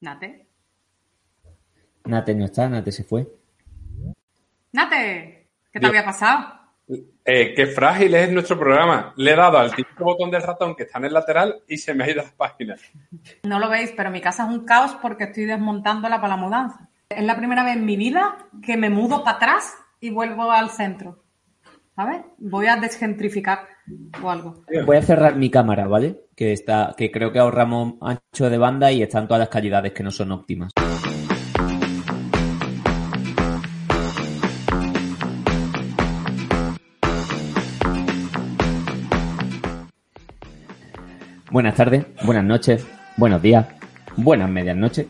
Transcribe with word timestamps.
Nate. 0.00 0.46
Nate 2.04 2.34
no 2.34 2.44
está, 2.44 2.68
Nate 2.68 2.92
se 2.92 3.04
fue. 3.04 3.26
Nate, 4.72 5.48
¿qué 5.72 5.78
te 5.78 5.80
Dios. 5.80 5.90
había 5.90 6.04
pasado? 6.04 6.56
Eh, 7.24 7.54
qué 7.54 7.66
frágil 7.66 8.14
es 8.14 8.30
nuestro 8.30 8.58
programa. 8.58 9.12
Le 9.16 9.32
he 9.32 9.36
dado 9.36 9.58
al 9.58 9.74
típico 9.74 10.04
botón 10.04 10.30
del 10.30 10.42
ratón 10.42 10.76
que 10.76 10.84
está 10.84 10.98
en 10.98 11.06
el 11.06 11.14
lateral 11.14 11.62
y 11.66 11.78
se 11.78 11.94
me 11.94 12.04
ha 12.04 12.10
ido 12.10 12.22
la 12.22 12.30
página. 12.36 12.76
No 13.42 13.58
lo 13.58 13.68
veis, 13.68 13.92
pero 13.96 14.10
mi 14.10 14.20
casa 14.20 14.44
es 14.44 14.50
un 14.50 14.64
caos 14.64 14.96
porque 15.02 15.24
estoy 15.24 15.46
desmontándola 15.46 16.20
para 16.20 16.36
la 16.36 16.42
mudanza. 16.42 16.88
Es 17.08 17.24
la 17.24 17.36
primera 17.36 17.64
vez 17.64 17.76
en 17.76 17.84
mi 17.84 17.96
vida 17.96 18.36
que 18.62 18.76
me 18.76 18.90
mudo 18.90 19.24
para 19.24 19.38
atrás 19.38 19.74
y 20.00 20.10
vuelvo 20.10 20.52
al 20.52 20.70
centro. 20.70 21.24
¿Sabes? 21.96 22.20
Voy 22.36 22.66
a 22.66 22.76
desgentrificar 22.76 23.60
o 24.22 24.30
algo. 24.30 24.62
Voy 24.84 24.98
a 24.98 25.02
cerrar 25.02 25.34
mi 25.36 25.48
cámara, 25.48 25.86
¿vale? 25.86 26.26
Que 26.36 26.52
está, 26.52 26.94
que 26.94 27.10
creo 27.10 27.32
que 27.32 27.38
ahorramos 27.38 27.94
ancho 28.02 28.50
de 28.50 28.58
banda 28.58 28.92
y 28.92 29.02
están 29.02 29.26
todas 29.26 29.38
las 29.38 29.48
calidades 29.48 29.94
que 29.94 30.02
no 30.02 30.10
son 30.10 30.30
óptimas. 30.32 30.72
Buenas 41.50 41.76
tardes, 41.76 42.04
buenas 42.26 42.44
noches, 42.44 42.86
buenos 43.16 43.40
días, 43.40 43.66
buenas 44.18 44.50
medias 44.50 44.76
noches. 44.76 45.06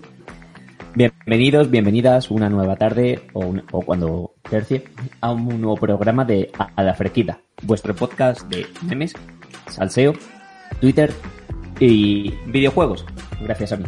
Bienvenidos, 0.96 1.70
bienvenidas 1.70 2.30
una 2.30 2.48
nueva 2.48 2.76
tarde 2.76 3.20
o, 3.34 3.52
cuando 3.82 4.32
tercie 4.48 4.84
a 5.20 5.30
un 5.30 5.60
nuevo 5.60 5.76
programa 5.76 6.24
de 6.24 6.50
A 6.58 6.70
a 6.74 6.82
la 6.82 6.94
Fresquita, 6.94 7.38
vuestro 7.64 7.94
podcast 7.94 8.48
de 8.48 8.66
memes, 8.80 9.12
salseo, 9.68 10.14
Twitter 10.80 11.12
y 11.80 12.30
videojuegos, 12.46 13.04
gracias 13.42 13.72
a 13.72 13.76
mí. 13.76 13.84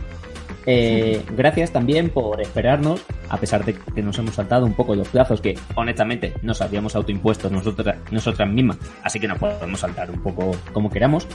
Eh, 0.67 1.25
gracias 1.35 1.73
también 1.73 2.11
por 2.11 2.43
esperarnos, 2.43 3.03
a 3.31 3.39
pesar 3.39 3.65
de 3.65 3.73
que 3.73 4.03
nos 4.03 4.19
hemos 4.19 4.35
saltado 4.35 4.67
un 4.67 4.75
poco 4.75 4.95
los 4.95 5.09
plazos 5.09 5.41
que 5.41 5.59
honestamente 5.77 6.35
nos 6.43 6.61
habíamos 6.61 6.95
autoimpuesto 6.95 7.49
nosotras, 7.49 7.97
nosotras 8.11 8.51
mismas, 8.51 8.77
así 9.03 9.19
que 9.19 9.29
nos 9.29 9.39
podemos 9.39 9.81
saltar 9.81 10.11
un 10.11 10.21
poco 10.21 10.55
como 10.75 10.91
queramos. 10.91 11.27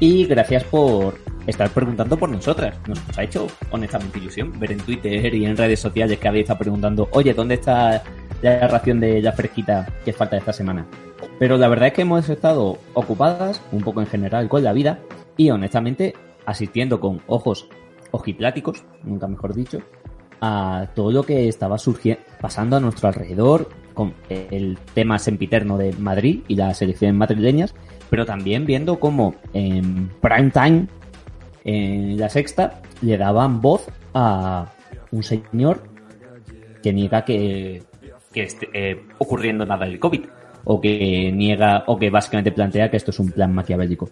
Y 0.00 0.26
gracias 0.26 0.62
por 0.64 1.14
estar 1.46 1.70
preguntando 1.70 2.16
por 2.16 2.28
nosotras. 2.28 2.76
Nos 2.86 2.98
ha 3.18 3.22
hecho 3.22 3.46
honestamente 3.70 4.18
ilusión 4.18 4.52
ver 4.60 4.72
en 4.72 4.78
Twitter 4.78 5.34
y 5.34 5.44
en 5.44 5.56
redes 5.56 5.80
sociales 5.80 6.18
que 6.18 6.28
habéis 6.28 6.44
estado 6.44 6.60
preguntando, 6.60 7.08
oye, 7.12 7.34
¿dónde 7.34 7.54
está 7.54 8.02
la 8.42 8.68
ración 8.68 9.00
de 9.00 9.20
la 9.20 9.32
fresquita 9.32 9.86
que 10.04 10.12
falta 10.12 10.36
esta 10.36 10.52
semana? 10.52 10.86
Pero 11.38 11.56
la 11.56 11.68
verdad 11.68 11.88
es 11.88 11.94
que 11.94 12.02
hemos 12.02 12.28
estado 12.28 12.78
ocupadas, 12.94 13.60
un 13.72 13.82
poco 13.82 14.00
en 14.00 14.06
general, 14.06 14.48
con 14.48 14.62
la 14.62 14.72
vida 14.72 15.00
y 15.36 15.50
honestamente 15.50 16.14
asistiendo 16.46 17.00
con 17.00 17.20
ojos 17.26 17.68
ojipláticos, 18.10 18.84
nunca 19.02 19.26
mejor 19.26 19.54
dicho, 19.54 19.80
a 20.40 20.88
todo 20.94 21.10
lo 21.10 21.24
que 21.24 21.48
estaba 21.48 21.78
surgiendo, 21.78 22.22
pasando 22.40 22.76
a 22.76 22.80
nuestro 22.80 23.08
alrededor, 23.08 23.68
con 23.98 24.14
el 24.28 24.78
tema 24.94 25.18
sempiterno 25.18 25.76
de 25.76 25.92
Madrid 25.94 26.42
y 26.46 26.54
las 26.54 26.80
elecciones 26.82 27.16
madrileñas, 27.16 27.74
pero 28.08 28.24
también 28.24 28.64
viendo 28.64 29.00
cómo 29.00 29.34
en 29.52 30.08
prime 30.20 30.52
time, 30.52 30.86
en 31.64 32.16
la 32.16 32.28
sexta, 32.28 32.80
le 33.02 33.18
daban 33.18 33.60
voz 33.60 33.88
a 34.14 34.70
un 35.10 35.24
señor 35.24 35.82
que 36.80 36.92
niega 36.92 37.24
que, 37.24 37.82
que 38.32 38.44
esté 38.44 38.68
eh, 38.72 39.02
ocurriendo 39.18 39.66
nada 39.66 39.84
del 39.84 39.98
COVID, 39.98 40.26
o 40.62 40.80
que 40.80 41.32
niega, 41.34 41.82
o 41.88 41.98
que 41.98 42.08
básicamente 42.08 42.52
plantea 42.52 42.92
que 42.92 42.98
esto 42.98 43.10
es 43.10 43.18
un 43.18 43.32
plan 43.32 43.52
maquiavélico. 43.52 44.10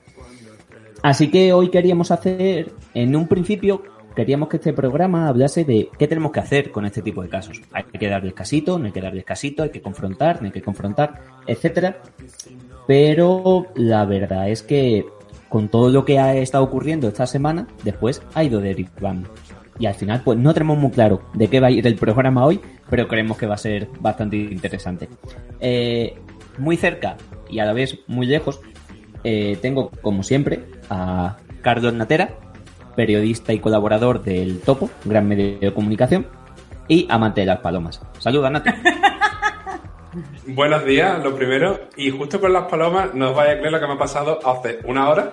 Así 1.00 1.30
que 1.30 1.52
hoy 1.52 1.70
queríamos 1.70 2.10
hacer, 2.10 2.72
en 2.92 3.14
un 3.14 3.28
principio, 3.28 3.84
queríamos 4.16 4.48
que 4.48 4.56
este 4.56 4.72
programa 4.72 5.28
hablase 5.28 5.64
de 5.64 5.90
qué 5.96 6.08
tenemos 6.08 6.32
que 6.32 6.40
hacer 6.40 6.72
con 6.72 6.86
este 6.86 7.02
tipo 7.02 7.22
de 7.22 7.28
casos. 7.28 7.60
Hay 7.72 7.84
que 7.84 8.08
darles 8.08 8.32
casito, 8.32 8.78
no 8.78 8.86
hay 8.86 8.92
que 8.92 9.00
darles 9.00 9.24
casito, 9.24 9.62
hay 9.62 9.70
que 9.70 9.82
confrontar, 9.82 10.40
no 10.40 10.46
hay 10.46 10.52
que 10.52 10.62
confrontar, 10.62 11.22
etcétera. 11.46 11.98
Pero 12.88 13.66
la 13.76 14.04
verdad 14.06 14.48
es 14.48 14.62
que 14.62 15.04
con 15.48 15.68
todo 15.68 15.90
lo 15.90 16.04
que 16.04 16.18
ha 16.18 16.34
estado 16.34 16.64
ocurriendo 16.64 17.06
esta 17.08 17.26
semana, 17.26 17.68
después 17.84 18.22
ha 18.34 18.42
ido 18.42 18.60
derivando. 18.60 19.30
Y 19.78 19.84
al 19.84 19.94
final, 19.94 20.22
pues 20.24 20.38
no 20.38 20.54
tenemos 20.54 20.78
muy 20.78 20.90
claro 20.90 21.20
de 21.34 21.48
qué 21.48 21.60
va 21.60 21.66
a 21.68 21.70
ir 21.70 21.86
el 21.86 21.96
programa 21.96 22.46
hoy, 22.46 22.60
pero 22.88 23.06
creemos 23.06 23.36
que 23.36 23.46
va 23.46 23.54
a 23.54 23.58
ser 23.58 23.88
bastante 24.00 24.36
interesante. 24.36 25.08
Eh, 25.60 26.16
muy 26.56 26.78
cerca 26.78 27.18
y 27.50 27.58
a 27.58 27.66
la 27.66 27.74
vez 27.74 27.98
muy 28.06 28.26
lejos, 28.26 28.60
eh, 29.24 29.58
tengo, 29.60 29.90
como 30.00 30.22
siempre, 30.22 30.64
a 30.88 31.36
Carlos 31.60 31.92
Natera, 31.92 32.38
periodista 32.96 33.52
y 33.52 33.60
colaborador 33.60 34.22
del 34.22 34.60
Topo, 34.60 34.90
gran 35.04 35.28
medio 35.28 35.58
de 35.60 35.72
comunicación, 35.72 36.26
y 36.88 37.06
amante 37.08 37.42
de 37.42 37.46
las 37.46 37.60
palomas. 37.60 38.00
Saluda, 38.18 38.50
Nate. 38.50 38.74
Buenos 40.46 40.84
días, 40.84 41.22
lo 41.22 41.34
primero. 41.34 41.80
Y 41.96 42.10
justo 42.10 42.40
con 42.40 42.52
las 42.52 42.64
palomas, 42.64 43.14
no 43.14 43.30
os 43.30 43.36
vaya 43.36 43.52
a 43.52 43.58
creer 43.58 43.72
lo 43.72 43.80
que 43.80 43.86
me 43.86 43.92
ha 43.94 43.98
pasado 43.98 44.38
hace 44.44 44.78
una 44.84 45.08
hora, 45.08 45.32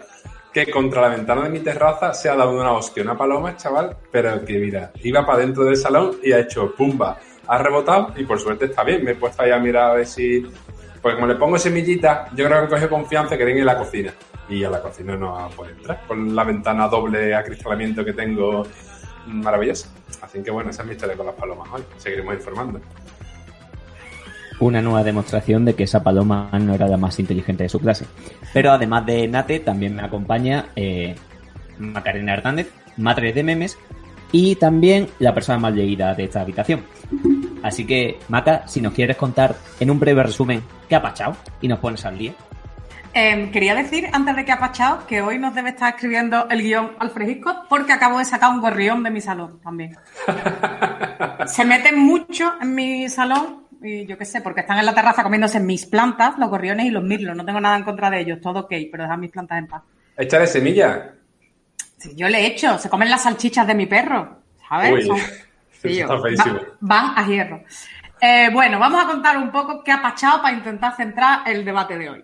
que 0.52 0.70
contra 0.70 1.02
la 1.02 1.10
ventana 1.10 1.44
de 1.44 1.50
mi 1.50 1.60
terraza 1.60 2.14
se 2.14 2.30
ha 2.30 2.36
dado 2.36 2.52
una 2.60 2.74
hostia, 2.74 3.02
una 3.02 3.18
paloma, 3.18 3.56
chaval, 3.56 3.96
pero 4.12 4.44
que 4.46 4.60
mira, 4.60 4.92
iba 5.02 5.26
para 5.26 5.40
dentro 5.40 5.64
del 5.64 5.78
salón 5.78 6.18
y 6.22 6.32
ha 6.32 6.40
hecho 6.40 6.76
pumba. 6.76 7.18
Ha 7.48 7.58
rebotado 7.58 8.14
y 8.16 8.24
por 8.24 8.40
suerte 8.40 8.66
está 8.66 8.84
bien. 8.84 9.04
Me 9.04 9.12
he 9.12 9.16
puesto 9.16 9.42
ahí 9.42 9.52
a 9.52 9.60
mirar 9.60 9.92
a 9.92 9.94
ver 9.96 10.06
si... 10.06 10.46
Pues 11.02 11.16
como 11.16 11.28
le 11.28 11.36
pongo 11.36 11.58
semillita, 11.58 12.30
yo 12.34 12.46
creo 12.46 12.62
que 12.62 12.70
coge 12.70 12.88
confianza 12.88 13.38
que 13.38 13.44
viene 13.44 13.60
en 13.60 13.66
la 13.66 13.78
cocina. 13.78 14.14
Y 14.50 14.64
a 14.64 14.70
la 14.70 14.82
cocina 14.82 15.16
no 15.16 15.50
poder 15.56 15.76
entrar, 15.78 16.02
con 16.08 16.36
la 16.36 16.44
ventana 16.44 16.88
doble 16.88 17.34
acristalamiento 17.34 18.04
que 18.04 18.14
tengo 18.14 18.64
maravillosa. 19.28 19.90
Así 20.22 20.42
que 20.44 20.52
bueno, 20.52 20.70
esa 20.70 20.82
es 20.82 20.88
mi 20.88 20.94
historia 20.94 21.16
con 21.16 21.26
las 21.26 21.36
palomas 21.36 21.68
hoy. 21.72 21.84
Seguiremos 21.98 22.36
informando. 22.36 22.80
Una 24.60 24.82
nueva 24.82 25.04
demostración 25.04 25.66
de 25.66 25.74
que 25.74 25.84
esa 25.84 26.04
paloma 26.04 26.50
no 26.60 26.74
era 26.74 26.88
la 26.88 26.98
más 26.98 27.20
inteligente 27.20 27.64
de 27.64 27.70
su 27.70 27.80
clase. 27.80 28.06
Pero 28.54 28.72
además 28.72 29.06
de 29.06 29.28
Nate, 29.28 29.60
también 29.60 29.96
me 29.96 30.04
acompaña 30.04 30.68
eh, 30.76 31.16
Macarena 31.80 32.34
Hernández, 32.34 32.72
madre 32.98 33.34
de 33.34 33.44
memes, 33.44 33.78
y 34.32 34.56
también 34.56 35.10
la 35.20 35.34
persona 35.34 35.58
más 35.58 35.74
leída 35.74 36.14
de 36.14 36.26
esta 36.26 36.42
habitación. 36.42 36.84
Así 37.62 37.86
que, 37.86 38.20
Maca, 38.30 38.68
si 38.68 38.82
nos 38.82 38.94
quieres 38.94 39.16
contar 39.16 39.56
en 39.80 39.90
un 39.90 40.00
breve 40.00 40.24
resumen 40.24 40.62
qué 40.90 40.96
ha 40.96 41.02
pachado 41.02 41.36
y 41.62 41.68
nos 41.68 41.80
pones 41.80 42.04
al 42.06 42.18
día. 42.18 42.34
Eh, 43.16 43.50
quería 43.52 43.76
decir, 43.76 44.10
antes 44.12 44.36
de 44.36 44.44
que 44.44 44.52
ha 44.52 44.60
pachado, 44.60 45.06
que 45.06 45.22
hoy 45.22 45.38
nos 45.38 45.54
debe 45.54 45.70
estar 45.70 45.94
escribiendo 45.94 46.48
el 46.50 46.64
guion 46.64 46.94
Alfred 47.00 47.28
Hitchcock 47.30 47.68
porque 47.70 47.94
acabo 47.94 48.18
de 48.18 48.26
sacar 48.26 48.50
un 48.50 48.60
gorrión 48.60 49.04
de 49.04 49.12
mi 49.12 49.22
salón 49.22 49.60
también. 49.62 49.96
Se 51.46 51.64
meten 51.64 52.00
mucho 52.00 52.54
en 52.60 52.74
mi 52.74 53.08
salón 53.10 53.64
y 53.84 54.06
yo 54.08 54.18
qué 54.18 54.26
sé, 54.26 54.42
porque 54.42 54.62
están 54.62 54.80
en 54.80 54.86
la 54.86 54.96
terraza 54.96 55.22
comiéndose 55.24 55.60
mis 55.60 55.86
plantas, 55.86 56.38
los 56.40 56.50
gorriones 56.50 56.88
y 56.88 56.90
los 56.90 57.04
mirlos. 57.04 57.36
No 57.36 57.46
tengo 57.46 57.60
nada 57.62 57.78
en 57.78 57.84
contra 57.84 58.10
de 58.10 58.22
ellos, 58.22 58.42
todo 58.42 58.62
ok, 58.62 58.74
pero 58.92 59.04
dejan 59.04 59.20
mis 59.20 59.30
plantas 59.32 59.60
en 59.60 59.68
paz. 59.68 59.84
Échale 60.18 60.48
semilla. 60.48 61.14
Sí, 61.98 62.14
yo 62.16 62.28
le 62.30 62.40
he 62.40 62.46
hecho, 62.48 62.78
se 62.80 62.90
comen 62.90 63.10
las 63.12 63.24
salchichas 63.24 63.68
de 63.68 63.76
mi 63.76 63.86
perro, 63.86 64.40
¿sabes? 64.68 64.92
Uy, 64.94 65.02
Son- 65.06 65.18
eso 65.18 65.34
Sí, 65.84 66.00
está 66.00 66.16
va- 66.16 66.22
feísimo. 66.22 66.60
van 66.80 67.14
a 67.18 67.28
hierro. 67.28 67.64
Eh, 68.20 68.50
bueno, 68.54 68.80
vamos 68.80 69.04
a 69.04 69.08
contar 69.08 69.38
un 69.38 69.52
poco 69.52 69.84
qué 69.84 69.92
ha 69.92 70.02
pachado 70.02 70.42
para 70.42 70.56
intentar 70.56 70.96
centrar 70.96 71.42
el 71.46 71.64
debate 71.66 71.98
de 71.98 72.10
hoy. 72.10 72.24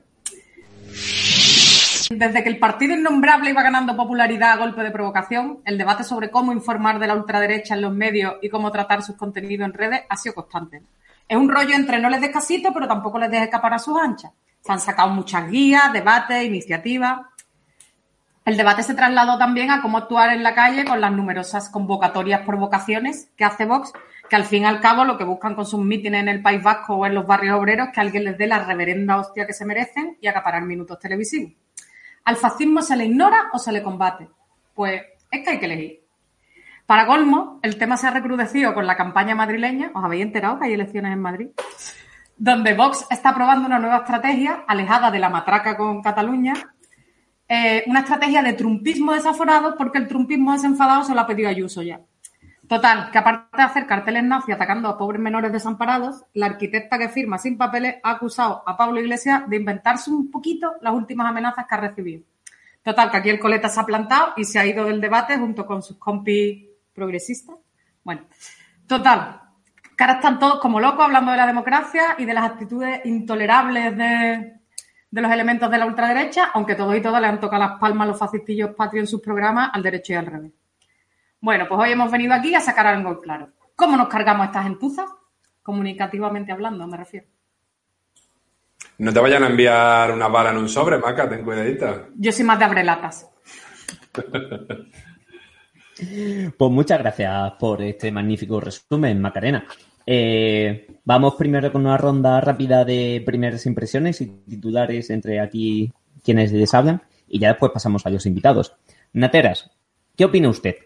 Desde 2.10 2.42
que 2.42 2.50
el 2.50 2.58
partido 2.58 2.96
innombrable 2.96 3.52
iba 3.52 3.62
ganando 3.62 3.96
popularidad 3.96 4.54
a 4.54 4.58
golpe 4.58 4.82
de 4.82 4.90
provocación, 4.90 5.60
el 5.64 5.78
debate 5.78 6.04
sobre 6.04 6.32
cómo 6.32 6.52
informar 6.52 6.98
de 6.98 7.06
la 7.06 7.14
ultraderecha 7.14 7.76
en 7.76 7.82
los 7.82 7.94
medios 7.94 8.36
y 8.42 8.50
cómo 8.50 8.72
tratar 8.72 9.04
sus 9.04 9.16
contenidos 9.16 9.68
en 9.68 9.74
redes 9.74 10.02
ha 10.10 10.18
sido 10.18 10.34
constante. 10.34 10.82
Es 11.28 11.38
un 11.38 11.48
rollo 11.48 11.76
entre 11.76 12.00
no 12.00 12.10
les 12.10 12.22
des 12.22 12.32
casito, 12.32 12.74
pero 12.74 12.88
tampoco 12.88 13.20
les 13.20 13.30
des 13.30 13.44
escapar 13.44 13.76
a 13.76 13.80
sus 13.80 13.96
anchas. 13.96 14.32
Se 14.60 14.72
han 14.72 14.80
sacado 14.80 15.10
muchas 15.10 15.50
guías, 15.52 15.94
debates, 15.94 16.44
iniciativas. 16.44 17.20
El 18.50 18.58
debate 18.58 18.82
se 18.82 18.96
trasladó 18.96 19.38
también 19.38 19.70
a 19.70 19.80
cómo 19.80 20.00
actuar 20.00 20.34
en 20.34 20.42
la 20.42 20.56
calle 20.56 20.84
con 20.84 21.00
las 21.00 21.12
numerosas 21.12 21.70
convocatorias 21.70 22.41
por 22.41 22.58
vocaciones 22.58 23.29
que 23.38 23.46
hace 23.46 23.66
Vox, 23.66 23.94
que 24.28 24.35
al 24.35 24.44
fin 24.44 24.64
y 24.64 24.66
al 24.66 24.82
cabo 24.82 25.03
lo 25.03 25.20
que 25.20 25.23
buscan 25.23 25.53
con 25.53 25.68
sus 25.68 25.79
mítines 25.79 26.22
en 26.22 26.29
el 26.29 26.41
País 26.41 26.64
Vasco 26.64 26.96
o 26.96 27.06
en 27.06 27.14
los 27.14 27.28
barrios 27.28 27.59
obreros 27.59 27.90
es 27.90 27.94
que 27.94 28.02
alguien 28.02 28.23
les 28.23 28.40
dé 28.40 28.47
la 28.47 28.66
reverenda 28.66 29.18
hostia 29.18 29.46
que 29.46 29.53
se 29.53 29.68
merecen 29.68 30.18
y 30.20 30.26
acaparar 30.26 30.64
minutos 30.64 30.97
televisivos. 30.97 31.53
¿Al 32.26 32.38
fascismo 32.38 32.82
se 32.82 32.97
le 32.97 33.06
ignora 33.06 33.52
o 33.53 33.59
se 33.59 33.72
le 33.72 33.84
combate? 33.84 34.28
Pues 34.73 35.00
es 35.29 35.44
que 35.44 35.50
hay 35.52 35.59
que 35.59 35.66
elegir. 35.66 36.00
Para 36.88 37.06
colmo, 37.06 37.59
el 37.62 37.78
tema 37.78 37.97
se 37.97 38.08
ha 38.08 38.12
recrudecido 38.12 38.73
con 38.73 38.88
la 38.88 38.97
campaña 38.97 39.35
madrileña. 39.35 39.91
¿Os 39.94 40.03
habéis 40.03 40.23
enterado 40.23 40.58
que 40.58 40.66
hay 40.66 40.73
elecciones 40.73 41.14
en 41.14 41.22
Madrid? 41.22 41.50
Donde 42.35 42.73
Vox 42.73 43.06
está 43.12 43.35
probando 43.35 43.68
una 43.68 43.78
nueva 43.78 43.97
estrategia 43.97 44.64
alejada 44.68 45.12
de 45.12 45.20
la 45.20 45.29
matraca 45.29 45.78
con 45.78 46.02
Cataluña. 46.02 46.56
Eh, 47.51 47.84
una 47.87 48.01
estrategia 48.01 48.43
de 48.43 48.53
trumpismo 48.53 49.13
desaforado 49.13 49.75
porque 49.75 49.97
el 49.97 50.07
trumpismo 50.07 50.53
desenfadado 50.53 51.03
se 51.03 51.16
lo 51.16 51.22
ha 51.22 51.28
pedido 51.28 51.49
Ayuso 51.49 51.81
ya. 51.81 51.99
Total, 52.67 53.09
que 53.09 53.17
aparte 53.17 53.57
de 53.57 53.63
hacer 53.63 53.87
carteles 53.87 54.23
nazi 54.23 54.51
atacando 54.51 54.87
a 54.87 54.96
pobres 54.96 55.19
menores 55.19 55.51
desamparados, 55.51 56.23
la 56.35 56.46
arquitecta 56.46 56.99
que 56.99 57.09
firma 57.09 57.40
sin 57.40 57.57
papeles 57.57 57.96
ha 58.03 58.11
acusado 58.11 58.61
a 58.67 58.78
Pablo 58.78 58.99
Iglesias 58.99 59.49
de 59.49 59.55
inventarse 59.55 60.11
un 60.11 60.29
poquito 60.29 60.73
las 60.81 60.93
últimas 60.93 61.28
amenazas 61.28 61.66
que 61.67 61.73
ha 61.73 61.79
recibido. 61.79 62.23
Total, 62.84 63.09
que 63.09 63.17
aquí 63.17 63.29
el 63.29 63.40
coleta 63.40 63.67
se 63.67 63.79
ha 63.79 63.85
plantado 63.85 64.34
y 64.37 64.43
se 64.43 64.59
ha 64.59 64.67
ido 64.67 64.85
del 64.85 65.01
debate 65.01 65.35
junto 65.35 65.66
con 65.66 65.81
sus 65.81 65.97
compis 65.97 66.63
progresista. 66.93 67.53
Bueno, 68.03 68.22
total. 68.85 69.41
Que 69.97 70.03
ahora 70.03 70.17
están 70.17 70.37
todos 70.37 70.59
como 70.59 70.79
locos 70.79 71.05
hablando 71.05 71.31
de 71.31 71.37
la 71.37 71.47
democracia 71.47 72.16
y 72.19 72.25
de 72.25 72.34
las 72.35 72.43
actitudes 72.43 73.01
intolerables 73.05 73.97
de, 73.97 74.59
de 75.11 75.22
los 75.22 75.32
elementos 75.32 75.72
de 75.72 75.78
la 75.78 75.85
ultraderecha, 75.85 76.52
aunque 76.53 76.76
todos 76.76 76.96
y 76.96 77.02
todas 77.02 77.22
le 77.22 77.28
han 77.28 77.40
tocado 77.40 77.64
las 77.64 77.79
palmas 77.79 78.08
los 78.08 78.20
fascistillos 78.20 78.76
patrios 78.76 79.03
en 79.03 79.08
sus 79.08 79.22
programas 79.22 79.72
al 79.73 79.84
derecho 79.84 80.14
y 80.14 80.16
al 80.17 80.26
revés. 80.26 80.52
Bueno, 81.41 81.66
pues 81.67 81.79
hoy 81.79 81.91
hemos 81.91 82.11
venido 82.11 82.34
aquí 82.34 82.53
a 82.53 82.59
sacar 82.59 82.88
algo 82.88 83.20
claro. 83.22 83.50
¿Cómo 83.76 83.96
nos 83.96 84.09
cargamos 84.09 84.47
estas 84.47 84.66
entuzas? 84.66 85.09
Comunicativamente 85.64 86.52
hablando, 86.52 86.85
me 86.85 86.97
refiero. 86.97 87.28
No 88.97 89.14
te 89.14 89.20
vayan 89.20 89.44
a 89.44 89.47
enviar 89.47 90.11
una 90.11 90.28
bala 90.28 90.52
en 90.52 90.58
un 90.58 90.67
sobre, 90.67 90.97
Maca, 90.97 91.29
ten 91.29 91.44
cuidadita. 91.44 92.08
Yo 92.16 92.32
soy 92.32 92.44
más 92.44 92.59
de 92.59 92.66
abrelatas. 92.66 93.29
pues 96.58 96.72
muchas 96.72 97.00
gracias 97.00 97.53
por 97.53 97.82
este 97.82 98.11
magnífico 98.11 98.59
resumen, 98.59 99.22
Macarena. 99.22 99.66
Eh, 100.11 100.88
vamos 101.06 101.35
primero 101.35 101.72
con 101.72 101.85
una 101.85 101.96
ronda 101.96 102.41
rápida 102.41 102.84
de 102.84 103.22
primeras 103.23 103.67
impresiones 103.67 104.20
y 104.22 104.26
titulares 104.26 105.11
entre 105.11 105.40
aquí 105.40 105.94
quienes 106.23 106.52
les 106.52 106.73
hablan 106.73 107.03
y 107.28 107.38
ya 107.38 107.50
después 107.50 107.72
pasamos 107.72 108.08
a 108.08 108.09
los 108.09 108.26
invitados. 108.26 108.76
Nateras, 109.14 109.70
¿qué 110.17 110.26
opina 110.26 110.50
usted? 110.50 110.78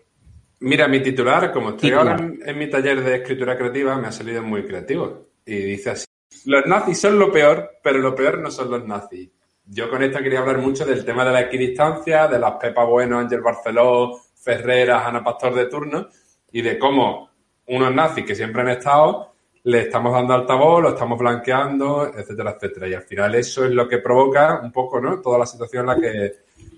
Mira, 0.60 0.90
mi 0.90 1.02
titular, 1.02 1.54
como 1.54 1.70
estoy 1.70 1.92
ahora 1.92 2.18
en, 2.18 2.58
mi 2.58 2.70
taller 2.70 3.02
de 3.02 3.16
escritura 3.16 3.58
creativa, 3.58 3.98
me 3.98 4.08
ha 4.08 4.12
salido 4.12 4.44
muy 4.44 4.66
creativo. 4.66 5.30
Y 5.46 5.56
dice 5.56 5.92
así, 5.92 6.06
los 6.44 6.66
nazis 6.66 7.00
son 7.00 7.18
lo 7.18 7.32
peor, 7.32 7.78
pero 7.82 8.00
lo 8.00 8.14
peor 8.14 8.40
no 8.40 8.52
son 8.52 8.72
los 8.72 8.86
nazis. 8.86 9.30
Yo 9.66 9.90
con 9.90 10.04
esto 10.04 10.20
quería 10.20 10.40
hablar 10.40 10.58
mucho 10.58 10.86
del 10.86 11.06
tema 11.06 11.24
de 11.24 11.32
la 11.32 11.42
equidistancia, 11.44 12.28
de 12.28 12.40
las 12.40 12.56
Pepa 12.56 12.84
Bueno, 12.84 13.20
Ángel 13.20 13.40
Barceló, 13.40 14.20
Ferreras, 14.36 15.08
Ana 15.08 15.24
Pastor 15.24 15.56
de 15.56 15.68
turno, 15.68 16.10
y 16.52 16.62
de 16.62 16.78
cómo 16.78 17.33
unos 17.68 17.94
nazis 17.94 18.26
que 18.26 18.36
siempre 18.36 18.62
han 18.62 18.70
estado, 18.70 19.34
le 19.64 19.82
estamos 19.82 20.14
dando 20.14 20.34
altavoz, 20.34 20.82
lo 20.82 20.90
estamos 20.90 21.18
blanqueando, 21.18 22.12
etcétera, 22.14 22.52
etcétera. 22.52 22.88
Y 22.88 22.94
al 22.94 23.04
final 23.04 23.36
eso 23.36 23.66
es 23.66 23.72
lo 23.72 23.88
que 23.88 24.00
provoca 24.00 24.60
un 24.62 24.72
poco, 24.72 25.00
¿no? 25.00 25.22
Toda 25.22 25.40
la 25.40 25.46
situación 25.46 25.82
en 25.82 25.88
la 25.88 25.96
que, 25.96 26.32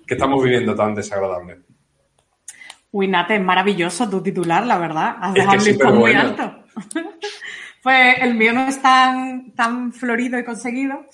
que 0.06 0.14
estamos 0.14 0.42
viviendo 0.42 0.74
tan 0.74 0.94
desagradable. 0.94 1.58
Uy, 2.92 3.08
Nate, 3.08 3.34
es 3.34 3.42
maravilloso 3.42 4.08
tu 4.08 4.22
titular, 4.22 4.64
la 4.64 4.78
verdad. 4.78 5.16
Has 5.20 5.34
dejado 5.34 5.90
el 5.90 5.94
muy 5.94 6.14
alto. 6.14 6.64
pues 7.82 8.16
el 8.20 8.34
mío 8.34 8.52
no 8.52 8.68
es 8.68 8.80
tan, 8.80 9.52
tan 9.52 9.92
florido 9.92 10.38
y 10.38 10.44
conseguido, 10.44 11.04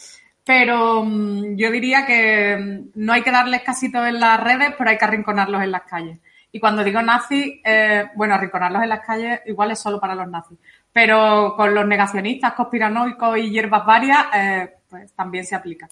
pero 0.45 1.05
mm, 1.05 1.57
yo 1.57 1.71
diría 1.71 2.07
que 2.07 2.57
mm, 2.57 2.91
no 2.95 3.13
hay 3.13 3.23
que 3.23 3.31
darles 3.31 3.63
casito 3.63 4.07
en 4.07 4.21
las 4.21 4.41
redes, 4.41 4.75
pero 4.77 4.91
hay 4.91 4.99
que 4.99 5.05
arrinconarlos 5.05 5.63
en 5.63 5.71
las 5.71 5.83
calles. 5.83 6.19
Y 6.55 6.61
cuando 6.61 6.85
digo 6.85 7.01
nazi, 7.01 7.63
eh, 7.65 8.05
bueno, 8.15 8.35
arrinconarlos 8.35 8.83
en 8.83 8.91
las 8.91 9.01
calles 9.01 9.41
igual 9.47 9.71
es 9.71 9.79
solo 9.79 9.99
para 9.99 10.15
los 10.15 10.29
nazis. 10.29 10.59
Pero 10.93 11.55
con 11.57 11.75
los 11.75 11.87
negacionistas, 11.87 12.53
conspiranoicos 12.53 13.39
y 13.39 13.51
hierbas 13.51 13.87
varias, 13.87 14.19
eh, 14.35 14.71
pues 14.89 15.13
también 15.15 15.47
se 15.47 15.55
aplica. 15.55 15.89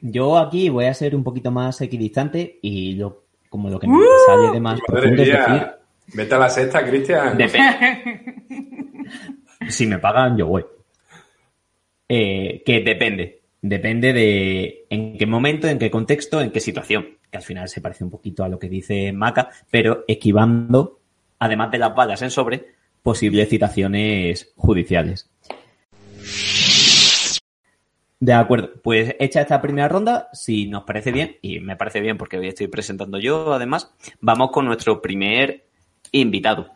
Yo 0.00 0.36
aquí 0.36 0.68
voy 0.68 0.84
a 0.84 0.94
ser 0.94 1.16
un 1.16 1.24
poquito 1.24 1.50
más 1.50 1.80
equidistante 1.80 2.58
y 2.60 2.96
yo, 2.96 3.24
como 3.48 3.70
lo 3.70 3.80
que 3.80 3.88
me 3.88 3.96
sale 4.26 4.52
de 4.52 4.60
más 4.60 4.78
profundo 4.86 5.22
es 5.22 5.28
decir... 5.28 5.70
Vete 6.14 6.34
a 6.34 6.38
la 6.38 6.48
sexta, 6.48 6.86
Cristian. 6.86 7.36
si 9.68 9.86
me 9.86 9.98
pagan, 9.98 10.36
yo 10.36 10.46
voy. 10.46 10.64
Eh, 12.08 12.62
que 12.64 12.80
depende. 12.80 13.40
Depende 13.60 14.12
de 14.12 14.86
en 14.88 15.18
qué 15.18 15.26
momento, 15.26 15.66
en 15.66 15.78
qué 15.78 15.90
contexto, 15.90 16.40
en 16.40 16.52
qué 16.52 16.60
situación. 16.60 17.15
Que 17.30 17.38
al 17.38 17.42
final 17.42 17.68
se 17.68 17.80
parece 17.80 18.04
un 18.04 18.10
poquito 18.10 18.44
a 18.44 18.48
lo 18.48 18.58
que 18.58 18.68
dice 18.68 19.12
Maca, 19.12 19.50
pero 19.70 20.04
esquivando, 20.06 21.00
además 21.38 21.70
de 21.70 21.78
las 21.78 21.94
balas 21.94 22.22
en 22.22 22.30
sobre, 22.30 22.66
posibles 23.02 23.48
citaciones 23.48 24.52
judiciales. 24.56 25.30
De 28.18 28.32
acuerdo, 28.32 28.70
pues 28.82 29.14
hecha 29.20 29.42
esta 29.42 29.60
primera 29.60 29.88
ronda, 29.88 30.28
si 30.32 30.66
nos 30.66 30.84
parece 30.84 31.12
bien, 31.12 31.36
y 31.42 31.60
me 31.60 31.76
parece 31.76 32.00
bien 32.00 32.16
porque 32.16 32.38
hoy 32.38 32.48
estoy 32.48 32.66
presentando 32.66 33.18
yo 33.18 33.52
además, 33.52 33.94
vamos 34.20 34.50
con 34.50 34.64
nuestro 34.64 35.02
primer 35.02 35.66
invitado. 36.12 36.70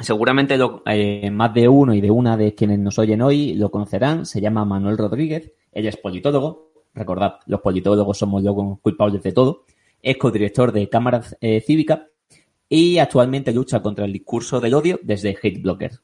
Seguramente 0.00 0.58
eh, 0.86 1.30
más 1.30 1.54
de 1.54 1.68
uno 1.68 1.94
y 1.94 2.00
de 2.00 2.10
una 2.10 2.36
de 2.36 2.52
quienes 2.54 2.80
nos 2.80 2.98
oyen 2.98 3.22
hoy 3.22 3.54
lo 3.54 3.70
conocerán, 3.70 4.26
se 4.26 4.40
llama 4.40 4.64
Manuel 4.64 4.98
Rodríguez, 4.98 5.52
ella 5.72 5.90
es 5.90 5.96
politólogo, 5.96 6.72
recordad, 6.94 7.40
los 7.46 7.60
politólogos 7.60 8.18
somos 8.18 8.42
luego 8.42 8.78
culpables 8.80 9.22
de 9.22 9.32
todo, 9.32 9.64
es 10.00 10.16
codirector 10.16 10.72
de 10.72 10.88
Cámara 10.88 11.22
eh, 11.40 11.60
Cívica 11.60 12.08
y 12.68 12.98
actualmente 12.98 13.52
lucha 13.52 13.82
contra 13.82 14.04
el 14.04 14.12
discurso 14.12 14.60
del 14.60 14.74
odio 14.74 14.98
desde 15.02 15.36
Hate 15.42 15.60
Blocker. 15.60 16.00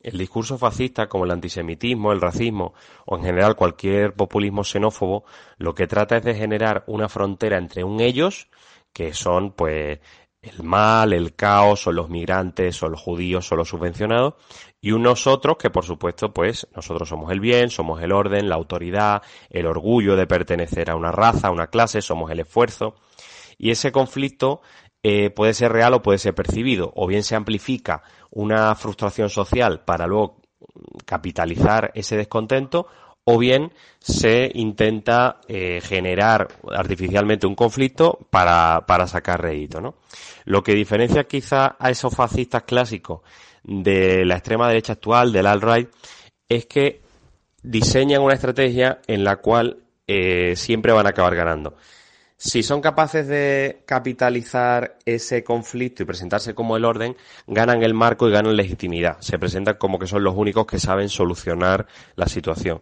El 0.00 0.16
discurso 0.16 0.56
fascista, 0.56 1.08
como 1.08 1.24
el 1.24 1.30
antisemitismo, 1.30 2.12
el 2.12 2.22
racismo 2.22 2.72
o 3.04 3.16
en 3.16 3.24
general 3.24 3.54
cualquier 3.54 4.14
populismo 4.14 4.64
xenófobo, 4.64 5.24
lo 5.58 5.74
que 5.74 5.86
trata 5.86 6.16
es 6.16 6.24
de 6.24 6.34
generar 6.34 6.84
una 6.86 7.08
frontera 7.08 7.58
entre 7.58 7.84
un 7.84 8.00
ellos, 8.00 8.48
que 8.94 9.12
son 9.12 9.52
pues 9.52 10.00
el 10.42 10.62
mal, 10.62 11.12
el 11.12 11.34
caos, 11.34 11.86
o 11.86 11.92
los 11.92 12.08
migrantes, 12.08 12.82
o 12.82 12.88
los 12.88 13.00
judíos, 13.00 13.50
o 13.52 13.56
los 13.56 13.68
subvencionados, 13.68 14.34
y 14.80 14.92
un 14.92 15.02
nosotros 15.02 15.56
que 15.58 15.70
por 15.70 15.84
supuesto 15.84 16.32
pues 16.32 16.66
nosotros 16.74 17.08
somos 17.08 17.30
el 17.30 17.40
bien, 17.40 17.68
somos 17.68 18.02
el 18.02 18.12
orden, 18.12 18.48
la 18.48 18.54
autoridad, 18.54 19.22
el 19.50 19.66
orgullo 19.66 20.16
de 20.16 20.26
pertenecer 20.26 20.90
a 20.90 20.96
una 20.96 21.12
raza, 21.12 21.48
a 21.48 21.50
una 21.50 21.66
clase, 21.66 22.00
somos 22.00 22.30
el 22.30 22.40
esfuerzo. 22.40 22.94
Y 23.58 23.70
ese 23.70 23.92
conflicto 23.92 24.62
eh, 25.02 25.28
puede 25.30 25.52
ser 25.52 25.72
real 25.72 25.92
o 25.94 26.02
puede 26.02 26.18
ser 26.18 26.34
percibido, 26.34 26.92
o 26.94 27.06
bien 27.06 27.22
se 27.22 27.36
amplifica 27.36 28.02
una 28.30 28.74
frustración 28.74 29.28
social 29.28 29.84
para 29.84 30.06
luego 30.06 30.40
capitalizar 31.04 31.90
ese 31.94 32.16
descontento, 32.16 32.86
o 33.30 33.38
bien 33.38 33.72
se 34.00 34.50
intenta 34.54 35.40
eh, 35.46 35.80
generar 35.82 36.48
artificialmente 36.74 37.46
un 37.46 37.54
conflicto 37.54 38.18
para, 38.30 38.84
para 38.86 39.06
sacar 39.06 39.40
rédito, 39.40 39.80
¿no? 39.80 39.94
Lo 40.44 40.62
que 40.62 40.74
diferencia 40.74 41.24
quizá 41.24 41.76
a 41.78 41.90
esos 41.90 42.14
fascistas 42.14 42.64
clásicos 42.64 43.20
de 43.62 44.24
la 44.24 44.34
extrema 44.34 44.68
derecha 44.68 44.94
actual, 44.94 45.32
del 45.32 45.46
alt-right, 45.46 45.88
es 46.48 46.66
que 46.66 47.02
diseñan 47.62 48.22
una 48.22 48.34
estrategia 48.34 49.00
en 49.06 49.22
la 49.22 49.36
cual 49.36 49.84
eh, 50.06 50.56
siempre 50.56 50.92
van 50.92 51.06
a 51.06 51.10
acabar 51.10 51.36
ganando. 51.36 51.76
Si 52.42 52.62
son 52.62 52.80
capaces 52.80 53.28
de 53.28 53.82
capitalizar 53.84 54.96
ese 55.04 55.44
conflicto 55.44 56.02
y 56.02 56.06
presentarse 56.06 56.54
como 56.54 56.74
el 56.74 56.86
orden, 56.86 57.14
ganan 57.46 57.82
el 57.82 57.92
marco 57.92 58.26
y 58.26 58.32
ganan 58.32 58.56
legitimidad. 58.56 59.18
Se 59.20 59.38
presentan 59.38 59.76
como 59.76 59.98
que 59.98 60.06
son 60.06 60.24
los 60.24 60.34
únicos 60.34 60.64
que 60.64 60.78
saben 60.78 61.10
solucionar 61.10 61.86
la 62.16 62.28
situación. 62.28 62.80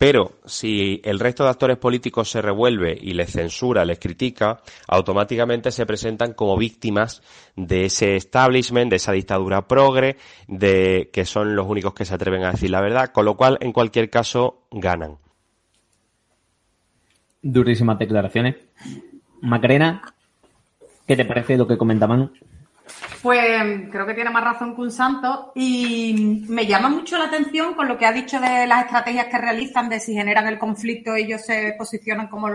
Pero 0.00 0.38
si 0.46 1.02
el 1.04 1.20
resto 1.20 1.44
de 1.44 1.50
actores 1.50 1.76
políticos 1.76 2.30
se 2.30 2.40
revuelve 2.40 2.98
y 2.98 3.12
les 3.12 3.32
censura, 3.32 3.84
les 3.84 3.98
critica, 3.98 4.62
automáticamente 4.88 5.70
se 5.70 5.84
presentan 5.84 6.32
como 6.32 6.56
víctimas 6.56 7.22
de 7.54 7.84
ese 7.84 8.16
establishment, 8.16 8.88
de 8.88 8.96
esa 8.96 9.12
dictadura 9.12 9.68
progre, 9.68 10.16
de 10.48 11.10
que 11.12 11.26
son 11.26 11.54
los 11.54 11.66
únicos 11.66 11.92
que 11.92 12.06
se 12.06 12.14
atreven 12.14 12.44
a 12.44 12.52
decir 12.52 12.70
la 12.70 12.80
verdad, 12.80 13.12
con 13.12 13.26
lo 13.26 13.36
cual 13.36 13.58
en 13.60 13.74
cualquier 13.74 14.08
caso 14.08 14.62
ganan. 14.70 15.18
Durísimas 17.42 17.98
declaraciones. 17.98 18.56
Macarena, 19.42 20.00
¿qué 21.06 21.14
te 21.14 21.26
parece 21.26 21.58
lo 21.58 21.66
que 21.66 21.76
comentaban? 21.76 22.32
Pues 23.22 23.88
creo 23.90 24.06
que 24.06 24.14
tiene 24.14 24.30
más 24.30 24.44
razón 24.44 24.74
que 24.74 24.80
un 24.80 24.90
santo 24.90 25.52
y 25.54 26.44
me 26.48 26.66
llama 26.66 26.88
mucho 26.88 27.18
la 27.18 27.26
atención 27.26 27.74
con 27.74 27.86
lo 27.86 27.98
que 27.98 28.06
ha 28.06 28.12
dicho 28.12 28.40
de 28.40 28.66
las 28.66 28.84
estrategias 28.84 29.26
que 29.26 29.38
realizan, 29.38 29.88
de 29.88 30.00
si 30.00 30.14
generan 30.14 30.46
el 30.46 30.58
conflicto, 30.58 31.14
ellos 31.14 31.42
se 31.42 31.74
posicionan 31.76 32.28
como 32.28 32.48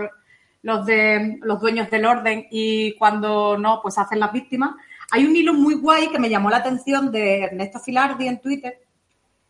los 0.62 0.86
de 0.86 1.38
los 1.42 1.60
dueños 1.60 1.88
del 1.90 2.06
orden 2.06 2.46
y 2.50 2.96
cuando 2.96 3.56
no, 3.56 3.80
pues 3.80 3.96
hacen 3.98 4.18
las 4.18 4.32
víctimas. 4.32 4.74
Hay 5.12 5.24
un 5.24 5.36
hilo 5.36 5.54
muy 5.54 5.74
guay 5.74 6.08
que 6.08 6.18
me 6.18 6.28
llamó 6.28 6.50
la 6.50 6.56
atención 6.56 7.12
de 7.12 7.44
Ernesto 7.44 7.78
Filardi 7.78 8.26
en 8.26 8.40
Twitter 8.40 8.80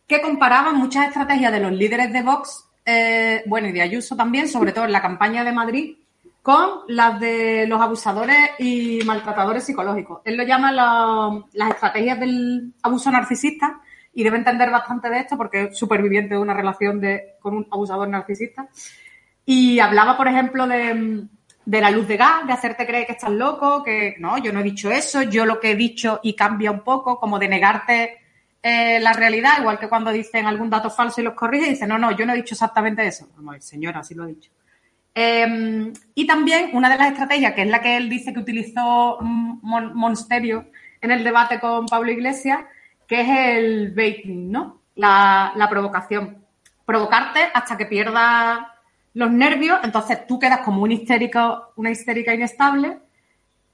que 0.05 0.21
comparaba 0.21 0.71
muchas 0.71 1.07
estrategias 1.07 1.51
de 1.51 1.59
los 1.59 1.71
líderes 1.71 2.13
de 2.13 2.21
Vox 2.21 2.67
eh, 2.89 3.43
bueno, 3.47 3.67
y 3.67 3.73
de 3.73 3.81
Ayuso 3.81 4.15
también, 4.15 4.47
sobre 4.47 4.71
todo 4.71 4.85
en 4.85 4.93
la 4.93 5.01
campaña 5.01 5.43
de 5.43 5.51
Madrid, 5.51 5.97
con 6.47 6.83
las 6.87 7.19
de 7.19 7.67
los 7.67 7.81
abusadores 7.81 8.37
y 8.57 9.01
maltratadores 9.05 9.65
psicológicos. 9.65 10.21
Él 10.23 10.37
lo 10.37 10.43
llama 10.43 10.71
las 10.71 11.69
estrategias 11.71 12.17
del 12.21 12.73
abuso 12.81 13.11
narcisista 13.11 13.81
y 14.13 14.23
debe 14.23 14.37
entender 14.37 14.71
bastante 14.71 15.09
de 15.09 15.19
esto 15.19 15.35
porque 15.35 15.63
es 15.63 15.77
superviviente 15.77 16.35
de 16.35 16.39
una 16.39 16.53
relación 16.53 17.01
de, 17.01 17.33
con 17.41 17.53
un 17.53 17.67
abusador 17.69 18.07
narcisista. 18.07 18.69
Y 19.45 19.79
hablaba, 19.79 20.15
por 20.15 20.29
ejemplo, 20.29 20.65
de, 20.67 21.27
la 21.65 21.91
luz 21.91 22.07
de 22.07 22.15
gas, 22.15 22.47
de 22.47 22.53
hacerte 22.53 22.87
creer 22.87 23.07
que 23.07 23.11
estás 23.11 23.31
loco, 23.31 23.83
que 23.83 24.15
no, 24.17 24.37
yo 24.37 24.53
no 24.53 24.61
he 24.61 24.63
dicho 24.63 24.89
eso, 24.89 25.23
yo 25.23 25.45
lo 25.45 25.59
que 25.59 25.71
he 25.71 25.75
dicho 25.75 26.21
y 26.23 26.33
cambia 26.33 26.71
un 26.71 26.79
poco, 26.79 27.19
como 27.19 27.39
de 27.39 27.49
negarte 27.49 28.19
eh, 28.63 29.01
la 29.01 29.11
realidad, 29.11 29.59
igual 29.59 29.77
que 29.79 29.89
cuando 29.89 30.13
dicen 30.13 30.45
algún 30.45 30.69
dato 30.69 30.89
falso 30.89 31.19
y 31.19 31.25
los 31.25 31.33
corrige, 31.33 31.71
dicen, 31.71 31.89
no, 31.89 31.97
no, 31.97 32.15
yo 32.15 32.25
no 32.25 32.31
he 32.31 32.37
dicho 32.37 32.55
exactamente 32.55 33.05
eso. 33.05 33.27
Vamos, 33.35 33.65
señora, 33.65 33.99
así 33.99 34.15
lo 34.15 34.23
ha 34.23 34.27
dicho. 34.27 34.49
Em, 35.19 35.93
y 36.13 36.27
también 36.27 36.69
una 36.73 36.91
de 36.91 36.97
las 36.99 37.13
estrategias, 37.13 37.53
que 37.53 37.63
es 37.63 37.67
la 37.67 37.81
que 37.81 37.97
él 37.97 38.07
dice 38.07 38.31
que 38.31 38.39
utilizó 38.39 39.17
Monsterio 39.19 40.69
en 41.01 41.09
el 41.09 41.23
debate 41.23 41.59
con 41.59 41.87
Pablo 41.87 42.11
Iglesias, 42.11 42.59
que 43.07 43.21
es 43.21 43.27
el 43.57 43.93
baiting, 43.95 44.51
¿no? 44.51 44.83
La, 44.93 45.67
provocación. 45.71 46.45
Provocarte 46.85 47.39
hasta 47.51 47.75
que 47.75 47.87
pierdas 47.87 48.59
los 49.15 49.31
nervios, 49.31 49.79
entonces 49.83 50.27
tú 50.27 50.37
quedas 50.37 50.59
como 50.59 50.83
un 50.83 50.91
histérico, 50.91 51.73
una 51.77 51.89
histérica 51.89 52.35
inestable. 52.35 52.99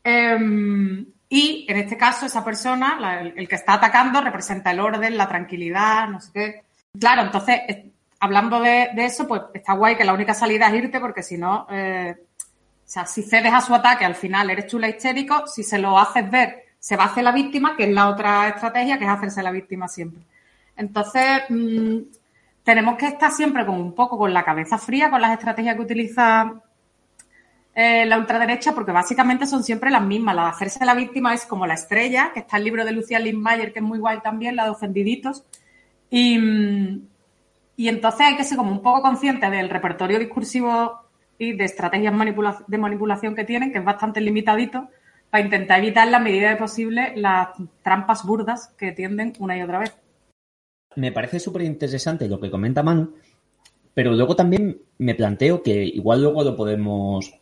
Em, 0.02 1.06
y 1.28 1.66
en 1.68 1.76
este 1.76 1.98
caso, 1.98 2.26
esa 2.26 2.46
persona, 2.46 3.22
el, 3.36 3.50
que 3.50 3.56
está 3.56 3.74
atacando, 3.74 4.22
representa 4.22 4.72
el 4.72 4.80
orden, 4.80 5.18
la 5.18 5.28
tranquilidad, 5.28 6.08
no 6.08 6.22
sé 6.22 6.32
qué. 6.34 6.64
Claro, 6.98 7.24
entonces 7.24 7.60
hablando 8.24 8.62
de, 8.62 8.90
eso, 8.96 9.28
pues 9.28 9.42
está 9.54 9.74
guay 9.74 9.98
que 9.98 10.06
la 10.06 10.14
única 10.14 10.34
salida 10.34 10.70
es 10.70 10.76
irte, 10.76 11.02
porque 11.02 11.22
si 11.22 11.38
no, 11.38 11.68
eh, 11.70 12.16
o 12.18 12.82
sea, 12.86 13.06
si 13.06 13.22
cedes 13.22 13.54
a 13.54 13.60
su 13.60 13.76
ataque, 13.76 14.06
al 14.06 14.16
final 14.16 14.50
eres 14.50 14.68
chula 14.68 14.88
histérico, 14.88 15.46
si 15.46 15.62
se 15.62 15.78
lo 15.78 16.00
haces 16.00 16.32
ver, 16.32 16.64
se 16.80 16.96
va 16.96 17.04
a 17.04 17.08
hacer 17.08 17.26
la 17.26 17.34
víctima, 17.34 17.76
que 17.76 17.84
es 17.84 17.90
la 17.90 18.08
otra 18.08 18.48
estrategia, 18.48 18.98
que 18.98 19.04
es 19.04 19.10
hacerse 19.10 19.44
la 19.44 19.52
víctima 19.52 19.90
siempre. 19.90 20.22
Entonces, 20.78 21.44
mm, 21.50 21.98
tenemos 22.64 22.96
que 22.96 23.08
estar 23.08 23.30
siempre 23.30 23.66
como 23.66 23.82
un 23.82 23.94
poco 23.94 24.18
con 24.18 24.34
la 24.34 24.46
cabeza 24.46 24.78
fría 24.78 25.10
con 25.10 25.20
las 25.20 25.34
estrategias 25.34 25.76
que 25.76 25.82
utiliza 25.82 26.54
eh, 27.76 28.06
la 28.06 28.18
ultraderecha, 28.18 28.74
porque 28.74 28.94
básicamente 28.94 29.46
son 29.48 29.66
siempre 29.66 29.92
las 29.92 30.02
mismas. 30.02 30.34
La 30.34 30.44
de 30.44 30.50
hacerse 30.50 30.86
la 30.86 30.96
víctima 30.96 31.34
es 31.34 31.46
como 31.46 31.68
la 31.68 31.74
estrella, 31.74 32.32
que 32.34 32.40
está 32.40 32.56
el 32.56 32.64
libro 32.64 32.86
de 32.86 32.94
Lucía 32.94 33.20
Lindmayer, 33.20 33.74
que 33.74 33.80
es 33.80 33.86
muy 33.86 34.00
guay 34.00 34.22
también, 34.22 34.56
la 34.56 34.64
de 34.64 34.70
ofendiditos. 34.70 35.44
Y, 36.10 36.38
mm, 36.38 37.13
y 37.76 37.88
entonces 37.88 38.22
hay 38.22 38.38
que 38.38 38.44
ser 38.44 38.58
como 38.58 38.72
un 38.72 38.82
poco 38.82 39.02
consciente 39.02 39.50
del 39.50 39.70
repertorio 39.70 40.20
discursivo 40.20 41.02
y 41.38 41.54
de 41.54 41.66
estrategias 41.66 42.14
de 42.68 42.78
manipulación 42.78 43.36
que 43.36 43.44
tienen, 43.44 43.72
que 43.72 43.80
es 43.80 43.86
bastante 43.86 44.22
limitadito, 44.22 44.90
para 45.30 45.44
intentar 45.44 45.80
evitar 45.80 46.08
la 46.08 46.20
medida 46.20 46.50
de 46.50 46.58
posible 46.58 47.14
las 47.16 47.50
trampas 47.82 48.24
burdas 48.24 48.74
que 48.78 48.92
tienden 48.92 49.34
una 49.40 49.58
y 49.58 49.64
otra 49.64 49.80
vez. 49.80 49.98
Me 50.96 51.12
parece 51.12 51.40
súper 51.40 51.64
interesante 51.64 52.28
lo 52.28 52.40
que 52.40 52.52
comenta 52.52 52.84
Man, 52.84 53.10
pero 53.96 54.12
luego 54.12 54.36
también 54.36 54.80
me 55.00 55.16
planteo 55.16 55.64
que 55.64 55.84
igual 55.84 56.22
luego 56.22 56.44
lo 56.44 56.56
podemos 56.56 57.34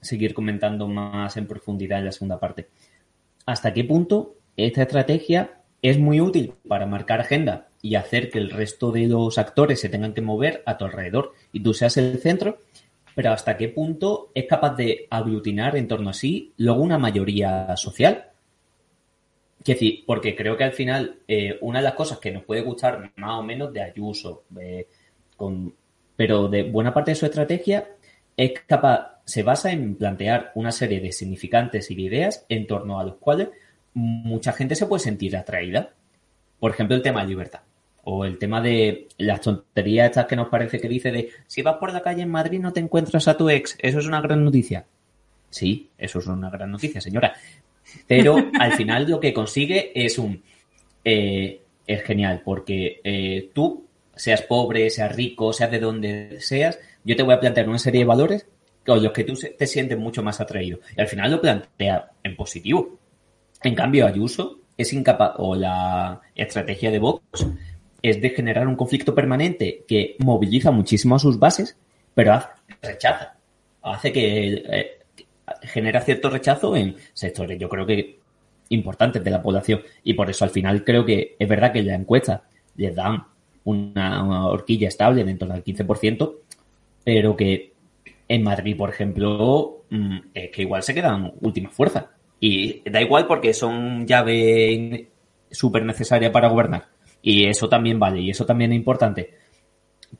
seguir 0.00 0.32
comentando 0.32 0.88
más 0.88 1.36
en 1.36 1.46
profundidad 1.46 1.98
en 1.98 2.06
la 2.06 2.12
segunda 2.12 2.40
parte. 2.40 2.68
¿Hasta 3.44 3.74
qué 3.74 3.84
punto 3.84 4.36
esta 4.56 4.82
estrategia 4.82 5.60
es 5.82 5.98
muy 5.98 6.22
útil 6.22 6.54
para 6.66 6.86
marcar 6.86 7.20
agenda 7.20 7.65
y 7.86 7.94
hacer 7.94 8.30
que 8.30 8.38
el 8.38 8.50
resto 8.50 8.90
de 8.90 9.06
los 9.06 9.38
actores 9.38 9.80
se 9.80 9.88
tengan 9.88 10.12
que 10.12 10.20
mover 10.20 10.62
a 10.66 10.76
tu 10.76 10.84
alrededor 10.84 11.34
y 11.52 11.60
tú 11.60 11.72
seas 11.72 11.96
el 11.96 12.18
centro, 12.18 12.58
pero 13.14 13.30
hasta 13.32 13.56
qué 13.56 13.68
punto 13.68 14.30
es 14.34 14.46
capaz 14.46 14.74
de 14.74 15.06
aglutinar 15.08 15.76
en 15.76 15.86
torno 15.86 16.10
a 16.10 16.12
sí 16.12 16.52
luego 16.56 16.82
una 16.82 16.98
mayoría 16.98 17.76
social. 17.76 18.30
Porque 20.04 20.34
creo 20.36 20.56
que 20.56 20.64
al 20.64 20.72
final 20.72 21.20
eh, 21.28 21.58
una 21.60 21.78
de 21.78 21.84
las 21.84 21.94
cosas 21.94 22.18
que 22.18 22.32
nos 22.32 22.44
puede 22.44 22.62
gustar 22.62 23.12
más 23.16 23.38
o 23.38 23.42
menos 23.42 23.72
de 23.72 23.82
Ayuso, 23.82 24.44
con, 25.36 25.74
pero 26.16 26.48
de 26.48 26.64
buena 26.64 26.92
parte 26.92 27.12
de 27.12 27.16
su 27.16 27.26
estrategia 27.26 27.88
es 28.36 28.52
capaz, 28.66 29.20
se 29.24 29.42
basa 29.42 29.70
en 29.70 29.94
plantear 29.94 30.52
una 30.54 30.72
serie 30.72 31.00
de 31.00 31.12
significantes 31.12 31.90
y 31.90 31.94
de 31.94 32.02
ideas 32.02 32.44
en 32.48 32.66
torno 32.66 32.98
a 32.98 33.04
los 33.04 33.16
cuales 33.16 33.48
mucha 33.94 34.52
gente 34.52 34.74
se 34.74 34.86
puede 34.86 35.02
sentir 35.02 35.36
atraída. 35.36 35.94
Por 36.58 36.72
ejemplo, 36.72 36.96
el 36.96 37.02
tema 37.02 37.22
de 37.22 37.28
libertad. 37.28 37.60
O 38.08 38.24
el 38.24 38.38
tema 38.38 38.60
de 38.60 39.08
las 39.18 39.40
tonterías 39.40 40.06
estas 40.06 40.26
que 40.26 40.36
nos 40.36 40.48
parece 40.48 40.78
que 40.78 40.88
dice 40.88 41.10
de 41.10 41.30
si 41.48 41.62
vas 41.62 41.76
por 41.76 41.92
la 41.92 42.02
calle 42.02 42.22
en 42.22 42.30
Madrid 42.30 42.60
no 42.60 42.72
te 42.72 42.78
encuentras 42.78 43.26
a 43.26 43.36
tu 43.36 43.50
ex, 43.50 43.76
eso 43.80 43.98
es 43.98 44.06
una 44.06 44.20
gran 44.20 44.44
noticia. 44.44 44.86
Sí, 45.50 45.90
eso 45.98 46.20
es 46.20 46.26
una 46.28 46.48
gran 46.48 46.70
noticia, 46.70 47.00
señora. 47.00 47.34
Pero 48.06 48.36
al 48.60 48.74
final 48.74 49.10
lo 49.10 49.18
que 49.18 49.34
consigue 49.34 49.90
es 49.94 50.18
un... 50.18 50.40
Eh, 51.04 51.60
es 51.84 52.02
genial, 52.04 52.42
porque 52.44 53.00
eh, 53.02 53.50
tú, 53.52 53.86
seas 54.14 54.42
pobre, 54.42 54.88
seas 54.90 55.14
rico, 55.14 55.52
seas 55.52 55.70
de 55.70 55.78
donde 55.78 56.36
seas, 56.40 56.78
yo 57.04 57.16
te 57.16 57.22
voy 57.22 57.34
a 57.34 57.40
plantear 57.40 57.68
una 57.68 57.78
serie 57.78 58.00
de 58.00 58.06
valores 58.06 58.46
con 58.84 59.02
los 59.02 59.12
que 59.12 59.24
tú 59.24 59.34
te 59.34 59.66
sientes 59.66 59.98
mucho 59.98 60.22
más 60.22 60.40
atraído. 60.40 60.78
Y 60.96 61.00
al 61.00 61.08
final 61.08 61.30
lo 61.30 61.40
plantea 61.40 62.12
en 62.22 62.36
positivo. 62.36 62.98
En 63.62 63.74
cambio, 63.74 64.06
Ayuso 64.06 64.60
es 64.76 64.92
incapaz, 64.92 65.34
o 65.38 65.54
la 65.54 66.20
estrategia 66.34 66.90
de 66.90 66.98
Vox 66.98 67.46
es 68.10 68.20
de 68.20 68.30
generar 68.30 68.66
un 68.68 68.76
conflicto 68.76 69.14
permanente 69.14 69.84
que 69.86 70.16
moviliza 70.18 70.70
muchísimo 70.70 71.16
a 71.16 71.18
sus 71.18 71.38
bases, 71.38 71.76
pero 72.14 72.34
hace, 72.34 72.48
rechaza. 72.82 73.36
Hace 73.82 74.12
que 74.12 74.64
eh, 74.68 74.98
genera 75.62 76.00
cierto 76.00 76.30
rechazo 76.30 76.76
en 76.76 76.96
sectores, 77.12 77.58
yo 77.58 77.68
creo 77.68 77.86
que 77.86 78.18
importantes 78.68 79.22
de 79.22 79.30
la 79.30 79.42
población. 79.42 79.82
Y 80.02 80.14
por 80.14 80.30
eso 80.30 80.44
al 80.44 80.50
final 80.50 80.84
creo 80.84 81.04
que 81.04 81.36
es 81.38 81.48
verdad 81.48 81.72
que 81.72 81.80
en 81.80 81.86
la 81.86 81.94
encuesta 81.94 82.42
les 82.76 82.94
dan 82.94 83.24
una, 83.64 84.46
horquilla 84.46 84.88
estable 84.88 85.24
dentro 85.24 85.48
del 85.48 85.64
15%, 85.64 86.34
pero 87.04 87.36
que 87.36 87.72
en 88.28 88.42
Madrid, 88.42 88.76
por 88.76 88.90
ejemplo, 88.90 89.84
mm, 89.90 90.18
es 90.34 90.50
que 90.50 90.62
igual 90.62 90.82
se 90.82 90.94
quedan 90.94 91.32
última 91.40 91.70
fuerza. 91.70 92.10
Y 92.40 92.88
da 92.88 93.00
igual 93.00 93.26
porque 93.26 93.54
son 93.54 94.06
llave 94.06 95.08
súper 95.50 95.84
necesaria 95.84 96.30
para 96.32 96.48
gobernar. 96.48 96.95
Y 97.28 97.48
eso 97.48 97.68
también 97.68 97.98
vale, 97.98 98.20
y 98.20 98.30
eso 98.30 98.46
también 98.46 98.70
es 98.70 98.76
importante. 98.76 99.34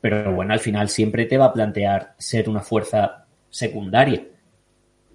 Pero 0.01 0.33
bueno, 0.33 0.51
al 0.51 0.59
final 0.59 0.89
siempre 0.89 1.25
te 1.25 1.37
va 1.37 1.45
a 1.45 1.53
plantear 1.53 2.15
ser 2.17 2.49
una 2.49 2.59
fuerza 2.59 3.25
secundaria. 3.49 4.27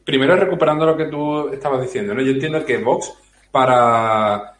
Primero 0.03 0.35
recuperando 0.35 0.87
lo 0.87 0.97
que 0.97 1.05
tú 1.05 1.51
estabas 1.51 1.83
diciendo, 1.83 2.15
¿no? 2.15 2.23
Yo 2.23 2.31
entiendo 2.33 2.65
que 2.65 2.79
Vox, 2.79 3.13
para 3.51 4.55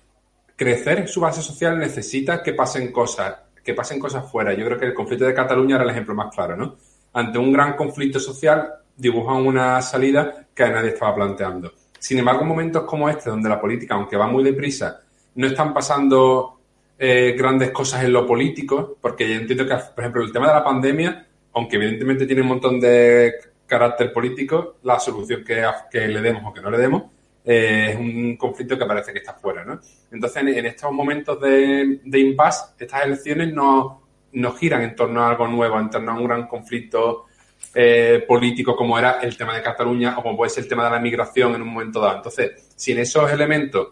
crecer 0.55 1.09
su 1.09 1.23
base 1.23 1.41
social, 1.41 1.79
necesita 1.79 2.43
que 2.43 2.53
pasen 2.53 2.93
cosas, 2.93 3.35
que 3.65 3.73
pasen 3.73 3.99
cosas 3.99 4.31
fuera. 4.31 4.53
Yo 4.53 4.67
creo 4.67 4.79
que 4.79 4.85
el 4.85 4.95
conflicto 4.95 5.25
de 5.25 5.33
Cataluña 5.33 5.77
era 5.77 5.85
el 5.85 5.91
ejemplo 5.91 6.15
más 6.15 6.35
claro, 6.35 6.55
¿no? 6.55 6.77
Ante 7.15 7.39
un 7.39 7.51
gran 7.51 7.77
conflicto 7.77 8.21
social, 8.21 8.75
dibujan 8.95 9.47
una 9.47 9.81
salida 9.81 10.49
que 10.55 10.69
nadie 10.69 10.91
estaba 10.91 11.15
planteando. 11.15 11.73
Sin 11.99 12.19
embargo, 12.19 12.43
en 12.43 12.49
momentos 12.49 12.83
como 12.83 13.09
este, 13.09 13.31
donde 13.31 13.49
la 13.49 13.59
política, 13.59 13.95
aunque 13.95 14.19
va 14.19 14.27
muy 14.27 14.45
deprisa, 14.45 15.01
no 15.37 15.47
están 15.47 15.73
pasando 15.73 16.59
eh, 16.99 17.35
grandes 17.37 17.71
cosas 17.71 18.05
en 18.05 18.13
lo 18.13 18.27
político, 18.27 18.97
porque 19.01 19.29
yo 19.29 19.35
entiendo 19.35 19.67
que, 19.67 19.75
por 19.75 20.05
ejemplo, 20.05 20.23
el 20.23 20.33
tema 20.33 20.49
de 20.49 20.55
la 20.55 20.65
pandemia, 20.65 21.27
aunque 21.55 21.77
evidentemente 21.77 22.27
tiene 22.27 22.43
un 22.43 22.49
montón 22.49 22.81
de 22.81 23.35
carácter 23.67 24.13
político, 24.13 24.77
la 24.83 24.99
solución 25.01 25.45
que, 25.45 26.09
le 26.09 26.21
demos 26.21 26.43
o 26.47 26.53
que 26.53 26.61
no 26.61 26.71
le 26.71 26.79
demos 26.79 27.05
eh, 27.45 27.91
es 27.91 27.97
un 27.97 28.37
conflicto 28.37 28.79
que 28.79 28.87
parece 28.87 29.13
que 29.13 29.19
está 29.19 29.35
fuera, 29.35 29.65
¿no? 29.65 29.81
Entonces, 30.11 30.43
en, 30.43 30.67
estos 30.67 30.93
momentos 30.93 31.41
de, 31.41 32.01
de 32.05 32.21
impasse, 32.21 32.75
estas 32.79 33.05
elecciones 33.05 33.53
no, 33.53 34.03
no 34.33 34.53
giran 34.53 34.83
en 34.83 34.95
torno 34.95 35.23
a 35.23 35.31
algo 35.31 35.49
nuevo, 35.49 35.79
en 35.79 35.91
torno 35.91 36.13
a 36.13 36.15
un 36.15 36.25
gran 36.25 36.47
conflicto 36.47 37.27
eh, 37.75 38.25
político 38.29 38.77
como 38.77 38.99
era 38.99 39.21
el 39.23 39.37
tema 39.37 39.55
de 39.55 39.63
Cataluña 39.63 40.19
o 40.19 40.23
como 40.23 40.37
puede 40.37 40.51
ser 40.51 40.65
el 40.65 40.69
tema 40.69 40.85
de 40.85 40.91
la 40.91 40.99
migración 40.99 41.55
en 41.55 41.63
un 41.63 41.69
momento 41.69 42.01
dado. 42.01 42.17
Entonces, 42.17 42.71
si 42.77 42.93
en 42.93 42.99
esos 42.99 43.31
elementos 43.31 43.89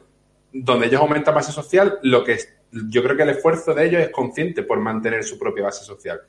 donde 0.52 0.86
ellos 0.86 1.00
aumentan 1.00 1.34
base 1.34 1.52
social, 1.52 1.98
lo 2.02 2.24
que 2.24 2.38
yo 2.72 3.02
creo 3.02 3.16
que 3.16 3.22
el 3.22 3.30
esfuerzo 3.30 3.74
de 3.74 3.86
ellos 3.86 4.02
es 4.02 4.10
consciente 4.10 4.62
por 4.62 4.78
mantener 4.80 5.24
su 5.24 5.38
propia 5.38 5.64
base 5.64 5.84
social, 5.84 6.20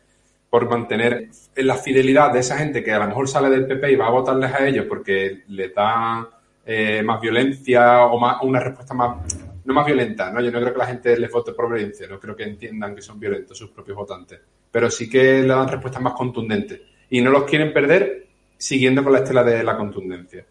por 0.50 0.70
mantener 0.70 1.30
la 1.56 1.76
fidelidad 1.76 2.34
de 2.34 2.40
esa 2.40 2.58
gente 2.58 2.84
que 2.84 2.92
a 2.92 3.00
lo 3.00 3.08
mejor 3.08 3.28
sale 3.28 3.50
del 3.50 3.68
PP 3.68 3.92
y 3.92 3.96
va 3.96 4.08
a 4.08 4.12
votarles 4.12 4.54
a 4.54 4.68
ellos 4.68 4.86
porque 4.88 5.44
les 5.48 5.74
da 5.74 6.30
eh, 6.66 7.02
más 7.04 7.22
violencia 7.22 8.04
o 8.06 8.20
más, 8.20 8.38
una 8.42 8.60
respuesta 8.60 8.94
más, 8.94 9.18
no 9.64 9.74
más 9.74 9.86
violenta, 9.86 10.32
¿no? 10.32 10.42
Yo 10.42 10.52
no 10.52 10.60
creo 10.60 10.74
que 10.74 10.80
la 10.80 10.88
gente 10.88 11.18
les 11.18 11.32
vote 11.32 11.54
por 11.54 11.70
violencia, 11.70 12.08
no 12.08 12.20
creo 12.20 12.36
que 12.36 12.44
entiendan 12.44 12.96
que 12.96 13.02
son 13.02 13.20
violentos 13.20 13.58
sus 13.58 13.70
propios 13.70 13.98
votantes, 13.98 14.40
pero 14.72 14.90
sí 14.90 15.10
que 15.10 15.42
le 15.42 15.48
dan 15.48 15.68
respuestas 15.68 16.02
más 16.02 16.14
contundentes 16.14 16.82
y 17.10 17.22
no 17.22 17.30
los 17.30 17.44
quieren 17.44 17.74
perder 17.74 18.28
siguiendo 18.58 19.04
con 19.04 19.14
la 19.14 19.20
estela 19.20 19.44
de 19.44 19.64
la 19.64 19.76
contundencia. 19.76 20.46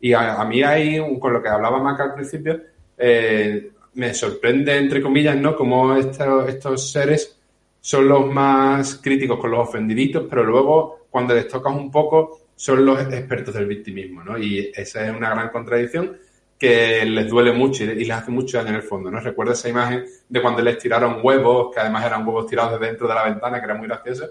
Y 0.00 0.14
a, 0.14 0.42
mí 0.44 0.62
hay, 0.62 0.98
con 1.18 1.32
lo 1.32 1.42
que 1.42 1.48
hablaba 1.48 1.82
Maca 1.82 2.04
al 2.04 2.14
principio, 2.14 2.58
eh, 2.96 3.70
me 4.00 4.14
sorprende, 4.14 4.78
entre 4.78 5.02
comillas, 5.02 5.36
¿no? 5.36 5.54
Como 5.54 5.94
estos, 5.94 6.48
estos 6.48 6.90
seres 6.90 7.38
son 7.82 8.08
los 8.08 8.26
más 8.32 8.94
críticos 8.94 9.38
con 9.38 9.50
los 9.50 9.68
ofendiditos, 9.68 10.24
pero 10.28 10.42
luego, 10.42 11.00
cuando 11.10 11.34
les 11.34 11.46
tocas 11.46 11.74
un 11.74 11.90
poco, 11.90 12.40
son 12.56 12.86
los 12.86 12.98
expertos 12.98 13.52
del 13.52 13.66
victimismo, 13.66 14.24
¿no? 14.24 14.38
Y 14.38 14.72
esa 14.74 15.06
es 15.06 15.14
una 15.14 15.28
gran 15.28 15.50
contradicción 15.50 16.16
que 16.58 17.04
les 17.04 17.28
duele 17.28 17.52
mucho 17.52 17.84
y 17.84 17.88
les 17.88 18.10
hace 18.10 18.30
mucho 18.30 18.56
daño 18.56 18.70
en 18.70 18.76
el 18.76 18.82
fondo, 18.82 19.10
¿no? 19.10 19.20
Recuerdo 19.20 19.52
esa 19.52 19.68
imagen 19.68 20.06
de 20.26 20.40
cuando 20.40 20.62
les 20.62 20.78
tiraron 20.78 21.20
huevos, 21.22 21.74
que 21.74 21.80
además 21.80 22.06
eran 22.06 22.26
huevos 22.26 22.46
tirados 22.46 22.80
de 22.80 22.86
dentro 22.86 23.06
de 23.06 23.14
la 23.14 23.24
ventana, 23.24 23.58
que 23.58 23.66
era 23.66 23.74
muy 23.74 23.86
gracioso. 23.86 24.26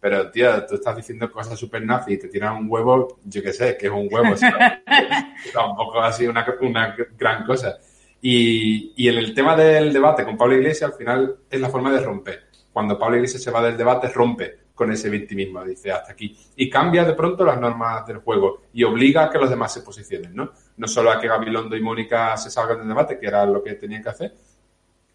Pero, 0.00 0.30
tío, 0.30 0.64
tú 0.64 0.76
estás 0.76 0.96
diciendo 0.96 1.30
cosas 1.30 1.58
súper 1.58 1.84
nazi 1.84 2.14
y 2.14 2.18
te 2.18 2.28
tiran 2.28 2.56
un 2.56 2.70
huevo, 2.70 3.18
yo 3.26 3.42
qué 3.42 3.52
sé, 3.52 3.76
que 3.76 3.88
es 3.88 3.92
un 3.92 4.08
huevo. 4.10 4.34
tampoco 5.52 6.00
ha 6.00 6.10
sido 6.10 6.30
una, 6.30 6.46
una 6.62 6.96
gran 7.18 7.44
cosa. 7.44 7.78
Y, 8.22 9.08
en 9.08 9.18
el 9.18 9.34
tema 9.34 9.56
del 9.56 9.92
debate 9.92 10.24
con 10.24 10.36
Pablo 10.36 10.56
Iglesias, 10.56 10.90
al 10.90 10.96
final 10.96 11.36
es 11.50 11.60
la 11.60 11.70
forma 11.70 11.90
de 11.92 12.00
romper. 12.00 12.48
Cuando 12.72 12.98
Pablo 12.98 13.16
Iglesias 13.16 13.42
se 13.42 13.50
va 13.50 13.62
del 13.62 13.76
debate, 13.76 14.08
rompe 14.08 14.58
con 14.74 14.92
ese 14.92 15.10
victimismo, 15.10 15.64
dice 15.64 15.92
hasta 15.92 16.12
aquí. 16.12 16.36
Y 16.56 16.70
cambia 16.70 17.04
de 17.04 17.14
pronto 17.14 17.44
las 17.44 17.60
normas 17.60 18.06
del 18.06 18.18
juego 18.18 18.62
y 18.72 18.84
obliga 18.84 19.24
a 19.24 19.30
que 19.30 19.38
los 19.38 19.50
demás 19.50 19.72
se 19.72 19.82
posicionen, 19.82 20.34
¿no? 20.34 20.52
No 20.76 20.88
solo 20.88 21.10
a 21.10 21.20
que 21.20 21.28
Gabilondo 21.28 21.76
y 21.76 21.82
Mónica 21.82 22.36
se 22.36 22.50
salgan 22.50 22.78
del 22.78 22.88
debate, 22.88 23.18
que 23.18 23.26
era 23.26 23.44
lo 23.44 23.62
que 23.62 23.74
tenían 23.74 24.02
que 24.02 24.08
hacer, 24.08 24.34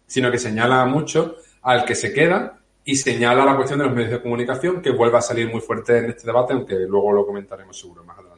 sino 0.06 0.30
que 0.30 0.38
señala 0.38 0.84
mucho 0.84 1.36
al 1.62 1.84
que 1.84 1.96
se 1.96 2.12
queda 2.12 2.60
y 2.84 2.94
señala 2.94 3.44
la 3.44 3.56
cuestión 3.56 3.80
de 3.80 3.86
los 3.86 3.94
medios 3.94 4.12
de 4.12 4.22
comunicación, 4.22 4.80
que 4.80 4.90
vuelve 4.90 5.18
a 5.18 5.22
salir 5.22 5.50
muy 5.50 5.60
fuerte 5.60 5.98
en 5.98 6.10
este 6.10 6.26
debate, 6.26 6.52
aunque 6.52 6.76
luego 6.88 7.12
lo 7.12 7.26
comentaremos 7.26 7.76
seguro 7.76 8.04
más 8.04 8.16
adelante. 8.18 8.35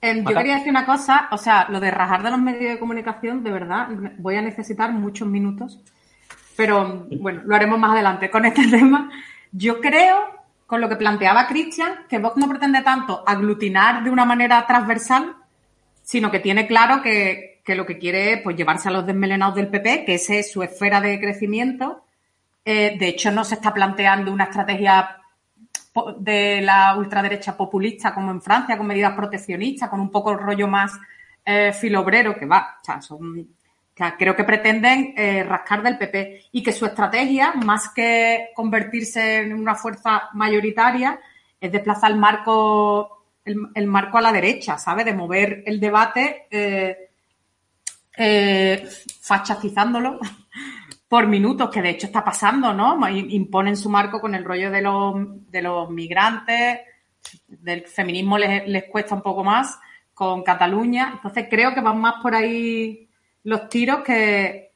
Em, 0.00 0.24
yo 0.24 0.34
quería 0.34 0.56
decir 0.56 0.70
una 0.70 0.86
cosa, 0.86 1.28
o 1.32 1.38
sea, 1.38 1.66
lo 1.68 1.80
de 1.80 1.90
rajar 1.90 2.22
de 2.22 2.30
los 2.30 2.38
medios 2.38 2.72
de 2.72 2.78
comunicación, 2.78 3.42
de 3.42 3.50
verdad, 3.50 3.88
voy 4.18 4.36
a 4.36 4.42
necesitar 4.42 4.92
muchos 4.92 5.26
minutos, 5.26 5.80
pero 6.56 7.06
bueno, 7.18 7.42
lo 7.44 7.54
haremos 7.54 7.78
más 7.78 7.92
adelante 7.92 8.30
con 8.30 8.44
este 8.44 8.66
tema. 8.70 9.10
Yo 9.50 9.80
creo, 9.80 10.18
con 10.66 10.80
lo 10.80 10.88
que 10.88 10.96
planteaba 10.96 11.48
Cristian, 11.48 12.06
que 12.08 12.18
Vox 12.18 12.36
no 12.36 12.48
pretende 12.48 12.82
tanto 12.82 13.24
aglutinar 13.26 14.04
de 14.04 14.10
una 14.10 14.24
manera 14.24 14.64
transversal, 14.66 15.34
sino 16.02 16.30
que 16.30 16.40
tiene 16.40 16.66
claro 16.66 17.02
que, 17.02 17.60
lo 17.66 17.84
que 17.84 17.98
quiere 17.98 18.32
es 18.32 18.40
pues, 18.42 18.56
llevarse 18.56 18.88
a 18.88 18.92
los 18.92 19.04
desmelenados 19.04 19.56
del 19.56 19.68
PP, 19.68 20.06
que 20.06 20.14
esa 20.14 20.36
es 20.36 20.50
su 20.50 20.62
esfera 20.62 21.02
de 21.02 21.20
crecimiento. 21.20 22.04
Eh, 22.64 22.96
de 22.98 23.08
hecho, 23.08 23.30
no 23.30 23.44
se 23.44 23.56
está 23.56 23.74
planteando 23.74 24.32
una 24.32 24.44
estrategia 24.44 25.17
de 26.18 26.60
la 26.60 26.96
ultraderecha 26.96 27.56
populista 27.56 28.14
como 28.14 28.30
en 28.30 28.42
Francia, 28.42 28.76
con 28.76 28.86
medidas 28.86 29.14
proteccionistas, 29.14 29.88
con 29.88 30.00
un 30.00 30.10
poco 30.10 30.32
el 30.32 30.38
rollo 30.38 30.68
más 30.68 30.92
eh, 31.44 31.72
filobrero 31.72 32.34
que 32.36 32.46
va. 32.46 32.76
O 32.80 32.84
sea, 32.84 33.00
son 33.00 33.48
creo 34.16 34.36
que 34.36 34.44
pretenden 34.44 35.14
eh, 35.16 35.42
rascar 35.42 35.82
del 35.82 35.98
PP 35.98 36.44
y 36.52 36.62
que 36.62 36.72
su 36.72 36.86
estrategia, 36.86 37.52
más 37.54 37.90
que 37.90 38.50
convertirse 38.54 39.38
en 39.38 39.52
una 39.52 39.74
fuerza 39.74 40.28
mayoritaria, 40.34 41.18
es 41.60 41.72
desplazar 41.72 42.12
el 42.12 42.18
marco, 42.18 43.24
el, 43.44 43.86
marco 43.86 44.18
a 44.18 44.22
la 44.22 44.32
derecha, 44.32 44.78
¿sabe? 44.78 45.04
De 45.04 45.14
mover 45.14 45.64
el 45.66 45.80
debate 45.80 46.46
eh, 46.50 47.10
eh, 48.16 48.88
por 51.08 51.26
minutos, 51.26 51.70
que 51.70 51.82
de 51.82 51.90
hecho 51.90 52.06
está 52.06 52.24
pasando, 52.24 52.72
¿no? 52.74 53.08
Imponen 53.08 53.76
su 53.76 53.88
marco 53.88 54.20
con 54.20 54.34
el 54.34 54.44
rollo 54.44 54.70
de 54.70 54.82
los, 54.82 55.50
de 55.50 55.62
los 55.62 55.88
migrantes, 55.90 56.80
del 57.48 57.86
feminismo 57.86 58.36
les, 58.36 58.68
les 58.68 58.84
cuesta 58.84 59.14
un 59.14 59.22
poco 59.22 59.42
más 59.42 59.78
con 60.12 60.42
Cataluña. 60.42 61.10
Entonces 61.14 61.46
creo 61.48 61.72
que 61.74 61.80
van 61.80 62.00
más 62.00 62.14
por 62.20 62.34
ahí 62.34 63.08
los 63.44 63.68
tiros 63.68 64.00
que, 64.00 64.72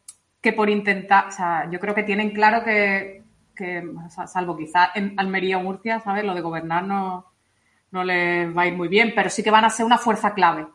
por 0.57 0.71
intentar, 0.71 1.27
o 1.29 1.31
sea, 1.31 1.69
yo 1.71 1.79
creo 1.79 1.95
que 1.95 2.05
tienen 2.05 2.31
claro 2.31 2.65
que, 2.65 3.23
salvo 4.27 4.57
quizás 4.57 4.91
en 4.95 5.15
Almería 5.19 5.59
o 5.59 5.63
Murcia, 5.63 6.01
¿sabes? 6.01 6.25
Lo 6.25 6.35
de 6.35 6.41
gobernar 6.41 6.85
no, 6.85 7.27
no 7.91 8.03
les 8.03 8.57
va 8.57 8.63
a 8.63 8.67
ir 8.67 8.75
muy 8.75 8.89
bien, 8.89 9.13
pero 9.15 9.31
sí 9.31 9.43
que 9.43 9.51
van 9.51 9.65
a 9.65 9.71
ser 9.71 9.85
una 9.85 9.99
fuerza 9.99 10.33
clave, 10.33 10.67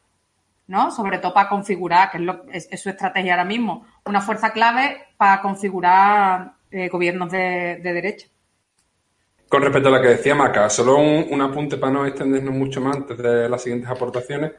¿no? 0.68 0.92
Sobre 0.92 1.18
todo 1.18 1.34
para 1.34 1.50
configurar, 1.50 2.12
que 2.12 2.18
es, 2.18 2.24
lo, 2.24 2.44
es, 2.52 2.70
su 2.80 2.90
estrategia 2.90 3.34
ahora 3.34 3.46
mismo, 3.46 3.86
una 4.08 4.22
fuerza 4.22 4.52
clave 4.52 5.08
para 5.18 5.42
configurar 5.42 6.54
eh, 6.72 6.90
gobiernos 6.90 7.32
de, 7.32 7.80
derecha. 7.82 8.28
Con 9.48 9.62
respecto 9.62 9.90
a 9.90 9.92
lo 9.94 10.02
que 10.02 10.10
decía 10.10 10.36
Maca, 10.36 10.70
solo 10.70 10.98
un, 10.98 11.28
un, 11.30 11.42
apunte 11.42 11.78
para 11.78 11.94
no 11.94 12.06
extendernos 12.06 12.54
mucho 12.54 12.82
más 12.82 12.98
antes 12.98 13.18
de 13.18 13.48
las 13.48 13.62
siguientes 13.62 13.90
aportaciones, 13.90 14.52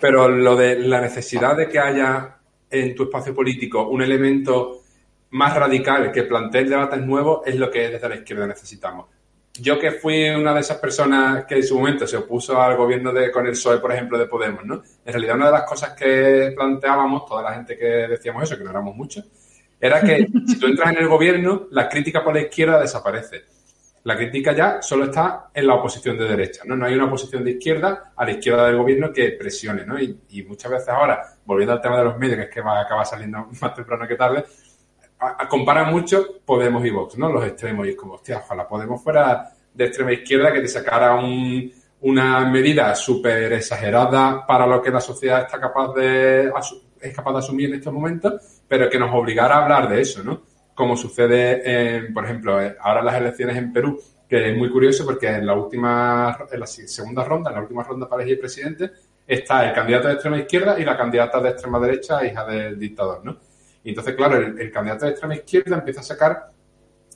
pero 0.00 0.28
lo 0.28 0.54
de 0.56 0.78
la 0.78 1.00
necesidad 1.00 1.56
de 1.56 1.68
que 1.68 1.80
haya 1.80 2.36
en 2.70 2.94
tu 2.94 3.04
espacio 3.04 3.34
político 3.34 3.88
un 3.88 4.02
elemento 4.02 4.82
más 5.30 5.56
radical 5.56 6.12
que 6.12 6.24
plantee 6.24 6.64
debates 6.64 7.00
nuevos 7.00 7.40
es 7.46 7.56
lo 7.56 7.70
que 7.70 7.88
desde 7.88 8.08
la 8.08 8.16
izquierda 8.16 8.46
necesitamos. 8.46 9.06
Yo 9.54 9.78
que 9.78 9.90
fui 9.90 10.28
una 10.30 10.54
de 10.54 10.60
esas 10.60 10.78
personas 10.78 11.44
que 11.44 11.56
en 11.56 11.64
su 11.64 11.76
momento 11.76 12.06
se 12.06 12.16
opuso 12.16 12.60
al 12.60 12.76
gobierno 12.76 13.12
de 13.12 13.30
con 13.30 13.46
el 13.46 13.52
PSOE, 13.52 13.78
por 13.78 13.92
ejemplo, 13.92 14.16
de 14.16 14.26
Podemos, 14.26 14.64
¿no? 14.64 14.82
En 15.04 15.12
realidad 15.12 15.36
una 15.36 15.46
de 15.46 15.52
las 15.52 15.64
cosas 15.64 15.92
que 15.94 16.52
planteábamos, 16.54 17.26
toda 17.26 17.42
la 17.42 17.54
gente 17.54 17.76
que 17.76 17.84
decíamos 17.84 18.44
eso, 18.44 18.56
que 18.56 18.64
no 18.64 18.70
éramos 18.70 18.94
muchos, 18.94 19.24
era 19.80 20.00
que 20.00 20.28
si 20.46 20.58
tú 20.58 20.66
entras 20.66 20.92
en 20.92 20.98
el 20.98 21.08
gobierno, 21.08 21.66
la 21.70 21.88
crítica 21.88 22.22
por 22.22 22.34
la 22.34 22.42
izquierda 22.42 22.80
desaparece. 22.80 23.44
La 24.04 24.16
crítica 24.16 24.52
ya 24.52 24.80
solo 24.80 25.04
está 25.04 25.50
en 25.52 25.66
la 25.66 25.74
oposición 25.74 26.16
de 26.16 26.26
derecha, 26.26 26.62
¿no? 26.64 26.74
No 26.74 26.86
hay 26.86 26.94
una 26.94 27.04
oposición 27.04 27.44
de 27.44 27.50
izquierda 27.52 28.12
a 28.16 28.24
la 28.24 28.30
izquierda 28.30 28.66
del 28.66 28.78
gobierno 28.78 29.12
que 29.12 29.32
presione, 29.32 29.84
¿no? 29.84 30.00
Y, 30.00 30.42
muchas 30.48 30.70
veces 30.70 30.88
ahora, 30.88 31.22
volviendo 31.44 31.74
al 31.74 31.82
tema 31.82 31.98
de 31.98 32.04
los 32.04 32.16
medios, 32.16 32.36
que 32.36 32.44
es 32.44 32.50
que 32.50 32.60
va 32.62 32.78
a 32.78 32.82
acabar 32.82 33.04
saliendo 33.04 33.48
más 33.60 33.74
temprano 33.74 34.08
que 34.08 34.14
tarde, 34.14 34.44
comparan 35.48 35.90
mucho 35.90 36.40
Podemos 36.44 36.84
y 36.84 36.90
Vox, 36.90 37.18
¿no? 37.18 37.30
Los 37.30 37.44
extremos. 37.44 37.86
Y 37.86 37.90
es 37.90 37.96
como, 37.96 38.14
hostia, 38.14 38.38
ojalá 38.38 38.66
Podemos 38.66 39.02
fuera 39.02 39.50
de 39.72 39.84
extrema 39.84 40.12
izquierda 40.12 40.52
que 40.52 40.60
te 40.60 40.68
sacara 40.68 41.20
una 42.00 42.50
medida 42.50 42.94
súper 42.94 43.52
exagerada 43.52 44.46
para 44.46 44.66
lo 44.66 44.82
que 44.82 44.90
la 44.90 45.00
sociedad 45.00 45.42
está 45.42 45.60
capaz 45.60 45.94
de, 45.94 46.50
es 47.00 47.14
capaz 47.14 47.32
de 47.32 47.38
asumir 47.38 47.68
en 47.68 47.76
estos 47.76 47.92
momentos, 47.92 48.62
pero 48.66 48.88
que 48.88 48.98
nos 48.98 49.14
obligara 49.14 49.56
a 49.56 49.62
hablar 49.62 49.88
de 49.88 50.00
eso, 50.00 50.22
¿no? 50.22 50.42
como 50.80 50.96
sucede, 50.96 52.08
por 52.14 52.24
ejemplo, 52.24 52.58
eh, 52.58 52.74
ahora 52.80 53.02
las 53.02 53.16
elecciones 53.16 53.54
en 53.58 53.70
Perú, 53.70 54.00
que 54.26 54.50
es 54.50 54.56
muy 54.56 54.70
curioso 54.70 55.04
porque 55.04 55.28
en 55.28 55.46
la 55.46 55.52
última, 55.52 56.38
en 56.50 56.58
la 56.58 56.66
segunda 56.66 57.22
ronda, 57.22 57.50
en 57.50 57.56
la 57.56 57.62
última 57.62 57.82
ronda 57.82 58.08
para 58.08 58.22
elegir 58.22 58.40
presidente, 58.40 58.90
está 59.26 59.68
el 59.68 59.74
candidato 59.74 60.08
de 60.08 60.14
extrema 60.14 60.38
izquierda 60.38 60.80
y 60.80 60.84
la 60.86 60.96
candidata 60.96 61.38
de 61.38 61.50
extrema 61.50 61.78
derecha, 61.78 62.24
hija 62.24 62.46
del 62.46 62.78
dictador, 62.78 63.22
¿no? 63.22 63.36
Y 63.82 63.90
entonces, 63.90 64.14
claro, 64.14 64.36
el, 64.36 64.70
candidato 64.70 65.06
de 65.06 65.12
extrema 65.12 65.34
izquierda 65.34 65.76
empieza 65.76 66.00
a 66.00 66.04
sacar 66.04 66.50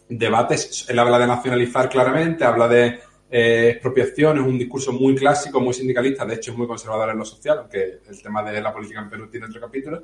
debates, 0.09 0.87
él 0.89 0.99
habla 0.99 1.19
de 1.19 1.27
nacionalizar 1.27 1.89
claramente, 1.89 2.45
habla 2.45 2.69
de 2.69 3.01
eh, 3.31 3.71
expropiación, 3.73 4.39
es 4.39 4.45
un 4.45 4.59
discurso 4.59 4.93
muy 4.93 5.15
clásico, 5.15 5.61
muy 5.61 5.75
sindicalista, 5.75 6.25
de 6.25 6.35
hecho 6.35 6.53
es 6.53 6.59
muy 6.59 6.67
conservador 6.67 7.11
en 7.11 7.19
lo 7.19 7.25
social, 7.25 7.59
aunque 7.59 8.01
el 8.09 8.23
tema 8.23 8.43
de 8.43 8.61
la 8.61 8.73
política 8.73 9.01
en 9.01 9.11
Perú 9.11 9.29
tiene 9.31 9.47
otro 9.47 9.61
capítulo, 9.61 10.03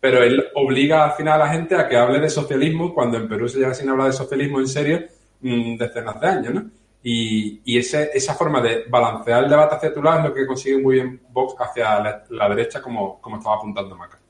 pero 0.00 0.22
él 0.22 0.44
obliga 0.54 1.04
al 1.04 1.12
final 1.12 1.40
a 1.40 1.46
la 1.46 1.52
gente 1.52 1.74
a 1.74 1.88
que 1.88 1.96
hable 1.96 2.20
de 2.20 2.28
socialismo 2.28 2.94
cuando 2.94 3.18
en 3.18 3.28
Perú 3.28 3.48
se 3.48 3.58
lleva 3.58 3.74
sin 3.74 3.88
hablar 3.88 4.08
de 4.08 4.12
socialismo 4.12 4.60
en 4.60 4.68
serio 4.68 5.00
mm, 5.40 5.76
desde 5.76 6.00
hace 6.00 6.26
años, 6.26 6.54
¿no? 6.54 6.70
Y, 7.04 7.78
ese, 7.78 8.10
esa 8.14 8.34
forma 8.34 8.60
de 8.60 8.84
balancear 8.88 9.44
el 9.44 9.50
debate 9.50 9.74
hacia 9.74 9.92
tu 9.92 10.02
lado 10.02 10.20
es 10.20 10.24
lo 10.26 10.34
que 10.34 10.46
consigue 10.46 10.80
muy 10.80 10.94
bien 10.96 11.20
Vox 11.30 11.54
hacia 11.58 12.24
la, 12.28 12.48
derecha, 12.48 12.80
como, 12.80 13.20
como 13.20 13.38
estaba 13.38 13.56
apuntando 13.56 13.96
Maca. 13.96 14.21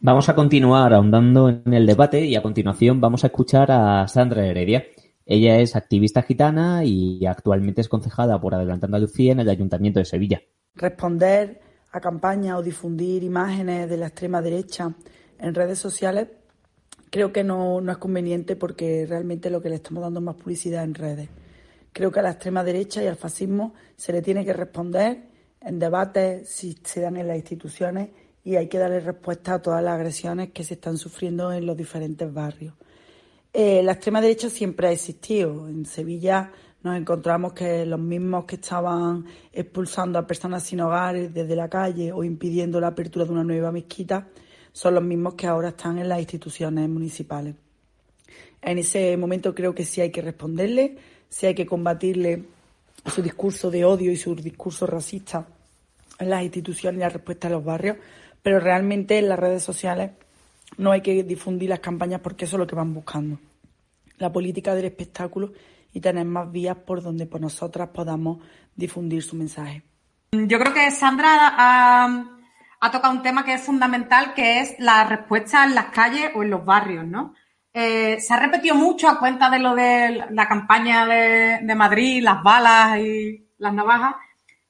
Vamos 0.00 0.28
a 0.28 0.36
continuar 0.36 0.94
ahondando 0.94 1.48
en 1.48 1.74
el 1.74 1.84
debate 1.84 2.24
y 2.24 2.36
a 2.36 2.42
continuación 2.42 3.00
vamos 3.00 3.24
a 3.24 3.26
escuchar 3.26 3.72
a 3.72 4.06
Sandra 4.06 4.46
Heredia. 4.46 4.84
Ella 5.26 5.58
es 5.58 5.74
activista 5.74 6.22
gitana 6.22 6.84
y 6.84 7.26
actualmente 7.26 7.80
es 7.80 7.88
concejada 7.88 8.40
por 8.40 8.54
Adelantando 8.54 8.96
Andalucía 8.96 9.32
en 9.32 9.40
el 9.40 9.48
Ayuntamiento 9.48 9.98
de 9.98 10.04
Sevilla. 10.04 10.40
Responder 10.76 11.60
a 11.90 11.98
campaña 12.00 12.56
o 12.56 12.62
difundir 12.62 13.24
imágenes 13.24 13.90
de 13.90 13.96
la 13.96 14.06
extrema 14.06 14.40
derecha 14.40 14.94
en 15.40 15.52
redes 15.52 15.80
sociales, 15.80 16.28
creo 17.10 17.32
que 17.32 17.42
no, 17.42 17.80
no 17.80 17.90
es 17.90 17.98
conveniente 17.98 18.54
porque 18.54 19.04
realmente 19.04 19.50
lo 19.50 19.60
que 19.60 19.68
le 19.68 19.74
estamos 19.74 20.04
dando 20.04 20.20
es 20.20 20.26
más 20.26 20.36
publicidad 20.36 20.84
en 20.84 20.94
redes. 20.94 21.28
Creo 21.92 22.12
que 22.12 22.20
a 22.20 22.22
la 22.22 22.30
extrema 22.30 22.62
derecha 22.62 23.02
y 23.02 23.08
al 23.08 23.16
fascismo 23.16 23.74
se 23.96 24.12
le 24.12 24.22
tiene 24.22 24.44
que 24.44 24.52
responder 24.52 25.24
en 25.60 25.80
debates 25.80 26.48
si 26.48 26.78
se 26.84 27.00
dan 27.00 27.16
en 27.16 27.26
las 27.26 27.36
instituciones 27.36 28.10
y 28.48 28.56
hay 28.56 28.66
que 28.66 28.78
darle 28.78 29.00
respuesta 29.00 29.52
a 29.52 29.58
todas 29.60 29.84
las 29.84 29.92
agresiones 29.92 30.52
que 30.52 30.64
se 30.64 30.72
están 30.72 30.96
sufriendo 30.96 31.52
en 31.52 31.66
los 31.66 31.76
diferentes 31.76 32.32
barrios. 32.32 32.72
Eh, 33.52 33.82
la 33.82 33.92
extrema 33.92 34.22
derecha 34.22 34.48
siempre 34.48 34.88
ha 34.88 34.90
existido. 34.90 35.68
En 35.68 35.84
Sevilla 35.84 36.50
nos 36.82 36.96
encontramos 36.96 37.52
que 37.52 37.84
los 37.84 38.00
mismos 38.00 38.46
que 38.46 38.54
estaban 38.54 39.26
expulsando 39.52 40.18
a 40.18 40.26
personas 40.26 40.62
sin 40.62 40.80
hogar 40.80 41.28
desde 41.28 41.54
la 41.54 41.68
calle 41.68 42.10
o 42.10 42.24
impidiendo 42.24 42.80
la 42.80 42.86
apertura 42.86 43.26
de 43.26 43.32
una 43.32 43.44
nueva 43.44 43.70
mezquita 43.70 44.28
son 44.72 44.94
los 44.94 45.04
mismos 45.04 45.34
que 45.34 45.46
ahora 45.46 45.68
están 45.68 45.98
en 45.98 46.08
las 46.08 46.18
instituciones 46.18 46.88
municipales. 46.88 47.54
En 48.62 48.78
ese 48.78 49.14
momento 49.18 49.54
creo 49.54 49.74
que 49.74 49.84
sí 49.84 50.00
hay 50.00 50.10
que 50.10 50.22
responderle, 50.22 50.96
sí 51.28 51.44
hay 51.44 51.54
que 51.54 51.66
combatirle 51.66 52.44
su 53.14 53.20
discurso 53.20 53.70
de 53.70 53.84
odio 53.84 54.10
y 54.10 54.16
su 54.16 54.34
discurso 54.34 54.86
racista 54.86 55.46
en 56.18 56.30
las 56.30 56.42
instituciones 56.42 56.98
y 56.98 57.00
la 57.00 57.08
respuesta 57.08 57.48
a 57.48 57.50
los 57.50 57.64
barrios, 57.64 57.98
pero 58.42 58.60
realmente 58.60 59.18
en 59.18 59.28
las 59.28 59.38
redes 59.38 59.62
sociales 59.62 60.12
no 60.76 60.92
hay 60.92 61.00
que 61.00 61.22
difundir 61.24 61.70
las 61.70 61.80
campañas 61.80 62.20
porque 62.20 62.44
eso 62.44 62.56
es 62.56 62.60
lo 62.60 62.66
que 62.66 62.76
van 62.76 62.94
buscando. 62.94 63.38
La 64.18 64.32
política 64.32 64.74
del 64.74 64.86
espectáculo 64.86 65.52
y 65.92 66.00
tener 66.00 66.24
más 66.24 66.50
vías 66.50 66.76
por 66.76 67.02
donde 67.02 67.26
por 67.26 67.40
nosotras 67.40 67.88
podamos 67.88 68.38
difundir 68.74 69.22
su 69.22 69.36
mensaje. 69.36 69.82
Yo 70.32 70.58
creo 70.58 70.74
que 70.74 70.90
Sandra 70.90 71.54
ha, 71.56 72.90
tocado 72.92 73.14
un 73.14 73.22
tema 73.22 73.44
que 73.44 73.54
es 73.54 73.62
fundamental, 73.62 74.34
que 74.34 74.60
es 74.60 74.76
la 74.78 75.04
respuesta 75.04 75.64
en 75.64 75.74
las 75.74 75.86
calles 75.86 76.30
o 76.34 76.42
en 76.42 76.50
los 76.50 76.64
barrios, 76.64 77.06
¿no? 77.06 77.34
Eh, 77.72 78.18
se 78.20 78.34
ha 78.34 78.40
repetido 78.40 78.74
mucho 78.74 79.08
a 79.08 79.18
cuenta 79.18 79.48
de 79.50 79.58
lo 79.58 79.74
de 79.74 80.26
la 80.30 80.48
campaña 80.48 81.06
de, 81.06 81.60
de, 81.62 81.74
Madrid, 81.74 82.22
las 82.22 82.42
balas 82.42 82.98
y 82.98 83.46
las 83.58 83.72
navajas, 83.72 84.14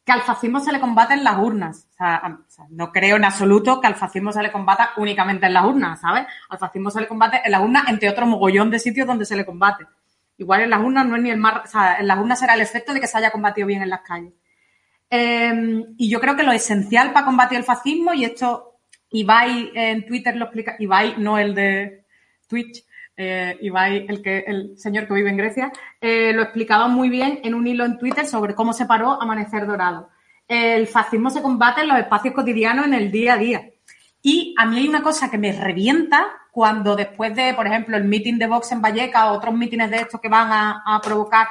que 0.09 0.13
al 0.13 0.23
fascismo 0.23 0.59
se 0.59 0.73
le 0.73 0.81
combate 0.81 1.13
en 1.13 1.23
las 1.23 1.37
urnas. 1.37 1.87
O 1.91 1.97
sea, 1.99 2.41
no 2.71 2.91
creo 2.91 3.17
en 3.17 3.27
absoluto 3.27 3.79
que 3.79 3.89
al 3.89 3.95
fascismo 3.95 4.33
se 4.33 4.43
le 4.43 4.51
combata 4.51 4.93
únicamente 4.97 5.45
en 5.45 5.53
las 5.53 5.67
urnas, 5.67 6.01
¿sabes? 6.01 6.25
Al 6.49 6.57
fascismo 6.57 6.91
se 6.91 7.03
le 7.03 7.07
combate 7.07 7.43
en 7.45 7.53
las 7.53 7.61
urnas, 7.61 7.91
entre 7.91 8.09
otro 8.09 8.25
mogollón 8.25 8.71
de 8.71 8.79
sitios 8.79 9.07
donde 9.07 9.27
se 9.27 9.37
le 9.37 9.45
combate. 9.45 9.85
Igual 10.39 10.63
en 10.63 10.71
las 10.71 10.81
urnas 10.81 11.05
no 11.07 11.15
es 11.17 11.23
ni 11.23 11.31
el 11.31 11.37
más, 11.37 11.63
o 11.63 11.67
sea, 11.67 11.99
en 11.99 12.07
las 12.07 12.19
urnas 12.19 12.39
será 12.39 12.55
el 12.55 12.63
efecto 12.63 12.95
de 12.95 13.03
que 13.03 13.07
se 13.07 13.19
haya 13.19 13.31
combatido 13.31 13.67
bien 13.67 13.83
en 13.83 13.91
las 13.91 14.01
calles. 14.01 14.33
Eh, 15.11 15.85
y 15.99 16.09
yo 16.09 16.21
creo 16.21 16.37
que 16.37 16.43
lo 16.43 16.53
esencial 16.53 17.13
para 17.13 17.27
combatir 17.27 17.59
el 17.59 17.65
fascismo, 17.65 18.15
y 18.15 18.25
esto 18.25 18.79
Ibai 19.11 19.73
en 19.75 20.07
Twitter 20.07 20.35
lo 20.37 20.47
explica, 20.47 20.77
Ibai 20.79 21.17
no 21.19 21.37
el 21.37 21.55
de 21.55 22.07
Twitch, 22.49 22.83
eh, 23.21 23.59
Ibai, 23.61 24.07
el, 24.09 24.23
que, 24.23 24.45
el 24.47 24.79
señor 24.79 25.09
que 25.09 25.15
vive 25.15 25.29
en 25.29 25.37
Grecia, 25.37 25.73
eh, 26.01 26.33
lo 26.33 26.43
explicaba 26.43 26.87
muy 26.87 27.09
bien 27.09 27.41
en 27.43 27.55
un 27.55 27.67
hilo 27.67 27.85
en 27.85 27.99
Twitter 27.99 28.25
sobre 28.25 28.55
cómo 28.55 28.73
se 28.73 28.87
paró 28.87 29.21
Amanecer 29.21 29.67
Dorado. 29.67 30.09
El 30.47 30.87
fascismo 30.87 31.29
se 31.29 31.43
combate 31.43 31.81
en 31.81 31.89
los 31.89 31.99
espacios 31.99 32.33
cotidianos, 32.33 32.87
en 32.87 32.95
el 32.95 33.11
día 33.11 33.35
a 33.35 33.39
día. 33.39 33.71
Y 34.23 34.55
a 34.57 34.67
mí 34.67 34.79
hay 34.79 34.89
una 34.89 35.03
cosa 35.03 35.31
que 35.31 35.37
me 35.37 35.53
revienta 35.53 36.27
cuando 36.53 36.95
después 36.95 37.35
de, 37.35 37.55
por 37.55 37.67
ejemplo, 37.67 37.97
el 37.97 38.05
meeting 38.05 38.39
de 38.39 38.47
Vox 38.47 38.71
en 38.71 38.81
Valleca 38.81 39.31
o 39.31 39.37
otros 39.37 39.55
mítines 39.55 39.91
de 39.91 39.99
estos 39.99 40.21
que 40.21 40.29
van 40.29 40.51
a, 40.51 41.01
provocar 41.03 41.49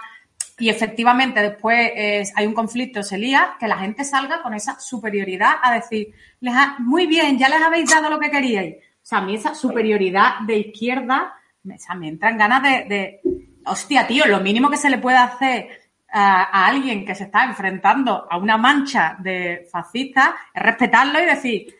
y 0.59 0.69
efectivamente 0.69 1.41
después 1.41 1.91
eh, 1.95 2.23
hay 2.35 2.47
un 2.47 2.53
conflicto, 2.53 3.03
se 3.03 3.17
lía, 3.17 3.55
que 3.59 3.67
la 3.67 3.77
gente 3.77 4.03
salga 4.03 4.41
con 4.41 4.53
esa 4.53 4.79
superioridad 4.79 5.55
a 5.61 5.73
decir, 5.75 6.13
les 6.39 6.53
muy 6.79 7.05
bien, 7.05 7.37
ya 7.37 7.47
les 7.47 7.61
habéis 7.61 7.89
dado 7.89 8.09
lo 8.09 8.19
que 8.19 8.31
queríais. 8.31 8.77
O 8.77 9.09
sea, 9.09 9.19
a 9.19 9.21
mí 9.21 9.35
esa 9.35 9.53
superioridad 9.53 10.39
de 10.45 10.57
izquierda, 10.57 11.36
me, 11.67 11.77
me 11.99 12.07
entran 12.07 12.37
ganas 12.37 12.63
de, 12.63 12.85
de, 12.87 13.21
hostia, 13.65 14.07
tío, 14.07 14.25
lo 14.25 14.39
mínimo 14.39 14.69
que 14.69 14.77
se 14.77 14.89
le 14.89 14.97
puede 14.97 15.17
hacer 15.17 15.67
a, 16.09 16.67
alguien 16.67 17.05
que 17.05 17.15
se 17.15 17.25
está 17.25 17.45
enfrentando 17.45 18.27
a 18.29 18.37
una 18.37 18.57
mancha 18.57 19.17
de 19.19 19.67
fascistas 19.71 20.29
es 20.53 20.63
respetarlo 20.63 21.21
y 21.21 21.25
decir, 21.25 21.75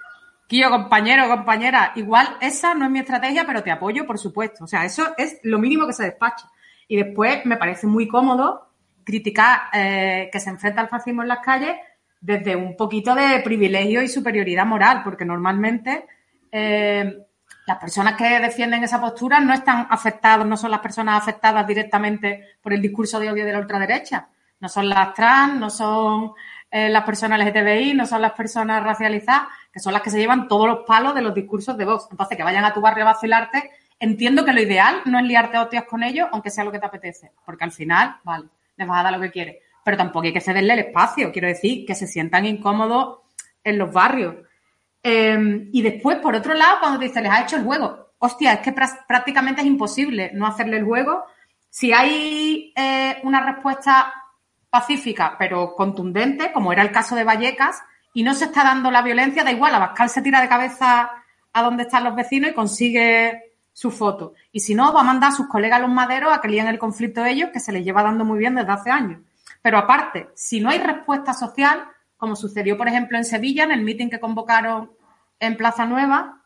Kio, 0.48 0.70
compañero, 0.70 1.28
compañera, 1.28 1.92
igual 1.96 2.38
esa 2.40 2.74
no 2.74 2.86
es 2.86 2.92
mi 2.92 3.00
estrategia, 3.00 3.46
pero 3.46 3.64
te 3.64 3.72
apoyo, 3.72 4.06
por 4.06 4.18
supuesto. 4.18 4.64
O 4.64 4.68
sea, 4.68 4.86
eso 4.86 5.14
es 5.18 5.40
lo 5.44 5.60
mínimo 5.60 5.86
que 5.86 5.94
se 5.94 6.04
despacha. 6.04 6.50
Y 6.88 6.96
después 6.96 7.46
me 7.46 7.58
parece 7.58 7.86
muy 7.86 8.08
cómodo 8.08 8.70
criticar 9.04 9.64
eh, 9.74 10.30
que 10.32 10.40
se 10.40 10.50
enfrenta 10.50 10.80
al 10.80 10.88
fascismo 10.88 11.22
en 11.22 11.28
las 11.28 11.40
calles 11.40 11.76
desde 12.22 12.56
un 12.56 12.78
poquito 12.78 13.14
de 13.14 13.42
privilegio 13.42 14.02
y 14.02 14.08
superioridad 14.08 14.66
moral, 14.66 15.02
porque 15.04 15.26
normalmente 15.26 16.06
eh, 16.52 17.27
las 17.68 17.78
personas 17.80 18.16
que 18.16 18.40
defienden 18.40 18.86
esa 18.86 19.02
postura 19.02 19.42
no 19.42 19.54
están 19.54 19.88
afectadas, 19.90 20.48
no 20.48 20.56
son 20.56 20.72
las 20.72 20.80
personas 20.80 21.22
afectadas 21.22 21.68
directamente 21.68 22.56
por 22.62 22.72
el 22.72 22.82
discurso 22.82 23.20
de 23.20 23.30
odio 23.30 23.46
de 23.46 23.52
la 23.52 23.60
ultraderecha. 23.60 24.30
No 24.62 24.70
son 24.70 24.88
las 24.88 25.14
trans, 25.14 25.60
no 25.60 25.70
son 25.70 26.32
eh, 26.72 26.88
las 26.88 27.04
personas 27.04 27.38
LGTBI, 27.40 27.94
no 27.94 28.06
son 28.06 28.22
las 28.22 28.32
personas 28.32 28.82
racializadas, 28.82 29.50
que 29.70 29.82
son 29.82 29.92
las 29.92 30.02
que 30.02 30.10
se 30.10 30.18
llevan 30.18 30.48
todos 30.48 30.66
los 30.66 30.80
palos 30.88 31.14
de 31.14 31.22
los 31.22 31.34
discursos 31.34 31.78
de 31.78 31.84
Vox. 31.84 32.08
Entonces, 32.10 32.38
que 32.38 32.44
vayan 32.44 32.64
a 32.64 32.74
tu 32.74 32.80
barrio 32.80 33.04
a 33.04 33.12
vacilarte, 33.12 33.70
entiendo 34.00 34.46
que 34.46 34.54
lo 34.54 34.62
ideal 34.62 35.02
no 35.04 35.20
es 35.20 35.26
liarte 35.26 35.58
a 35.58 35.64
hostias 35.64 35.84
con 35.84 36.04
ellos, 36.04 36.30
aunque 36.32 36.50
sea 36.50 36.64
lo 36.64 36.72
que 36.72 36.80
te 36.80 36.86
apetece, 36.86 37.34
porque 37.46 37.66
al 37.66 37.74
final, 37.74 38.16
vale, 38.24 38.46
les 38.78 38.88
vas 38.88 39.02
a 39.02 39.04
dar 39.04 39.12
lo 39.12 39.20
que 39.20 39.32
quieres. 39.32 39.58
Pero 39.84 39.98
tampoco 39.98 40.26
hay 40.26 40.32
que 40.32 40.40
cederle 40.40 40.72
el 40.72 40.80
espacio, 40.80 41.34
quiero 41.34 41.50
decir, 41.50 41.86
que 41.86 41.96
se 41.96 42.08
sientan 42.08 42.46
incómodos 42.46 43.20
en 43.62 43.78
los 43.78 43.92
barrios. 43.92 44.36
Em, 45.10 45.70
y 45.72 45.82
después, 45.82 46.18
por 46.18 46.36
otro 46.36 46.54
lado, 46.54 46.80
cuando 46.82 47.00
te 47.00 47.06
dice, 47.06 47.22
les 47.22 47.32
ha 47.32 47.42
hecho 47.42 47.56
el 47.56 47.64
juego, 47.64 48.12
hostia, 48.20 48.52
es 48.52 48.60
que 48.60 48.74
prácticamente 48.74 49.62
es 49.62 49.68
imposible 49.68 50.32
no 50.34 50.46
hacerle 50.46 50.76
el 50.76 50.84
juego. 50.84 51.24
Si 51.70 51.94
hay 51.94 52.74
eh, 52.76 53.18
una 53.24 53.40
respuesta 53.40 54.14
pacífica, 54.70 55.38
pero 55.40 55.76
contundente, 55.76 56.52
como 56.52 56.74
era 56.74 56.82
el 56.82 56.92
caso 56.92 57.16
de 57.16 57.24
Vallecas, 57.24 57.82
y 58.14 58.24
no 58.24 58.34
se 58.34 58.46
está 58.46 58.66
dando 58.66 58.92
la 58.92 59.02
violencia, 59.02 59.46
da 59.46 59.52
igual, 59.52 59.76
Abascal 59.76 60.10
se 60.10 60.22
tira 60.22 60.42
de 60.42 60.50
cabeza 60.50 61.10
a 61.54 61.64
donde 61.64 61.84
están 61.84 62.04
los 62.04 62.14
vecinos 62.14 62.52
y 62.52 62.54
consigue 62.54 63.54
su 63.72 63.92
foto. 63.92 64.34
Y 64.52 64.60
si 64.60 64.76
no, 64.76 64.92
va 64.92 65.00
a 65.00 65.06
mandar 65.06 65.32
a 65.32 65.36
sus 65.36 65.48
colegas 65.48 65.80
los 65.80 65.90
maderos 65.90 66.34
a 66.34 66.42
que 66.42 66.50
líen 66.50 66.68
el 66.68 66.80
conflicto 66.80 67.24
de 67.24 67.32
ellos, 67.32 67.52
que 67.54 67.62
se 67.62 67.72
les 67.72 67.86
lleva 67.86 68.04
dando 68.04 68.26
muy 68.26 68.40
bien 68.40 68.56
desde 68.56 68.74
hace 68.74 68.92
años. 68.92 69.22
Pero 69.62 69.78
aparte, 69.78 70.28
si 70.36 70.60
no 70.60 70.70
hay 70.70 70.80
respuesta 70.80 71.34
social, 71.34 71.86
como 72.18 72.36
sucedió, 72.36 72.78
por 72.78 72.90
ejemplo, 72.90 73.18
en 73.18 73.24
Sevilla, 73.24 73.64
en 73.64 73.72
el 73.72 73.84
meeting 73.84 74.10
que 74.10 74.20
convocaron 74.20 74.97
en 75.40 75.58
Plaza 75.58 75.86
Nueva, 75.86 76.44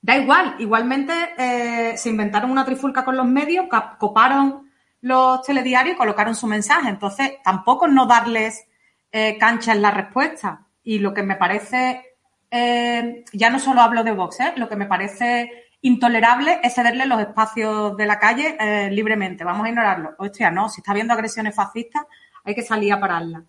da 0.00 0.16
igual. 0.16 0.56
Igualmente 0.58 1.12
eh, 1.38 1.96
se 1.96 2.10
inventaron 2.10 2.50
una 2.50 2.64
trifulca 2.64 3.04
con 3.04 3.16
los 3.16 3.26
medios, 3.26 3.66
coparon 3.98 4.70
los 5.00 5.42
telediarios 5.42 5.94
y 5.94 5.98
colocaron 5.98 6.34
su 6.34 6.46
mensaje. 6.46 6.88
Entonces, 6.88 7.32
tampoco 7.42 7.88
no 7.88 8.06
darles 8.06 8.66
eh, 9.12 9.38
cancha 9.38 9.72
en 9.72 9.82
la 9.82 9.90
respuesta. 9.90 10.66
Y 10.82 10.98
lo 10.98 11.14
que 11.14 11.22
me 11.22 11.36
parece, 11.36 12.16
eh, 12.50 13.24
ya 13.32 13.50
no 13.50 13.58
solo 13.58 13.80
hablo 13.80 14.04
de 14.04 14.12
Vox, 14.12 14.38
lo 14.56 14.68
que 14.68 14.76
me 14.76 14.86
parece 14.86 15.50
intolerable 15.80 16.60
es 16.62 16.74
cederle 16.74 17.06
los 17.06 17.20
espacios 17.20 17.96
de 17.96 18.06
la 18.06 18.18
calle 18.18 18.90
libremente. 18.90 19.44
Vamos 19.44 19.66
a 19.66 19.68
ignorarlo. 19.68 20.14
Hostia, 20.18 20.50
no, 20.50 20.68
si 20.68 20.80
está 20.80 20.92
habiendo 20.92 21.12
agresiones 21.12 21.54
fascistas, 21.54 22.04
hay 22.42 22.54
que 22.54 22.62
salir 22.62 22.92
a 22.92 23.00
pararlas. 23.00 23.42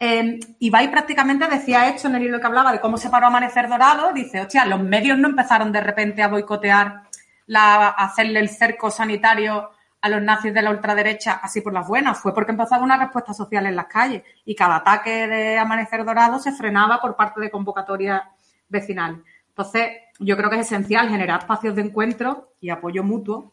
Eh, 0.00 0.38
Ibai 0.60 0.90
prácticamente 0.90 1.48
decía 1.48 1.88
esto 1.88 2.06
en 2.08 2.14
el 2.14 2.22
libro 2.22 2.38
que 2.38 2.46
hablaba 2.46 2.72
de 2.72 2.80
cómo 2.80 2.96
se 2.96 3.10
paró 3.10 3.26
Amanecer 3.26 3.68
Dorado. 3.68 4.12
Dice, 4.12 4.40
hostia, 4.40 4.64
los 4.64 4.80
medios 4.80 5.18
no 5.18 5.28
empezaron 5.28 5.72
de 5.72 5.80
repente 5.80 6.22
a 6.22 6.28
boicotear, 6.28 7.02
la, 7.46 7.88
a 7.88 8.04
hacerle 8.04 8.40
el 8.40 8.48
cerco 8.48 8.90
sanitario 8.90 9.70
a 10.00 10.08
los 10.08 10.22
nazis 10.22 10.54
de 10.54 10.62
la 10.62 10.70
ultraderecha 10.70 11.40
así 11.42 11.60
por 11.60 11.72
las 11.72 11.88
buenas. 11.88 12.20
Fue 12.20 12.32
porque 12.32 12.52
empezaba 12.52 12.84
una 12.84 12.96
respuesta 12.96 13.34
social 13.34 13.66
en 13.66 13.76
las 13.76 13.86
calles 13.86 14.22
y 14.44 14.54
cada 14.54 14.76
ataque 14.76 15.26
de 15.26 15.58
Amanecer 15.58 16.04
Dorado 16.04 16.38
se 16.38 16.52
frenaba 16.52 17.00
por 17.00 17.16
parte 17.16 17.40
de 17.40 17.50
convocatorias 17.50 18.22
vecinales. 18.68 19.20
Entonces, 19.48 19.88
yo 20.20 20.36
creo 20.36 20.50
que 20.50 20.60
es 20.60 20.66
esencial 20.66 21.08
generar 21.08 21.40
espacios 21.40 21.74
de 21.74 21.82
encuentro 21.82 22.52
y 22.60 22.70
apoyo 22.70 23.02
mutuo 23.02 23.52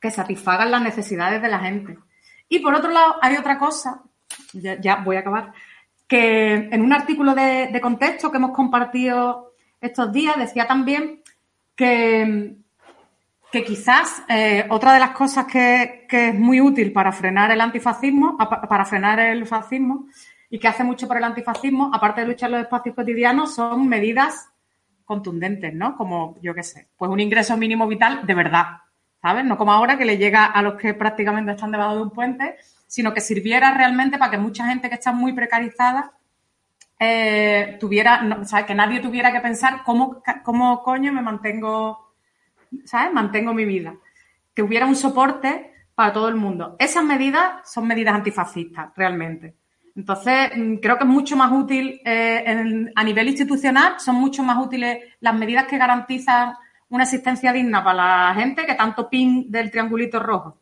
que 0.00 0.10
satisfagan 0.10 0.70
las 0.70 0.80
necesidades 0.80 1.42
de 1.42 1.48
la 1.48 1.58
gente. 1.58 1.98
Y 2.48 2.60
por 2.60 2.74
otro 2.74 2.90
lado, 2.90 3.16
hay 3.20 3.36
otra 3.36 3.58
cosa 3.58 4.02
ya, 4.52 4.96
voy 4.96 5.16
a 5.16 5.20
acabar, 5.20 5.52
que 6.06 6.54
en 6.54 6.82
un 6.82 6.92
artículo 6.92 7.34
de, 7.34 7.78
contexto 7.80 8.30
que 8.30 8.36
hemos 8.36 8.52
compartido 8.52 9.54
estos 9.80 10.12
días 10.12 10.36
decía 10.36 10.66
también 10.66 11.22
que, 11.74 12.56
que 13.50 13.64
quizás 13.64 14.22
eh, 14.28 14.66
otra 14.68 14.92
de 14.92 15.00
las 15.00 15.10
cosas 15.10 15.46
que, 15.46 16.06
es 16.10 16.34
muy 16.34 16.60
útil 16.60 16.92
para 16.92 17.12
frenar 17.12 17.50
el 17.50 17.60
antifascismo, 17.60 18.36
para 18.36 18.84
frenar 18.84 19.20
el 19.20 19.46
fascismo 19.46 20.06
y 20.50 20.58
que 20.58 20.68
hace 20.68 20.82
mucho 20.82 21.06
por 21.06 21.16
el 21.16 21.24
antifascismo, 21.24 21.90
aparte 21.94 22.22
de 22.22 22.26
luchar 22.26 22.50
los 22.50 22.60
espacios 22.60 22.94
cotidianos, 22.94 23.54
son 23.54 23.88
medidas 23.88 24.50
contundentes, 25.04 25.72
¿no? 25.74 25.96
Como, 25.96 26.36
yo 26.42 26.54
qué 26.54 26.62
sé, 26.62 26.88
pues 26.96 27.10
un 27.10 27.20
ingreso 27.20 27.56
mínimo 27.56 27.86
vital 27.86 28.26
de 28.26 28.34
verdad, 28.34 28.64
¿sabes? 29.22 29.44
No 29.44 29.56
como 29.56 29.72
ahora 29.72 29.96
que 29.96 30.04
le 30.04 30.18
llega 30.18 30.46
a 30.46 30.60
los 30.62 30.74
que 30.74 30.94
prácticamente 30.94 31.52
están 31.52 31.70
debajo 31.70 31.96
de 31.96 32.02
un 32.02 32.10
puente 32.10 32.56
sino 32.90 33.14
que 33.14 33.20
sirviera 33.20 33.72
realmente 33.72 34.18
para 34.18 34.32
que 34.32 34.38
mucha 34.38 34.66
gente 34.66 34.88
que 34.88 34.96
está 34.96 35.12
muy 35.12 35.32
precarizada 35.32 36.10
eh, 36.98 37.76
tuviera, 37.78 38.38
o 38.40 38.44
sea, 38.44 38.66
que 38.66 38.74
nadie 38.74 38.98
tuviera 38.98 39.30
que 39.30 39.38
pensar 39.38 39.84
cómo, 39.84 40.20
cómo 40.42 40.82
coño 40.82 41.12
me 41.12 41.22
mantengo, 41.22 42.16
¿sabes? 42.84 43.12
Mantengo 43.12 43.54
mi 43.54 43.64
vida. 43.64 43.94
Que 44.52 44.64
hubiera 44.64 44.86
un 44.86 44.96
soporte 44.96 45.72
para 45.94 46.12
todo 46.12 46.28
el 46.28 46.34
mundo. 46.34 46.74
Esas 46.80 47.04
medidas 47.04 47.70
son 47.70 47.86
medidas 47.86 48.16
antifascistas, 48.16 48.90
realmente. 48.96 49.54
Entonces, 49.94 50.50
mm, 50.56 50.74
creo 50.78 50.98
que 50.98 51.04
es 51.04 51.10
mucho 51.10 51.36
más 51.36 51.52
útil 51.52 52.00
eh, 52.04 52.90
a 52.92 53.04
nivel 53.04 53.28
institucional, 53.28 54.00
son 54.00 54.16
mucho 54.16 54.42
más 54.42 54.58
útiles 54.58 54.98
las 55.20 55.34
medidas 55.36 55.68
que 55.68 55.78
garantizan 55.78 56.54
una 56.88 57.04
existencia 57.04 57.52
digna 57.52 57.84
para 57.84 58.26
la 58.28 58.34
gente 58.34 58.66
que 58.66 58.74
tanto 58.74 59.08
pin 59.08 59.48
del 59.48 59.70
triangulito 59.70 60.18
rojo. 60.18 60.59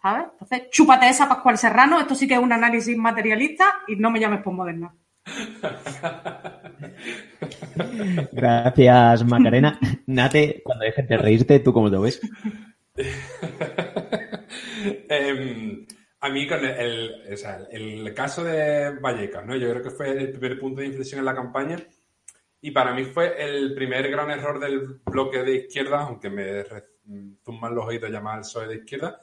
¿Sabes? 0.00 0.28
Entonces, 0.32 0.70
chúpate 0.70 1.08
esa 1.08 1.28
Pascual 1.28 1.58
Serrano, 1.58 2.00
esto 2.00 2.14
sí 2.14 2.26
que 2.26 2.34
es 2.34 2.40
un 2.40 2.52
análisis 2.52 2.96
materialista 2.96 3.82
y 3.86 3.96
no 3.96 4.10
me 4.10 4.20
llames 4.20 4.42
postmoderna. 4.42 4.94
Gracias, 8.32 9.24
Macarena. 9.24 9.78
Nate, 10.06 10.62
cuando 10.64 10.84
dejes 10.84 11.08
de 11.08 11.16
reírte, 11.16 11.60
¿tú 11.60 11.72
cómo 11.72 11.88
lo 11.88 12.02
ves? 12.02 12.20
Em, 15.10 15.86
a 16.20 16.28
mí 16.30 16.48
con 16.48 16.64
el, 16.64 17.36
el, 17.70 18.14
caso 18.14 18.42
de 18.42 18.98
Vallecas, 18.98 19.44
¿no? 19.44 19.54
Yo 19.56 19.70
creo 19.70 19.82
que 19.82 19.90
fue 19.90 20.10
el 20.10 20.30
primer 20.30 20.58
punto 20.58 20.80
de 20.80 20.86
inflexión 20.86 21.18
en 21.18 21.26
la 21.26 21.34
campaña 21.34 21.76
y 22.62 22.70
para 22.70 22.94
mí 22.94 23.04
fue 23.04 23.34
el 23.42 23.74
primer 23.74 24.10
gran 24.10 24.30
error 24.30 24.58
del 24.58 25.00
bloque 25.04 25.42
de 25.42 25.56
izquierda, 25.56 26.00
aunque 26.00 26.30
me 26.30 26.64
zumban 27.44 27.74
los 27.74 27.86
oídos 27.86 28.10
llamar 28.10 28.36
al 28.36 28.40
PSOE 28.40 28.68
de 28.68 28.76
izquierda, 28.76 29.20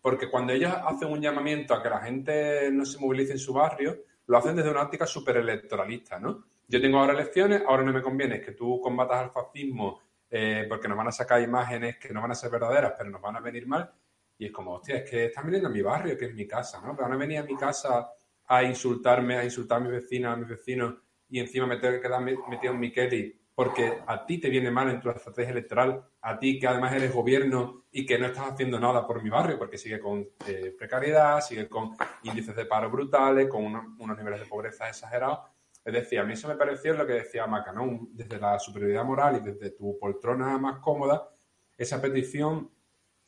porque 0.00 0.30
cuando 0.30 0.52
ellos 0.52 0.72
hacen 0.72 1.10
un 1.10 1.20
llamamiento 1.20 1.74
a 1.74 1.82
que 1.82 1.90
la 1.90 2.00
gente 2.00 2.70
no 2.70 2.84
se 2.84 2.98
movilice 2.98 3.32
en 3.32 3.38
su 3.38 3.52
barrio, 3.52 4.04
lo 4.26 4.38
hacen 4.38 4.56
desde 4.56 4.70
una 4.70 4.82
óptica 4.82 5.06
súper 5.06 5.38
electoralista, 5.38 6.18
¿no? 6.18 6.44
Yo 6.66 6.80
tengo 6.80 6.98
ahora 6.98 7.14
elecciones, 7.14 7.62
ahora 7.66 7.82
no 7.82 7.92
me 7.92 8.02
conviene 8.02 8.40
que 8.40 8.52
tú 8.52 8.80
combatas 8.80 9.22
al 9.22 9.30
fascismo 9.30 10.00
eh, 10.30 10.66
porque 10.68 10.86
nos 10.86 10.98
van 10.98 11.08
a 11.08 11.12
sacar 11.12 11.40
imágenes 11.40 11.96
que 11.98 12.12
no 12.12 12.20
van 12.20 12.32
a 12.32 12.34
ser 12.34 12.50
verdaderas, 12.50 12.92
pero 12.96 13.10
nos 13.10 13.22
van 13.22 13.36
a 13.36 13.40
venir 13.40 13.66
mal. 13.66 13.90
Y 14.36 14.46
es 14.46 14.52
como, 14.52 14.74
hostia, 14.74 14.96
es 14.96 15.10
que 15.10 15.24
están 15.26 15.46
viniendo 15.46 15.68
a 15.68 15.72
mi 15.72 15.80
barrio, 15.80 16.16
que 16.16 16.26
es 16.26 16.34
mi 16.34 16.46
casa, 16.46 16.80
¿no? 16.82 16.94
Van 16.94 17.12
a 17.12 17.16
venir 17.16 17.38
a 17.38 17.42
mi 17.42 17.56
casa 17.56 18.10
a 18.46 18.62
insultarme, 18.62 19.36
a 19.36 19.44
insultar 19.44 19.78
a 19.78 19.80
mis 19.80 19.92
vecinas, 19.92 20.34
a 20.34 20.36
mis 20.36 20.48
vecinos 20.48 20.94
y 21.28 21.40
encima 21.40 21.66
me 21.66 21.76
tengo 21.76 21.94
que 21.94 22.00
quedar 22.00 22.22
metido 22.22 22.72
en 22.72 22.80
mi 22.80 22.92
Kelly 22.92 23.38
porque 23.58 23.98
a 24.06 24.24
ti 24.24 24.38
te 24.38 24.50
viene 24.50 24.70
mal 24.70 24.88
en 24.88 25.00
tu 25.00 25.10
estrategia 25.10 25.50
electoral, 25.50 26.00
a 26.20 26.38
ti 26.38 26.60
que 26.60 26.68
además 26.68 26.94
eres 26.94 27.12
gobierno 27.12 27.86
y 27.90 28.06
que 28.06 28.16
no 28.16 28.26
estás 28.26 28.52
haciendo 28.52 28.78
nada 28.78 29.04
por 29.04 29.20
mi 29.20 29.30
barrio, 29.30 29.58
porque 29.58 29.76
sigue 29.76 29.98
con 29.98 30.28
eh, 30.46 30.72
precariedad, 30.78 31.40
sigue 31.40 31.68
con 31.68 31.90
índices 32.22 32.54
de 32.54 32.66
paro 32.66 32.88
brutales, 32.88 33.48
con 33.48 33.64
unos, 33.64 34.16
niveles 34.16 34.38
de 34.38 34.46
pobreza 34.46 34.88
exagerados. 34.88 35.40
Es 35.84 35.92
decir, 35.92 36.20
a 36.20 36.24
mí 36.24 36.34
eso 36.34 36.46
me 36.46 36.54
pareció 36.54 36.94
lo 36.94 37.04
que 37.04 37.14
decía 37.14 37.48
Maca, 37.48 37.72
¿no? 37.72 38.06
Desde 38.12 38.38
la 38.38 38.60
superioridad 38.60 39.02
moral 39.02 39.38
y 39.38 39.50
desde 39.50 39.70
tu 39.70 39.98
poltrona 39.98 40.56
más 40.56 40.78
cómoda, 40.78 41.28
esa 41.76 42.00
petición 42.00 42.70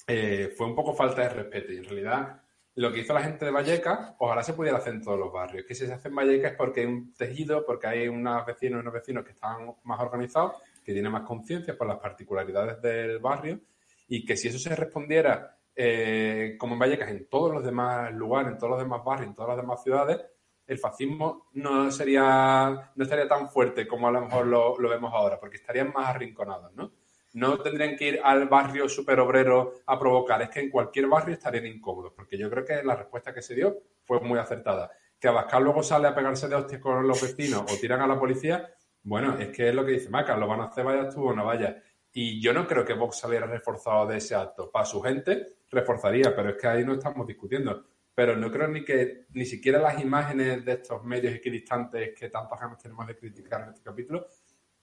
eh, 0.07 0.55
fue 0.57 0.69
un 0.69 0.77
poco 0.77 0.95
falta 0.95 1.23
de 1.23 1.31
respeto 1.31 1.73
y 1.73 1.79
en 1.79 1.85
realidad 1.87 2.40
lo 2.77 2.93
que 2.93 3.01
hizo 3.01 3.13
la 3.13 3.23
gente 3.23 3.45
de 3.45 3.51
Vallecas, 3.51 4.15
ojalá 4.19 4.43
se 4.43 4.55
pudiera 4.55 4.79
hacer 4.79 4.95
en 4.95 5.03
todos 5.03 5.19
los 5.19 5.33
barrios. 5.33 5.65
Que 5.67 5.75
si 5.75 5.87
se 5.87 5.93
hace 5.93 6.09
en 6.09 6.15
Vallecas 6.15 6.53
es 6.53 6.57
porque 6.57 6.81
hay 6.81 6.87
un 6.87 7.13
tejido, 7.15 7.65
porque 7.67 7.87
hay 7.89 8.09
unos 8.09 8.47
vecinos 8.47 8.79
y 8.79 8.81
unos 8.81 8.95
vecinos 8.95 9.25
que 9.25 9.33
están 9.33 9.75
más 9.85 10.01
organizados, 10.01 10.55
que 10.85 10.93
tienen 10.93 11.13
más 11.13 11.27
conciencia 11.27 11.77
por 11.77 11.87
las 11.87 11.99
particularidades 11.99 12.81
del 12.81 13.19
barrio, 13.19 13.61
y 14.09 14.25
que 14.25 14.37
si 14.37 14.49
eso 14.49 14.59
se 14.59 14.75
respondiera 14.75 15.57
eh, 15.75 16.57
como 16.59 16.75
en 16.75 16.81
Vallecas, 16.81 17.11
en 17.11 17.29
todos 17.29 17.53
los 17.53 17.65
demás 17.65 18.13
lugares, 18.13 18.53
en 18.53 18.59
todos 18.59 18.71
los 18.71 18.81
demás 18.81 19.05
barrios, 19.05 19.29
en 19.29 19.35
todas 19.35 19.51
las 19.51 19.65
demás 19.65 19.83
ciudades, 19.83 20.21
el 20.67 20.79
fascismo 20.79 21.49
no 21.55 21.91
sería, 21.91 22.93
no 22.95 23.05
estaría 23.05 23.27
tan 23.27 23.49
fuerte 23.49 23.89
como 23.89 24.07
a 24.07 24.13
lo 24.13 24.21
mejor 24.21 24.47
lo 24.47 24.89
vemos 24.89 25.13
ahora, 25.13 25.41
porque 25.41 25.57
estarían 25.57 25.93
más 25.93 26.09
arrinconados, 26.09 26.73
¿no? 26.75 26.93
No 27.33 27.59
tendrían 27.59 27.97
que 27.97 28.09
ir 28.09 28.21
al 28.23 28.49
barrio 28.49 28.89
superobrero 28.89 29.75
a 29.87 29.99
provocar, 29.99 30.43
es 30.43 30.51
que 30.51 30.61
en 30.61 30.71
cualquier 30.71 31.07
barrio 31.07 31.35
estarían 31.35 31.67
incómodos, 31.67 32.13
porque 32.15 32.37
yo 32.37 32.51
creo 32.51 32.65
que 32.65 32.83
la 32.83 32.97
respuesta 32.97 33.33
que 33.33 33.43
se 33.43 33.55
dio 33.55 33.79
fue 34.05 34.21
muy 34.21 34.39
acertada. 34.39 34.91
Que 35.19 35.29
Abascal 35.29 35.63
luego 35.63 35.83
sale 35.83 36.09
a 36.09 36.15
pegarse 36.15 36.49
de 36.49 36.55
hostias 36.55 36.81
con 36.81 37.07
los 37.07 37.21
vecinos 37.21 37.63
o 37.63 37.77
tiran 37.81 38.01
a 38.01 38.07
la 38.07 38.19
policía, 38.19 38.69
bueno, 39.03 39.39
es 39.39 39.49
que 39.49 39.69
es 39.69 39.75
lo 39.75 39.85
que 39.85 39.93
dice 39.93 40.11
Maca, 40.11 40.37
lo 40.37 40.47
van 40.47 40.61
a 40.61 40.65
hacer 40.65 40.85
vayas 40.85 41.15
tú 41.15 41.29
o 41.29 41.35
no 41.35 41.45
vayas. 41.45 41.77
Y 42.13 42.41
yo 42.41 42.53
no 42.53 42.67
creo 42.67 42.85
que 42.85 42.93
Vox 42.93 43.19
saliera 43.19 43.47
reforzado 43.47 44.07
de 44.07 44.19
ese 44.19 44.35
acto. 44.35 44.71
Para 44.71 44.85
su 44.85 45.01
gente, 45.01 45.47
reforzaría, 45.71 46.35
pero 46.35 46.51
es 46.51 46.57
que 46.57 46.67
ahí 46.67 46.85
no 46.85 46.95
estamos 46.95 47.27
discutiendo. 47.27 47.87
Pero 48.15 48.37
no 48.37 48.51
creo 48.51 48.69
ni 48.69 48.85
que 48.85 49.27
ni 49.31 49.47
siquiera 49.47 49.79
las 49.79 50.01
imágenes 50.01 50.65
de 50.65 50.73
estos 50.73 51.05
medios 51.05 51.35
equidistantes 51.35 52.13
que 52.19 52.29
tantas 52.29 52.61
ganas 52.61 52.79
tenemos 52.79 53.07
de 53.07 53.17
criticar 53.17 53.63
en 53.63 53.69
este 53.71 53.83
capítulo 53.83 54.27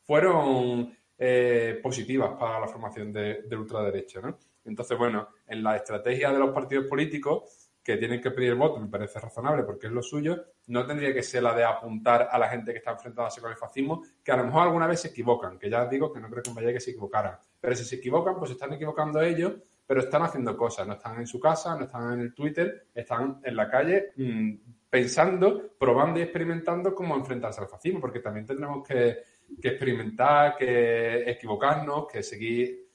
fueron 0.02 0.98
eh, 1.18 1.80
positivas 1.82 2.32
para 2.38 2.60
la 2.60 2.68
formación 2.68 3.12
de, 3.12 3.48
ultraderecha. 3.52 4.22
¿no? 4.22 4.38
Entonces, 4.66 4.98
bueno, 4.98 5.30
en 5.48 5.64
la 5.64 5.76
estrategia 5.76 6.32
de 6.32 6.40
los 6.40 6.52
partidos 6.52 6.86
políticos 6.86 7.68
que 7.88 7.96
tienen 7.96 8.20
que 8.20 8.32
pedir 8.32 8.50
el 8.50 8.58
voto, 8.58 8.82
me 8.82 8.90
parece 8.90 9.18
razonable 9.18 9.64
porque 9.64 9.88
es 9.88 9.94
lo 9.94 10.04
suyo, 10.04 10.44
no 10.68 10.86
tendría 10.86 11.14
que 11.14 11.24
ser 11.24 11.42
la 11.42 11.56
de 11.56 11.64
apuntar 11.64 12.28
a 12.30 12.38
la 12.38 12.50
gente 12.50 12.74
que 12.74 12.80
está 12.80 12.92
enfrentada 12.92 13.30
con 13.40 13.50
el 13.50 13.56
fascismo, 13.56 14.04
que 14.22 14.32
a 14.34 14.36
lo 14.36 14.44
mejor 14.44 14.64
alguna 14.64 14.88
vez 14.88 15.00
se 15.00 15.08
equivocan, 15.08 15.58
que 15.58 15.70
ya 15.70 15.86
digo 15.86 16.12
que 16.12 16.20
no 16.20 16.30
creo 16.30 16.44
que 16.44 16.52
vaya 16.54 16.74
que 16.74 16.82
se 16.82 16.92
equivocaran, 16.92 17.38
pero 17.62 17.76
si 17.78 17.86
se 17.86 17.96
equivocan, 17.96 18.38
pues 18.38 18.52
están 18.52 18.74
equivocando 18.74 19.22
ellos, 19.22 19.54
pero 19.86 20.02
están 20.02 20.24
haciendo 20.24 20.58
cosas, 20.58 20.86
no 20.86 20.96
están 20.96 21.18
en 21.18 21.28
su 21.28 21.40
casa, 21.40 21.78
no 21.78 21.86
están 21.86 22.14
en 22.14 22.20
el 22.20 22.34
Twitter, 22.34 22.88
están 22.94 23.40
en 23.42 23.56
la 23.56 23.70
calle 23.70 24.12
mm, 24.18 24.54
pensando, 24.90 25.70
probando 25.80 26.20
y 26.20 26.24
experimentando 26.24 26.94
cómo 26.94 27.16
enfrentarse 27.16 27.62
al 27.62 27.70
fascismo, 27.70 28.02
porque 28.02 28.20
también 28.20 28.46
tendremos 28.46 28.86
que 28.86 29.20
que 29.62 29.70
experimentar, 29.70 30.56
que 30.56 31.30
equivocarnos, 31.30 32.08
que 32.08 32.24
seguir 32.24 32.88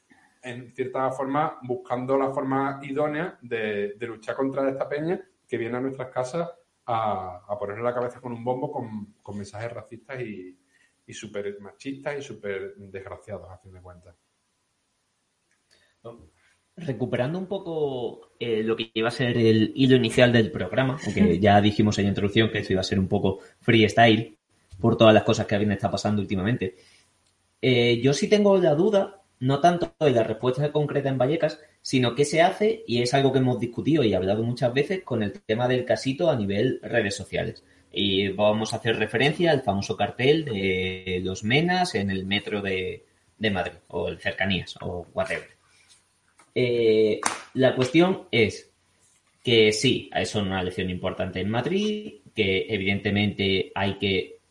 en 0.43 0.73
cierta 0.73 1.11
forma 1.13 1.59
buscando 1.63 2.19
la 2.19 2.31
forma 2.33 2.81
idónea 2.83 3.39
de, 3.41 3.95
luchar 4.01 4.37
contra 4.37 4.69
esta 4.69 4.89
peña 4.89 5.21
que 5.47 5.57
viene 5.57 5.77
a 5.77 5.81
nuestras 5.81 6.11
casas 6.11 6.51
a, 6.87 7.45
a 7.47 7.59
ponerle 7.59 7.85
la 7.85 7.95
cabeza 7.95 8.21
con 8.21 8.33
un 8.33 8.45
bombo 8.45 8.71
con, 8.71 9.37
mensajes 9.37 9.73
racistas 9.73 10.21
y, 10.21 10.59
y 11.07 11.13
súper 11.13 11.61
machistas 11.61 12.19
y 12.19 12.23
súper 12.23 12.75
desgraciados, 12.77 13.51
a 13.51 13.59
fin 13.59 13.73
de 13.73 13.81
cuentas. 13.81 14.17
Recuperando 16.75 17.39
un 17.39 17.47
poco 17.47 18.33
eh, 18.41 18.63
lo 18.63 18.77
que 18.77 18.91
iba 18.95 19.09
a 19.09 19.13
ser 19.13 19.37
el 19.37 19.73
hilo 19.77 19.95
inicial 19.95 20.33
del 20.33 20.51
programa, 20.51 20.99
aunque 21.05 21.39
ya 21.39 21.61
dijimos 21.61 21.99
en 21.99 22.05
la 22.05 22.09
introducción 22.11 22.51
que 22.51 22.59
esto 22.59 22.73
iba 22.73 22.81
a 22.81 22.85
ser 22.85 22.99
un 22.99 23.09
poco 23.09 23.41
freestyle, 23.61 24.39
por 24.83 24.99
todas 24.99 25.15
las 25.15 25.23
cosas 25.23 25.47
que 25.47 25.59
me 25.61 25.75
está 25.75 25.91
pasando 25.91 26.21
últimamente. 26.21 26.77
Eh, 27.63 28.01
yo 28.03 28.13
sí 28.13 28.29
tengo 28.29 28.59
la 28.59 28.75
duda, 28.75 29.23
no 29.39 29.61
tanto 29.61 29.95
de 30.01 30.11
la 30.11 30.25
respuesta 30.25 30.71
concreta 30.73 31.09
en 31.09 31.17
Vallecas, 31.17 31.61
sino 31.81 32.15
qué 32.15 32.25
se 32.25 32.43
hace, 32.43 32.83
y 32.87 33.01
es 33.01 33.15
algo 33.15 33.33
que 33.33 33.39
hemos 33.39 33.61
discutido 33.61 34.03
y 34.05 34.13
hablado 34.13 34.43
muchas 34.43 34.75
veces, 34.75 35.03
con 35.05 35.23
el 35.23 35.33
tema 35.33 35.69
del 35.69 35.85
casito 35.85 36.29
a 36.29 36.37
nivel 36.37 36.81
redes 36.83 37.17
sociales. 37.17 37.65
Y 37.93 38.29
vamos 38.29 38.73
a 38.73 38.77
hacer 38.77 38.97
referencia 38.97 39.53
al 39.53 39.63
famoso 39.63 39.97
cartel 39.97 40.45
de 40.45 41.21
los 41.23 41.45
Menas 41.45 41.95
en 41.95 42.11
el 42.11 42.27
metro 42.27 42.61
de, 42.61 43.05
Madrid, 43.39 43.79
o 43.89 44.09
el 44.09 44.19
Cercanías, 44.19 44.77
o 44.81 45.07
whatever. 45.15 45.49
Eh, 46.55 47.21
la 47.55 47.75
cuestión 47.75 48.25
es 48.31 48.71
que 49.43 49.73
sí, 49.73 50.11
es 50.15 50.35
una 50.35 50.63
lección 50.63 50.91
importante 50.91 51.41
en 51.41 51.51
Madrid, 51.51 52.15
que 52.35 52.67
evidentemente 52.69 53.73
hay 53.75 53.99
que 53.99 54.42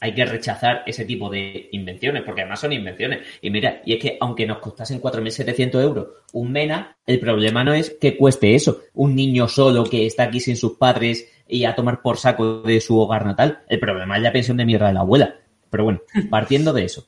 hay 0.00 0.14
que 0.14 0.24
rechazar 0.24 0.82
ese 0.86 1.04
tipo 1.04 1.28
de 1.28 1.68
invenciones, 1.72 2.22
porque 2.22 2.40
además 2.40 2.60
son 2.60 2.72
invenciones. 2.72 3.20
Y 3.42 3.50
mira, 3.50 3.82
y 3.84 3.94
es 3.94 3.98
que 4.00 4.16
aunque 4.20 4.46
nos 4.46 4.58
costasen 4.58 5.00
4.700 5.00 5.82
euros 5.82 6.08
un 6.32 6.50
MENA, 6.50 6.96
el 7.06 7.20
problema 7.20 7.62
no 7.62 7.74
es 7.74 7.90
que 8.00 8.16
cueste 8.16 8.54
eso. 8.54 8.80
Un 8.94 9.14
niño 9.14 9.46
solo 9.46 9.84
que 9.84 10.06
está 10.06 10.24
aquí 10.24 10.40
sin 10.40 10.56
sus 10.56 10.78
padres 10.78 11.30
y 11.46 11.64
a 11.64 11.74
tomar 11.74 12.00
por 12.00 12.16
saco 12.16 12.62
de 12.62 12.80
su 12.80 12.98
hogar 12.98 13.26
natal, 13.26 13.60
el 13.68 13.78
problema 13.78 14.16
es 14.16 14.22
la 14.22 14.32
pensión 14.32 14.56
de 14.56 14.64
mierda 14.64 14.88
de 14.88 14.94
la 14.94 15.00
abuela. 15.00 15.36
Pero 15.68 15.84
bueno, 15.84 16.00
partiendo 16.30 16.72
de 16.72 16.84
eso. 16.84 17.06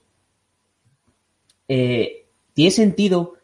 Eh, 1.68 2.26
¿Tiene 2.52 2.70
sentido 2.70 3.34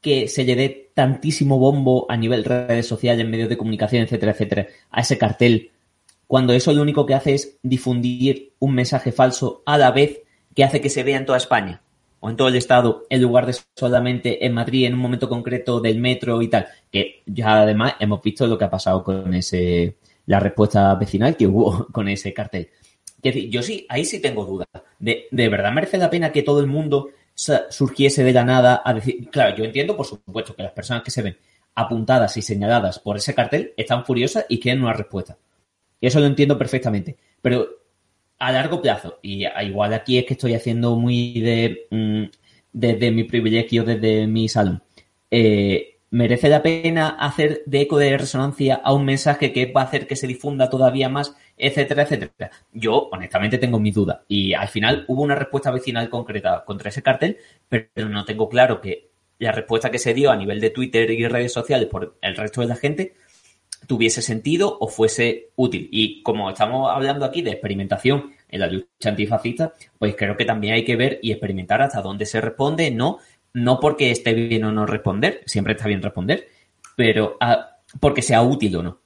que 0.00 0.26
se 0.26 0.44
le 0.44 0.56
dé 0.56 0.90
tantísimo 0.94 1.58
bombo 1.58 2.06
a 2.08 2.16
nivel 2.16 2.44
redes 2.44 2.86
sociales, 2.86 3.28
medios 3.28 3.48
de 3.48 3.56
comunicación, 3.56 4.02
etcétera, 4.02 4.32
etcétera, 4.32 4.66
a 4.90 5.02
ese 5.02 5.18
cartel 5.18 5.70
cuando 6.26 6.52
eso 6.52 6.72
lo 6.72 6.82
único 6.82 7.06
que 7.06 7.14
hace 7.14 7.34
es 7.34 7.58
difundir 7.62 8.52
un 8.58 8.74
mensaje 8.74 9.12
falso 9.12 9.62
a 9.66 9.78
la 9.78 9.90
vez 9.90 10.22
que 10.54 10.64
hace 10.64 10.80
que 10.80 10.88
se 10.88 11.02
vea 11.02 11.18
en 11.18 11.26
toda 11.26 11.38
España 11.38 11.82
o 12.20 12.30
en 12.30 12.36
todo 12.36 12.48
el 12.48 12.56
estado 12.56 13.04
en 13.10 13.22
lugar 13.22 13.46
de 13.46 13.56
solamente 13.74 14.44
en 14.44 14.54
Madrid 14.54 14.86
en 14.86 14.94
un 14.94 15.00
momento 15.00 15.28
concreto 15.28 15.80
del 15.80 16.00
metro 16.00 16.40
y 16.42 16.48
tal, 16.48 16.66
que 16.90 17.22
ya 17.26 17.62
además 17.62 17.94
hemos 18.00 18.22
visto 18.22 18.46
lo 18.46 18.56
que 18.58 18.64
ha 18.64 18.70
pasado 18.70 19.04
con 19.04 19.32
ese 19.34 19.96
la 20.26 20.40
respuesta 20.40 20.94
vecinal 20.94 21.36
que 21.36 21.46
hubo 21.46 21.86
con 21.92 22.08
ese 22.08 22.32
cartel. 22.34 22.70
Que 23.22 23.48
yo 23.48 23.62
sí, 23.62 23.86
ahí 23.88 24.04
sí 24.04 24.20
tengo 24.20 24.44
dudas. 24.44 24.68
De, 24.98 25.26
¿De 25.30 25.48
verdad 25.48 25.72
merece 25.72 25.98
la 25.98 26.10
pena 26.10 26.32
que 26.32 26.42
todo 26.42 26.60
el 26.60 26.66
mundo 26.66 27.10
surgiese 27.34 28.24
de 28.24 28.32
la 28.32 28.44
nada 28.44 28.82
a 28.84 28.94
decir, 28.94 29.28
claro, 29.30 29.56
yo 29.56 29.64
entiendo 29.64 29.96
por 29.96 30.06
supuesto 30.06 30.56
que 30.56 30.62
las 30.62 30.72
personas 30.72 31.02
que 31.02 31.10
se 31.10 31.22
ven 31.22 31.36
apuntadas 31.74 32.36
y 32.38 32.42
señaladas 32.42 32.98
por 32.98 33.16
ese 33.16 33.34
cartel 33.34 33.74
están 33.76 34.04
furiosas 34.04 34.46
y 34.48 34.58
quieren 34.58 34.82
una 34.82 34.94
respuesta. 34.94 35.36
Y 36.00 36.06
eso 36.06 36.20
lo 36.20 36.26
entiendo 36.26 36.58
perfectamente. 36.58 37.16
Pero 37.42 37.68
a 38.38 38.52
largo 38.52 38.82
plazo, 38.82 39.18
y 39.22 39.46
igual 39.46 39.94
aquí 39.94 40.18
es 40.18 40.26
que 40.26 40.34
estoy 40.34 40.54
haciendo 40.54 40.96
muy 40.96 41.40
de 41.40 41.86
mm, 41.90 42.24
desde 42.72 43.10
mi 43.10 43.24
privilegio, 43.24 43.84
desde 43.84 44.26
mi 44.26 44.48
salón, 44.48 44.82
eh, 45.30 45.96
merece 46.10 46.48
la 46.48 46.62
pena 46.62 47.08
hacer 47.08 47.62
de 47.66 47.82
eco 47.82 47.98
de 47.98 48.16
resonancia 48.16 48.76
a 48.76 48.92
un 48.92 49.04
mensaje 49.04 49.52
que 49.52 49.72
va 49.72 49.82
a 49.82 49.84
hacer 49.84 50.06
que 50.06 50.16
se 50.16 50.26
difunda 50.26 50.70
todavía 50.70 51.08
más, 51.08 51.34
etcétera, 51.56 52.02
etcétera. 52.02 52.50
Yo, 52.72 53.08
honestamente, 53.12 53.58
tengo 53.58 53.80
mi 53.80 53.90
duda. 53.90 54.24
Y 54.28 54.54
al 54.54 54.68
final 54.68 55.04
hubo 55.08 55.22
una 55.22 55.34
respuesta 55.34 55.70
vecinal 55.70 56.08
concreta 56.10 56.64
contra 56.64 56.90
ese 56.90 57.02
cartel, 57.02 57.38
pero 57.68 58.08
no 58.08 58.24
tengo 58.24 58.48
claro 58.48 58.80
que 58.80 59.08
la 59.38 59.52
respuesta 59.52 59.90
que 59.90 59.98
se 59.98 60.14
dio 60.14 60.30
a 60.30 60.36
nivel 60.36 60.60
de 60.60 60.70
Twitter 60.70 61.10
y 61.10 61.26
redes 61.28 61.52
sociales 61.52 61.88
por 61.88 62.16
el 62.22 62.36
resto 62.36 62.60
de 62.60 62.66
la 62.68 62.76
gente 62.76 63.14
tuviese 63.86 64.22
sentido 64.22 64.76
o 64.80 64.88
fuese 64.88 65.50
útil. 65.56 65.88
Y 65.90 66.22
como 66.22 66.50
estamos 66.50 66.90
hablando 66.90 67.24
aquí 67.24 67.42
de 67.42 67.52
experimentación 67.52 68.32
en 68.48 68.60
la 68.60 68.66
lucha 68.66 69.08
antifascista, 69.08 69.72
pues 69.98 70.14
creo 70.16 70.36
que 70.36 70.44
también 70.44 70.74
hay 70.74 70.84
que 70.84 70.96
ver 70.96 71.18
y 71.22 71.32
experimentar 71.32 71.82
hasta 71.82 72.02
dónde 72.02 72.26
se 72.26 72.40
responde, 72.40 72.90
no, 72.90 73.18
no 73.52 73.80
porque 73.80 74.10
esté 74.10 74.34
bien 74.34 74.64
o 74.64 74.72
no 74.72 74.86
responder, 74.86 75.42
siempre 75.46 75.74
está 75.74 75.88
bien 75.88 76.02
responder, 76.02 76.46
pero 76.96 77.36
ah, 77.40 77.78
porque 78.00 78.22
sea 78.22 78.42
útil 78.42 78.76
o 78.76 78.82
no. 78.82 79.00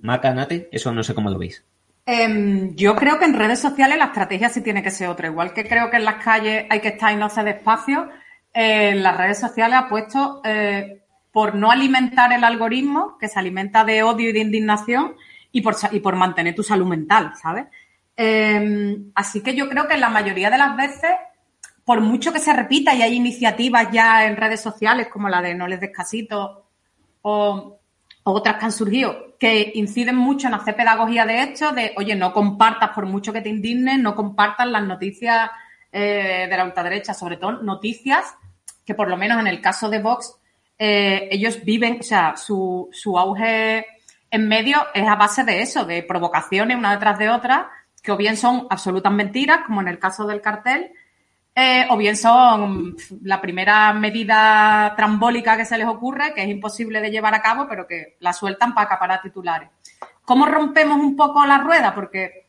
Macanate, 0.00 0.68
eso 0.72 0.92
no 0.92 1.02
sé 1.02 1.14
cómo 1.14 1.30
lo 1.30 1.38
veis. 1.38 1.64
Em, 2.06 2.74
yo 2.74 2.94
creo 2.96 3.18
que 3.18 3.24
en 3.24 3.34
redes 3.34 3.60
sociales 3.60 3.96
la 3.96 4.06
estrategia 4.06 4.48
sí 4.48 4.62
tiene 4.62 4.82
que 4.82 4.90
ser 4.90 5.08
otra. 5.08 5.28
Igual 5.28 5.54
que 5.54 5.64
creo 5.64 5.90
que 5.90 5.96
en 5.96 6.04
las 6.04 6.22
calles 6.22 6.66
hay 6.68 6.80
que 6.80 6.88
estar 6.88 7.12
y 7.12 7.16
no 7.16 7.30
ceder 7.30 7.56
espacio, 7.56 8.08
en 8.52 9.02
las 9.02 9.16
redes 9.16 9.38
sociales 9.38 9.78
ha 9.78 9.88
puesto 9.88 10.40
eh, 10.44 11.03
por 11.34 11.56
no 11.56 11.72
alimentar 11.72 12.32
el 12.32 12.44
algoritmo, 12.44 13.18
que 13.18 13.26
se 13.26 13.40
alimenta 13.40 13.84
de 13.84 14.04
odio 14.04 14.30
y 14.30 14.32
de 14.32 14.38
indignación, 14.38 15.16
y 15.50 15.62
por, 15.62 15.74
y 15.90 15.98
por 15.98 16.14
mantener 16.14 16.54
tu 16.54 16.62
salud 16.62 16.86
mental, 16.86 17.32
¿sabes? 17.42 17.66
Em, 18.16 19.10
así 19.16 19.40
que 19.40 19.52
yo 19.52 19.68
creo 19.68 19.88
que 19.88 19.96
la 19.96 20.10
mayoría 20.10 20.48
de 20.48 20.58
las 20.58 20.76
veces, 20.76 21.10
por 21.84 22.00
mucho 22.00 22.32
que 22.32 22.38
se 22.38 22.52
repita 22.52 22.94
y 22.94 23.02
hay 23.02 23.14
iniciativas 23.14 23.90
ya 23.90 24.26
en 24.26 24.36
redes 24.36 24.60
sociales 24.60 25.08
como 25.08 25.28
la 25.28 25.42
de 25.42 25.56
No 25.56 25.66
les 25.66 25.80
des 25.80 25.90
casito 25.90 26.66
o, 27.22 27.80
otras 28.22 28.56
que 28.56 28.64
han 28.66 28.72
surgido 28.72 29.36
que 29.36 29.72
inciden 29.74 30.14
mucho 30.14 30.46
en 30.46 30.54
hacer 30.54 30.76
pedagogía 30.76 31.26
de 31.26 31.42
hecho, 31.42 31.72
de, 31.72 31.94
oye, 31.96 32.14
no 32.14 32.32
compartas 32.32 32.90
por 32.90 33.06
mucho 33.06 33.32
que 33.32 33.40
te 33.40 33.48
indignes, 33.48 33.98
no 33.98 34.14
compartas 34.14 34.68
las 34.68 34.84
noticias 34.84 35.50
eh, 35.90 36.46
de 36.48 36.56
la 36.56 36.64
ultraderecha, 36.64 37.12
sobre 37.12 37.38
todo 37.38 37.60
noticias 37.60 38.36
que 38.86 38.94
por 38.94 39.08
lo 39.08 39.16
menos 39.16 39.40
en 39.40 39.48
el 39.48 39.60
caso 39.60 39.90
de 39.90 39.98
Vox, 39.98 40.36
eh, 40.86 41.28
ellos 41.30 41.64
viven, 41.64 41.96
o 42.00 42.02
sea, 42.02 42.36
su, 42.36 42.90
su 42.92 43.18
auge 43.18 43.86
en 44.30 44.48
medio 44.48 44.84
es 44.92 45.08
a 45.08 45.16
base 45.16 45.42
de 45.42 45.62
eso, 45.62 45.86
de 45.86 46.02
provocaciones 46.02 46.76
una 46.76 46.92
detrás 46.92 47.18
de 47.18 47.30
otra, 47.30 47.70
que 48.02 48.12
o 48.12 48.18
bien 48.18 48.36
son 48.36 48.66
absolutas 48.68 49.10
mentiras, 49.10 49.60
como 49.66 49.80
en 49.80 49.88
el 49.88 49.98
caso 49.98 50.26
del 50.26 50.42
cartel, 50.42 50.92
eh, 51.54 51.86
o 51.88 51.96
bien 51.96 52.18
son 52.18 52.96
la 53.22 53.40
primera 53.40 53.94
medida 53.94 54.92
trambólica 54.94 55.56
que 55.56 55.64
se 55.64 55.78
les 55.78 55.86
ocurre, 55.86 56.34
que 56.34 56.42
es 56.42 56.48
imposible 56.50 57.00
de 57.00 57.10
llevar 57.10 57.34
a 57.34 57.40
cabo, 57.40 57.66
pero 57.66 57.86
que 57.86 58.16
la 58.20 58.34
sueltan 58.34 58.74
para 58.74 58.84
acaparar 58.84 59.22
titulares. 59.22 59.70
¿Cómo 60.26 60.44
rompemos 60.44 60.98
un 60.98 61.16
poco 61.16 61.46
la 61.46 61.56
rueda? 61.56 61.94
Porque 61.94 62.46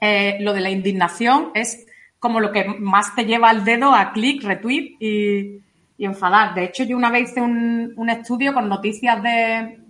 eh, 0.00 0.38
lo 0.40 0.52
de 0.52 0.60
la 0.60 0.70
indignación 0.70 1.52
es 1.54 1.86
como 2.18 2.40
lo 2.40 2.50
que 2.50 2.64
más 2.64 3.14
te 3.14 3.26
lleva 3.26 3.48
al 3.48 3.64
dedo 3.64 3.94
a 3.94 4.10
clic, 4.10 4.42
retweet 4.42 4.96
y, 4.98 5.69
enfadar. 6.04 6.54
De 6.54 6.64
hecho, 6.64 6.84
yo 6.84 6.96
una 6.96 7.10
vez 7.10 7.30
hice 7.30 7.40
un, 7.40 8.08
estudio 8.10 8.54
con 8.54 8.68
noticias 8.68 9.22
de, 9.22 9.80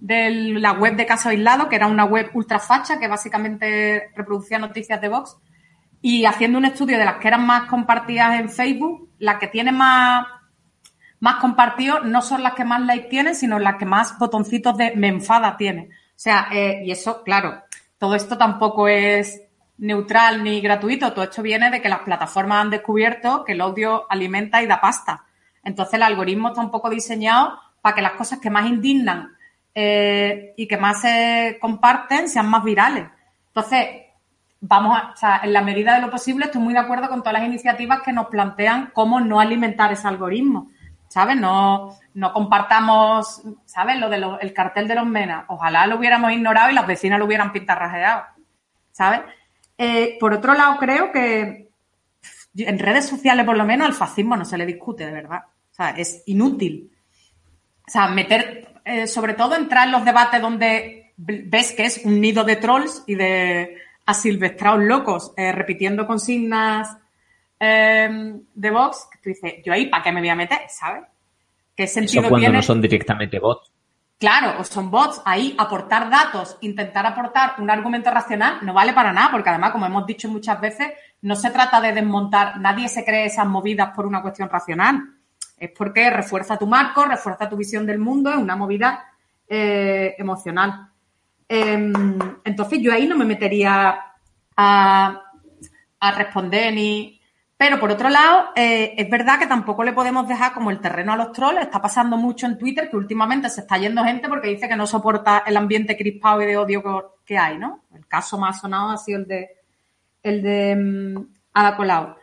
de, 0.00 0.30
la 0.30 0.72
web 0.72 0.96
de 0.96 1.06
Caso 1.06 1.28
Aislado, 1.28 1.68
que 1.68 1.76
era 1.76 1.86
una 1.86 2.04
web 2.04 2.30
ultra 2.34 2.58
facha 2.58 2.98
que 2.98 3.08
básicamente 3.08 4.10
reproducía 4.14 4.58
noticias 4.58 5.00
de 5.00 5.08
Vox 5.08 5.36
y 6.08 6.24
haciendo 6.24 6.58
un 6.58 6.64
estudio 6.64 6.98
de 6.98 7.04
las 7.04 7.16
que 7.16 7.28
eran 7.28 7.44
más 7.44 7.68
compartidas 7.68 8.38
en 8.38 8.48
Facebook, 8.48 9.10
las 9.18 9.38
que 9.38 9.48
tienen 9.48 9.76
más, 9.76 10.26
más 11.20 11.36
compartidos 11.36 12.04
no 12.04 12.22
son 12.22 12.44
las 12.44 12.54
que 12.54 12.64
más 12.64 12.80
like 12.82 13.08
tienen, 13.08 13.34
sino 13.34 13.58
las 13.58 13.76
que 13.76 13.86
más 13.86 14.16
botoncitos 14.18 14.76
de 14.76 14.94
me 14.94 15.08
enfada 15.08 15.56
tienen. 15.56 15.90
O 15.90 16.18
sea, 16.18 16.48
eh, 16.52 16.82
y 16.84 16.90
eso, 16.92 17.22
claro, 17.24 17.62
todo 17.98 18.14
esto 18.14 18.38
tampoco 18.38 18.86
es 18.88 19.42
neutral 19.78 20.44
ni 20.44 20.60
gratuito, 20.60 21.12
todo 21.12 21.24
esto 21.24 21.42
viene 21.42 21.70
de 21.70 21.82
que 21.82 21.88
las 21.88 22.00
plataformas 22.00 22.62
han 22.62 22.70
descubierto 22.70 23.44
que 23.44 23.52
el 23.52 23.60
odio 23.60 24.06
alimenta 24.08 24.62
y 24.62 24.66
da 24.66 24.80
pasta. 24.80 25.24
Entonces 25.66 25.94
el 25.94 26.02
algoritmo 26.04 26.48
está 26.48 26.60
un 26.60 26.70
poco 26.70 26.88
diseñado 26.88 27.58
para 27.82 27.96
que 27.96 28.00
las 28.00 28.12
cosas 28.12 28.38
que 28.38 28.50
más 28.50 28.66
indignan 28.66 29.36
eh, 29.74 30.54
y 30.56 30.68
que 30.68 30.76
más 30.76 31.00
se 31.00 31.58
comparten 31.60 32.28
sean 32.28 32.48
más 32.48 32.62
virales. 32.62 33.08
Entonces, 33.48 33.88
vamos 34.60 34.96
a, 34.96 35.10
o 35.10 35.16
sea, 35.16 35.40
en 35.42 35.52
la 35.52 35.62
medida 35.62 35.96
de 35.96 36.02
lo 36.02 36.10
posible 36.10 36.44
estoy 36.44 36.62
muy 36.62 36.72
de 36.72 36.78
acuerdo 36.78 37.08
con 37.08 37.20
todas 37.20 37.40
las 37.40 37.48
iniciativas 37.48 38.02
que 38.02 38.12
nos 38.12 38.28
plantean 38.28 38.92
cómo 38.94 39.18
no 39.18 39.40
alimentar 39.40 39.90
ese 39.92 40.06
algoritmo, 40.06 40.70
¿sabes? 41.08 41.36
No, 41.36 41.98
no 42.14 42.32
compartamos, 42.32 43.42
¿sabes? 43.64 43.98
Lo 43.98 44.08
del 44.08 44.52
cartel 44.54 44.86
de 44.86 44.94
los 44.94 45.06
menas. 45.06 45.46
Ojalá 45.48 45.88
lo 45.88 45.96
hubiéramos 45.96 46.30
ignorado 46.30 46.70
y 46.70 46.74
las 46.74 46.86
vecinas 46.86 47.18
lo 47.18 47.24
hubieran 47.24 47.52
pintarrajeado, 47.52 48.22
¿sabes? 48.92 49.22
Eh, 49.76 50.16
por 50.20 50.32
otro 50.32 50.54
lado, 50.54 50.76
creo 50.76 51.10
que 51.10 51.70
en 52.54 52.78
redes 52.78 53.08
sociales, 53.08 53.44
por 53.44 53.56
lo 53.56 53.64
menos, 53.64 53.88
al 53.88 53.94
fascismo 53.94 54.36
no 54.36 54.44
se 54.44 54.56
le 54.56 54.64
discute, 54.64 55.04
de 55.04 55.12
verdad. 55.12 55.42
O 55.76 55.82
sea, 55.82 55.90
es 55.90 56.22
inútil. 56.24 56.90
O 57.86 57.90
sea, 57.90 58.08
meter, 58.08 58.80
eh, 58.82 59.06
sobre 59.06 59.34
todo 59.34 59.54
entrar 59.54 59.86
en 59.86 59.92
los 59.92 60.06
debates 60.06 60.40
donde 60.40 61.12
ves 61.18 61.72
que 61.72 61.84
es 61.84 62.02
un 62.04 62.18
nido 62.18 62.44
de 62.44 62.56
trolls 62.56 63.04
y 63.06 63.14
de 63.14 63.76
asilvestrados 64.06 64.82
locos 64.82 65.32
eh, 65.36 65.52
repitiendo 65.52 66.06
consignas 66.06 66.96
eh, 67.60 68.38
de 68.54 68.70
Vox, 68.70 69.06
que 69.12 69.18
tú 69.18 69.28
dices, 69.28 69.62
yo 69.64 69.72
ahí, 69.72 69.86
¿para 69.90 70.02
qué 70.02 70.12
me 70.12 70.20
voy 70.20 70.30
a 70.30 70.34
meter? 70.34 70.60
¿Sabes? 70.68 71.04
¿Qué 71.74 71.86
sentido 71.86 72.22
Eso 72.22 72.30
cuando 72.30 72.52
no 72.52 72.62
son 72.62 72.80
directamente 72.80 73.38
bots. 73.38 73.70
Claro, 74.18 74.58
o 74.58 74.64
son 74.64 74.90
bots. 74.90 75.20
Ahí 75.26 75.54
aportar 75.58 76.08
datos, 76.08 76.56
intentar 76.62 77.04
aportar 77.04 77.56
un 77.58 77.68
argumento 77.68 78.10
racional 78.10 78.60
no 78.62 78.72
vale 78.72 78.94
para 78.94 79.12
nada, 79.12 79.30
porque 79.30 79.50
además, 79.50 79.72
como 79.72 79.84
hemos 79.84 80.06
dicho 80.06 80.30
muchas 80.30 80.58
veces, 80.58 80.88
no 81.20 81.36
se 81.36 81.50
trata 81.50 81.82
de 81.82 81.92
desmontar, 81.92 82.58
nadie 82.58 82.88
se 82.88 83.04
cree 83.04 83.26
esas 83.26 83.46
movidas 83.46 83.94
por 83.94 84.06
una 84.06 84.22
cuestión 84.22 84.48
racional. 84.48 85.15
Es 85.56 85.70
porque 85.70 86.10
refuerza 86.10 86.58
tu 86.58 86.66
marco, 86.66 87.04
refuerza 87.04 87.48
tu 87.48 87.56
visión 87.56 87.86
del 87.86 87.98
mundo, 87.98 88.30
es 88.30 88.36
una 88.36 88.56
movida 88.56 89.06
eh, 89.48 90.14
emocional. 90.18 90.90
Em, 91.48 92.18
entonces 92.44 92.80
yo 92.80 92.92
ahí 92.92 93.06
no 93.06 93.16
me 93.16 93.24
metería 93.24 93.98
a, 94.56 95.22
responder 96.16 96.72
ni... 96.74 97.20
Pero 97.58 97.80
por 97.80 97.90
otro 97.90 98.10
lado, 98.10 98.50
eh, 98.54 98.94
es 98.98 99.08
verdad 99.08 99.38
que 99.38 99.46
tampoco 99.46 99.82
le 99.82 99.94
podemos 99.94 100.28
dejar 100.28 100.52
como 100.52 100.70
el 100.70 100.78
terreno 100.78 101.14
a 101.14 101.16
los 101.16 101.32
trolls. 101.32 101.62
Está 101.62 101.80
pasando 101.80 102.18
mucho 102.18 102.46
en 102.46 102.58
Twitter 102.58 102.90
que 102.90 102.98
últimamente 102.98 103.48
se 103.48 103.62
está 103.62 103.78
yendo 103.78 104.04
gente 104.04 104.28
porque 104.28 104.48
dice 104.48 104.68
que 104.68 104.76
no 104.76 104.86
soporta 104.86 105.42
el 105.46 105.56
ambiente 105.56 105.96
crispado 105.96 106.42
y 106.42 106.46
de 106.46 106.58
odio 106.58 107.16
que 107.24 107.38
hay, 107.38 107.56
¿no? 107.56 107.84
El 107.94 108.06
caso 108.06 108.36
más 108.36 108.60
sonado 108.60 108.90
ha 108.90 108.98
sido 108.98 109.20
el 109.20 109.26
de 109.26 109.56
el 110.22 110.42
de 110.42 110.74
um, 110.76 111.26
Ada 111.54 111.76
Colau. 111.76 112.16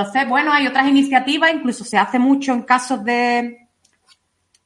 Entonces, 0.00 0.26
bueno, 0.30 0.50
hay 0.50 0.66
otras 0.66 0.88
iniciativas, 0.88 1.52
incluso 1.52 1.84
se 1.84 1.98
hace 1.98 2.18
mucho 2.18 2.54
en 2.54 2.62
casos 2.62 3.04
de, 3.04 3.68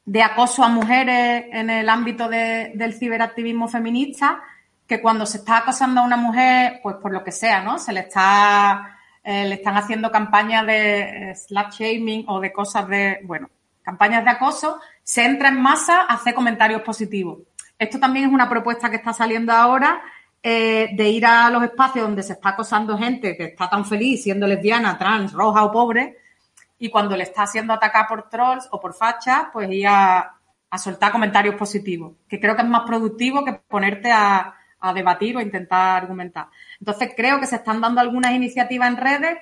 de 0.05 0.23
acoso 0.23 0.62
a 0.62 0.68
mujeres 0.68 1.47
en 1.51 1.70
el 1.70 1.88
ámbito 1.88 2.29
del 2.29 2.94
ciberactivismo 2.94 3.66
feminista, 3.66 4.40
que 4.87 5.03
cuando 5.03 5.27
se 5.27 5.38
está 5.38 5.59
acosando 5.59 6.01
a 6.01 6.05
una 6.05 6.16
mujer, 6.16 6.79
pues 6.85 6.97
por 7.03 7.12
lo 7.12 7.25
que 7.25 7.33
sea, 7.33 7.62
¿no? 7.62 7.81
Se 7.81 7.92
le 7.92 8.01
está, 8.01 8.97
eh, 9.25 9.49
le 9.49 9.57
están 9.57 9.77
haciendo 9.77 10.12
campañas 10.12 10.66
de 10.66 11.01
eh, 11.01 11.35
slut 11.35 11.73
shaming 11.73 12.27
o 12.29 12.38
de 12.38 12.53
cosas 12.53 12.87
de, 12.87 13.18
bueno, 13.25 13.51
campañas 13.83 14.25
de 14.25 14.31
acoso, 14.31 14.79
se 15.03 15.25
entra 15.25 15.49
en 15.49 15.61
masa 15.61 16.03
a 16.03 16.14
hacer 16.14 16.33
comentarios 16.35 16.83
positivos. 16.83 17.40
Esto 17.77 17.99
también 17.99 18.27
es 18.27 18.33
una 18.33 18.49
propuesta 18.49 18.88
que 18.88 18.97
está 18.97 19.12
saliendo 19.12 19.53
ahora 19.53 20.01
eh, 20.46 20.90
de 20.92 21.09
ir 21.09 21.24
a 21.24 21.48
los 21.48 21.64
espacios 21.64 22.04
donde 22.04 22.22
se 22.22 22.35
está 22.35 22.50
acosando 22.50 22.98
gente 22.98 23.35
que 23.35 23.44
está 23.44 23.70
tan 23.70 23.83
feliz 23.87 24.22
siendo 24.22 24.46
lesbiana, 24.46 24.98
trans, 24.98 25.33
roja 25.33 25.64
o 25.64 25.72
pobre, 25.72 26.18
y 26.78 26.90
cuando 26.90 27.16
le 27.16 27.22
está 27.22 27.44
haciendo 27.44 27.72
atacar 27.72 28.07
por 28.07 28.28
trolls 28.28 28.68
o 28.70 28.78
por 28.78 28.92
fachas, 28.92 29.46
pues 29.54 29.70
ir 29.70 29.87
a, 29.88 30.37
soltar 30.76 31.12
comentarios 31.12 31.54
positivos, 31.54 32.16
que 32.28 32.38
creo 32.38 32.54
que 32.54 32.61
es 32.61 32.68
más 32.68 32.83
productivo 32.83 33.42
que 33.42 33.54
ponerte 33.54 34.12
a, 34.12 34.54
debatir 34.94 35.35
o 35.35 35.40
intentar 35.40 36.02
argumentar. 36.02 36.48
Entonces 36.78 37.14
creo 37.16 37.40
que 37.40 37.46
se 37.46 37.57
están 37.57 37.80
dando 37.80 38.02
algunas 38.02 38.33
iniciativas 38.33 38.88
en 38.88 38.98
redes 38.98 39.38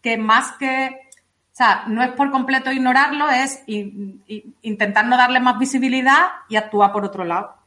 que 0.00 0.16
más 0.16 0.52
que, 0.58 0.96
o 1.12 1.50
sea, 1.50 1.86
no 1.88 2.04
es 2.04 2.10
por 2.10 2.30
completo 2.30 2.70
ignorarlo, 2.70 3.28
es 3.30 3.64
intentar 3.66 5.08
no 5.08 5.16
darle 5.16 5.40
más 5.40 5.58
visibilidad 5.58 6.26
y 6.48 6.54
actuar 6.54 6.92
por 6.92 7.04
otro 7.04 7.24
lado. 7.24 7.65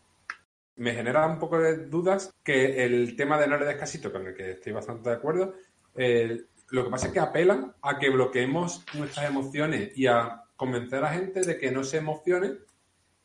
Me 0.80 0.94
genera 0.94 1.28
un 1.28 1.38
poco 1.38 1.60
de 1.60 1.88
dudas 1.88 2.34
que 2.42 2.86
el 2.86 3.18
tema 3.18 3.38
de 3.38 3.48
no 3.48 3.58
le 3.58 3.66
des 3.66 4.00
con 4.02 4.26
el 4.26 4.34
que 4.34 4.52
estoy 4.52 4.72
bastante 4.72 5.10
de 5.10 5.16
acuerdo, 5.18 5.54
lo 6.70 6.86
que 6.86 6.90
pasa 6.90 7.08
es 7.08 7.12
que 7.12 7.20
apelan 7.20 7.76
a 7.82 8.00
que 8.00 8.10
bloqueemos 8.10 8.86
nuestras 8.94 9.30
emociones 9.30 9.92
y 9.98 10.08
a 10.08 10.42
convencer 10.56 11.00
a 11.00 11.02
la 11.02 11.14
gente 11.14 11.42
de 11.42 11.58
que 11.58 11.70
no 11.70 11.84
se 11.84 11.98
emocione, 11.98 12.48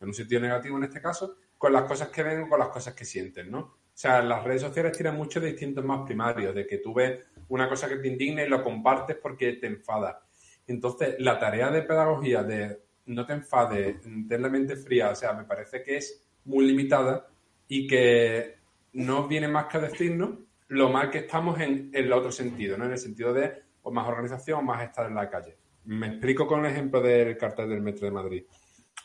en 0.01 0.09
un 0.09 0.15
sentido 0.15 0.41
negativo 0.41 0.77
en 0.79 0.85
este 0.85 1.01
caso, 1.01 1.37
con 1.57 1.73
las 1.73 1.85
cosas 1.85 2.09
que 2.09 2.25
ven 2.25 2.43
o 2.43 2.49
con 2.49 2.59
las 2.59 2.71
cosas 2.71 2.93
que 2.93 3.05
sienten, 3.05 3.53
¿no? 3.53 3.59
O 3.61 3.97
sea, 3.97 4.21
las 4.21 4.43
redes 4.43 4.63
sociales 4.63 4.91
tienen 4.91 5.15
muchos 5.15 5.41
distintos 5.41 5.85
más 5.85 6.05
primarios, 6.05 6.57
de 6.57 6.67
que 6.67 6.79
tú 6.79 6.93
ves 6.93 7.21
una 7.51 7.69
cosa 7.69 7.89
que 7.89 7.99
te 7.99 8.09
indigna 8.09 8.43
y 8.43 8.49
lo 8.49 8.65
compartes 8.65 9.17
porque 9.23 9.53
te 9.53 9.69
enfada. 9.69 10.27
Entonces, 10.67 11.15
la 11.21 11.39
tarea 11.39 11.71
de 11.71 11.83
pedagogía 11.83 12.43
de 12.43 12.81
no 13.07 13.25
te 13.25 13.35
enfades, 13.35 14.01
ten 14.03 14.43
la 14.43 14.49
mente 14.49 14.75
fría, 14.75 15.11
o 15.11 15.15
sea, 15.15 15.35
me 15.35 15.45
parece 15.45 15.85
que 15.85 15.99
es 15.99 16.27
muy 16.47 16.67
limitada 16.67 17.29
y 17.75 17.89
que 17.89 18.55
no 18.93 19.27
viene 19.27 19.49
más 19.49 19.67
que 19.67 19.79
a 19.79 19.81
decirnos 19.81 20.39
lo 20.69 20.91
mal 20.91 21.11
que 21.11 21.19
estamos 21.19 21.59
en, 21.59 21.91
el 21.93 22.13
otro 22.13 22.31
sentido, 22.31 22.79
¿no? 22.79 22.85
En 22.85 22.93
el 22.93 22.99
sentido 22.99 23.35
de 23.35 23.65
o 23.83 23.91
más 23.91 24.07
organización 24.07 24.61
o 24.61 24.63
más 24.63 24.85
estar 24.85 25.09
en 25.09 25.17
la 25.17 25.29
calle. 25.29 25.57
Me 25.87 26.07
explico 26.07 26.47
con 26.47 26.65
el 26.65 26.71
ejemplo 26.71 27.01
del 27.01 27.37
cartel 27.37 27.69
del 27.69 27.83
Metro 27.83 28.07
de 28.07 28.13
Madrid. 28.13 28.45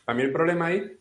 A 0.06 0.14
mí 0.14 0.22
el 0.22 0.32
problema 0.32 0.68
ahí, 0.68 1.00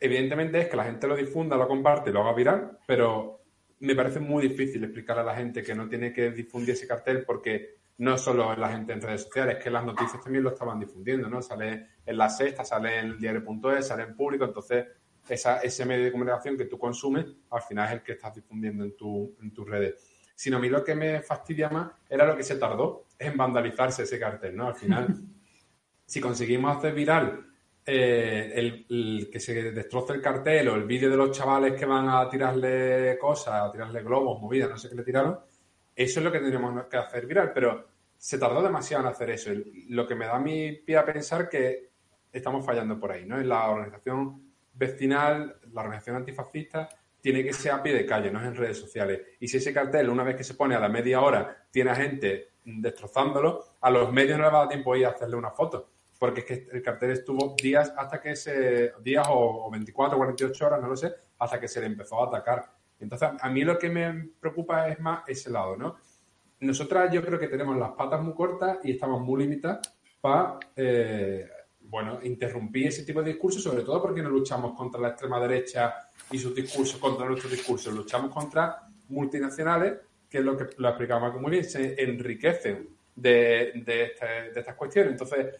evidentemente, 0.00 0.60
es 0.60 0.68
que 0.68 0.76
la 0.76 0.84
gente 0.84 1.08
lo 1.08 1.16
difunda, 1.16 1.56
lo 1.56 1.66
comparte, 1.66 2.12
lo 2.12 2.20
haga 2.20 2.32
viral, 2.32 2.78
pero 2.86 3.40
me 3.80 3.96
parece 3.96 4.20
muy 4.20 4.46
difícil 4.46 4.84
explicar 4.84 5.18
a 5.18 5.24
la 5.24 5.34
gente 5.34 5.64
que 5.64 5.74
no 5.74 5.88
tiene 5.88 6.12
que 6.12 6.30
difundir 6.30 6.74
ese 6.74 6.86
cartel 6.86 7.24
porque 7.26 7.74
no 7.98 8.16
solo 8.16 8.54
la 8.54 8.68
gente 8.70 8.92
en 8.92 9.00
redes 9.00 9.22
sociales, 9.22 9.58
que 9.60 9.68
las 9.68 9.84
noticias 9.84 10.22
también 10.22 10.44
lo 10.44 10.50
estaban 10.50 10.78
difundiendo, 10.78 11.28
¿no? 11.28 11.42
Sale 11.42 11.88
en 12.06 12.16
la 12.16 12.28
sexta, 12.28 12.64
sale 12.64 13.00
en 13.00 13.06
el 13.06 13.18
diario.es, 13.18 13.88
sale 13.88 14.04
en 14.04 14.14
público, 14.14 14.44
entonces 14.44 14.86
esa, 15.28 15.58
ese 15.58 15.84
medio 15.84 16.04
de 16.04 16.12
comunicación 16.12 16.56
que 16.56 16.66
tú 16.66 16.78
consumes, 16.78 17.26
al 17.50 17.62
final 17.62 17.86
es 17.86 17.92
el 17.94 18.02
que 18.02 18.12
estás 18.12 18.34
difundiendo 18.34 18.84
en, 18.84 18.96
tu, 18.96 19.36
en 19.40 19.52
tus 19.52 19.68
redes. 19.68 19.94
Sino 20.34 20.56
a 20.56 20.60
mí 20.60 20.68
lo 20.68 20.84
que 20.84 20.94
me 20.94 21.22
fastidia 21.22 21.68
más 21.68 21.92
era 22.08 22.26
lo 22.26 22.36
que 22.36 22.42
se 22.42 22.56
tardó 22.56 23.06
en 23.18 23.36
vandalizarse 23.36 24.02
ese 24.02 24.18
cartel, 24.18 24.56
¿no? 24.56 24.68
Al 24.68 24.74
final, 24.74 25.06
si 26.06 26.20
conseguimos 26.20 26.76
hacer 26.76 26.92
viral 26.92 27.46
eh, 27.86 28.52
el, 28.88 29.28
que 29.30 29.38
se 29.38 29.72
destroce 29.72 30.14
el 30.14 30.22
cartel 30.22 30.68
o 30.68 30.74
el 30.74 30.84
vídeo 30.84 31.10
de 31.10 31.16
los 31.16 31.30
chavales 31.36 31.78
que 31.78 31.84
van 31.84 32.08
a 32.08 32.28
tirarle 32.28 33.18
cosas, 33.18 33.54
a 33.62 33.70
tirarle 33.70 34.02
globos, 34.02 34.40
movidas, 34.40 34.70
no 34.70 34.78
sé 34.78 34.88
qué 34.88 34.94
le 34.94 35.04
tiraron, 35.04 35.38
eso 35.94 36.20
es 36.20 36.24
lo 36.24 36.32
que 36.32 36.40
tenemos 36.40 36.86
que 36.86 36.96
hacer 36.96 37.26
viral, 37.26 37.52
pero 37.52 37.88
se 38.16 38.38
tardó 38.38 38.62
demasiado 38.62 39.04
en 39.04 39.10
hacer 39.10 39.30
eso. 39.30 39.50
Lo 39.90 40.06
que 40.06 40.14
me 40.14 40.26
da 40.26 40.38
mi 40.38 40.72
pie 40.72 40.96
a 40.96 41.04
pensar 41.04 41.48
que 41.48 41.90
estamos 42.32 42.64
fallando 42.64 42.98
por 42.98 43.12
ahí, 43.12 43.26
¿no? 43.26 43.38
En 43.38 43.48
la 43.48 43.68
organización 43.68 44.53
vecinal, 44.74 45.56
la 45.72 45.80
organización 45.82 46.16
antifascista, 46.16 46.88
tiene 47.20 47.42
que 47.42 47.54
ser 47.54 47.72
a 47.72 47.82
pie 47.82 47.94
de 47.94 48.04
calle, 48.04 48.30
no 48.30 48.38
es 48.38 48.46
en 48.46 48.54
redes 48.54 48.78
sociales. 48.78 49.20
Y 49.40 49.48
si 49.48 49.56
ese 49.56 49.72
cartel, 49.72 50.10
una 50.10 50.24
vez 50.24 50.36
que 50.36 50.44
se 50.44 50.54
pone 50.54 50.74
a 50.74 50.78
la 50.78 50.90
media 50.90 51.22
hora, 51.22 51.66
tiene 51.70 51.90
a 51.90 51.94
gente 51.94 52.50
destrozándolo, 52.64 53.64
a 53.80 53.90
los 53.90 54.12
medios 54.12 54.36
no 54.38 54.44
les 54.44 54.52
va 54.52 54.58
a 54.58 54.60
dar 54.60 54.68
tiempo 54.68 54.94
ir 54.94 55.06
a 55.06 55.10
hacerle 55.10 55.36
una 55.36 55.50
foto. 55.50 55.88
Porque 56.18 56.40
es 56.40 56.46
que 56.46 56.68
el 56.70 56.82
cartel 56.82 57.12
estuvo 57.12 57.54
días 57.60 57.94
hasta 57.96 58.20
que 58.20 58.36
se. 58.36 58.92
días 59.02 59.26
o, 59.30 59.70
24 59.70 60.16
o 60.16 60.18
48 60.18 60.66
horas, 60.66 60.82
no 60.82 60.88
lo 60.88 60.96
sé, 60.96 61.12
hasta 61.38 61.58
que 61.58 61.66
se 61.66 61.80
le 61.80 61.86
empezó 61.86 62.22
a 62.22 62.28
atacar. 62.28 62.70
Entonces, 63.00 63.30
a 63.40 63.48
mí 63.50 63.64
lo 63.64 63.78
que 63.78 63.90
me 63.90 64.28
preocupa 64.38 64.88
es 64.88 65.00
más 65.00 65.26
ese 65.26 65.50
lado, 65.50 65.76
¿no? 65.76 65.96
Nosotras 66.60 67.12
yo 67.12 67.22
creo 67.22 67.38
que 67.38 67.48
tenemos 67.48 67.76
las 67.76 67.92
patas 67.92 68.22
muy 68.22 68.34
cortas 68.34 68.78
y 68.84 68.92
estamos 68.92 69.20
muy 69.20 69.42
limitadas 69.42 69.80
para, 70.20 70.58
eh, 70.76 71.48
bueno, 71.88 72.18
interrumpir 72.22 72.88
ese 72.88 73.04
tipo 73.04 73.22
de 73.22 73.32
discursos, 73.32 73.62
sobre 73.62 73.82
todo 73.82 74.02
porque 74.02 74.22
no 74.22 74.30
luchamos 74.30 74.76
contra 74.76 75.00
la 75.00 75.08
extrema 75.08 75.40
derecha 75.40 75.94
y 76.30 76.38
sus 76.38 76.54
discursos 76.54 76.98
contra 76.98 77.26
nuestros 77.26 77.52
discursos, 77.52 77.94
luchamos 77.94 78.32
contra 78.32 78.88
multinacionales, 79.08 79.94
que 80.28 80.38
es 80.38 80.44
lo 80.44 80.56
que 80.56 80.66
lo 80.78 80.88
explicamos 80.88 81.40
muy 81.40 81.50
bien, 81.50 81.64
se 81.64 82.02
enriquecen 82.02 82.88
de, 83.14 83.72
de, 83.84 84.04
este, 84.04 84.26
de 84.52 84.60
estas 84.60 84.74
cuestiones. 84.74 85.12
Entonces, 85.12 85.54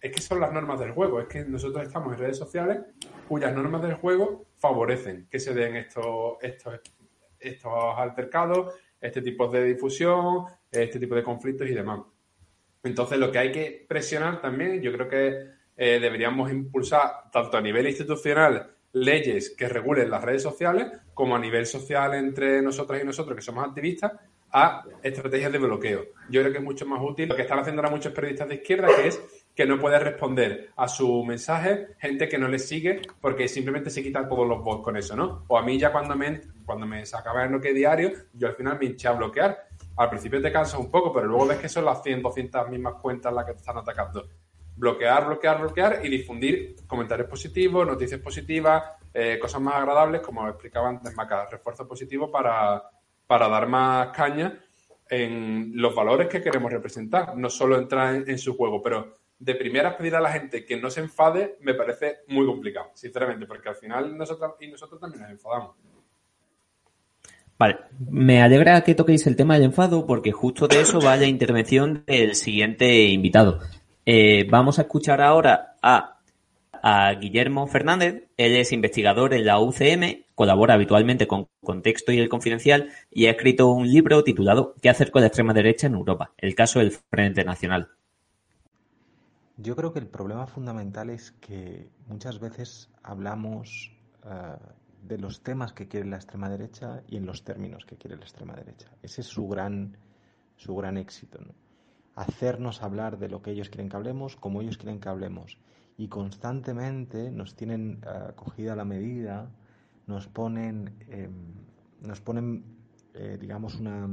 es 0.00 0.12
que 0.12 0.20
son 0.20 0.40
las 0.40 0.52
normas 0.52 0.80
del 0.80 0.92
juego, 0.92 1.20
es 1.20 1.28
que 1.28 1.44
nosotros 1.44 1.86
estamos 1.86 2.12
en 2.12 2.18
redes 2.18 2.36
sociales 2.36 2.80
cuyas 3.28 3.54
normas 3.54 3.82
del 3.82 3.94
juego 3.94 4.46
favorecen 4.58 5.28
que 5.30 5.38
se 5.38 5.54
den 5.54 5.76
estos, 5.76 6.38
estos, 6.42 6.80
estos 7.38 7.72
altercados, 7.96 8.74
este 9.00 9.22
tipo 9.22 9.48
de 9.48 9.64
difusión, 9.64 10.44
este 10.70 10.98
tipo 10.98 11.14
de 11.14 11.22
conflictos 11.22 11.68
y 11.68 11.74
demás. 11.74 12.00
Entonces, 12.82 13.18
lo 13.18 13.30
que 13.30 13.38
hay 13.38 13.52
que 13.52 13.86
presionar 13.88 14.40
también, 14.40 14.80
yo 14.82 14.92
creo 14.92 15.08
que 15.08 15.61
eh, 15.84 15.98
deberíamos 15.98 16.48
impulsar 16.52 17.28
tanto 17.32 17.56
a 17.56 17.60
nivel 17.60 17.88
institucional 17.88 18.70
leyes 18.92 19.52
que 19.58 19.68
regulen 19.68 20.08
las 20.08 20.22
redes 20.22 20.40
sociales, 20.40 20.86
como 21.12 21.34
a 21.34 21.40
nivel 21.40 21.66
social 21.66 22.14
entre 22.14 22.62
nosotras 22.62 23.02
y 23.02 23.04
nosotros 23.04 23.34
que 23.34 23.42
somos 23.42 23.66
activistas, 23.66 24.12
a 24.52 24.84
estrategias 25.02 25.50
de 25.50 25.58
bloqueo. 25.58 26.04
Yo 26.30 26.40
creo 26.40 26.52
que 26.52 26.58
es 26.58 26.64
mucho 26.64 26.86
más 26.86 27.00
útil 27.02 27.28
lo 27.28 27.34
que 27.34 27.42
están 27.42 27.58
haciendo 27.58 27.82
ahora 27.82 27.96
muchos 27.96 28.12
periodistas 28.12 28.48
de 28.48 28.54
izquierda, 28.56 28.86
que 28.94 29.08
es 29.08 29.20
que 29.56 29.66
no 29.66 29.76
puede 29.80 29.98
responder 29.98 30.70
a 30.76 30.86
su 30.86 31.24
mensaje 31.24 31.88
gente 31.98 32.28
que 32.28 32.38
no 32.38 32.46
le 32.46 32.60
sigue 32.60 33.02
porque 33.20 33.48
simplemente 33.48 33.90
se 33.90 34.04
quitan 34.04 34.28
todos 34.28 34.46
los 34.46 34.62
bots 34.62 34.84
con 34.84 34.96
eso, 34.96 35.16
¿no? 35.16 35.46
O 35.48 35.58
a 35.58 35.64
mí 35.64 35.80
ya 35.80 35.90
cuando 35.90 36.14
me, 36.14 36.42
cuando 36.64 36.86
me 36.86 37.04
sacaba 37.04 37.42
el 37.42 37.48
bloque 37.48 37.74
diario, 37.74 38.12
yo 38.34 38.46
al 38.46 38.54
final 38.54 38.78
me 38.78 38.86
hinché 38.86 39.08
a 39.08 39.12
bloquear. 39.14 39.66
Al 39.96 40.10
principio 40.10 40.40
te 40.40 40.52
cansas 40.52 40.78
un 40.78 40.92
poco, 40.92 41.12
pero 41.12 41.26
luego 41.26 41.48
ves 41.48 41.58
que 41.58 41.68
son 41.68 41.84
las 41.84 42.04
100, 42.04 42.22
200 42.22 42.68
mismas 42.68 42.94
cuentas 43.02 43.32
las 43.32 43.44
que 43.46 43.52
te 43.54 43.58
están 43.58 43.78
atacando 43.78 44.28
bloquear, 44.76 45.26
bloquear, 45.26 45.60
bloquear 45.60 46.00
y 46.04 46.08
difundir 46.08 46.76
comentarios 46.86 47.28
positivos, 47.28 47.86
noticias 47.86 48.20
positivas, 48.20 48.82
eh, 49.14 49.38
cosas 49.38 49.60
más 49.60 49.74
agradables, 49.74 50.20
como 50.22 50.48
explicaba 50.48 50.88
antes 50.88 51.14
Maca, 51.14 51.46
refuerzo 51.50 51.86
positivo 51.86 52.30
para, 52.30 52.82
para 53.26 53.48
dar 53.48 53.68
más 53.68 54.08
caña 54.08 54.58
en 55.08 55.72
los 55.74 55.94
valores 55.94 56.28
que 56.28 56.40
queremos 56.40 56.72
representar, 56.72 57.36
no 57.36 57.50
solo 57.50 57.76
entrar 57.76 58.14
en, 58.14 58.38
su 58.38 58.56
juego, 58.56 58.82
pero 58.82 59.12
de 59.38 59.54
primeras 59.54 59.94
pedir 59.96 60.14
a 60.16 60.20
la 60.20 60.32
gente 60.32 60.64
que 60.64 60.80
no 60.80 60.88
se 60.88 61.00
enfade 61.00 61.58
me 61.60 61.74
parece 61.74 62.20
muy 62.28 62.46
complicado, 62.46 62.90
sinceramente, 62.94 63.44
porque 63.44 63.68
al 63.68 63.74
final 63.74 64.16
nosotros 64.16 64.54
y 64.60 64.68
nosotros 64.68 64.98
también 64.98 65.22
nos 65.22 65.32
enfadamos. 65.32 65.76
Vale, 67.58 67.76
me 68.10 68.42
alegra 68.42 68.80
que 68.82 68.94
toquéis 68.94 69.26
el 69.26 69.36
tema 69.36 69.54
del 69.54 69.64
enfado 69.64 70.06
porque 70.06 70.32
justo 70.32 70.66
de 70.66 70.80
eso 70.80 70.98
va 71.00 71.16
la 71.16 71.26
intervención 71.26 72.04
del 72.06 72.34
siguiente 72.34 73.04
invitado. 73.04 73.60
Eh, 74.04 74.48
vamos 74.50 74.78
a 74.78 74.82
escuchar 74.82 75.20
ahora 75.20 75.76
a, 75.82 76.18
Guillermo 77.20 77.68
Fernández. 77.68 78.28
Él 78.36 78.56
es 78.56 78.72
investigador 78.72 79.34
en 79.34 79.46
la 79.46 79.60
UCM, 79.60 80.24
colabora 80.34 80.74
habitualmente 80.74 81.28
con 81.28 81.46
Contexto 81.62 82.10
y 82.10 82.18
El 82.18 82.28
Confidencial 82.28 82.90
y 83.08 83.26
ha 83.26 83.30
escrito 83.30 83.70
un 83.70 83.88
libro 83.88 84.24
titulado 84.24 84.74
¿Qué 84.82 84.90
hacer 84.90 85.12
con 85.12 85.22
la 85.22 85.28
extrema 85.28 85.54
derecha 85.54 85.86
en 85.86 85.94
Europa? 85.94 86.32
El 86.36 86.56
caso 86.56 86.80
del 86.80 86.90
Frente 86.90 87.44
Nacional. 87.44 87.90
Yo 89.58 89.76
creo 89.76 89.92
que 89.92 90.00
el 90.00 90.08
problema 90.08 90.48
fundamental 90.48 91.10
es 91.10 91.30
que 91.30 91.88
muchas 92.08 92.40
veces 92.40 92.90
hablamos 93.04 93.92
uh, 94.24 94.56
de 95.06 95.18
los 95.18 95.40
temas 95.44 95.72
que 95.72 95.86
quiere 95.86 96.08
la 96.08 96.16
extrema 96.16 96.48
derecha 96.48 97.04
y 97.06 97.16
en 97.16 97.26
los 97.26 97.44
términos 97.44 97.84
que 97.84 97.96
quiere 97.96 98.16
la 98.16 98.22
extrema 98.22 98.54
derecha. 98.54 98.88
Ese 99.02 99.20
es 99.20 99.28
su 99.28 99.46
gran, 99.46 99.96
su 100.56 100.74
gran 100.74 100.96
éxito. 100.96 101.38
¿no? 101.40 101.54
Hacernos 102.14 102.82
hablar 102.82 103.18
de 103.18 103.28
lo 103.28 103.42
que 103.42 103.52
ellos 103.52 103.68
quieren 103.68 103.88
que 103.88 103.96
hablemos, 103.96 104.36
como 104.36 104.60
ellos 104.60 104.76
quieren 104.76 105.00
que 105.00 105.08
hablemos. 105.08 105.58
Y 105.96 106.08
constantemente 106.08 107.30
nos 107.30 107.54
tienen 107.54 108.02
uh, 108.04 108.34
cogida 108.34 108.76
la 108.76 108.84
medida, 108.84 109.50
nos 110.06 110.26
ponen, 110.28 110.96
eh, 111.08 111.28
nos 112.00 112.20
ponen 112.20 112.64
eh, 113.14 113.38
digamos, 113.40 113.76
una, 113.76 114.08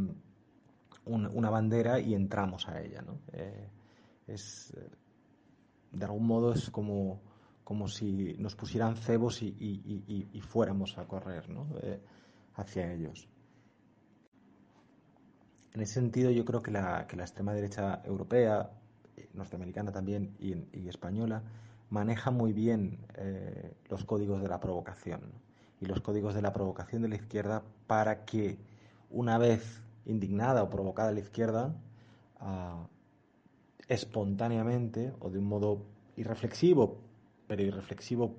una, 1.06 1.30
una, 1.30 1.50
bandera 1.50 2.00
y 2.00 2.14
entramos 2.14 2.68
a 2.68 2.82
ella. 2.82 3.02
¿no? 3.02 3.20
Eh, 3.34 3.70
es, 4.28 4.74
de 5.92 6.06
algún 6.06 6.28
modo 6.28 6.54
es 6.54 6.70
como, 6.70 7.22
como 7.64 7.88
si 7.88 8.36
nos 8.38 8.56
pusieran 8.56 8.96
cebos 8.96 9.42
y, 9.42 9.48
y, 9.48 10.04
y, 10.08 10.30
y 10.38 10.42
fuéramos 10.42 10.98
a 10.98 11.08
correr 11.08 11.50
¿no? 11.50 11.68
hacia 12.56 12.94
ellos. 12.94 13.28
En 15.74 15.82
ese 15.82 15.94
sentido, 15.96 16.32
yo 16.32 16.46
creo 16.46 16.62
que 16.62 16.72
la, 16.72 17.06
que 17.08 17.16
la 17.16 17.24
extrema 17.24 17.54
derecha 17.54 18.02
europea, 18.04 18.72
eh, 19.16 19.30
norteamericana 19.34 19.92
también 19.92 20.36
y, 20.40 20.88
española, 20.88 21.44
maneja 21.90 22.32
muy 22.32 22.54
bien 22.54 23.00
eh, 23.16 23.74
los 23.90 24.04
códigos 24.06 24.42
de 24.42 24.48
la 24.48 24.60
provocación 24.60 25.22
y 25.82 25.86
los 25.86 26.02
códigos 26.02 26.34
de 26.34 26.42
la 26.42 26.54
provocación 26.54 27.02
de 27.02 27.10
la 27.10 27.16
izquierda 27.16 27.64
para 27.88 28.26
que, 28.26 28.58
una 29.10 29.38
vez 29.38 29.82
indignada 30.06 30.64
o 30.64 30.70
provocada 30.70 31.12
la 31.12 31.20
izquierda, 31.20 31.76
uh, 32.42 32.86
espontáneamente 33.88 35.14
o 35.20 35.30
de 35.30 35.40
un 35.40 35.46
modo 35.46 35.86
irreflexivo, 36.16 36.98
pero 37.48 37.64
irreflexivo 37.64 38.36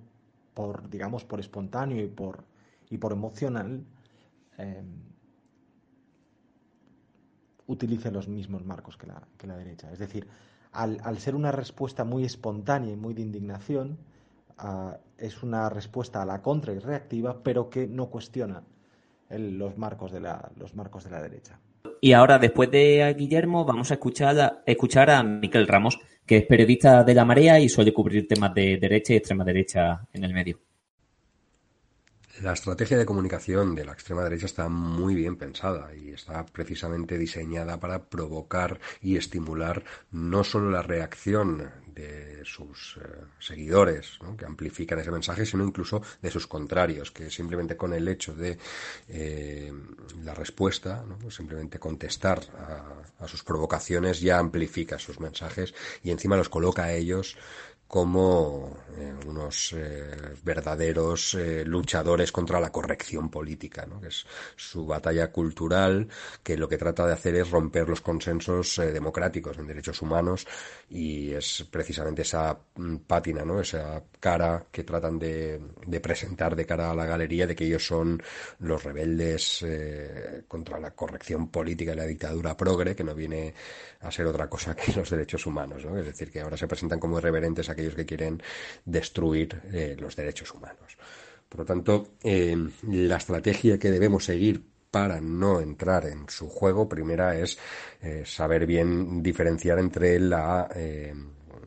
por, 0.54 0.88
digamos, 0.88 1.24
por 1.24 1.40
espontáneo 1.40 2.02
y 2.04 2.08
por, 2.08 2.44
y 2.88 2.98
por 2.98 3.12
emocional, 3.12 3.84
eh, 4.58 4.82
utilice 7.70 8.10
los 8.10 8.28
mismos 8.28 8.64
marcos 8.64 8.96
que 8.96 9.06
la, 9.06 9.22
que 9.38 9.46
la 9.46 9.56
derecha. 9.56 9.90
Es 9.92 9.98
decir, 9.98 10.26
al, 10.72 10.98
al, 11.04 11.18
ser 11.18 11.34
una 11.34 11.52
respuesta 11.52 12.04
muy 12.04 12.24
espontánea 12.24 12.92
y 12.92 12.96
muy 12.96 13.14
de 13.14 13.22
indignación, 13.22 13.98
uh, 14.62 14.92
es 15.16 15.42
una 15.42 15.68
respuesta 15.68 16.22
a 16.22 16.26
la 16.26 16.42
contra 16.42 16.72
y 16.72 16.78
reactiva, 16.78 17.42
pero 17.42 17.70
que 17.70 17.86
no 17.86 18.06
cuestiona 18.06 18.62
el, 19.28 19.56
los, 19.56 19.78
marcos 19.78 20.12
de 20.12 20.20
la, 20.20 20.50
los 20.56 20.74
marcos 20.74 21.04
de 21.04 21.10
la 21.10 21.22
derecha. 21.22 21.58
Y 22.00 22.12
ahora, 22.12 22.38
después 22.38 22.70
de 22.70 23.14
Guillermo, 23.16 23.64
vamos 23.64 23.90
a 23.90 23.94
escuchar 23.94 24.40
a, 24.40 24.62
escuchar 24.66 25.10
a 25.10 25.22
Miquel 25.22 25.68
Ramos, 25.68 25.98
que 26.26 26.38
es 26.38 26.46
periodista 26.46 27.04
de 27.04 27.14
La 27.14 27.24
Marea 27.24 27.60
y 27.60 27.68
suele 27.68 27.92
cubrir 27.92 28.26
temas 28.26 28.54
de 28.54 28.78
derecha 28.78 29.12
y 29.12 29.16
extrema 29.16 29.44
derecha 29.44 30.08
en 30.12 30.24
el 30.24 30.32
medio. 30.32 30.58
La 32.42 32.54
estrategia 32.54 32.96
de 32.96 33.04
comunicación 33.04 33.74
de 33.74 33.84
la 33.84 33.92
extrema 33.92 34.24
derecha 34.24 34.46
está 34.46 34.70
muy 34.70 35.14
bien 35.14 35.36
pensada 35.36 35.94
y 35.94 36.08
está 36.08 36.46
precisamente 36.46 37.18
diseñada 37.18 37.78
para 37.78 38.04
provocar 38.04 38.80
y 39.02 39.18
estimular 39.18 39.84
no 40.10 40.42
solo 40.42 40.70
la 40.70 40.80
reacción 40.80 41.70
de 41.94 42.40
sus 42.44 42.98
eh, 42.98 43.08
seguidores, 43.38 44.18
que 44.38 44.46
amplifican 44.46 44.98
ese 44.98 45.10
mensaje, 45.10 45.44
sino 45.44 45.64
incluso 45.64 46.00
de 46.22 46.30
sus 46.30 46.46
contrarios, 46.46 47.10
que 47.10 47.30
simplemente 47.30 47.76
con 47.76 47.92
el 47.92 48.08
hecho 48.08 48.32
de 48.32 48.56
eh, 49.08 49.70
la 50.24 50.32
respuesta, 50.32 51.04
¿no? 51.06 51.18
Pues 51.18 51.34
simplemente 51.34 51.78
contestar 51.78 52.40
a, 52.58 53.22
a 53.22 53.28
sus 53.28 53.44
provocaciones 53.44 54.20
ya 54.20 54.38
amplifica 54.38 54.98
sus 54.98 55.20
mensajes 55.20 55.74
y 56.02 56.10
encima 56.10 56.38
los 56.38 56.48
coloca 56.48 56.84
a 56.84 56.92
ellos 56.94 57.36
como 57.90 58.70
eh, 58.96 59.12
unos 59.26 59.72
eh, 59.72 60.10
verdaderos 60.44 61.34
eh, 61.34 61.64
luchadores 61.64 62.30
contra 62.30 62.60
la 62.60 62.70
corrección 62.70 63.28
política, 63.28 63.84
que 64.00 64.06
es 64.06 64.24
su 64.54 64.86
batalla 64.86 65.32
cultural, 65.32 66.06
que 66.42 66.56
lo 66.56 66.68
que 66.68 66.78
trata 66.78 67.04
de 67.04 67.14
hacer 67.14 67.34
es 67.34 67.50
romper 67.50 67.88
los 67.88 68.00
consensos 68.00 68.76
democráticos 68.76 69.58
en 69.58 69.66
derechos 69.66 70.02
humanos 70.02 70.46
y 70.88 71.32
es 71.32 71.66
precisamente 71.68 72.22
esa 72.22 72.56
mm, 72.76 72.96
pátina, 72.98 73.44
¿no? 73.44 73.60
esa 73.60 74.02
cara 74.20 74.66
que 74.70 74.84
tratan 74.84 75.18
de, 75.18 75.60
presentar 76.00 76.54
de 76.54 76.66
cara 76.66 76.92
a 76.92 76.94
la 76.94 77.06
galería 77.06 77.48
de 77.48 77.56
que 77.56 77.64
ellos 77.64 77.84
son 77.84 78.22
los 78.60 78.84
rebeldes 78.84 79.64
contra 80.46 80.78
la 80.78 80.92
corrección 80.92 81.48
política 81.48 81.92
y 81.92 81.96
la 81.96 82.06
dictadura 82.06 82.56
progre, 82.56 82.94
que 82.94 83.04
no 83.04 83.14
viene 83.16 83.52
a 84.00 84.10
ser 84.10 84.26
otra 84.26 84.48
cosa 84.48 84.74
que 84.76 84.92
los 84.92 85.10
derechos 85.10 85.44
humanos, 85.46 85.84
¿no? 85.84 85.98
es 85.98 86.06
decir, 86.06 86.30
que 86.30 86.40
ahora 86.40 86.56
se 86.56 86.68
presentan 86.68 87.00
como 87.00 87.18
irreverentes 87.18 87.68
a 87.68 87.74
aquellos 87.80 87.94
que 87.94 88.06
quieren 88.06 88.42
destruir 88.84 89.60
eh, 89.72 89.96
los 89.98 90.14
derechos 90.14 90.52
humanos. 90.52 90.96
Por 91.48 91.60
lo 91.60 91.64
tanto, 91.66 92.08
eh, 92.22 92.56
la 92.88 93.16
estrategia 93.16 93.78
que 93.78 93.90
debemos 93.90 94.24
seguir 94.24 94.62
para 94.90 95.20
no 95.20 95.60
entrar 95.60 96.06
en 96.06 96.28
su 96.28 96.48
juego, 96.48 96.88
primera 96.88 97.36
es 97.36 97.58
eh, 98.02 98.22
saber 98.26 98.66
bien 98.66 99.22
diferenciar 99.22 99.78
entre 99.78 100.18
la, 100.20 100.68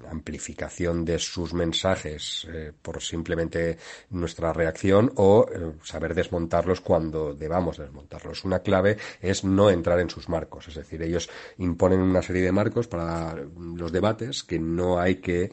amplificación 0.09 1.05
de 1.05 1.17
sus 1.17 1.53
mensajes 1.55 2.45
por 2.83 3.01
simplemente 3.01 3.77
nuestra 4.11 4.53
reacción 4.53 5.11
o 5.15 5.47
saber 5.81 6.13
desmontarlos 6.13 6.81
cuando 6.81 7.33
debamos 7.33 7.77
desmontarlos. 7.77 8.43
Una 8.43 8.59
clave 8.59 8.97
es 9.21 9.43
no 9.43 9.71
entrar 9.71 9.99
en 10.01 10.11
sus 10.11 10.29
marcos, 10.29 10.67
es 10.67 10.75
decir, 10.75 11.01
ellos 11.01 11.29
imponen 11.57 11.99
una 11.99 12.21
serie 12.21 12.43
de 12.43 12.51
marcos 12.51 12.87
para 12.87 13.33
los 13.35 13.91
debates 13.91 14.43
que 14.43 14.59
no 14.59 14.99
hay 14.99 15.15
que 15.15 15.51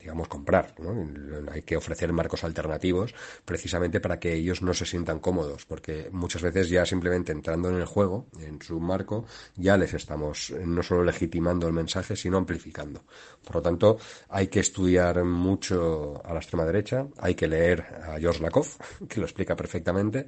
digamos, 0.00 0.28
comprar. 0.28 0.74
¿no? 0.78 1.52
Hay 1.52 1.62
que 1.62 1.76
ofrecer 1.76 2.12
marcos 2.12 2.42
alternativos 2.42 3.14
precisamente 3.44 4.00
para 4.00 4.18
que 4.18 4.34
ellos 4.34 4.62
no 4.62 4.72
se 4.72 4.86
sientan 4.86 5.20
cómodos, 5.20 5.66
porque 5.66 6.08
muchas 6.10 6.42
veces 6.42 6.70
ya 6.70 6.86
simplemente 6.86 7.32
entrando 7.32 7.68
en 7.68 7.76
el 7.76 7.84
juego, 7.84 8.26
en 8.40 8.60
su 8.62 8.80
marco, 8.80 9.26
ya 9.56 9.76
les 9.76 9.92
estamos 9.94 10.52
no 10.64 10.82
solo 10.82 11.04
legitimando 11.04 11.66
el 11.66 11.74
mensaje, 11.74 12.16
sino 12.16 12.38
amplificando. 12.38 13.04
Por 13.44 13.56
lo 13.56 13.62
tanto, 13.62 13.98
hay 14.30 14.48
que 14.48 14.60
estudiar 14.60 15.22
mucho 15.24 16.20
a 16.24 16.32
la 16.32 16.40
extrema 16.40 16.64
derecha, 16.64 17.06
hay 17.18 17.34
que 17.34 17.46
leer 17.46 17.80
a 17.80 18.18
George 18.18 18.42
Lakoff, 18.42 18.78
que 19.08 19.20
lo 19.20 19.26
explica 19.26 19.54
perfectamente, 19.54 20.26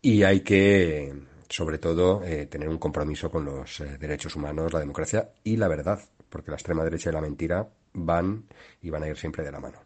y 0.00 0.22
hay 0.22 0.40
que 0.40 1.12
sobre 1.50 1.78
todo 1.78 2.22
eh, 2.24 2.46
tener 2.46 2.68
un 2.68 2.78
compromiso 2.78 3.28
con 3.28 3.44
los 3.44 3.80
eh, 3.80 3.98
derechos 3.98 4.36
humanos, 4.36 4.72
la 4.72 4.78
democracia 4.78 5.32
y 5.42 5.56
la 5.56 5.66
verdad, 5.66 6.00
porque 6.30 6.50
la 6.50 6.56
extrema 6.56 6.84
derecha 6.84 7.10
y 7.10 7.12
la 7.12 7.20
mentira 7.20 7.68
van 7.92 8.46
y 8.80 8.90
van 8.90 9.02
a 9.02 9.08
ir 9.08 9.16
siempre 9.16 9.44
de 9.44 9.52
la 9.52 9.60
mano. 9.60 9.78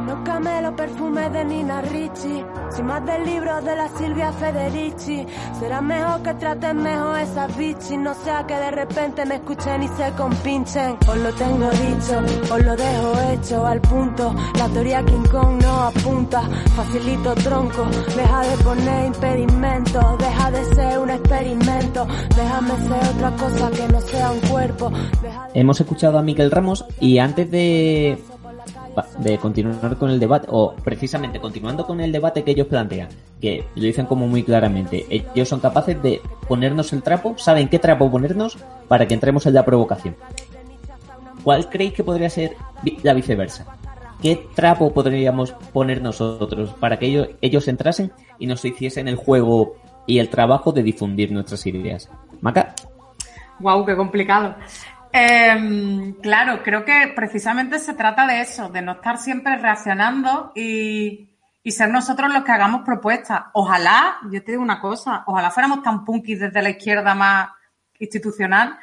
No 0.00 0.24
camelo 0.24 0.74
perfume 0.74 1.28
de 1.30 1.44
Nina 1.44 1.80
Ricci, 1.82 2.44
sin 2.70 2.86
más 2.86 3.04
del 3.06 3.24
libro 3.24 3.60
de 3.62 3.76
la 3.76 3.88
Silvia 3.88 4.32
Federici. 4.32 5.26
Será 5.58 5.80
mejor 5.80 6.22
que 6.22 6.34
traten 6.34 6.82
mejor 6.82 7.18
esas 7.20 7.56
bichis, 7.56 7.98
no 7.98 8.14
sea 8.14 8.44
que 8.46 8.54
de 8.54 8.70
repente 8.70 9.24
me 9.24 9.36
escuchen 9.36 9.82
y 9.82 9.88
se 9.88 10.10
compinchen. 10.12 10.96
Os 11.06 11.16
lo 11.16 11.32
tengo 11.34 11.70
dicho, 11.70 12.18
os 12.52 12.64
lo 12.64 12.76
dejo 12.76 13.20
hecho 13.32 13.66
al 13.66 13.80
punto. 13.80 14.34
La 14.58 14.68
teoría 14.68 15.04
King 15.04 15.28
Kong 15.30 15.62
no 15.62 15.82
apunta, 15.82 16.42
facilito 16.76 17.34
tronco. 17.34 17.86
Deja 18.16 18.42
de 18.42 18.56
poner 18.64 19.06
impedimentos, 19.06 20.18
deja 20.18 20.50
de 20.50 20.64
ser 20.74 20.98
un 20.98 21.10
experimento. 21.10 22.06
Déjame 22.36 22.70
ser 22.88 23.14
otra 23.14 23.30
cosa 23.36 23.70
que 23.70 23.92
no 23.92 24.00
sea 24.00 24.30
un 24.32 24.40
cuerpo. 24.40 24.92
Hemos 25.54 25.80
escuchado 25.80 26.18
a 26.18 26.22
Miguel 26.22 26.50
Ramos 26.50 26.84
y 27.00 27.18
antes 27.18 27.50
de 27.50 28.18
de 29.18 29.38
continuar 29.38 29.96
con 29.96 30.10
el 30.10 30.20
debate, 30.20 30.46
o 30.50 30.74
precisamente 30.82 31.40
continuando 31.40 31.86
con 31.86 32.00
el 32.00 32.12
debate 32.12 32.42
que 32.42 32.52
ellos 32.52 32.66
plantean, 32.66 33.08
que 33.40 33.64
lo 33.74 33.82
dicen 33.82 34.06
como 34.06 34.26
muy 34.26 34.42
claramente, 34.42 35.06
ellos 35.08 35.48
son 35.48 35.60
capaces 35.60 36.00
de 36.02 36.20
ponernos 36.48 36.92
el 36.92 37.02
trapo, 37.02 37.34
saben 37.38 37.68
qué 37.68 37.78
trapo 37.78 38.10
ponernos 38.10 38.58
para 38.88 39.06
que 39.06 39.14
entremos 39.14 39.46
en 39.46 39.54
la 39.54 39.64
provocación. 39.64 40.16
¿Cuál 41.42 41.68
creéis 41.68 41.92
que 41.92 42.04
podría 42.04 42.30
ser 42.30 42.56
la 43.02 43.12
viceversa? 43.12 43.66
¿Qué 44.22 44.48
trapo 44.54 44.92
podríamos 44.92 45.52
poner 45.72 46.00
nosotros 46.00 46.70
para 46.80 46.98
que 46.98 47.06
ellos, 47.06 47.28
ellos 47.42 47.68
entrasen 47.68 48.12
y 48.38 48.46
nos 48.46 48.64
hiciesen 48.64 49.08
el 49.08 49.16
juego 49.16 49.76
y 50.06 50.18
el 50.18 50.30
trabajo 50.30 50.72
de 50.72 50.82
difundir 50.82 51.30
nuestras 51.30 51.66
ideas? 51.66 52.08
Maca. 52.40 52.74
Wow, 53.60 53.84
qué 53.84 53.94
complicado. 53.94 54.54
Eh, 55.16 56.14
claro, 56.20 56.60
creo 56.64 56.84
que 56.84 57.12
precisamente 57.14 57.78
se 57.78 57.94
trata 57.94 58.26
de 58.26 58.40
eso, 58.40 58.68
de 58.68 58.82
no 58.82 58.94
estar 58.94 59.16
siempre 59.16 59.56
reaccionando 59.56 60.50
y, 60.56 61.30
ser 61.66 61.88
nosotros 61.90 62.32
los 62.32 62.42
que 62.42 62.50
hagamos 62.50 62.82
propuestas. 62.84 63.42
Ojalá, 63.52 64.16
yo 64.24 64.42
te 64.42 64.50
digo 64.50 64.62
una 64.62 64.80
cosa, 64.80 65.22
ojalá 65.26 65.52
fuéramos 65.52 65.84
tan 65.84 66.04
punkis 66.04 66.40
desde 66.40 66.60
la 66.60 66.70
izquierda 66.70 67.14
más 67.14 67.50
institucional 68.00 68.76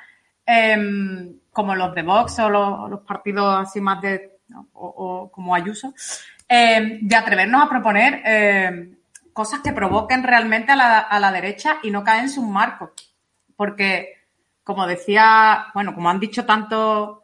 em, 0.46 1.38
como 1.52 1.76
los 1.76 1.94
de 1.94 2.02
Vox 2.02 2.40
o 2.40 2.50
los, 2.50 3.02
partidos 3.02 3.68
así 3.68 3.82
más 3.82 4.02
de, 4.02 4.40
o, 4.72 5.30
como 5.30 5.54
Ayuso, 5.54 5.94
em, 6.48 7.06
de 7.06 7.16
atrevernos 7.16 7.62
a 7.62 7.70
proponer 7.70 8.24
cosas 9.34 9.60
que 9.60 9.74
provoquen 9.74 10.24
realmente 10.24 10.72
a 10.72 10.78
la, 10.78 11.00
a 11.00 11.20
la 11.20 11.32
derecha 11.34 11.80
y 11.84 11.92
no 11.92 12.06
caen 12.06 12.24
en 12.24 12.30
sus 12.30 12.46
marcos. 12.46 12.92
Porque 13.58 14.21
como 14.64 14.88
decía, 14.88 15.68
bueno, 15.74 15.94
como 15.94 16.10
han 16.10 16.20
dicho 16.20 16.46
tanto, 16.46 17.24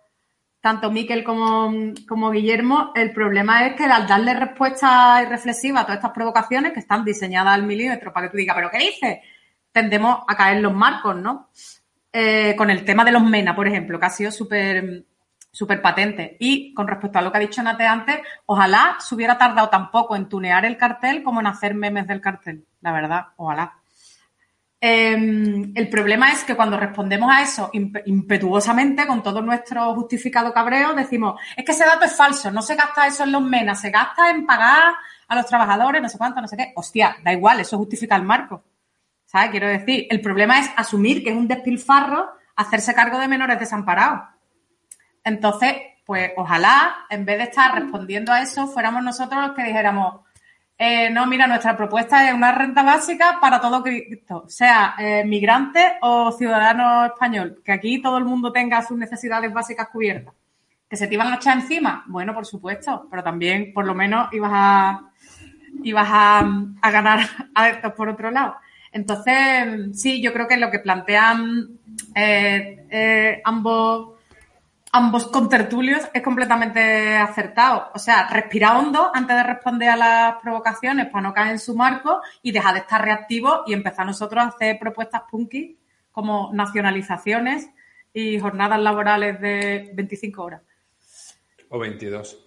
tanto 0.61 0.91
Miquel 0.91 1.23
como, 1.23 1.71
como 2.07 2.31
Guillermo, 2.31 2.91
el 2.95 3.11
problema 3.11 3.65
es 3.65 3.75
que 3.75 3.85
al 3.85 4.07
darle 4.07 4.33
respuesta 4.33 5.23
reflexiva 5.25 5.81
a 5.81 5.83
todas 5.83 5.97
estas 5.97 6.11
provocaciones 6.11 6.73
que 6.73 6.79
están 6.79 7.05
diseñadas 7.05 7.55
al 7.55 7.63
milímetro 7.63 8.11
para 8.13 8.27
que 8.27 8.31
tú 8.31 8.37
digas, 8.37 8.55
¿pero 8.55 8.71
qué 8.71 8.79
dices? 8.79 9.19
Tendemos 9.71 10.19
a 10.27 10.35
caer 10.35 10.61
los 10.61 10.73
marcos, 10.73 11.15
¿no? 11.15 11.49
Eh, 12.11 12.55
con 12.57 12.69
el 12.69 12.83
tema 12.83 13.05
de 13.05 13.11
los 13.11 13.23
MENA, 13.23 13.55
por 13.55 13.67
ejemplo, 13.67 13.99
que 13.99 14.05
ha 14.05 14.09
sido 14.09 14.31
súper 14.31 15.05
súper 15.57 15.81
patente. 15.81 16.37
Y 16.39 16.73
con 16.73 16.87
respecto 16.87 17.17
a 17.17 17.21
lo 17.21 17.31
que 17.31 17.37
ha 17.37 17.41
dicho 17.41 17.63
Nate 17.63 17.85
antes, 17.85 18.19
ojalá 18.45 18.97
se 18.99 19.15
hubiera 19.15 19.37
tardado 19.37 19.69
tan 19.69 19.89
poco 19.89 20.15
en 20.15 20.29
tunear 20.29 20.65
el 20.65 20.77
cartel 20.77 21.23
como 21.23 21.39
en 21.39 21.47
hacer 21.47 21.73
memes 21.73 22.07
del 22.07 22.21
cartel. 22.21 22.65
La 22.81 22.91
verdad, 22.91 23.27
ojalá. 23.37 23.73
Em, 24.79 25.71
el 25.75 25.89
problema 25.89 26.31
es 26.31 26.43
que 26.43 26.55
cuando 26.55 26.77
respondemos 26.77 27.31
a 27.31 27.41
eso 27.41 27.71
impetuosamente, 27.73 29.07
con 29.07 29.23
todo 29.23 29.41
nuestro 29.41 29.95
justificado 29.95 30.53
cabreo, 30.53 30.93
decimos, 30.93 31.39
es 31.55 31.65
que 31.65 31.71
ese 31.71 31.85
dato 31.85 32.05
es 32.05 32.15
falso, 32.15 32.51
no 32.51 32.61
se 32.61 32.75
gasta 32.75 33.07
eso 33.07 33.23
en 33.23 33.31
los 33.31 33.41
menas, 33.41 33.81
se 33.81 33.89
gasta 33.89 34.29
en 34.29 34.45
pagar 34.45 34.93
a 35.27 35.35
los 35.35 35.45
trabajadores, 35.47 36.01
no 36.01 36.09
sé 36.09 36.17
cuánto, 36.17 36.41
no 36.41 36.47
sé 36.47 36.57
qué. 36.57 36.73
Hostia, 36.75 37.17
da 37.23 37.33
igual, 37.33 37.59
eso 37.59 37.77
justifica 37.77 38.15
el 38.15 38.23
marco. 38.23 38.63
¿Sabes? 39.25 39.49
Quiero 39.49 39.67
decir, 39.67 40.07
el 40.09 40.21
problema 40.21 40.59
es 40.59 40.69
asumir 40.75 41.23
que 41.23 41.31
es 41.31 41.35
un 41.35 41.47
despilfarro 41.47 42.29
hacerse 42.55 42.93
cargo 42.93 43.19
de 43.19 43.27
menores 43.27 43.59
desamparados. 43.59 44.21
Entonces, 45.23 45.75
pues 46.05 46.31
ojalá, 46.37 47.05
en 47.09 47.25
vez 47.25 47.37
de 47.37 47.43
estar 47.45 47.73
respondiendo 47.75 48.31
a 48.31 48.41
eso, 48.41 48.67
fuéramos 48.67 49.03
nosotros 49.03 49.45
los 49.45 49.55
que 49.55 49.63
dijéramos, 49.63 50.21
eh, 50.77 51.09
no, 51.09 51.25
mira, 51.25 51.47
nuestra 51.47 51.75
propuesta 51.75 52.27
es 52.27 52.33
una 52.33 52.51
renta 52.51 52.83
básica 52.83 53.39
para 53.41 53.59
todo 53.59 53.81
Cristo, 53.81 54.45
sea 54.47 54.95
eh, 54.99 55.23
migrante 55.25 55.97
o 56.01 56.31
ciudadano 56.31 57.05
español, 57.05 57.61
que 57.65 57.71
aquí 57.71 58.01
todo 58.01 58.17
el 58.17 58.25
mundo 58.25 58.51
tenga 58.51 58.81
sus 58.81 58.97
necesidades 58.97 59.51
básicas 59.51 59.89
cubiertas. 59.89 60.33
¿Que 60.89 60.95
se 60.95 61.07
te 61.07 61.15
iban 61.15 61.33
a 61.33 61.35
echar 61.35 61.57
encima? 61.57 62.05
Bueno, 62.07 62.33
por 62.33 62.45
supuesto, 62.45 63.07
pero 63.09 63.21
también 63.23 63.73
por 63.73 63.85
lo 63.85 63.93
menos 63.93 64.31
ibas 64.31 64.51
a, 64.53 65.01
ibas 65.83 66.07
a, 66.09 66.39
a 66.81 66.91
ganar 66.91 67.19
por 67.97 68.07
otro 68.09 68.31
lado. 68.31 68.55
Entonces, 68.91 69.99
sí, 69.99 70.21
yo 70.21 70.31
creo 70.31 70.47
que 70.47 70.57
lo 70.57 70.71
que 70.71 70.79
plantean 70.79 71.71
eh, 72.15 73.41
ambos 73.43 74.16
ambos 74.91 75.27
contertulios 75.27 76.01
es 76.13 76.21
completamente 76.21 77.15
acertado. 77.15 77.91
O 77.93 77.99
sea, 77.99 78.27
respira 78.29 78.77
hondo 78.77 79.11
antes 79.13 79.35
de 79.35 79.43
responder 79.43 79.89
a 79.89 79.97
las 79.97 80.35
provocaciones 80.41 81.07
para 81.07 81.21
no 81.21 81.33
caer 81.33 81.51
en 81.51 81.59
su 81.59 81.75
marco 81.75 82.21
y 82.41 82.51
dejar 82.51 82.73
de 82.73 82.79
estar 82.81 83.03
reactivo 83.03 83.63
y 83.65 83.73
empezar 83.73 84.05
nosotros 84.05 84.43
a 84.43 84.47
hacer 84.47 84.79
propuestas 84.79 85.23
punky 85.29 85.77
como 86.11 86.51
nacionalizaciones 86.53 87.69
y 88.13 88.39
jornadas 88.39 88.79
laborales 88.79 89.39
de 89.39 89.91
25 89.93 90.43
horas. 90.43 90.61
O 91.69 91.77
22. 91.77 92.45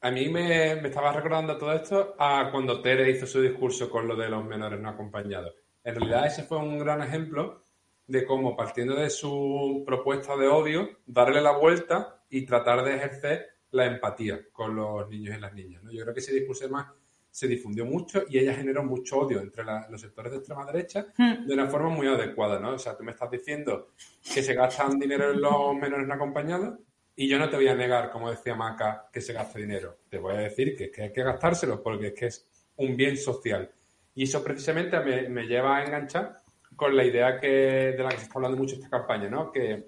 A 0.00 0.10
mí 0.10 0.28
me, 0.28 0.76
me 0.76 0.88
estaba 0.88 1.12
recordando 1.12 1.58
todo 1.58 1.72
esto 1.72 2.14
a 2.18 2.50
cuando 2.52 2.80
Tere 2.80 3.10
hizo 3.10 3.26
su 3.26 3.40
discurso 3.40 3.90
con 3.90 4.06
lo 4.06 4.14
de 4.14 4.28
los 4.28 4.44
menores 4.44 4.78
no 4.78 4.90
acompañados. 4.90 5.54
En 5.82 5.96
realidad 5.96 6.26
ese 6.26 6.44
fue 6.44 6.58
un 6.58 6.78
gran 6.78 7.02
ejemplo 7.02 7.64
de 8.08 8.24
cómo, 8.24 8.56
partiendo 8.56 8.96
de 8.96 9.10
su 9.10 9.84
propuesta 9.86 10.36
de 10.36 10.48
odio, 10.48 10.88
darle 11.06 11.40
la 11.42 11.52
vuelta 11.52 12.24
y 12.30 12.44
tratar 12.44 12.82
de 12.82 12.96
ejercer 12.96 13.46
la 13.70 13.84
empatía 13.84 14.40
con 14.50 14.74
los 14.74 15.08
niños 15.10 15.36
y 15.36 15.40
las 15.40 15.52
niñas. 15.52 15.84
¿no? 15.84 15.92
Yo 15.92 16.02
creo 16.02 16.14
que 16.14 16.20
ese 16.20 16.32
discurso 16.34 16.68
más 16.70 16.86
se 17.30 17.46
difundió 17.46 17.84
mucho 17.84 18.24
y 18.28 18.38
ella 18.38 18.54
generó 18.54 18.82
mucho 18.82 19.18
odio 19.18 19.40
entre 19.40 19.62
los 19.90 20.00
sectores 20.00 20.32
de 20.32 20.38
extrema 20.38 20.64
derecha 20.64 21.06
hmm. 21.16 21.46
de 21.46 21.54
una 21.54 21.68
forma 21.68 21.90
muy 21.90 22.08
adecuada, 22.08 22.58
¿no? 22.58 22.72
O 22.72 22.78
sea, 22.78 22.96
tú 22.96 23.04
me 23.04 23.12
estás 23.12 23.30
diciendo 23.30 23.90
que 24.34 24.42
se 24.42 24.54
gastan 24.54 24.98
dinero 24.98 25.30
en 25.30 25.42
los 25.42 25.76
menores 25.76 26.08
no 26.08 26.14
acompañados 26.14 26.78
y 27.14 27.28
yo 27.28 27.38
no 27.38 27.50
te 27.50 27.56
voy 27.56 27.68
a 27.68 27.74
negar, 27.74 28.10
como 28.10 28.30
decía 28.30 28.54
Maca, 28.54 29.08
que 29.12 29.20
se 29.20 29.34
gaste 29.34 29.60
dinero. 29.60 29.98
Te 30.08 30.18
voy 30.18 30.34
a 30.34 30.38
decir 30.38 30.74
que, 30.74 30.90
que 30.90 31.02
hay 31.02 31.12
que 31.12 31.22
gastárselo 31.22 31.82
porque 31.82 32.08
es 32.08 32.14
que 32.14 32.26
es 32.26 32.48
un 32.76 32.96
bien 32.96 33.18
social. 33.18 33.70
Y 34.14 34.24
eso 34.24 34.42
precisamente 34.42 34.98
me, 35.00 35.28
me 35.28 35.44
lleva 35.44 35.76
a 35.76 35.84
enganchar 35.84 36.40
con 36.78 36.96
la 36.96 37.04
idea 37.04 37.40
que, 37.40 37.48
de 37.48 37.98
la 37.98 38.10
que 38.10 38.18
se 38.18 38.22
está 38.22 38.34
hablando 38.36 38.56
mucho 38.56 38.76
esta 38.76 38.88
campaña, 38.88 39.28
¿no? 39.28 39.50
Que 39.50 39.84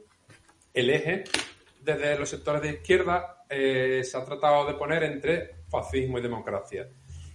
el 0.74 0.90
eje 0.90 1.22
desde 1.80 2.18
los 2.18 2.28
sectores 2.28 2.60
de 2.62 2.70
izquierda 2.70 3.44
eh, 3.48 4.02
se 4.02 4.18
ha 4.18 4.24
tratado 4.24 4.66
de 4.66 4.74
poner 4.74 5.04
entre 5.04 5.62
fascismo 5.68 6.18
y 6.18 6.22
democracia. 6.22 6.88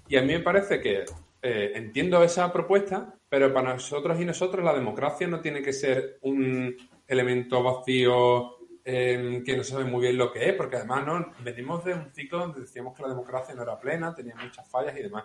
Y 0.10 0.18
a 0.18 0.22
mí 0.22 0.34
me 0.34 0.42
parece 0.42 0.82
que 0.82 1.06
eh, 1.42 1.72
entiendo 1.74 2.22
esa 2.22 2.52
propuesta, 2.52 3.16
pero 3.30 3.54
para 3.54 3.72
nosotros 3.72 4.20
y 4.20 4.26
nosotros 4.26 4.64
la 4.64 4.74
democracia 4.74 5.26
no 5.26 5.40
tiene 5.40 5.62
que 5.62 5.72
ser 5.72 6.18
un 6.24 6.76
elemento 7.08 7.64
vacío 7.64 8.58
em, 8.84 9.42
que 9.42 9.56
no 9.56 9.64
saben 9.64 9.90
muy 9.90 10.02
bien 10.02 10.18
lo 10.18 10.34
que 10.34 10.50
es, 10.50 10.54
porque 10.54 10.76
además 10.76 11.06
no 11.06 11.32
venimos 11.40 11.86
de 11.86 11.94
un 11.94 12.14
ciclo 12.14 12.40
donde 12.40 12.60
decíamos 12.60 12.94
que 12.94 13.04
la 13.04 13.10
democracia 13.10 13.56
no 13.56 13.64
era 13.64 13.80
plena, 13.80 14.14
tenía 14.14 14.36
muchas 14.36 14.70
fallas 14.70 14.98
y 14.98 15.04
demás. 15.04 15.24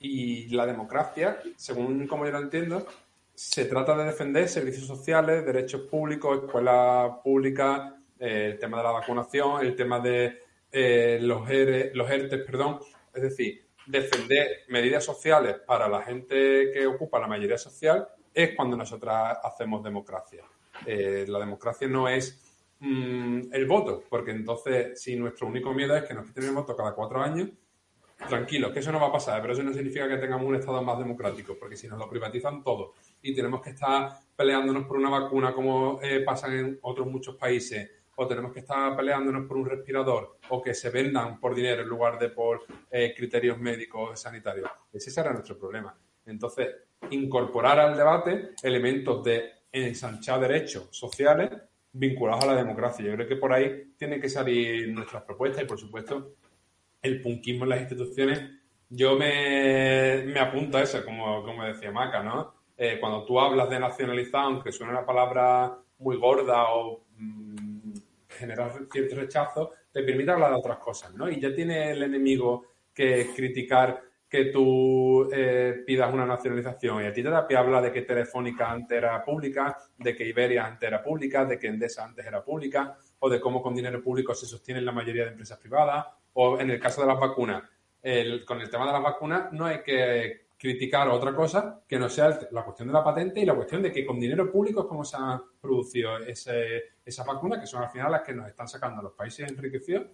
Y 0.00 0.48
la 0.54 0.66
democracia, 0.66 1.38
según 1.56 2.06
como 2.06 2.26
yo 2.26 2.32
lo 2.32 2.40
entiendo, 2.40 2.86
se 3.34 3.64
trata 3.64 3.96
de 3.96 4.04
defender 4.04 4.48
servicios 4.48 4.86
sociales, 4.86 5.44
derechos 5.44 5.82
públicos, 5.82 6.44
escuelas 6.44 7.18
públicas, 7.22 7.92
eh, 8.18 8.50
el 8.52 8.58
tema 8.58 8.78
de 8.78 8.84
la 8.84 8.92
vacunación, 8.92 9.64
el 9.64 9.74
tema 9.74 9.98
de 10.00 10.38
eh, 10.70 11.18
los, 11.20 11.48
ERE, 11.50 11.90
los 11.94 12.08
ERTES, 12.10 12.42
perdón, 12.46 12.78
es 13.12 13.22
decir, 13.22 13.66
defender 13.86 14.62
medidas 14.68 15.04
sociales 15.04 15.56
para 15.66 15.88
la 15.88 16.02
gente 16.02 16.70
que 16.72 16.86
ocupa 16.86 17.18
la 17.18 17.26
mayoría 17.26 17.58
social 17.58 18.08
es 18.32 18.54
cuando 18.56 18.76
nosotros 18.76 19.12
hacemos 19.42 19.82
democracia. 19.82 20.44
Eh, 20.86 21.24
la 21.28 21.38
democracia 21.38 21.86
no 21.86 22.08
es 22.08 22.40
mm, 22.80 23.52
el 23.52 23.66
voto, 23.66 24.04
porque 24.08 24.30
entonces 24.30 25.00
si 25.00 25.16
nuestro 25.16 25.46
único 25.46 25.72
miedo 25.72 25.96
es 25.96 26.04
que 26.04 26.14
nos 26.14 26.26
quiten 26.26 26.44
el 26.44 26.54
voto 26.54 26.76
cada 26.76 26.94
cuatro 26.94 27.20
años, 27.20 27.50
tranquilo, 28.28 28.72
que 28.72 28.80
eso 28.80 28.92
no 28.92 29.00
va 29.00 29.08
a 29.08 29.12
pasar, 29.12 29.40
pero 29.40 29.52
eso 29.52 29.62
no 29.62 29.72
significa 29.72 30.08
que 30.08 30.16
tengamos 30.16 30.46
un 30.46 30.56
Estado 30.56 30.82
más 30.82 30.98
democrático, 30.98 31.56
porque 31.58 31.76
si 31.76 31.88
nos 31.88 31.98
lo 31.98 32.08
privatizan 32.08 32.62
todo 32.62 32.94
y 33.22 33.34
tenemos 33.34 33.60
que 33.62 33.70
estar 33.70 34.10
peleándonos 34.36 34.86
por 34.86 34.96
una 34.96 35.10
vacuna 35.10 35.52
como 35.52 36.00
eh, 36.02 36.20
pasa 36.20 36.52
en 36.54 36.78
otros 36.82 37.06
muchos 37.06 37.36
países, 37.36 37.90
o 38.16 38.26
tenemos 38.26 38.52
que 38.52 38.60
estar 38.60 38.96
peleándonos 38.96 39.46
por 39.46 39.56
un 39.56 39.66
respirador, 39.66 40.38
o 40.48 40.62
que 40.62 40.74
se 40.74 40.90
vendan 40.90 41.40
por 41.40 41.54
dinero 41.54 41.82
en 41.82 41.88
lugar 41.88 42.18
de 42.18 42.28
por 42.28 42.62
eh, 42.90 43.12
criterios 43.16 43.58
médicos 43.58 44.20
sanitarios. 44.20 44.70
Ese 44.92 45.10
será 45.10 45.32
nuestro 45.32 45.58
problema. 45.58 45.96
Entonces, 46.26 46.68
incorporar 47.10 47.80
al 47.80 47.96
debate 47.96 48.50
elementos 48.62 49.22
de 49.24 49.52
ensanchar 49.72 50.40
derechos 50.40 50.88
sociales 50.90 51.50
vinculados 51.92 52.44
a 52.44 52.48
la 52.48 52.56
democracia. 52.56 53.06
Yo 53.06 53.14
creo 53.14 53.28
que 53.28 53.36
por 53.36 53.52
ahí 53.52 53.94
tienen 53.96 54.20
que 54.20 54.28
salir 54.28 54.88
nuestras 54.88 55.22
propuestas 55.22 55.64
y, 55.64 55.66
por 55.66 55.78
supuesto, 55.78 56.36
el 57.04 57.20
punquismo 57.20 57.64
en 57.64 57.70
las 57.70 57.80
instituciones. 57.80 58.42
Yo 58.88 59.16
me, 59.16 60.24
me 60.26 60.40
apunto 60.40 60.78
a 60.78 60.82
eso, 60.82 61.04
como, 61.04 61.42
como 61.44 61.64
decía 61.64 61.92
Maca, 61.92 62.22
¿no? 62.22 62.54
Eh, 62.76 62.98
cuando 62.98 63.24
tú 63.24 63.38
hablas 63.38 63.70
de 63.70 63.78
nacionalizar, 63.78 64.44
aunque 64.44 64.72
suene 64.72 64.92
una 64.92 65.06
palabra 65.06 65.78
muy 65.98 66.16
gorda 66.16 66.74
o 66.74 67.04
mm, 67.16 67.92
generar 68.28 68.72
cierto 68.90 69.16
rechazo, 69.16 69.72
te 69.92 70.02
permite 70.02 70.32
hablar 70.32 70.50
de 70.50 70.56
otras 70.56 70.78
cosas, 70.78 71.14
¿no? 71.14 71.30
Y 71.30 71.40
ya 71.40 71.54
tiene 71.54 71.92
el 71.92 72.02
enemigo 72.02 72.66
que 72.92 73.30
criticar 73.34 74.00
que 74.28 74.46
tú 74.46 75.28
eh, 75.32 75.84
pidas 75.86 76.12
una 76.12 76.26
nacionalización 76.26 77.04
y 77.04 77.06
a 77.06 77.12
ti 77.12 77.22
te 77.22 77.56
habla 77.56 77.80
de 77.80 77.92
que 77.92 78.02
Telefónica 78.02 78.68
antes 78.68 78.98
era 78.98 79.24
pública, 79.24 79.78
de 79.96 80.16
que 80.16 80.26
Iberia 80.26 80.66
antes 80.66 80.88
era 80.88 81.00
pública, 81.00 81.44
de 81.44 81.56
que 81.56 81.68
Endesa 81.68 82.04
antes 82.04 82.26
era 82.26 82.42
pública, 82.42 82.96
o 83.20 83.30
de 83.30 83.40
cómo 83.40 83.62
con 83.62 83.76
dinero 83.76 84.02
público 84.02 84.34
se 84.34 84.46
sostienen 84.46 84.84
la 84.84 84.90
mayoría 84.90 85.24
de 85.24 85.30
empresas 85.30 85.58
privadas, 85.58 86.06
o 86.34 86.60
en 86.60 86.70
el 86.70 86.80
caso 86.80 87.00
de 87.00 87.08
las 87.08 87.18
vacunas. 87.18 87.62
con 88.46 88.60
el 88.60 88.70
tema 88.70 88.86
de 88.86 88.92
las 88.92 89.02
vacunas 89.02 89.52
no 89.52 89.66
hay 89.66 89.82
que 89.82 90.44
criticar 90.64 91.08
otra 91.08 91.34
cosa 91.34 91.82
que 91.86 91.98
no 91.98 92.08
sea 92.08 92.38
la 92.50 92.64
cuestión 92.64 92.88
de 92.88 92.94
la 92.94 93.04
patente 93.04 93.40
y 93.40 93.44
la 93.44 93.54
cuestión 93.54 93.82
de 93.82 93.92
que 93.92 94.06
con 94.06 94.18
dinero 94.18 94.50
público 94.50 94.80
es 94.80 94.86
como 94.86 95.04
se 95.04 95.16
han 95.18 95.40
producido 95.60 96.18
ese, 96.18 96.94
esas 97.04 97.26
vacunas, 97.26 97.60
que 97.60 97.66
son 97.66 97.82
al 97.82 97.90
final 97.90 98.12
las 98.12 98.22
que 98.22 98.32
nos 98.32 98.48
están 98.48 98.66
sacando 98.66 99.00
a 99.00 99.04
los 99.04 99.12
países 99.12 99.50
enriquecidos 99.50 100.06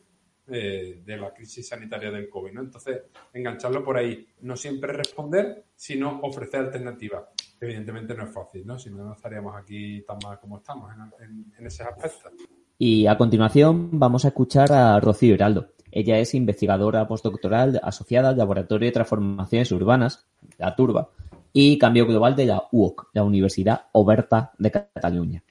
eh, 0.49 1.03
de 1.05 1.16
la 1.16 1.33
crisis 1.33 1.68
sanitaria 1.68 2.11
del 2.11 2.29
COVID. 2.29 2.59
Entonces, 2.59 3.03
engancharlo 3.33 3.85
por 3.85 3.97
ahí, 3.97 4.27
no 4.41 4.57
siempre 4.57 4.93
responder, 4.93 5.66
sino 5.77 6.18
ofrecer 6.23 6.62
alternativas. 6.62 7.23
Evidentemente 7.61 8.14
no 8.14 8.25
es 8.25 8.35
fácil, 8.35 8.66
¿no? 8.66 8.77
Si 8.77 8.91
no, 8.91 9.05
no 9.05 9.12
estaríamos 9.12 9.55
aquí 9.55 10.03
tan 10.03 10.18
mal 10.25 10.41
como 10.41 10.59
estamos 10.59 10.91
en, 11.21 11.53
en, 11.57 11.66
ese 11.66 11.85
aspecto. 11.85 12.31
Y 12.77 13.07
a 13.07 13.16
continuación 13.16 13.91
vamos 13.93 14.25
a 14.25 14.29
escuchar 14.29 14.73
a 14.73 14.99
Rocío 14.99 15.35
Heraldo. 15.35 15.75
Ella 15.93 16.18
es 16.18 16.34
investigadora 16.34 17.07
postdoctoral 17.07 17.80
asociada 17.82 18.30
al 18.30 18.38
Laboratorio 18.38 18.86
de 18.86 18.93
Transformaciones 18.93 19.72
Urbanas, 19.72 20.26
la 20.59 20.74
TURBA, 20.74 21.11
y 21.53 21.78
Cambio 21.78 22.07
Global 22.07 22.36
de 22.36 22.47
la 22.47 22.68
UOC, 22.70 23.11
la 23.12 23.24
Universidad 23.24 23.86
Oberta 23.93 24.53
de 24.59 24.70
Cataluña. 24.70 25.43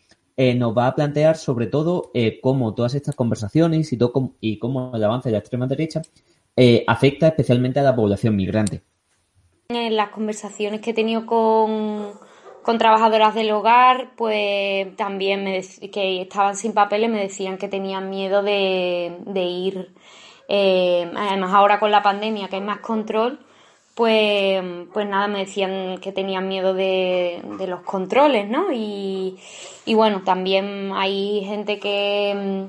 Eh, 0.41 0.55
nos 0.55 0.77
va 0.77 0.87
a 0.87 0.95
plantear 0.95 1.35
sobre 1.35 1.67
todo 1.67 2.11
eh, 2.13 2.39
cómo 2.39 2.73
todas 2.73 2.95
estas 2.95 3.13
conversaciones 3.13 3.91
y, 3.91 4.57
cómo 4.57 4.91
el 4.95 5.03
avance 5.03 5.27
de 5.27 5.33
la 5.33 5.39
extrema 5.39 5.67
derecha 5.67 6.01
eh, 6.55 6.85
afecta 6.87 7.27
especialmente 7.27 7.81
a 7.81 7.83
la 7.83 7.93
población 7.93 8.37
migrante. 8.37 8.81
En 9.67 9.97
las 9.97 10.11
conversaciones 10.11 10.79
que 10.79 10.91
he 10.91 10.93
tenido 10.93 11.25
con, 11.25 12.13
trabajadoras 12.77 13.35
del 13.35 13.51
hogar, 13.51 14.11
pues 14.15 14.95
también 14.95 15.43
me 15.43 15.61
que 15.91 16.21
estaban 16.21 16.55
sin 16.55 16.71
papeles 16.71 17.09
me 17.09 17.19
decían 17.19 17.57
que 17.57 17.67
tenían 17.67 18.09
miedo 18.09 18.41
de, 18.41 19.17
ir. 19.35 19.93
Además 20.49 21.53
ahora 21.53 21.79
con 21.79 21.91
la 21.91 22.01
pandemia 22.01 22.47
que 22.47 22.55
hay 22.55 22.61
más 22.61 22.79
control, 22.79 23.39
pues, 23.99 24.63
pues 24.93 25.09
nada, 25.09 25.27
me 25.27 25.39
decían 25.39 25.97
que 25.97 26.13
tenían 26.13 26.47
miedo 26.47 26.73
de, 26.73 27.41
los 27.67 27.81
controles, 27.81 28.49
¿no? 28.49 28.67
Y, 28.71 29.37
bueno, 29.87 30.21
también 30.23 30.93
hay 30.95 31.43
gente 31.43 31.79
que, 31.79 32.67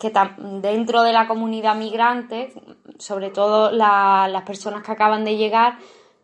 que 0.00 0.10
dentro 0.62 1.02
de 1.02 1.12
la 1.12 1.28
comunidad 1.28 1.76
migrante, 1.76 2.54
sobre 2.98 3.28
todo 3.28 3.70
las 3.70 4.42
personas 4.44 4.82
que 4.82 4.92
acaban 4.92 5.22
de 5.22 5.36
llegar, 5.36 5.76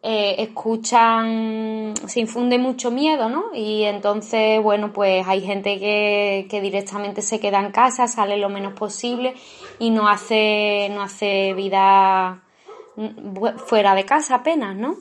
eh, 0.03 0.37
escuchan, 0.39 1.93
se 2.07 2.21
infunde 2.21 2.57
mucho 2.57 2.91
miedo, 2.91 3.29
¿no? 3.29 3.51
Y 3.53 3.83
entonces, 3.83 4.63
bueno, 4.63 4.91
pues 4.91 5.27
hay 5.29 5.43
gente 5.43 5.79
que, 5.79 6.47
que 6.49 6.63
directamente 6.63 7.21
se 7.21 7.41
queda 7.41 7.61
en 7.61 7.73
casa, 7.73 8.09
sale 8.09 8.39
lo 8.39 8.49
menos 8.49 8.73
posible 8.73 9.35
y 9.79 9.91
no 9.91 10.09
hace, 10.09 10.89
no 10.91 11.03
hace 11.03 11.55
vida 11.55 12.43
fuera 13.67 13.95
de 13.95 14.05
casa 14.05 14.37
apenas, 14.37 14.75
¿no? 14.77 14.97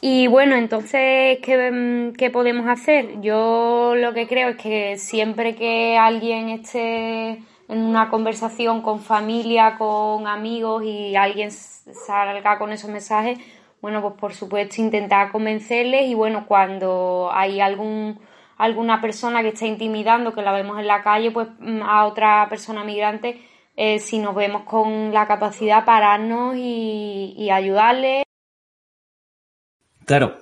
Y 0.00 0.26
bueno, 0.26 0.54
entonces, 0.56 1.38
¿qué, 1.42 2.12
¿qué, 2.16 2.30
podemos 2.30 2.68
hacer? 2.68 3.20
Yo 3.22 3.94
lo 3.96 4.12
que 4.12 4.28
creo 4.28 4.50
es 4.50 4.56
que 4.56 4.98
siempre 4.98 5.56
que 5.56 5.96
alguien 5.96 6.50
esté 6.50 7.42
en 7.68 7.78
una 7.78 8.10
conversación 8.10 8.82
con 8.82 9.00
familia, 9.00 9.76
con 9.78 10.26
amigos 10.26 10.84
y 10.84 11.16
alguien 11.16 11.50
salga 11.50 12.58
con 12.58 12.72
esos 12.72 12.90
mensajes, 12.90 13.38
bueno, 13.80 14.02
pues 14.02 14.14
por 14.14 14.34
supuesto 14.34 14.80
intentar 14.80 15.32
convencerles 15.32 16.06
y 16.06 16.14
bueno, 16.14 16.46
cuando 16.46 17.30
hay 17.32 17.60
algún 17.60 18.20
alguna 18.58 19.00
persona 19.00 19.42
que 19.42 19.48
está 19.48 19.66
intimidando, 19.66 20.32
que 20.32 20.42
la 20.42 20.52
vemos 20.52 20.78
en 20.78 20.86
la 20.86 21.02
calle, 21.02 21.30
pues 21.30 21.48
mm, 21.58 21.82
a 21.82 22.06
otra 22.06 22.46
persona 22.48 22.84
migrante, 22.84 23.40
eh, 23.76 23.98
si 23.98 24.18
nos 24.18 24.34
vemos 24.34 24.62
con 24.62 25.12
la 25.12 25.26
capacidad 25.26 25.84
pararnos 25.84 26.56
y, 26.56 27.34
y 27.36 27.50
ayudarle. 27.50 28.22
Claro, 30.04 30.38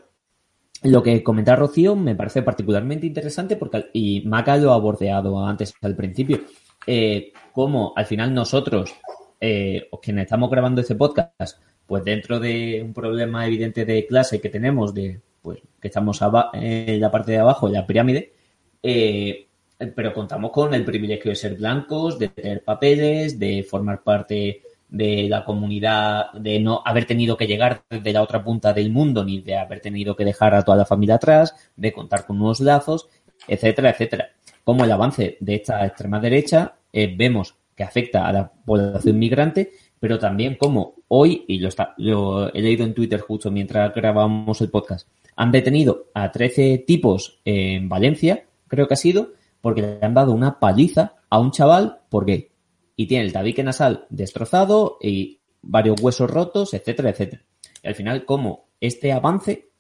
lo 0.85 1.03
que 1.03 1.23
comenta 1.23 1.57
Rocío 1.57 1.97
me 1.97 2.15
parece 2.15 2.43
particularmente 2.43 3.07
interesante 3.07 3.57
porque, 3.57 3.87
y 3.95 4.21
Maca 4.27 4.59
lo 4.59 4.73
ha 4.73 4.79
bordeado 4.79 5.45
antes 5.45 5.75
al 5.81 5.97
principio, 5.97 6.41
eh, 6.87 7.33
como 7.53 7.95
al 7.97 8.05
final 8.05 8.35
nosotros, 8.35 8.95
eh, 9.41 9.89
quienes 10.03 10.25
estamos 10.25 10.51
grabando 10.51 10.83
este 10.83 10.95
podcast, 10.95 11.59
pues 11.87 12.05
dentro 12.05 12.39
de 12.39 12.83
un 12.85 12.93
problema 12.93 13.47
evidente 13.47 13.87
de 13.87 14.07
clase 14.07 14.43
que 14.43 14.51
tenemos, 14.51 14.93
de 14.93 15.21
pues 15.41 15.61
que 15.81 15.89
estamos 15.89 16.21
en 16.53 17.01
la 17.01 17.11
parte 17.11 17.33
de 17.33 17.39
abajo 17.39 17.69
la 17.69 17.87
pirámide, 17.87 18.35
eh, 18.83 19.47
pero 19.79 20.13
contamos 20.13 20.51
con 20.51 20.75
el 20.75 20.85
privilegio 20.85 21.31
de 21.31 21.37
ser 21.37 21.57
blancos, 21.57 22.19
de 22.19 22.29
tener 22.29 22.63
papeles, 22.63 23.39
de 23.39 23.63
formar 23.63 24.03
parte 24.03 24.63
de 24.89 25.29
la 25.29 25.45
comunidad, 25.45 26.33
de 26.35 26.61
no 26.61 26.83
haber 26.85 27.05
tenido 27.05 27.37
que 27.37 27.47
llegar 27.47 27.83
desde 27.91 28.13
la 28.13 28.23
otra 28.23 28.45
punta 28.45 28.73
del 28.73 28.91
mundo, 28.91 29.25
ni 29.25 29.41
de 29.41 29.57
haber 29.57 29.81
tenido 29.81 30.15
que 30.15 30.25
dejar 30.25 30.55
a 30.55 30.63
toda 30.63 30.79
la 30.79 30.87
familia 30.87 31.17
atrás, 31.17 31.55
de 31.77 31.93
contar 31.93 32.27
con 32.27 32.41
unos 32.41 32.61
lazos, 32.61 33.09
etcétera, 33.49 33.91
etcétera. 33.91 34.31
Como 34.63 34.85
el 34.85 34.93
avance 34.93 35.37
de 35.41 35.55
esta 35.57 35.85
extrema 35.85 36.21
derecha 36.21 36.77
eh, 36.93 37.13
vemos 37.17 37.57
que 37.75 37.83
afecta 37.83 38.29
a 38.29 38.33
la 38.33 38.53
población 38.53 39.19
migrante, 39.19 39.73
pero 39.99 40.19
también 40.19 40.55
como 40.55 40.95
hoy, 41.09 41.45
y 41.49 41.59
lo, 41.59 41.69
está, 41.69 41.95
lo 41.99 42.53
he 42.53 42.61
leído 42.61 42.85
en 42.85 42.95
Twitter 42.95 43.21
justo 43.21 43.51
mientras 43.51 43.93
grabamos 43.95 44.61
el 44.61 44.71
podcast, 44.71 45.09
han 45.37 45.51
detenido 45.51 46.07
a 46.15 46.31
13 46.31 46.85
tipos 46.87 47.41
en 47.45 47.89
Valencia, 47.89 48.45
creo 48.69 48.87
que 48.87 48.95
ha 48.95 48.99
sido, 48.99 49.33
porque 49.65 49.81
le 49.81 49.99
han 50.03 50.13
dado 50.13 50.33
una 50.33 50.61
paliza 50.61 51.15
a 51.31 51.39
un 51.39 51.51
chaval 51.51 52.01
por 52.11 52.27
gay. 52.27 52.51
Y 52.97 53.07
tiene 53.07 53.25
el 53.25 53.33
tabique 53.33 53.65
nasal 53.65 54.05
destrozado 54.11 54.99
y 55.01 55.41
varios 55.63 55.99
huesos 56.03 56.31
rotos, 56.31 56.75
etcétera, 56.75 57.09
etcétera. 57.09 57.43
Y 57.83 57.89
al 57.89 57.95
final, 57.95 58.27
como 58.27 58.67
este 58.79 59.11
avance 59.11 59.71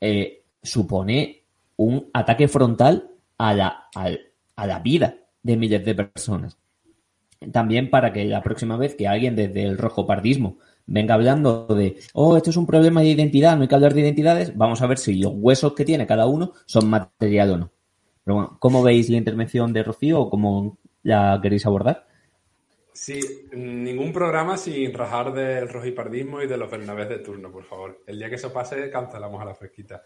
eh, 0.00 0.44
supone 0.62 1.42
un 1.74 2.08
ataque 2.12 2.46
frontal 2.46 3.10
a 3.36 3.52
la, 3.52 3.88
a, 3.96 4.64
la 4.64 4.78
vida 4.78 5.16
de 5.42 5.56
miles 5.56 5.84
de 5.84 5.96
personas. 5.96 6.56
También 7.50 7.90
para 7.90 8.12
que 8.12 8.26
la 8.26 8.44
próxima 8.44 8.76
vez 8.76 8.94
que 8.94 9.08
alguien 9.08 9.34
desde 9.34 9.64
el 9.64 9.76
rojo 9.76 10.06
pardismo 10.06 10.58
venga 10.86 11.14
hablando 11.14 11.66
de, 11.66 11.96
oh, 12.12 12.36
esto 12.36 12.50
es 12.50 12.56
un 12.56 12.66
problema 12.66 13.00
de 13.00 13.08
identidad, 13.08 13.56
no 13.56 13.62
hay 13.62 13.68
que 13.68 13.74
hablar 13.74 13.92
de 13.92 14.02
identidades, 14.02 14.56
vamos 14.56 14.82
a 14.82 14.86
ver 14.86 14.98
si 14.98 15.16
los 15.16 15.32
huesos 15.34 15.72
que 15.72 15.84
tiene 15.84 16.06
cada 16.06 16.26
uno 16.26 16.52
son 16.64 16.88
material 16.88 17.50
o 17.50 17.58
no. 17.58 17.75
Pero 18.26 18.34
bueno, 18.34 18.56
¿cómo 18.60 18.82
veis 18.82 19.08
la 19.08 19.16
intervención 19.16 19.72
de 19.72 19.82
Rocío 19.82 20.20
o 20.20 20.28
cómo 20.28 20.76
la 21.06 21.38
queréis 21.40 21.64
abordar. 21.64 22.04
Sí, 22.92 23.20
ningún 23.52 24.12
programa 24.12 24.56
sin 24.56 24.92
rajar 24.92 25.32
del 25.32 25.68
rojipardismo 25.68 26.42
y 26.42 26.48
de 26.48 26.56
los 26.56 26.68
Bernabés 26.68 27.08
de 27.08 27.18
turno, 27.20 27.52
por 27.52 27.62
favor. 27.62 28.02
El 28.06 28.18
día 28.18 28.28
que 28.28 28.34
eso 28.34 28.52
pase, 28.52 28.90
cancelamos 28.90 29.40
a 29.40 29.44
la 29.44 29.54
fresquita. 29.54 30.02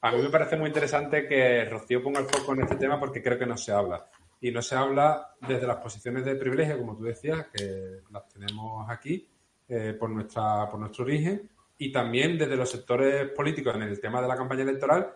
A 0.00 0.12
mí 0.12 0.22
me 0.22 0.28
parece 0.28 0.56
muy 0.56 0.68
interesante 0.68 1.26
que 1.26 1.64
Rocío 1.64 2.00
ponga 2.00 2.20
el 2.20 2.26
foco 2.26 2.52
en 2.52 2.62
este 2.62 2.76
tema 2.76 3.00
porque 3.00 3.20
creo 3.20 3.36
que 3.36 3.46
no 3.46 3.56
se 3.56 3.72
habla. 3.72 4.06
Y 4.40 4.52
no 4.52 4.62
se 4.62 4.76
habla 4.76 5.34
desde 5.40 5.66
las 5.66 5.78
posiciones 5.78 6.24
de 6.24 6.36
privilegio, 6.36 6.78
como 6.78 6.96
tú 6.96 7.02
decías, 7.02 7.48
que 7.52 8.02
las 8.10 8.28
tenemos 8.28 8.88
aquí 8.88 9.28
eh, 9.68 9.96
por, 9.98 10.10
nuestra, 10.10 10.68
por 10.70 10.78
nuestro 10.78 11.04
origen, 11.04 11.50
y 11.78 11.90
también 11.90 12.38
desde 12.38 12.56
los 12.56 12.70
sectores 12.70 13.30
políticos 13.30 13.74
en 13.74 13.82
el 13.82 14.00
tema 14.00 14.22
de 14.22 14.28
la 14.28 14.36
campaña 14.36 14.62
electoral, 14.62 15.08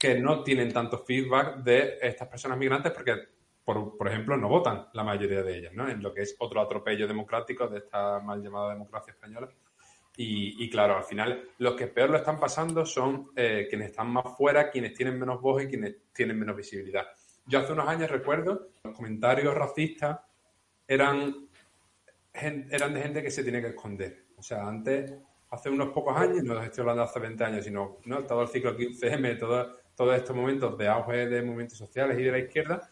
que 0.00 0.18
no 0.18 0.42
tienen 0.42 0.72
tanto 0.72 1.04
feedback 1.04 1.58
de 1.58 1.98
estas 2.00 2.26
personas 2.26 2.56
migrantes 2.56 2.90
porque 2.90 3.28
por, 3.62 4.08
ejemplo, 4.08 4.36
no 4.36 4.48
votan 4.48 4.88
la 4.94 5.04
mayoría 5.04 5.42
de 5.42 5.58
ellas, 5.58 5.72
¿no? 5.74 5.88
En 5.88 6.02
lo 6.02 6.12
que 6.12 6.22
es 6.22 6.34
otro 6.38 6.60
atropello 6.60 7.06
democrático 7.06 7.68
de 7.68 7.78
esta 7.78 8.18
mal 8.18 8.42
llamada 8.42 8.70
democracia 8.70 9.12
española. 9.12 9.48
Y, 10.16 10.68
claro, 10.68 10.96
al 10.96 11.04
final 11.04 11.48
los 11.58 11.74
que 11.74 11.86
peor 11.86 12.10
lo 12.10 12.18
están 12.18 12.38
pasando 12.38 12.84
son 12.84 13.30
eh, 13.36 13.66
quienes 13.70 13.90
están 13.90 14.10
más 14.10 14.36
fuera, 14.36 14.70
quienes 14.70 14.92
tienen 14.92 15.18
menos 15.18 15.40
voz 15.40 15.62
y 15.62 15.68
quienes 15.68 15.96
tienen 16.12 16.38
menos 16.38 16.56
visibilidad. 16.56 17.06
Yo 17.46 17.60
hace 17.60 17.72
unos 17.72 17.88
años 17.88 18.10
recuerdo, 18.10 18.68
los 18.82 18.94
comentarios 18.94 19.54
racistas 19.54 20.20
eran, 20.86 21.48
eran 22.34 22.92
de 22.92 23.02
gente 23.02 23.22
que 23.22 23.30
se 23.30 23.42
tiene 23.42 23.62
que 23.62 23.68
esconder. 23.68 24.26
O 24.36 24.42
sea, 24.42 24.66
antes, 24.66 25.14
hace 25.48 25.70
unos 25.70 25.88
pocos 25.88 26.14
años, 26.16 26.42
no 26.44 26.60
estoy 26.60 26.82
hablando 26.82 27.04
hace 27.04 27.18
20 27.18 27.44
años, 27.44 27.64
sino 27.64 27.98
¿no? 28.04 28.24
todo 28.24 28.42
el 28.42 28.48
ciclo 28.48 28.76
15M, 28.76 29.38
todo, 29.38 29.79
todos 30.00 30.16
estos 30.16 30.34
momentos 30.34 30.78
de 30.78 30.88
auge 30.88 31.26
de 31.26 31.42
movimientos 31.42 31.76
sociales 31.76 32.18
y 32.18 32.22
de 32.22 32.32
la 32.32 32.38
izquierda, 32.38 32.90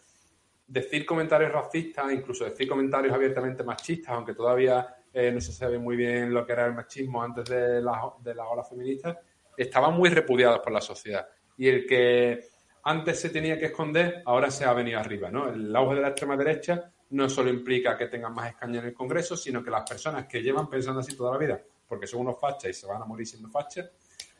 decir 0.67 1.07
comentarios 1.07 1.51
racistas, 1.51 2.13
incluso 2.13 2.45
decir 2.45 2.69
comentarios 2.69 3.11
abiertamente 3.11 3.63
machistas, 3.63 4.11
aunque 4.11 4.35
todavía 4.35 4.95
eh, 5.11 5.31
no 5.31 5.41
se 5.41 5.51
sabe 5.51 5.79
muy 5.79 5.95
bien 5.95 6.31
lo 6.31 6.45
que 6.45 6.51
era 6.51 6.67
el 6.67 6.75
machismo 6.75 7.23
antes 7.23 7.45
de 7.45 7.81
la, 7.81 8.13
de 8.21 8.35
la 8.35 8.47
ola 8.47 8.63
feminista, 8.63 9.19
estaban 9.57 9.95
muy 9.95 10.11
repudiados 10.11 10.59
por 10.59 10.71
la 10.71 10.81
sociedad. 10.81 11.27
Y 11.57 11.67
el 11.67 11.87
que 11.87 12.41
antes 12.83 13.19
se 13.19 13.31
tenía 13.31 13.57
que 13.57 13.65
esconder, 13.65 14.21
ahora 14.27 14.51
se 14.51 14.65
ha 14.65 14.73
venido 14.73 14.99
arriba. 14.99 15.31
¿no? 15.31 15.49
El 15.49 15.75
auge 15.75 15.95
de 15.95 16.01
la 16.01 16.09
extrema 16.09 16.37
derecha 16.37 16.91
no 17.09 17.27
solo 17.27 17.49
implica 17.49 17.97
que 17.97 18.05
tengan 18.05 18.35
más 18.35 18.49
escaños 18.51 18.83
en 18.83 18.89
el 18.89 18.93
Congreso, 18.93 19.35
sino 19.35 19.63
que 19.63 19.71
las 19.71 19.89
personas 19.89 20.27
que 20.27 20.43
llevan 20.43 20.69
pensando 20.69 20.99
así 20.99 21.17
toda 21.17 21.31
la 21.31 21.39
vida, 21.39 21.59
porque 21.87 22.05
son 22.05 22.19
unos 22.19 22.39
fachas 22.39 22.69
y 22.69 22.73
se 22.73 22.85
van 22.85 23.01
a 23.01 23.05
morir 23.05 23.25
siendo 23.25 23.49
fachas, 23.49 23.89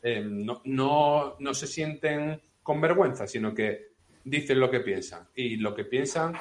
eh, 0.00 0.22
no, 0.24 0.62
no, 0.66 1.34
no 1.40 1.52
se 1.52 1.66
sienten 1.66 2.40
con 2.70 2.80
vergüenza, 2.80 3.26
sino 3.26 3.52
que 3.52 3.94
dicen 4.22 4.60
lo 4.60 4.70
que 4.70 4.78
piensan. 4.78 5.26
Y 5.34 5.56
lo 5.56 5.74
que 5.74 5.84
piensan 5.84 6.34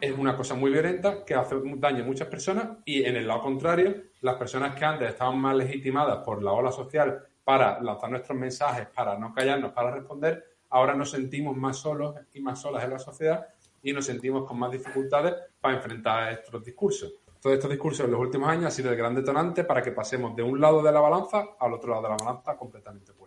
es 0.00 0.10
una 0.18 0.36
cosa 0.36 0.54
muy 0.54 0.72
violenta 0.72 1.24
que 1.24 1.36
hace 1.36 1.54
daño 1.76 2.02
a 2.02 2.04
muchas 2.04 2.26
personas 2.26 2.78
y 2.84 3.04
en 3.04 3.14
el 3.14 3.28
lado 3.28 3.42
contrario, 3.42 3.94
las 4.22 4.34
personas 4.34 4.74
que 4.74 4.84
antes 4.84 5.08
estaban 5.08 5.38
más 5.38 5.54
legitimadas 5.54 6.24
por 6.24 6.42
la 6.42 6.50
ola 6.50 6.72
social 6.72 7.22
para 7.44 7.80
lanzar 7.80 8.10
nuestros 8.10 8.36
mensajes, 8.36 8.88
para 8.88 9.16
no 9.16 9.32
callarnos, 9.32 9.70
para 9.70 9.92
responder, 9.92 10.44
ahora 10.70 10.96
nos 10.96 11.12
sentimos 11.12 11.56
más 11.56 11.76
solos 11.76 12.16
y 12.34 12.40
más 12.40 12.60
solas 12.60 12.82
en 12.82 12.90
la 12.90 12.98
sociedad 12.98 13.46
y 13.84 13.92
nos 13.92 14.04
sentimos 14.04 14.48
con 14.48 14.58
más 14.58 14.72
dificultades 14.72 15.32
para 15.60 15.76
enfrentar 15.76 16.32
estos 16.32 16.64
discursos. 16.64 17.20
Todos 17.40 17.54
estos 17.54 17.70
discursos 17.70 18.04
en 18.04 18.10
los 18.10 18.20
últimos 18.20 18.48
años 18.48 18.64
han 18.64 18.72
sido 18.72 18.90
el 18.90 18.96
gran 18.96 19.14
detonante 19.14 19.62
para 19.62 19.80
que 19.80 19.92
pasemos 19.92 20.34
de 20.34 20.42
un 20.42 20.60
lado 20.60 20.82
de 20.82 20.90
la 20.90 20.98
balanza 20.98 21.50
al 21.60 21.72
otro 21.72 21.90
lado 21.90 22.02
de 22.02 22.08
la 22.08 22.16
balanza 22.16 22.56
completamente 22.56 23.12
opuesto. 23.12 23.25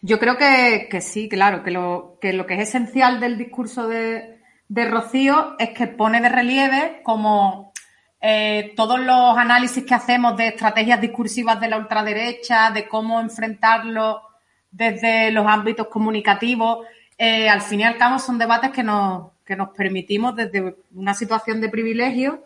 Yo 0.00 0.18
creo 0.18 0.36
que, 0.36 1.00
sí, 1.00 1.28
claro, 1.28 1.62
que 1.62 1.70
lo, 1.70 2.18
que 2.20 2.32
lo 2.32 2.46
que 2.46 2.54
es 2.54 2.68
esencial 2.68 3.18
del 3.20 3.36
discurso 3.36 3.88
de, 3.88 4.36
Rocío 4.68 5.56
es 5.58 5.70
que 5.70 5.86
pone 5.86 6.20
de 6.20 6.28
relieve 6.28 7.00
como 7.02 7.72
eh, 8.20 8.74
todos 8.76 9.00
los 9.00 9.36
análisis 9.36 9.84
que 9.84 9.94
hacemos 9.94 10.36
de 10.36 10.48
estrategias 10.48 11.00
discursivas 11.00 11.60
de 11.60 11.68
la 11.68 11.78
ultraderecha, 11.78 12.70
de 12.70 12.86
cómo 12.86 13.20
enfrentarlo 13.20 14.22
desde 14.70 15.30
los 15.30 15.46
ámbitos 15.46 15.88
comunicativos, 15.88 16.86
eh, 17.16 17.48
al 17.48 17.62
fin 17.62 17.80
y 17.80 17.84
al 17.84 17.96
cabo 17.96 18.18
son 18.18 18.38
debates 18.38 18.70
que 18.70 18.82
nos, 18.82 19.32
que 19.44 19.56
nos 19.56 19.70
permitimos 19.70 20.36
desde 20.36 20.76
una 20.94 21.14
situación 21.14 21.60
de 21.60 21.70
privilegio, 21.70 22.44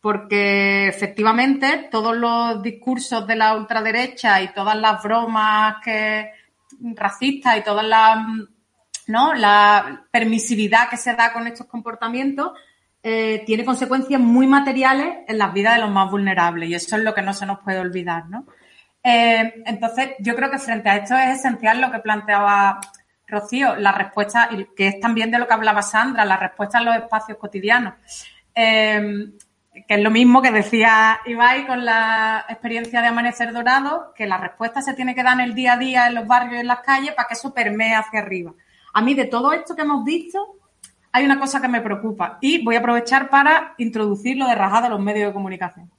porque 0.00 0.86
efectivamente 0.86 1.88
todos 1.90 2.16
los 2.16 2.62
discursos 2.62 3.26
de 3.26 3.34
la 3.34 3.56
ultraderecha 3.56 4.40
y 4.42 4.52
todas 4.52 4.76
las 4.76 5.02
bromas 5.02 5.76
que 5.82 6.30
racista 6.94 7.56
y 7.56 7.62
toda 7.62 7.82
la, 7.82 8.26
¿no? 9.06 9.34
la 9.34 10.04
permisividad 10.10 10.88
que 10.88 10.96
se 10.96 11.14
da 11.14 11.32
con 11.32 11.46
estos 11.46 11.66
comportamientos 11.66 12.52
eh, 13.02 13.44
tiene 13.46 13.64
consecuencias 13.64 14.20
muy 14.20 14.46
materiales 14.46 15.18
en 15.28 15.38
las 15.38 15.52
vidas 15.52 15.76
de 15.76 15.80
los 15.82 15.90
más 15.90 16.10
vulnerables 16.10 16.68
y 16.68 16.74
eso 16.74 16.96
es 16.96 17.02
lo 17.02 17.14
que 17.14 17.22
no 17.22 17.32
se 17.32 17.46
nos 17.46 17.60
puede 17.60 17.78
olvidar. 17.78 18.28
¿no? 18.28 18.46
Eh, 19.02 19.62
entonces, 19.66 20.10
yo 20.18 20.34
creo 20.34 20.50
que 20.50 20.58
frente 20.58 20.88
a 20.88 20.96
esto 20.96 21.14
es 21.14 21.38
esencial 21.38 21.80
lo 21.80 21.92
que 21.92 22.00
planteaba 22.00 22.80
Rocío, 23.28 23.76
la 23.76 23.92
respuesta, 23.92 24.48
que 24.76 24.88
es 24.88 25.00
también 25.00 25.30
de 25.30 25.38
lo 25.38 25.46
que 25.46 25.54
hablaba 25.54 25.82
Sandra, 25.82 26.24
la 26.24 26.36
respuesta 26.36 26.78
en 26.78 26.84
los 26.86 26.96
espacios 26.96 27.38
cotidianos. 27.38 27.94
Eh, 28.54 29.32
que 29.86 29.94
es 29.94 30.00
lo 30.00 30.10
mismo 30.10 30.40
que 30.42 30.50
decía 30.50 31.20
Ibai 31.26 31.66
con 31.66 31.84
la 31.84 32.44
experiencia 32.48 33.00
de 33.00 33.08
Amanecer 33.08 33.52
Dorado, 33.52 34.12
que 34.14 34.26
la 34.26 34.38
respuesta 34.38 34.80
se 34.80 34.94
tiene 34.94 35.14
que 35.14 35.22
dar 35.22 35.34
en 35.34 35.40
el 35.40 35.54
día 35.54 35.74
a 35.74 35.76
día, 35.76 36.06
en 36.06 36.14
los 36.14 36.26
barrios 36.26 36.54
y 36.56 36.60
en 36.60 36.66
las 36.66 36.80
calles, 36.80 37.14
para 37.14 37.28
que 37.28 37.34
eso 37.34 37.52
permee 37.52 37.94
hacia 37.94 38.20
arriba. 38.20 38.52
A 38.94 39.02
mí, 39.02 39.14
de 39.14 39.26
todo 39.26 39.52
esto 39.52 39.76
que 39.76 39.82
hemos 39.82 40.04
visto, 40.04 40.56
hay 41.12 41.24
una 41.24 41.38
cosa 41.38 41.60
que 41.60 41.68
me 41.68 41.80
preocupa 41.80 42.38
y 42.40 42.62
voy 42.62 42.76
a 42.76 42.80
aprovechar 42.80 43.30
para 43.30 43.74
introducir 43.78 44.36
lo 44.36 44.46
de 44.46 44.54
rajado 44.54 44.86
a 44.86 44.90
los 44.90 45.00
medios 45.00 45.28
de 45.28 45.34
comunicación. 45.34 45.90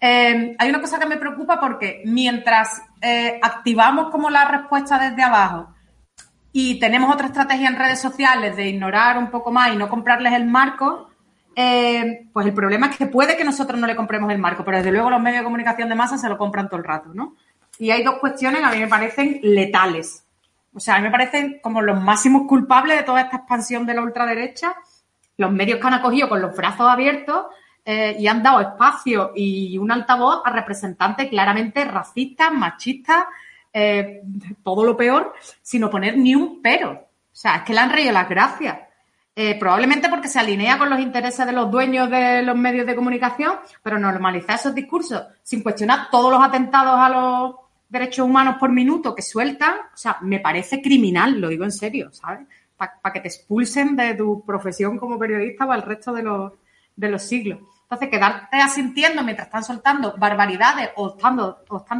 Eh, 0.00 0.54
hay 0.58 0.68
una 0.68 0.80
cosa 0.80 0.98
que 0.98 1.06
me 1.06 1.16
preocupa 1.16 1.58
porque 1.58 2.02
mientras 2.04 2.82
eh, 3.00 3.38
activamos 3.42 4.10
como 4.10 4.30
la 4.30 4.44
respuesta 4.46 4.98
desde 4.98 5.22
abajo 5.22 5.74
y 6.52 6.78
tenemos 6.78 7.12
otra 7.12 7.26
estrategia 7.26 7.68
en 7.68 7.76
redes 7.76 8.00
sociales 8.00 8.56
de 8.56 8.68
ignorar 8.68 9.18
un 9.18 9.30
poco 9.30 9.50
más 9.50 9.72
y 9.72 9.76
no 9.76 9.88
comprarles 9.88 10.32
el 10.32 10.46
marco, 10.46 11.10
eh, 11.60 12.28
pues 12.32 12.46
el 12.46 12.54
problema 12.54 12.86
es 12.86 12.96
que 12.96 13.06
puede 13.06 13.36
que 13.36 13.42
nosotros 13.42 13.80
no 13.80 13.88
le 13.88 13.96
compremos 13.96 14.30
el 14.30 14.38
marco, 14.38 14.64
pero 14.64 14.76
desde 14.76 14.92
luego 14.92 15.10
los 15.10 15.20
medios 15.20 15.40
de 15.40 15.44
comunicación 15.44 15.88
de 15.88 15.96
masa 15.96 16.16
se 16.16 16.28
lo 16.28 16.38
compran 16.38 16.68
todo 16.68 16.78
el 16.78 16.84
rato, 16.84 17.10
¿no? 17.12 17.34
Y 17.80 17.90
hay 17.90 18.04
dos 18.04 18.20
cuestiones 18.20 18.60
que 18.60 18.66
a 18.66 18.70
mí 18.70 18.78
me 18.78 18.86
parecen 18.86 19.40
letales. 19.42 20.24
O 20.72 20.78
sea, 20.78 20.94
a 20.94 20.98
mí 20.98 21.02
me 21.02 21.10
parecen 21.10 21.58
como 21.60 21.82
los 21.82 22.00
máximos 22.00 22.46
culpables 22.46 22.98
de 22.98 23.02
toda 23.02 23.22
esta 23.22 23.38
expansión 23.38 23.86
de 23.86 23.94
la 23.94 24.02
ultraderecha, 24.02 24.76
los 25.36 25.50
medios 25.50 25.80
que 25.80 25.86
han 25.88 25.94
acogido 25.94 26.28
con 26.28 26.40
los 26.40 26.54
brazos 26.54 26.88
abiertos 26.88 27.46
eh, 27.84 28.14
y 28.16 28.28
han 28.28 28.40
dado 28.40 28.60
espacio 28.60 29.32
y 29.34 29.78
un 29.78 29.90
altavoz 29.90 30.42
a 30.44 30.52
representantes 30.52 31.28
claramente 31.28 31.84
racistas, 31.84 32.52
machistas, 32.52 33.24
eh, 33.72 34.22
todo 34.62 34.84
lo 34.84 34.96
peor, 34.96 35.34
sin 35.60 35.82
oponer 35.82 36.16
ni 36.16 36.36
un 36.36 36.62
pero. 36.62 36.92
O 36.92 37.36
sea, 37.40 37.56
es 37.56 37.62
que 37.62 37.74
le 37.74 37.80
han 37.80 37.90
reído 37.90 38.12
las 38.12 38.28
gracias. 38.28 38.78
Eh, 39.40 39.56
probablemente 39.56 40.08
porque 40.08 40.26
se 40.26 40.40
alinea 40.40 40.78
con 40.78 40.90
los 40.90 40.98
intereses 40.98 41.46
de 41.46 41.52
los 41.52 41.70
dueños 41.70 42.10
de 42.10 42.42
los 42.42 42.56
medios 42.56 42.84
de 42.84 42.96
comunicación, 42.96 43.54
pero 43.84 43.96
normalizar 43.96 44.56
esos 44.56 44.74
discursos 44.74 45.22
sin 45.44 45.62
cuestionar 45.62 46.10
todos 46.10 46.32
los 46.32 46.42
atentados 46.42 46.98
a 46.98 47.08
los 47.08 47.54
derechos 47.88 48.26
humanos 48.26 48.56
por 48.58 48.72
minuto 48.72 49.14
que 49.14 49.22
sueltan, 49.22 49.74
o 49.94 49.96
sea, 49.96 50.18
me 50.22 50.40
parece 50.40 50.82
criminal, 50.82 51.40
lo 51.40 51.50
digo 51.50 51.62
en 51.62 51.70
serio, 51.70 52.12
¿sabes? 52.12 52.48
Para 52.76 53.12
que 53.12 53.20
te 53.20 53.28
expulsen 53.28 53.94
de 53.94 54.14
tu 54.14 54.44
profesión 54.44 54.98
como 54.98 55.16
periodista 55.20 55.68
para 55.68 55.82
el 55.82 55.86
resto 55.86 56.12
de 56.12 56.24
los, 56.24 56.54
de 56.96 57.08
los 57.08 57.22
siglos. 57.22 57.60
Entonces, 57.82 58.08
quedarte 58.08 58.56
asintiendo 58.56 59.22
mientras 59.22 59.46
están 59.46 59.62
soltando 59.62 60.16
barbaridades 60.18 60.90
o 60.96 61.10
están, 61.10 61.36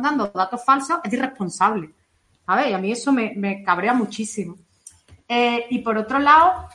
dando 0.03 0.27
datos 0.35 0.65
falsos 0.65 0.99
es 1.05 1.13
irresponsable. 1.13 1.91
¿Sabes? 2.45 2.71
Y 2.71 2.73
a 2.73 2.79
mí 2.79 2.91
eso 2.91 3.13
me, 3.13 3.63
cabrea 3.63 3.95
muchísimo. 3.95 4.57
Eh, 5.29 5.67
y 5.71 5.79
por 5.83 5.97
otro 5.97 6.19
lado, 6.19 6.69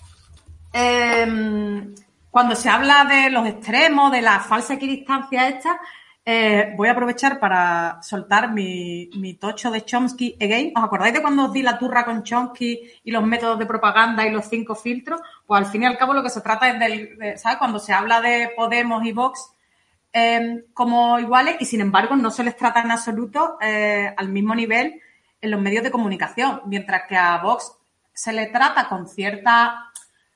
Em, 0.73 1.93
cuando 2.31 2.55
se 2.55 2.67
habla 2.67 3.05
de 3.05 3.29
los 3.29 3.47
extremos, 3.47 4.11
de 4.11 4.23
la 4.23 4.39
falsa 4.39 4.73
equidistancia 4.73 5.47
esta, 5.47 5.79
eh, 6.25 6.73
voy 6.75 6.87
a 6.87 6.93
aprovechar 6.93 7.39
para 7.39 8.01
soltar 8.01 8.51
mi, 8.51 9.37
tocho 9.39 9.69
de 9.69 9.85
Chomsky 9.85 10.35
again. 10.41 10.73
¿Os 10.75 10.83
acordáis 10.83 11.13
de 11.13 11.21
cuando 11.21 11.45
os 11.45 11.53
di 11.53 11.61
la 11.61 11.77
turra 11.77 12.05
con 12.05 12.23
Chomsky 12.23 12.79
y 13.03 13.11
los 13.11 13.23
métodos 13.23 13.59
de 13.59 13.67
propaganda 13.67 14.25
y 14.25 14.31
los 14.31 14.45
cinco 14.45 14.73
filtros? 14.73 15.21
Pues 15.45 15.59
al 15.59 15.71
fin 15.71 15.83
y 15.83 15.85
al 15.85 15.97
cabo 15.97 16.13
lo 16.13 16.23
que 16.23 16.29
se 16.29 16.41
trata 16.41 16.69
es 16.69 16.79
del, 16.79 17.37
¿sabes? 17.37 17.59
Cuando 17.59 17.77
se 17.77 17.93
habla 17.93 18.19
de 18.19 18.51
Podemos 18.55 19.05
y 19.05 19.11
Vox 19.11 19.53
em, 20.11 20.63
como 20.73 21.19
iguales 21.19 21.57
y 21.59 21.65
sin 21.65 21.81
embargo 21.81 22.15
no 22.15 22.31
se 22.31 22.43
les 22.43 22.55
trata 22.55 22.81
en 22.81 22.91
absoluto 22.91 23.57
eh, 23.61 24.13
al 24.15 24.29
mismo 24.29 24.55
nivel 24.55 25.01
en 25.41 25.51
los 25.51 25.61
medios 25.61 25.83
de 25.83 25.91
comunicación, 25.91 26.61
mientras 26.65 27.03
que 27.07 27.17
a 27.17 27.37
Vox 27.39 27.73
se 28.13 28.31
le 28.31 28.45
trata 28.47 28.87
con 28.87 29.07
cierta 29.07 29.91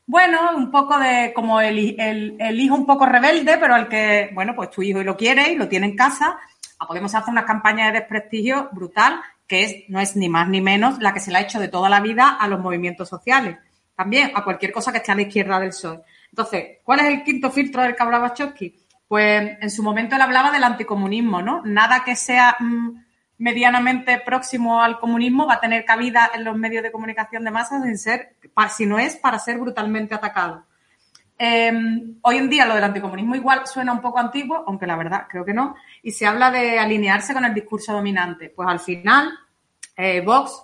bueno, 0.07 0.55
un 0.55 0.71
poco 0.71 0.97
de 0.97 1.33
como 1.35 1.59
el, 1.59 1.95
el, 2.39 2.59
hijo 2.61 2.75
un 2.75 2.85
poco 2.85 3.05
rebelde, 3.05 3.57
pero 3.57 3.75
al 3.75 3.89
que, 3.89 4.31
bueno, 4.33 4.55
pues 4.55 4.71
tu 4.71 4.81
hijo 4.81 5.03
lo 5.03 5.17
quiere 5.17 5.51
y 5.51 5.55
lo 5.55 5.67
tiene 5.67 5.87
en 5.87 5.97
casa. 5.97 6.39
A 6.79 6.87
Podemos 6.87 7.13
hacer 7.13 7.29
una 7.29 7.43
campaña 7.43 7.87
de 7.87 7.99
desprestigio 7.99 8.69
brutal, 8.71 9.19
que 9.45 9.63
es, 9.63 9.75
no 9.89 9.99
es 9.99 10.15
ni 10.15 10.29
más 10.29 10.47
ni 10.47 10.61
menos 10.61 10.99
la 10.99 11.13
que 11.13 11.19
se 11.19 11.29
le 11.29 11.39
ha 11.39 11.41
hecho 11.41 11.59
de 11.59 11.67
toda 11.67 11.89
la 11.89 11.99
vida 11.99 12.37
a 12.39 12.47
los 12.47 12.61
movimientos 12.61 13.09
sociales. 13.09 13.57
también 13.95 14.31
a 14.33 14.43
cualquier 14.43 14.71
cosa 14.71 14.91
que 14.91 14.99
esté 14.99 15.11
a 15.11 15.15
la 15.15 15.23
izquierda 15.23 15.59
del 15.59 15.69
PSOE. 15.69 16.01
Entonces, 16.31 16.77
¿cuál 16.83 16.99
es 17.01 17.05
el 17.07 17.23
quinto 17.23 17.51
filtro 17.51 17.81
del 17.81 17.95
que? 17.95 18.53
Pues 19.07 19.57
en 19.59 19.69
su 19.69 19.83
momento 19.83 20.15
él 20.15 20.21
hablaba 20.21 20.51
del 20.51 20.63
anticomunismo, 20.63 21.41
¿no? 21.41 21.63
Nada 21.65 22.03
que 22.05 22.15
sea 22.15 22.55
mm, 22.59 23.06
medianamente 23.37 24.19
próximo 24.19 24.81
al 24.81 24.99
comunismo 24.99 25.45
va 25.45 25.55
a 25.55 25.59
tener 25.59 25.85
cabida 25.85 26.31
en 26.33 26.43
los 26.43 26.57
medios 26.57 26.83
de 26.83 26.91
comunicación 26.91 27.43
de 27.43 27.51
masas 27.51 27.83
sin 27.83 27.97
ser, 27.97 28.35
si 28.75 28.85
no 28.85 28.97
es 28.97 29.15
para 29.15 29.39
ser 29.39 29.57
brutalmente 29.57 30.15
atacado. 30.15 30.65
Em, 31.39 32.15
hoy 32.21 32.37
en 32.37 32.49
día 32.49 32.65
lo 32.65 32.73
del 32.73 32.83
anticomunismo 32.83 33.35
igual 33.35 33.67
suena 33.67 33.93
un 33.93 34.01
poco 34.01 34.17
antiguo, 34.17 34.63
aunque 34.65 34.87
la 34.87 34.95
verdad 34.95 35.27
creo 35.29 35.45
que 35.45 35.53
no, 35.53 35.75
y 36.01 36.11
se 36.11 36.25
habla 36.25 36.49
de 36.49 36.79
alinearse 36.79 37.33
con 37.33 37.45
el 37.45 37.53
discurso 37.53 37.93
dominante. 37.93 38.49
Pues 38.49 38.67
al 38.67 38.79
final, 38.79 39.31
eh, 39.95 40.21
Vox, 40.21 40.63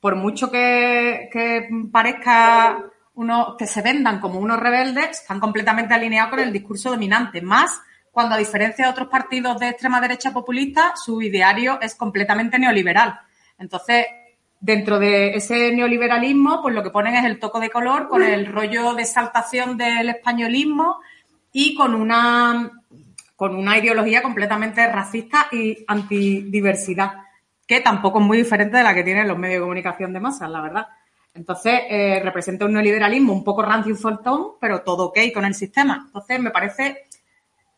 por 0.00 0.16
mucho 0.16 0.50
que, 0.50 1.28
que 1.30 1.68
parezca 1.92 2.78
uno, 3.16 3.54
que 3.58 3.66
se 3.66 3.82
vendan 3.82 4.18
como 4.18 4.38
unos 4.38 4.58
rebeldes, 4.58 5.20
están 5.20 5.40
completamente 5.40 5.92
alineados 5.92 6.30
con 6.30 6.40
el 6.40 6.52
discurso 6.52 6.90
dominante, 6.90 7.42
más 7.42 7.82
cuando 8.14 8.36
a 8.36 8.38
diferencia 8.38 8.84
de 8.84 8.92
otros 8.92 9.08
partidos 9.08 9.58
de 9.58 9.70
extrema 9.70 10.00
derecha 10.00 10.32
populista, 10.32 10.94
su 10.96 11.20
ideario 11.20 11.80
es 11.82 11.96
completamente 11.96 12.60
neoliberal. 12.60 13.18
Entonces, 13.58 14.06
dentro 14.60 15.00
de 15.00 15.34
ese 15.34 15.72
neoliberalismo, 15.72 16.62
pues 16.62 16.74
lo 16.76 16.82
que 16.84 16.90
ponen 16.90 17.16
es 17.16 17.24
el 17.24 17.40
toco 17.40 17.58
de 17.58 17.70
color 17.70 18.08
con 18.08 18.22
el 18.22 18.46
rollo 18.46 18.94
de 18.94 19.02
exaltación 19.02 19.76
del 19.76 20.08
españolismo 20.08 21.00
y 21.52 21.74
con 21.74 21.92
una, 21.92 22.70
con 23.34 23.56
una 23.56 23.78
ideología 23.78 24.22
completamente 24.22 24.86
racista 24.86 25.48
y 25.50 25.84
antidiversidad, 25.88 27.14
que 27.66 27.80
tampoco 27.80 28.20
es 28.20 28.24
muy 28.26 28.38
diferente 28.38 28.76
de 28.76 28.84
la 28.84 28.94
que 28.94 29.02
tienen 29.02 29.26
los 29.26 29.36
medios 29.36 29.56
de 29.56 29.62
comunicación 29.62 30.12
de 30.12 30.20
masas, 30.20 30.48
la 30.48 30.60
verdad. 30.60 30.86
Entonces, 31.34 31.80
eh, 31.90 32.20
representa 32.22 32.64
un 32.64 32.74
neoliberalismo 32.74 33.32
un 33.32 33.42
poco 33.42 33.62
rancio 33.62 33.92
y 33.92 33.96
faltón, 33.96 34.52
pero 34.60 34.82
todo 34.82 35.06
ok 35.06 35.18
con 35.34 35.44
el 35.44 35.54
sistema. 35.54 36.04
Entonces, 36.06 36.38
me 36.38 36.52
parece 36.52 37.06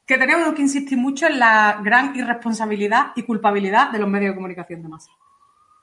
que 0.07 0.17
tenemos 0.19 0.55
que 0.55 0.63
insistir 0.63 0.97
mucho 0.97 1.27
en 1.27 1.41
la 1.41 1.81
gran 1.85 2.15
irresponsabilidad 2.15 3.13
y 3.17 3.25
culpabilidad 3.25 3.91
de 3.91 3.99
los 3.99 4.09
medios 4.09 4.31
de 4.31 4.37
comunicación 4.37 4.83
de 4.83 4.89
masas. 4.89 5.15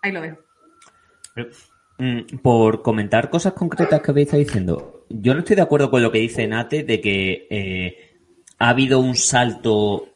Ahí 0.02 0.12
lo 0.12 0.22
dejo. 0.22 0.38
Mm, 1.98 2.38
por 2.42 2.82
comentar 2.82 3.30
cosas 3.30 3.54
concretas 3.54 4.02
que 4.02 4.12
habéis 4.12 4.28
estado 4.28 4.44
diciendo, 4.44 5.06
yo 5.10 5.34
no 5.34 5.40
estoy 5.40 5.58
de 5.58 5.62
acuerdo 5.62 5.92
con 5.92 6.02
lo 6.02 6.12
que 6.12 6.20
dice 6.20 6.48
Nate 6.48 6.84
de 6.84 7.02
que 7.02 7.48
eh, 7.50 8.18
ha 8.60 8.70
habido 8.70 9.00
un 9.00 9.16
salto 9.16 10.08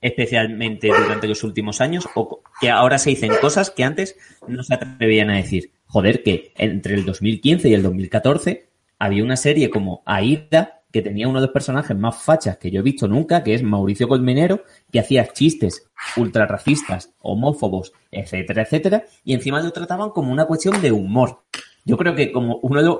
especialmente 0.00 0.88
durante 0.88 1.26
los 1.26 1.42
últimos 1.42 1.80
años 1.80 2.08
o 2.14 2.42
que 2.60 2.70
ahora 2.70 2.98
se 2.98 3.10
dicen 3.10 3.32
cosas 3.40 3.70
que 3.70 3.82
antes 3.82 4.16
no 4.46 4.62
se 4.62 4.74
atrevían 4.74 5.30
a 5.30 5.36
decir. 5.36 5.72
Joder, 5.86 6.22
que 6.22 6.52
entre 6.56 6.94
el 6.94 7.04
2015 7.04 7.68
y 7.68 7.74
el 7.74 7.82
2014 7.82 8.68
había 8.98 9.24
una 9.24 9.36
serie 9.36 9.70
como 9.70 10.02
Aida 10.06 10.75
que 10.90 11.02
tenía 11.02 11.28
uno 11.28 11.40
de 11.40 11.46
los 11.46 11.52
personajes 11.52 11.96
más 11.96 12.22
fachas 12.22 12.58
que 12.58 12.70
yo 12.70 12.80
he 12.80 12.82
visto 12.82 13.08
nunca, 13.08 13.42
que 13.42 13.54
es 13.54 13.62
Mauricio 13.62 14.08
Colmenero, 14.08 14.62
que 14.90 15.00
hacía 15.00 15.32
chistes 15.32 15.88
ultra 16.16 16.46
racistas, 16.46 17.12
homófobos, 17.20 17.92
etcétera, 18.10 18.62
etcétera, 18.62 19.04
y 19.24 19.34
encima 19.34 19.60
lo 19.60 19.70
trataban 19.72 20.10
como 20.10 20.32
una 20.32 20.46
cuestión 20.46 20.80
de 20.80 20.92
humor. 20.92 21.42
Yo 21.84 21.96
creo 21.96 22.14
que 22.14 22.32
como 22.32 22.58
uno 22.62 22.80
de 22.80 22.86
los 22.86 22.98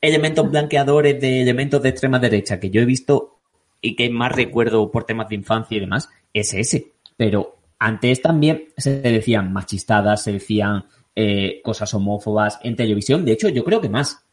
elementos 0.00 0.50
blanqueadores 0.50 1.20
de 1.20 1.42
elementos 1.42 1.82
de 1.82 1.90
extrema 1.90 2.18
derecha 2.18 2.58
que 2.58 2.70
yo 2.70 2.80
he 2.80 2.86
visto 2.86 3.40
y 3.80 3.96
que 3.96 4.10
más 4.10 4.32
recuerdo 4.32 4.90
por 4.90 5.04
temas 5.04 5.28
de 5.28 5.36
infancia 5.36 5.76
y 5.76 5.80
demás, 5.80 6.08
es 6.32 6.54
ese. 6.54 6.92
Pero 7.16 7.56
antes 7.78 8.20
también 8.22 8.68
se 8.76 9.00
decían 9.00 9.52
machistadas, 9.52 10.22
se 10.22 10.32
decían 10.32 10.84
eh, 11.14 11.60
cosas 11.62 11.92
homófobas 11.94 12.58
en 12.62 12.76
televisión. 12.76 13.24
De 13.24 13.32
hecho, 13.32 13.48
yo 13.48 13.64
creo 13.64 13.80
que 13.80 13.88
más. 13.88 14.24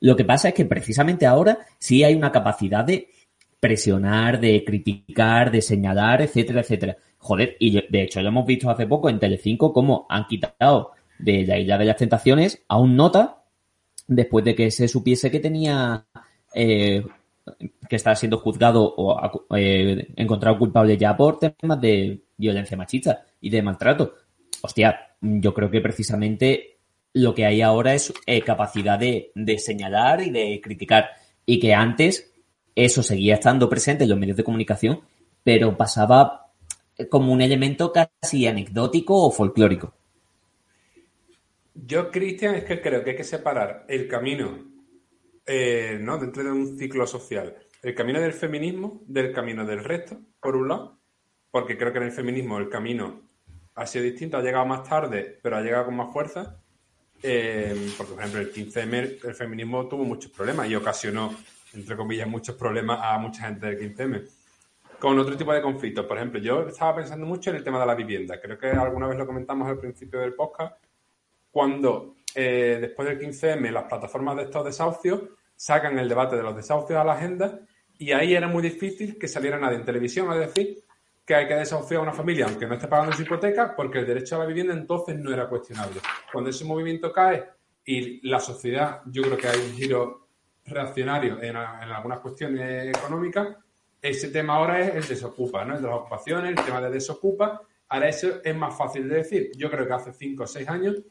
Lo 0.00 0.16
que 0.16 0.24
pasa 0.24 0.48
es 0.48 0.54
que 0.54 0.64
precisamente 0.64 1.26
ahora 1.26 1.58
sí 1.78 2.02
hay 2.02 2.14
una 2.14 2.32
capacidad 2.32 2.84
de 2.84 3.08
presionar, 3.60 4.40
de 4.40 4.64
criticar, 4.64 5.50
de 5.50 5.60
señalar, 5.60 6.22
etcétera, 6.22 6.60
etcétera. 6.62 6.96
Joder, 7.18 7.56
y 7.60 7.72
de 7.72 8.02
hecho 8.02 8.22
lo 8.22 8.28
hemos 8.28 8.46
visto 8.46 8.70
hace 8.70 8.86
poco 8.86 9.10
en 9.10 9.18
Telecinco 9.18 9.72
cómo 9.72 10.06
han 10.08 10.26
quitado 10.26 10.92
de 11.18 11.44
la 11.44 11.58
isla 11.58 11.76
de 11.76 11.84
las 11.84 11.96
tentaciones 11.96 12.62
a 12.66 12.78
un 12.78 12.96
nota 12.96 13.42
después 14.08 14.44
de 14.44 14.54
que 14.54 14.70
se 14.70 14.88
supiese 14.88 15.30
que 15.30 15.38
tenía 15.38 16.06
eh, 16.54 17.04
que 17.88 17.96
estaba 17.96 18.16
siendo 18.16 18.38
juzgado 18.38 18.94
o 18.96 19.56
eh, 19.56 20.08
encontrado 20.16 20.58
culpable 20.58 20.96
ya 20.96 21.16
por 21.16 21.38
temas 21.38 21.80
de 21.80 22.22
violencia 22.36 22.76
machista 22.76 23.24
y 23.40 23.50
de 23.50 23.62
maltrato. 23.62 24.14
Hostia, 24.62 24.98
yo 25.20 25.52
creo 25.52 25.70
que 25.70 25.80
precisamente 25.80 26.79
lo 27.12 27.34
que 27.34 27.46
hay 27.46 27.62
ahora 27.62 27.94
es 27.94 28.12
eh, 28.26 28.42
capacidad 28.42 28.98
de, 28.98 29.32
señalar 29.58 30.22
y 30.22 30.30
de 30.30 30.60
criticar. 30.62 31.10
Y 31.44 31.58
que 31.58 31.74
antes 31.74 32.32
eso 32.74 33.02
seguía 33.02 33.34
estando 33.34 33.68
presente 33.68 34.04
en 34.04 34.10
los 34.10 34.18
medios 34.18 34.36
de 34.36 34.44
comunicación, 34.44 35.00
pero 35.42 35.76
pasaba 35.76 36.52
como 37.08 37.32
un 37.32 37.40
elemento 37.40 37.92
casi 37.92 38.46
anecdótico 38.46 39.26
o 39.26 39.30
folclórico. 39.30 39.94
Yo, 41.74 42.10
Cristian, 42.10 42.54
es 42.54 42.64
que 42.64 42.80
creo 42.80 43.02
que 43.02 43.10
hay 43.10 43.16
que 43.16 43.24
separar 43.24 43.86
el 43.88 44.06
camino, 44.06 44.66
eh, 45.46 45.98
¿no? 46.00 46.18
Dentro 46.18 46.44
de 46.44 46.52
un 46.52 46.78
ciclo 46.78 47.06
social, 47.06 47.56
el 47.82 47.94
camino 47.94 48.20
del 48.20 48.32
feminismo 48.32 49.02
del 49.06 49.32
camino 49.32 49.64
del 49.64 49.82
resto, 49.82 50.20
por 50.40 50.56
un 50.56 50.68
lado, 50.68 51.00
porque 51.50 51.78
creo 51.78 51.92
que 51.92 51.98
en 51.98 52.04
el 52.04 52.12
feminismo 52.12 52.58
el 52.58 52.68
camino 52.68 53.22
ha 53.74 53.86
sido 53.86 54.04
distinto, 54.04 54.36
ha 54.36 54.42
llegado 54.42 54.66
más 54.66 54.88
tarde, 54.88 55.38
pero 55.42 55.56
ha 55.56 55.62
llegado 55.62 55.86
con 55.86 55.96
más 55.96 56.12
fuerza. 56.12 56.60
Eh, 57.22 57.92
porque, 57.96 58.12
por 58.14 58.22
ejemplo, 58.22 58.40
el 58.40 58.52
15M, 58.52 59.24
el 59.24 59.34
feminismo 59.34 59.86
tuvo 59.86 60.04
muchos 60.04 60.30
problemas 60.30 60.68
y 60.68 60.74
ocasionó, 60.74 61.34
entre 61.74 61.96
comillas, 61.96 62.28
muchos 62.28 62.56
problemas 62.56 63.00
a 63.02 63.18
mucha 63.18 63.46
gente 63.46 63.66
del 63.66 63.78
15M. 63.78 64.28
Con 64.98 65.18
otro 65.18 65.36
tipo 65.36 65.52
de 65.52 65.62
conflictos. 65.62 66.06
Por 66.06 66.16
ejemplo, 66.16 66.40
yo 66.40 66.68
estaba 66.68 66.96
pensando 66.96 67.26
mucho 67.26 67.50
en 67.50 67.56
el 67.56 67.64
tema 67.64 67.80
de 67.80 67.86
la 67.86 67.94
vivienda. 67.94 68.40
Creo 68.40 68.58
que 68.58 68.68
alguna 68.68 69.06
vez 69.06 69.18
lo 69.18 69.26
comentamos 69.26 69.68
al 69.68 69.78
principio 69.78 70.20
del 70.20 70.34
podcast. 70.34 70.76
Cuando 71.50 72.16
eh, 72.34 72.78
después 72.80 73.08
del 73.08 73.18
15M 73.18 73.70
las 73.70 73.84
plataformas 73.84 74.36
de 74.36 74.42
estos 74.44 74.64
desahucios 74.64 75.22
sacan 75.56 75.98
el 75.98 76.08
debate 76.08 76.36
de 76.36 76.42
los 76.42 76.54
desahucios 76.54 76.98
a 76.98 77.04
la 77.04 77.14
agenda 77.14 77.60
y 77.98 78.12
ahí 78.12 78.34
era 78.34 78.48
muy 78.48 78.62
difícil 78.62 79.18
que 79.18 79.28
saliera 79.28 79.58
nadie 79.58 79.76
en 79.76 79.84
televisión 79.84 80.30
a 80.30 80.36
decir 80.36 80.84
que 81.24 81.34
hay 81.34 81.46
que 81.46 81.54
desahuciar 81.54 82.00
a 82.00 82.02
una 82.02 82.12
familia 82.12 82.46
aunque 82.46 82.66
no 82.66 82.74
esté 82.74 82.88
pagando 82.88 83.12
su 83.12 83.22
hipoteca 83.22 83.74
porque 83.76 84.00
el 84.00 84.06
derecho 84.06 84.36
a 84.36 84.40
la 84.40 84.46
vivienda 84.46 84.72
entonces 84.72 85.16
no 85.16 85.32
era 85.32 85.48
cuestionable. 85.48 86.00
Cuando 86.32 86.50
ese 86.50 86.64
movimiento 86.64 87.12
cae 87.12 87.44
y 87.84 88.26
la 88.28 88.40
sociedad, 88.40 89.02
yo 89.06 89.22
creo 89.22 89.36
que 89.36 89.48
hay 89.48 89.58
un 89.58 89.72
giro 89.76 90.28
reaccionario 90.64 91.42
en, 91.42 91.56
algunas 91.56 92.20
cuestiones 92.20 92.96
económicas, 92.96 93.56
ese 94.00 94.28
tema 94.28 94.54
ahora 94.54 94.80
es 94.80 94.94
el 94.94 95.08
desocupa, 95.08 95.64
¿no? 95.64 95.76
El 95.76 95.82
de 95.82 95.88
las 95.88 95.98
ocupaciones, 95.98 96.58
el 96.58 96.64
tema 96.64 96.80
de 96.80 96.90
desocupa. 96.90 97.60
Ahora 97.88 98.08
eso 98.08 98.40
es 98.42 98.56
más 98.56 98.76
fácil 98.76 99.08
de 99.08 99.16
decir. 99.16 99.50
Yo 99.56 99.70
creo 99.70 99.86
que 99.86 99.92
hace 99.92 100.12
cinco 100.12 100.44
o 100.44 100.46
seis 100.46 100.68
años 100.68 101.02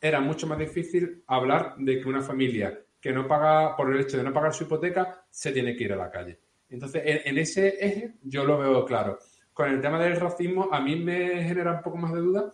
era 0.00 0.20
mucho 0.20 0.46
más 0.46 0.58
difícil 0.58 1.24
hablar 1.26 1.74
de 1.78 2.00
que 2.00 2.08
una 2.08 2.20
familia 2.20 2.78
que 3.00 3.12
no 3.12 3.26
paga, 3.26 3.76
por 3.76 3.92
el 3.92 4.00
hecho 4.00 4.16
de 4.16 4.22
no 4.22 4.32
pagar 4.32 4.54
su 4.54 4.64
hipoteca, 4.64 5.24
se 5.30 5.52
tiene 5.52 5.74
que 5.74 5.84
ir 5.84 5.92
a 5.92 5.96
la 5.96 6.10
calle. 6.10 6.38
Entonces, 6.68 7.02
en 7.04 7.38
ese 7.38 7.68
eje 7.80 8.14
yo 8.22 8.44
lo 8.44 8.58
veo 8.58 8.84
claro 8.84 9.18
con 9.56 9.70
el 9.70 9.80
tema 9.80 9.98
del 9.98 10.20
racismo 10.20 10.68
a 10.70 10.82
mí 10.82 10.96
me 10.96 11.42
genera 11.42 11.72
un 11.72 11.80
poco 11.80 11.96
más 11.96 12.12
de 12.12 12.20
duda, 12.20 12.52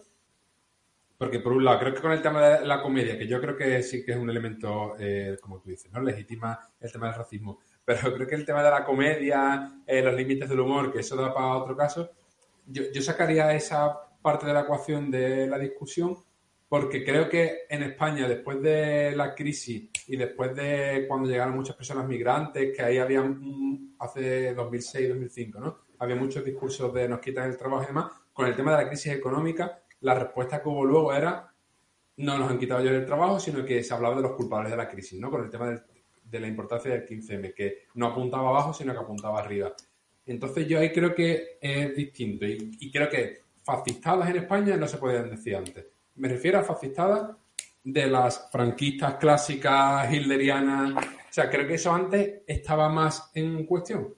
porque 1.19 1.41
por 1.41 1.53
un 1.53 1.65
lado 1.65 1.81
creo 1.81 1.95
que 1.95 2.01
con 2.01 2.13
el 2.13 2.23
tema 2.23 2.41
de 2.41 2.65
la 2.65 2.81
comedia, 2.81 3.19
que 3.19 3.27
yo 3.27 3.41
creo 3.41 3.57
que 3.57 3.83
sí 3.83 4.05
que 4.05 4.13
es 4.13 4.17
un 4.17 4.31
elemento, 4.31 4.95
eh, 5.01 5.37
como 5.43 5.59
tú 5.59 5.71
dices, 5.71 5.91
¿no? 5.91 6.01
Legitima 6.01 6.61
el 6.79 6.93
tema 6.93 7.09
del 7.09 7.17
racismo, 7.17 7.59
pero 7.85 8.15
creo 8.15 8.29
que 8.29 8.37
el 8.37 8.47
tema 8.47 8.63
de 8.63 8.71
la 8.71 8.85
comedia, 8.85 9.83
eh, 9.85 10.01
los 10.01 10.15
límites 10.15 10.49
del 10.49 10.61
humor, 10.61 10.93
que 10.93 11.01
eso 11.01 11.17
da 11.17 11.35
para 11.35 11.57
otro 11.57 11.77
caso, 11.77 12.09
yo, 12.67 12.85
yo 12.95 13.03
sacaría 13.03 13.53
esa 13.53 13.99
parte 14.23 14.47
de 14.47 14.53
la 14.55 14.61
ecuación 14.61 15.11
de 15.11 15.49
la 15.49 15.59
discusión 15.59 16.17
porque 16.69 17.05
creo 17.05 17.29
que 17.29 17.63
en 17.69 17.83
España, 17.83 18.29
después 18.29 18.63
de 18.63 19.17
la 19.17 19.35
crisis 19.35 19.91
y 20.07 20.17
después 20.17 20.55
de 20.55 21.05
cuando 21.09 21.29
llegaron 21.29 21.57
muchas 21.57 21.75
personas 21.75 22.07
migrantes, 22.07 22.75
que 22.77 22.83
ahí 22.83 22.99
había 22.99 23.23
hace 23.99 24.57
2006-2005, 24.57 25.59
¿no? 25.59 25.79
Había 26.03 26.17
muchos 26.17 26.45
discursos 26.45 26.93
de 26.93 27.09
nos 27.09 27.21
quitan 27.21 27.49
el 27.49 27.57
trabajo 27.57 27.85
y 27.85 27.87
demás. 27.87 28.11
Con 28.33 28.49
el 28.49 28.57
tema 28.57 28.73
de 28.73 28.83
la 28.83 28.89
crisis 28.89 29.13
económica, 29.13 29.83
la 30.01 30.15
respuesta 30.15 30.61
que 30.61 30.69
hubo 30.69 30.85
luego 30.85 31.13
era 31.13 31.49
no 32.17 32.39
nos 32.39 32.51
han 32.51 32.59
quitado 32.59 32.85
ya 32.85 32.91
el 32.91 33.07
trabajo, 33.07 33.39
sino 33.39 33.65
que 33.65 33.85
se 33.85 33.95
hablaba 33.95 34.17
de 34.17 34.23
los 34.23 34.33
culpables 34.33 34.73
de 34.73 34.77
la 34.77 34.89
crisis, 34.89 35.21
¿no? 35.21 35.31
Con 35.31 35.45
el 35.45 35.51
tema 35.51 35.81
de 36.25 36.41
la 36.41 36.49
importancia 36.49 36.91
del 36.91 37.07
15M, 37.07 37.55
que 37.55 37.85
no 37.95 38.09
apuntaba 38.09 38.49
abajo, 38.49 38.75
sino 38.75 38.93
que 38.93 38.99
apuntaba 38.99 39.39
arriba. 39.39 39.73
Entonces 40.27 40.67
yo 40.67 40.81
ahí 40.81 40.91
creo 40.91 41.15
que 41.15 41.59
es 41.61 41.95
distinto 41.95 42.47
y, 42.47 42.91
creo 42.91 43.09
que 43.09 43.43
fascistadas 43.63 44.29
en 44.29 44.39
España 44.39 44.77
no 44.77 44.89
se 44.89 44.99
podían 44.99 45.31
decir 45.31 45.55
antes. 45.55 45.87
Me 46.17 46.29
refiero 46.29 46.59
a 46.59 46.65
fascistadas 46.65 47.31
de 47.85 48.07
las 48.09 48.51
franquistas 48.51 49.15
clásicas, 49.15 50.13
hitlerianas. 50.13 50.95
O 50.97 51.33
sea, 51.33 51.49
creo 51.49 51.65
que 51.65 51.75
eso 51.75 51.95
antes 51.95 52.43
estaba 52.45 52.89
más 52.89 53.31
en 53.35 53.65
cuestión 53.67 54.13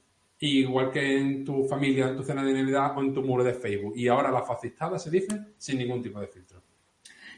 igual 0.47 0.91
que 0.91 1.19
en 1.19 1.45
tu 1.45 1.65
familia, 1.65 2.09
en 2.09 2.17
tu 2.17 2.23
cena 2.23 2.43
de 2.43 2.53
Navidad 2.53 2.97
o 2.97 3.01
en 3.01 3.15
tu 3.15 3.23
muro 3.23 3.45
de 3.45 3.55
Facebook. 3.55 3.95
Y 3.97 4.09
ahora 4.09 4.31
la 4.31 4.43
fascistada 4.43 4.99
se 4.99 5.11
dice 5.11 5.39
sin 5.59 5.79
ningún 5.79 6.03
tipo 6.03 6.21
de 6.21 6.27
filtro. 6.27 6.63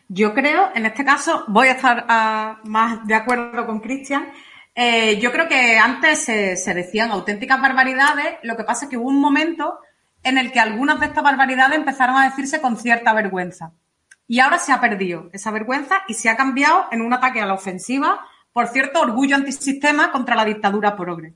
Yo 0.09 0.33
creo, 0.35 0.71
en 0.75 0.87
este 0.87 1.05
caso, 1.05 1.45
voy 1.49 1.69
a 1.69 1.73
estar 1.73 2.05
ah, 2.09 2.61
más 2.65 3.07
de 3.07 3.15
acuerdo 3.15 3.67
con 3.67 3.81
Cristian. 3.81 4.29
Eh, 4.75 5.19
yo 5.19 5.33
creo 5.33 5.49
que 5.49 5.79
antes 5.79 6.21
se 6.21 6.75
decían 6.75 7.11
auténticas 7.11 7.61
barbaridades, 7.61 8.39
lo 8.43 8.57
que 8.57 8.65
pasa 8.65 8.85
es 8.85 8.91
que 8.91 8.97
hubo 8.97 9.09
un 9.09 9.21
momento 9.21 9.81
en 10.23 10.39
el 10.39 10.53
que 10.53 10.61
algunas 10.61 11.01
de 11.01 11.07
estas 11.07 11.23
barbaridades 11.23 11.79
empezaron 11.79 12.17
a 12.17 12.25
decirse 12.25 12.61
con 12.61 12.77
cierta 12.77 13.15
vergüenza. 13.15 13.73
Y 14.29 14.41
ahora 14.41 14.59
se 14.59 14.73
ha 14.73 14.81
perdido 14.81 15.31
esa 15.33 15.53
vergüenza 15.53 16.03
y 16.09 16.15
se 16.15 16.29
ha 16.29 16.37
cambiado 16.37 16.87
en 16.91 17.01
un 17.01 17.13
ataque 17.13 17.41
a 17.41 17.47
la 17.47 17.55
ofensiva 17.55 18.27
por 18.53 18.69
cierto 18.69 19.01
orgullo 19.01 19.37
antisistema 19.37 20.11
contra 20.11 20.35
la 20.35 20.45
dictadura 20.45 20.97
progre. 20.97 21.35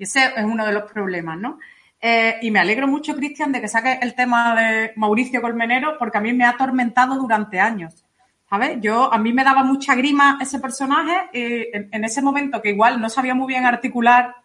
Y 0.00 0.04
ese 0.04 0.32
es 0.34 0.44
uno 0.44 0.64
de 0.64 0.72
los 0.72 0.90
problemas, 0.90 1.38
¿no? 1.38 1.58
Eh, 2.00 2.38
y 2.40 2.50
me 2.50 2.58
alegro 2.58 2.88
mucho, 2.88 3.14
Cristian, 3.14 3.52
de 3.52 3.60
que 3.60 3.68
saques 3.68 3.98
el 4.00 4.14
tema 4.14 4.58
de 4.58 4.92
Mauricio 4.96 5.42
Colmenero, 5.42 5.98
porque 5.98 6.16
a 6.16 6.22
mí 6.22 6.32
me 6.32 6.44
ha 6.44 6.50
atormentado 6.50 7.16
durante 7.16 7.60
años. 7.60 8.06
¿Sabes? 8.48 8.78
Yo, 8.80 9.12
a 9.12 9.18
mí 9.18 9.34
me 9.34 9.44
daba 9.44 9.62
mucha 9.62 9.94
grima 9.94 10.38
ese 10.40 10.58
personaje, 10.58 11.28
en, 11.34 11.90
en, 11.92 12.04
ese 12.04 12.22
momento 12.22 12.62
que 12.62 12.70
igual 12.70 12.98
no 12.98 13.10
sabía 13.10 13.34
muy 13.34 13.46
bien 13.46 13.66
articular, 13.66 14.36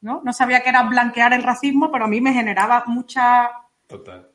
¿no? 0.00 0.22
No 0.24 0.32
sabía 0.32 0.62
que 0.62 0.70
era 0.70 0.82
blanquear 0.84 1.34
el 1.34 1.42
racismo, 1.42 1.92
pero 1.92 2.06
a 2.06 2.08
mí 2.08 2.22
me 2.22 2.32
generaba 2.32 2.84
mucha. 2.86 3.50
Total 3.86 4.30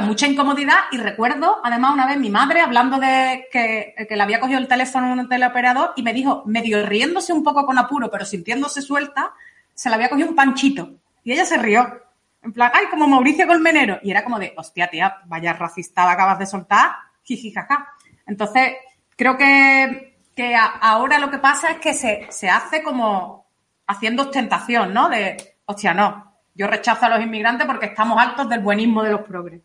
mucha 0.00 0.28
incomodidad 0.28 0.76
y 0.92 0.98
recuerdo, 0.98 1.58
además, 1.64 1.94
una 1.94 2.06
vez 2.06 2.16
mi 2.16 2.30
madre 2.30 2.60
hablando 2.60 3.00
de 3.00 3.48
que, 3.50 3.92
que 4.08 4.16
le 4.16 4.22
había 4.22 4.38
cogido 4.38 4.60
el 4.60 4.68
teléfono 4.68 5.12
un 5.12 5.28
teleoperador 5.28 5.94
y 5.96 6.04
me 6.04 6.14
dijo, 6.14 6.44
medio 6.46 6.86
riéndose 6.86 7.32
un 7.32 7.42
poco 7.42 7.66
con 7.66 7.76
apuro, 7.76 8.08
pero 8.08 8.24
sintiéndose 8.24 8.82
suelta, 8.82 9.32
se 9.80 9.88
le 9.88 9.94
había 9.94 10.10
cogido 10.10 10.28
un 10.28 10.34
panchito. 10.34 10.90
Y 11.24 11.32
ella 11.32 11.46
se 11.46 11.56
rió. 11.56 12.02
En 12.42 12.52
plan, 12.52 12.70
ay, 12.74 12.88
como 12.90 13.06
Mauricio 13.08 13.46
Colmenero. 13.46 13.98
Y 14.02 14.10
era 14.10 14.22
como 14.22 14.38
de, 14.38 14.52
hostia, 14.54 14.88
tía, 14.88 15.22
vaya 15.24 15.54
racista 15.54 16.10
acabas 16.10 16.38
de 16.38 16.44
soltar, 16.44 16.90
jijijaja. 17.22 17.88
Entonces, 18.26 18.74
creo 19.16 19.38
que, 19.38 20.18
que 20.36 20.54
ahora 20.54 21.18
lo 21.18 21.30
que 21.30 21.38
pasa 21.38 21.70
es 21.70 21.78
que 21.78 21.94
se, 21.94 22.26
se 22.28 22.50
hace 22.50 22.82
como 22.82 23.46
haciendo 23.86 24.24
ostentación, 24.24 24.92
¿no? 24.92 25.08
De, 25.08 25.56
hostia, 25.64 25.94
no, 25.94 26.30
yo 26.54 26.66
rechazo 26.66 27.06
a 27.06 27.08
los 27.08 27.22
inmigrantes 27.22 27.66
porque 27.66 27.86
estamos 27.86 28.20
hartos 28.20 28.50
del 28.50 28.60
buenismo 28.60 29.02
de 29.02 29.12
los 29.12 29.22
progres. 29.22 29.62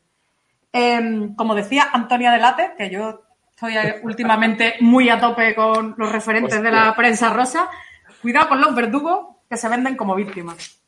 Em, 0.71 1.35
como 1.35 1.55
decía 1.55 1.89
Antonia 1.91 2.31
Delate, 2.31 2.71
que 2.77 2.89
yo 2.89 3.21
estoy 3.49 3.73
últimamente 4.03 4.75
muy 4.79 5.09
a 5.09 5.19
tope 5.19 5.53
con 5.53 5.93
los 5.97 6.09
referentes 6.09 6.63
de 6.63 6.71
la 6.71 6.95
prensa 6.95 7.33
rosa, 7.33 7.69
cuidado 8.21 8.47
con 8.47 8.61
los 8.61 8.73
verdugos 8.73 9.34
que 9.49 9.57
se 9.57 9.69
venden 9.69 9.95
como 9.95 10.15
víctimas. 10.15 10.81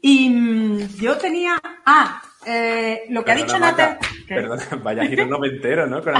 Y 0.00 0.30
mm, 0.30 0.78
yo 0.98 1.18
tenía. 1.18 1.60
Ah, 1.84 2.22
eh, 2.46 3.04
lo 3.10 3.24
que 3.24 3.32
ha 3.32 3.36
dicho 3.36 3.58
Nate. 3.58 3.98
Perdón, 4.28 4.60
vaya 4.82 5.04
giro 5.06 5.26
no 5.26 5.38
me 5.38 5.48
entero, 5.48 5.86
¿no? 5.86 6.02
Con 6.02 6.14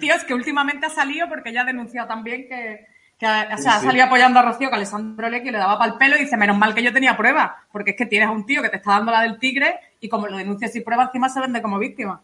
Tío, 0.00 0.14
es 0.14 0.24
que 0.24 0.34
últimamente 0.34 0.86
ha 0.86 0.90
salido 0.90 1.28
porque 1.28 1.52
ya 1.52 1.62
ha 1.62 1.64
denunciado 1.64 2.08
también 2.08 2.48
que, 2.48 2.86
que 3.18 3.26
o 3.26 3.58
sea, 3.58 3.76
ha 3.76 3.80
salido 3.80 4.06
apoyando 4.06 4.38
a 4.38 4.42
Rocío, 4.42 4.70
que 4.70 4.76
Alessandro 4.76 5.28
Leckie 5.28 5.50
le 5.50 5.58
daba 5.58 5.78
para 5.78 5.92
el 5.92 5.98
pelo 5.98 6.16
y 6.16 6.20
dice, 6.20 6.36
menos 6.36 6.56
mal 6.56 6.74
que 6.74 6.82
yo 6.82 6.92
tenía 6.92 7.16
pruebas, 7.16 7.50
porque 7.70 7.90
es 7.90 7.96
que 7.96 8.06
tienes 8.06 8.28
a 8.28 8.32
un 8.32 8.46
tío 8.46 8.62
que 8.62 8.70
te 8.70 8.76
está 8.76 8.92
dando 8.92 9.12
la 9.12 9.22
del 9.22 9.38
tigre 9.38 9.78
y 10.00 10.08
como 10.08 10.26
lo 10.26 10.36
denuncias 10.36 10.72
sin 10.72 10.84
pruebas, 10.84 11.08
encima 11.08 11.28
se 11.28 11.40
vende 11.40 11.60
como 11.60 11.78
víctima. 11.78 12.22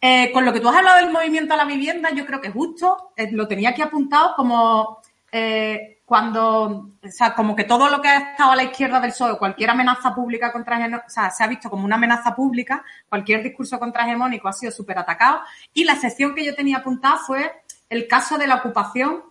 Eh, 0.00 0.30
con 0.32 0.44
lo 0.44 0.52
que 0.52 0.60
tú 0.60 0.68
has 0.68 0.76
hablado 0.76 0.98
del 0.98 1.12
movimiento 1.12 1.54
a 1.54 1.56
la 1.56 1.64
vivienda, 1.64 2.10
yo 2.10 2.24
creo 2.24 2.40
que 2.40 2.50
justo 2.50 3.12
eh, 3.16 3.30
lo 3.32 3.48
tenía 3.48 3.70
aquí 3.70 3.82
apuntado 3.82 4.34
como 4.36 5.00
eh, 5.32 5.97
cuando, 6.08 6.62
o 7.02 7.10
sea, 7.10 7.34
como 7.34 7.54
que 7.54 7.64
todo 7.64 7.90
lo 7.90 8.00
que 8.00 8.08
ha 8.08 8.30
estado 8.30 8.52
a 8.52 8.56
la 8.56 8.62
izquierda 8.62 8.98
del 8.98 9.10
PSOE, 9.10 9.36
cualquier 9.36 9.68
amenaza 9.68 10.14
pública 10.14 10.50
contra, 10.50 11.02
o 11.06 11.10
sea, 11.10 11.28
se 11.28 11.44
ha 11.44 11.46
visto 11.46 11.68
como 11.68 11.84
una 11.84 11.96
amenaza 11.96 12.34
pública, 12.34 12.82
cualquier 13.10 13.42
discurso 13.42 13.78
contrahegemónico 13.78 14.48
ha 14.48 14.54
sido 14.54 14.72
súper 14.72 14.98
atacado. 14.98 15.42
Y 15.74 15.84
la 15.84 15.96
sección 15.96 16.34
que 16.34 16.46
yo 16.46 16.54
tenía 16.54 16.78
apuntada 16.78 17.18
fue 17.18 17.62
el 17.90 18.08
caso 18.08 18.38
de 18.38 18.46
la 18.46 18.54
ocupación 18.54 19.22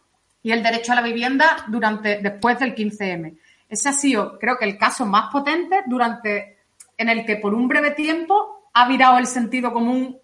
y 0.43 0.51
el 0.51 0.61
derecho 0.61 0.91
a 0.91 0.95
la 0.95 1.01
vivienda 1.01 1.65
durante, 1.67 2.21
después 2.21 2.59
del 2.59 2.75
15M. 2.75 3.39
Ese 3.67 3.89
ha 3.89 3.93
sido, 3.93 4.37
creo 4.37 4.59
que, 4.59 4.65
el 4.65 4.77
caso 4.77 5.03
más 5.07 5.31
potente 5.31 5.81
durante, 5.87 6.59
en 6.95 7.09
el 7.09 7.25
que 7.25 7.37
por 7.37 7.55
un 7.55 7.67
breve 7.67 7.89
tiempo 7.89 8.69
ha 8.75 8.87
virado 8.87 9.17
el 9.17 9.25
sentido 9.25 9.73
común 9.73 10.19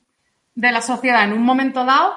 de 0.53 0.71
la 0.71 0.83
sociedad 0.83 1.23
en 1.23 1.33
un 1.33 1.41
momento 1.41 1.83
dado 1.83 2.13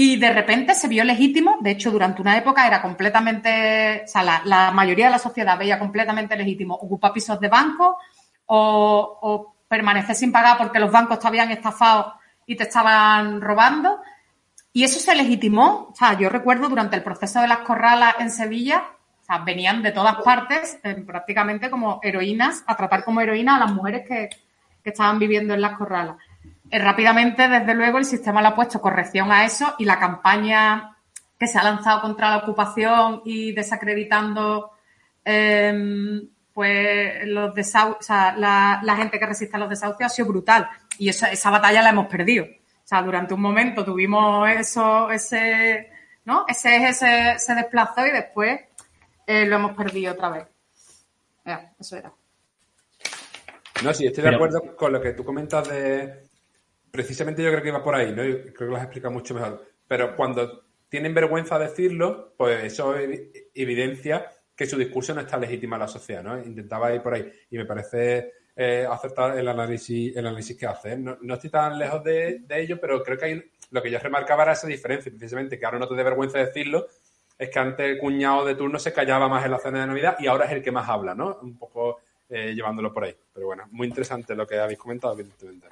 y 0.00 0.14
de 0.14 0.32
repente 0.32 0.76
se 0.76 0.86
vio 0.86 1.02
legítimo. 1.02 1.58
De 1.60 1.72
hecho, 1.72 1.90
durante 1.90 2.22
una 2.22 2.36
época 2.36 2.64
era 2.64 2.80
completamente, 2.80 4.02
o 4.04 4.06
sea, 4.06 4.40
la, 4.44 4.70
mayoría 4.70 5.06
de 5.06 5.10
la 5.10 5.18
sociedad 5.18 5.58
veía 5.58 5.76
completamente 5.76 6.36
legítimo 6.36 6.76
ocupar 6.76 7.12
pisos 7.12 7.40
de 7.40 7.48
banco 7.48 7.98
o, 8.46 9.56
permanecer 9.66 10.14
sin 10.14 10.30
pagar 10.30 10.56
porque 10.56 10.78
los 10.78 10.92
bancos 10.92 11.18
te 11.18 11.26
habían 11.26 11.50
estafado 11.50 12.14
y 12.46 12.54
te 12.54 12.62
estaban 12.62 13.40
robando. 13.40 14.00
Y 14.72 14.84
eso 14.84 15.00
se 15.00 15.16
legitimó. 15.16 15.88
O 15.90 15.94
sea, 15.96 16.16
yo 16.16 16.28
recuerdo 16.28 16.68
durante 16.68 16.94
el 16.94 17.02
proceso 17.02 17.40
de 17.40 17.48
las 17.48 17.58
corralas 17.58 18.14
en 18.20 18.30
Sevilla, 18.30 18.84
o 19.20 19.24
sea, 19.24 19.38
venían 19.38 19.82
de 19.82 19.90
todas 19.90 20.22
partes, 20.22 20.78
eh, 20.84 20.94
prácticamente 20.94 21.70
como 21.70 21.98
heroínas, 22.04 22.62
a 22.68 22.76
tratar 22.76 23.02
como 23.02 23.20
heroínas 23.20 23.56
a 23.56 23.64
las 23.64 23.72
mujeres 23.72 24.06
que, 24.06 24.28
estaban 24.84 25.18
viviendo 25.18 25.52
en 25.52 25.60
las 25.60 25.76
corralas. 25.76 26.16
Eh, 26.70 26.78
rápidamente, 26.78 27.48
desde 27.48 27.74
luego, 27.74 27.98
el 27.98 28.04
sistema 28.04 28.42
le 28.42 28.48
ha 28.48 28.54
puesto 28.54 28.80
corrección 28.80 29.32
a 29.32 29.44
eso 29.44 29.74
y 29.78 29.84
la 29.84 29.98
campaña 29.98 30.96
que 31.38 31.46
se 31.46 31.58
ha 31.58 31.62
lanzado 31.62 32.00
contra 32.00 32.30
la 32.30 32.38
ocupación 32.38 33.22
y 33.24 33.52
desacreditando 33.52 34.72
em, 35.24 36.28
pues 36.52 37.26
los 37.26 37.54
desahucios, 37.54 38.00
o 38.00 38.02
sea, 38.02 38.34
la, 38.36 38.96
gente 38.96 39.18
que 39.18 39.26
resiste 39.26 39.56
a 39.56 39.60
los 39.60 39.70
desahucios 39.70 40.12
ha 40.12 40.14
sido 40.14 40.28
brutal. 40.28 40.68
Y 40.98 41.08
esa, 41.08 41.30
esa 41.30 41.50
batalla 41.50 41.82
la 41.82 41.90
hemos 41.90 42.06
perdido. 42.06 42.44
O 42.44 42.88
sea, 42.88 43.02
durante 43.02 43.34
un 43.34 43.40
momento 43.40 43.84
tuvimos 43.84 44.48
eso, 44.50 45.10
ese, 45.10 45.90
¿no? 46.24 46.44
Ese 46.48 46.76
eje 46.76 46.92
se, 46.92 47.38
se 47.38 47.54
desplazó 47.54 48.06
y 48.06 48.10
después 48.10 48.60
eh, 49.26 49.46
lo 49.46 49.56
hemos 49.56 49.76
perdido 49.76 50.14
otra 50.14 50.30
vez. 50.30 50.46
Ya, 51.44 51.72
eso 51.78 51.96
era. 51.96 52.12
No, 53.84 53.94
sí, 53.94 54.06
estoy 54.06 54.24
de 54.24 54.34
acuerdo 54.34 54.76
con 54.76 54.92
lo 54.92 55.00
que 55.00 55.12
tú 55.12 55.24
comentas 55.24 55.68
de. 55.68 56.27
Precisamente 56.90 57.42
yo 57.42 57.50
creo 57.50 57.62
que 57.62 57.68
iba 57.68 57.84
por 57.84 57.94
ahí, 57.94 58.10
¿no? 58.10 58.22
creo 58.22 58.54
que 58.54 58.64
lo 58.64 58.76
has 58.76 58.82
explicado 58.82 59.12
mucho 59.12 59.34
mejor. 59.34 59.64
Pero 59.86 60.16
cuando 60.16 60.64
tienen 60.88 61.14
vergüenza 61.14 61.58
de 61.58 61.68
decirlo, 61.68 62.34
pues 62.36 62.64
eso 62.64 62.94
evidencia 63.54 64.26
que 64.58 64.66
su 64.66 64.76
discurso 64.76 65.14
no 65.14 65.20
está 65.20 65.36
legítima 65.36 65.76
en 65.76 65.80
la 65.82 65.88
sociedad, 65.88 66.22
¿no? 66.22 66.36
Intentaba 66.42 66.92
ir 66.92 67.00
por 67.00 67.14
ahí. 67.14 67.30
Y 67.50 67.56
me 67.56 67.64
parece 67.64 68.32
eh, 68.56 68.84
aceptar 68.90 69.38
el 69.38 69.46
análisis, 69.46 70.16
el 70.16 70.26
análisis 70.26 70.56
que 70.56 70.66
hace. 70.66 70.98
No, 70.98 71.16
estoy 71.32 71.48
tan 71.48 71.78
lejos 71.78 72.02
de, 72.02 72.42
ello, 72.50 72.80
pero 72.80 73.04
creo 73.04 73.16
que 73.16 73.24
hay, 73.24 73.44
lo 73.70 73.80
que 73.80 73.88
yo 73.88 74.00
remarcaba 74.00 74.42
era 74.42 74.52
esa 74.54 74.66
diferencia, 74.66 75.12
precisamente, 75.12 75.60
que 75.60 75.64
ahora 75.64 75.78
no 75.78 75.86
te 75.86 75.94
dé 75.94 76.02
vergüenza 76.02 76.38
decirlo, 76.38 76.88
es 77.38 77.50
que 77.50 77.58
antes 77.60 77.86
el 77.86 77.98
cuñado 77.98 78.44
de 78.44 78.56
turno 78.56 78.80
se 78.80 78.92
callaba 78.92 79.28
más 79.28 79.44
en 79.44 79.52
la 79.52 79.58
cena 79.58 79.82
de 79.82 79.86
Navidad 79.86 80.16
y 80.18 80.26
ahora 80.26 80.46
es 80.46 80.50
el 80.50 80.62
que 80.62 80.72
más 80.72 80.88
habla, 80.88 81.14
¿no? 81.14 81.38
Un 81.40 81.56
poco 81.56 82.00
eh, 82.28 82.52
llevándolo 82.52 82.92
por 82.92 83.04
ahí. 83.04 83.14
Pero 83.32 83.46
bueno, 83.46 83.68
muy 83.70 83.86
interesante 83.86 84.34
lo 84.34 84.44
que 84.44 84.58
habéis 84.58 84.80
comentado, 84.80 85.14
evidentemente. 85.14 85.68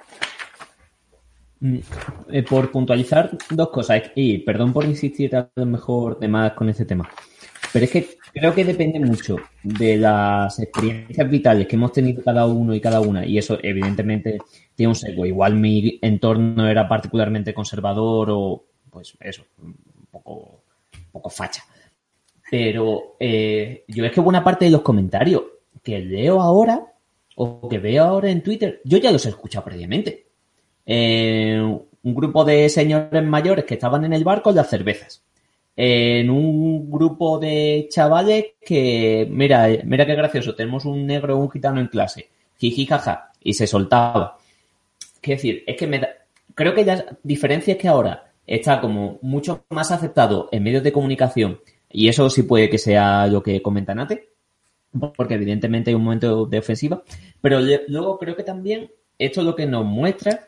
Eh, 1.59 2.43
por 2.43 2.69
puntualizar 2.71 3.35
dos 3.49 3.69
cosas, 3.69 4.11
y 4.13 4.37
perdón 4.39 4.73
por 4.73 4.85
insistir 4.85 5.35
a 5.35 5.49
lo 5.55 5.65
mejor 5.65 6.19
de 6.19 6.27
más 6.27 6.53
con 6.53 6.69
este 6.69 6.85
tema, 6.85 7.09
pero 7.73 7.85
es 7.85 7.91
que 7.91 8.07
creo 8.31 8.53
que 8.53 8.63
depende 8.63 8.99
mucho 8.99 9.37
de 9.63 9.97
las 9.97 10.59
experiencias 10.59 11.27
vitales 11.27 11.67
que 11.67 11.75
hemos 11.75 11.91
tenido 11.91 12.23
cada 12.23 12.45
uno 12.45 12.75
y 12.75 12.79
cada 12.79 13.01
una, 13.01 13.25
y 13.25 13.39
eso 13.39 13.57
evidentemente 13.63 14.37
tiene 14.75 14.89
un 14.89 14.95
sesgo. 14.95 15.25
Igual 15.25 15.55
mi 15.55 15.97
entorno 16.01 16.67
era 16.67 16.87
particularmente 16.87 17.55
conservador 17.55 18.29
o, 18.31 18.63
pues 18.91 19.17
eso, 19.19 19.43
un 19.59 19.75
poco, 20.11 20.61
poco 21.11 21.29
facha. 21.31 21.63
Pero 22.51 23.15
eh, 23.19 23.83
yo 23.87 24.05
es 24.05 24.11
que 24.11 24.21
buena 24.21 24.43
parte 24.43 24.65
de 24.65 24.71
los 24.71 24.81
comentarios 24.81 25.41
que 25.83 25.97
leo 25.99 26.39
ahora 26.39 26.93
o 27.35 27.67
que 27.67 27.79
veo 27.79 28.03
ahora 28.03 28.29
en 28.29 28.43
Twitter, 28.43 28.79
yo 28.83 28.99
ya 28.99 29.11
los 29.11 29.25
he 29.25 29.29
escuchado 29.29 29.65
previamente. 29.65 30.26
Eh, 30.87 31.59
un 31.59 32.15
grupo 32.15 32.43
de 32.43 32.69
señores 32.69 33.23
mayores 33.23 33.65
que 33.65 33.75
estaban 33.75 34.05
en 34.05 34.13
el 34.13 34.23
barco 34.23 34.51
de 34.51 34.55
las 34.55 34.69
cervezas 34.69 35.21
en 35.79 36.31
un 36.31 36.89
grupo 36.89 37.37
de 37.37 37.87
chavales 37.91 38.45
que, 38.65 39.27
mira, 39.29 39.67
mira 39.85 40.07
qué 40.07 40.15
gracioso, 40.15 40.55
tenemos 40.55 40.85
un 40.85 41.05
negro 41.05 41.37
un 41.37 41.51
gitano 41.51 41.79
en 41.79 41.87
clase, 41.87 42.29
jiji, 42.57 42.87
jaja, 42.87 43.31
y 43.39 43.53
se 43.53 43.67
soltaba. 43.67 44.39
Quiero 45.21 45.37
decir, 45.37 45.63
es 45.67 45.77
que 45.77 45.85
me 45.85 45.99
da, 45.99 46.09
creo 46.55 46.73
que 46.73 46.83
la 46.83 47.05
diferencia 47.21 47.73
es 47.73 47.77
que 47.77 47.87
ahora 47.87 48.31
está 48.47 48.81
como 48.81 49.19
mucho 49.21 49.65
más 49.69 49.91
aceptado 49.91 50.49
en 50.51 50.63
medios 50.63 50.81
de 50.81 50.91
comunicación, 50.91 51.59
y 51.91 52.07
eso 52.07 52.27
sí 52.31 52.41
puede 52.41 52.71
que 52.71 52.79
sea 52.79 53.27
lo 53.27 53.43
que 53.43 53.61
comenta 53.61 53.93
Nate, 53.93 54.29
porque 55.15 55.35
evidentemente 55.35 55.91
hay 55.91 55.95
un 55.95 56.03
momento 56.03 56.47
de 56.47 56.57
ofensiva, 56.57 57.03
pero 57.39 57.59
luego 57.59 58.17
creo 58.17 58.35
que 58.35 58.43
también 58.43 58.89
esto 59.19 59.43
lo 59.43 59.55
que 59.55 59.67
nos 59.67 59.85
muestra 59.85 60.47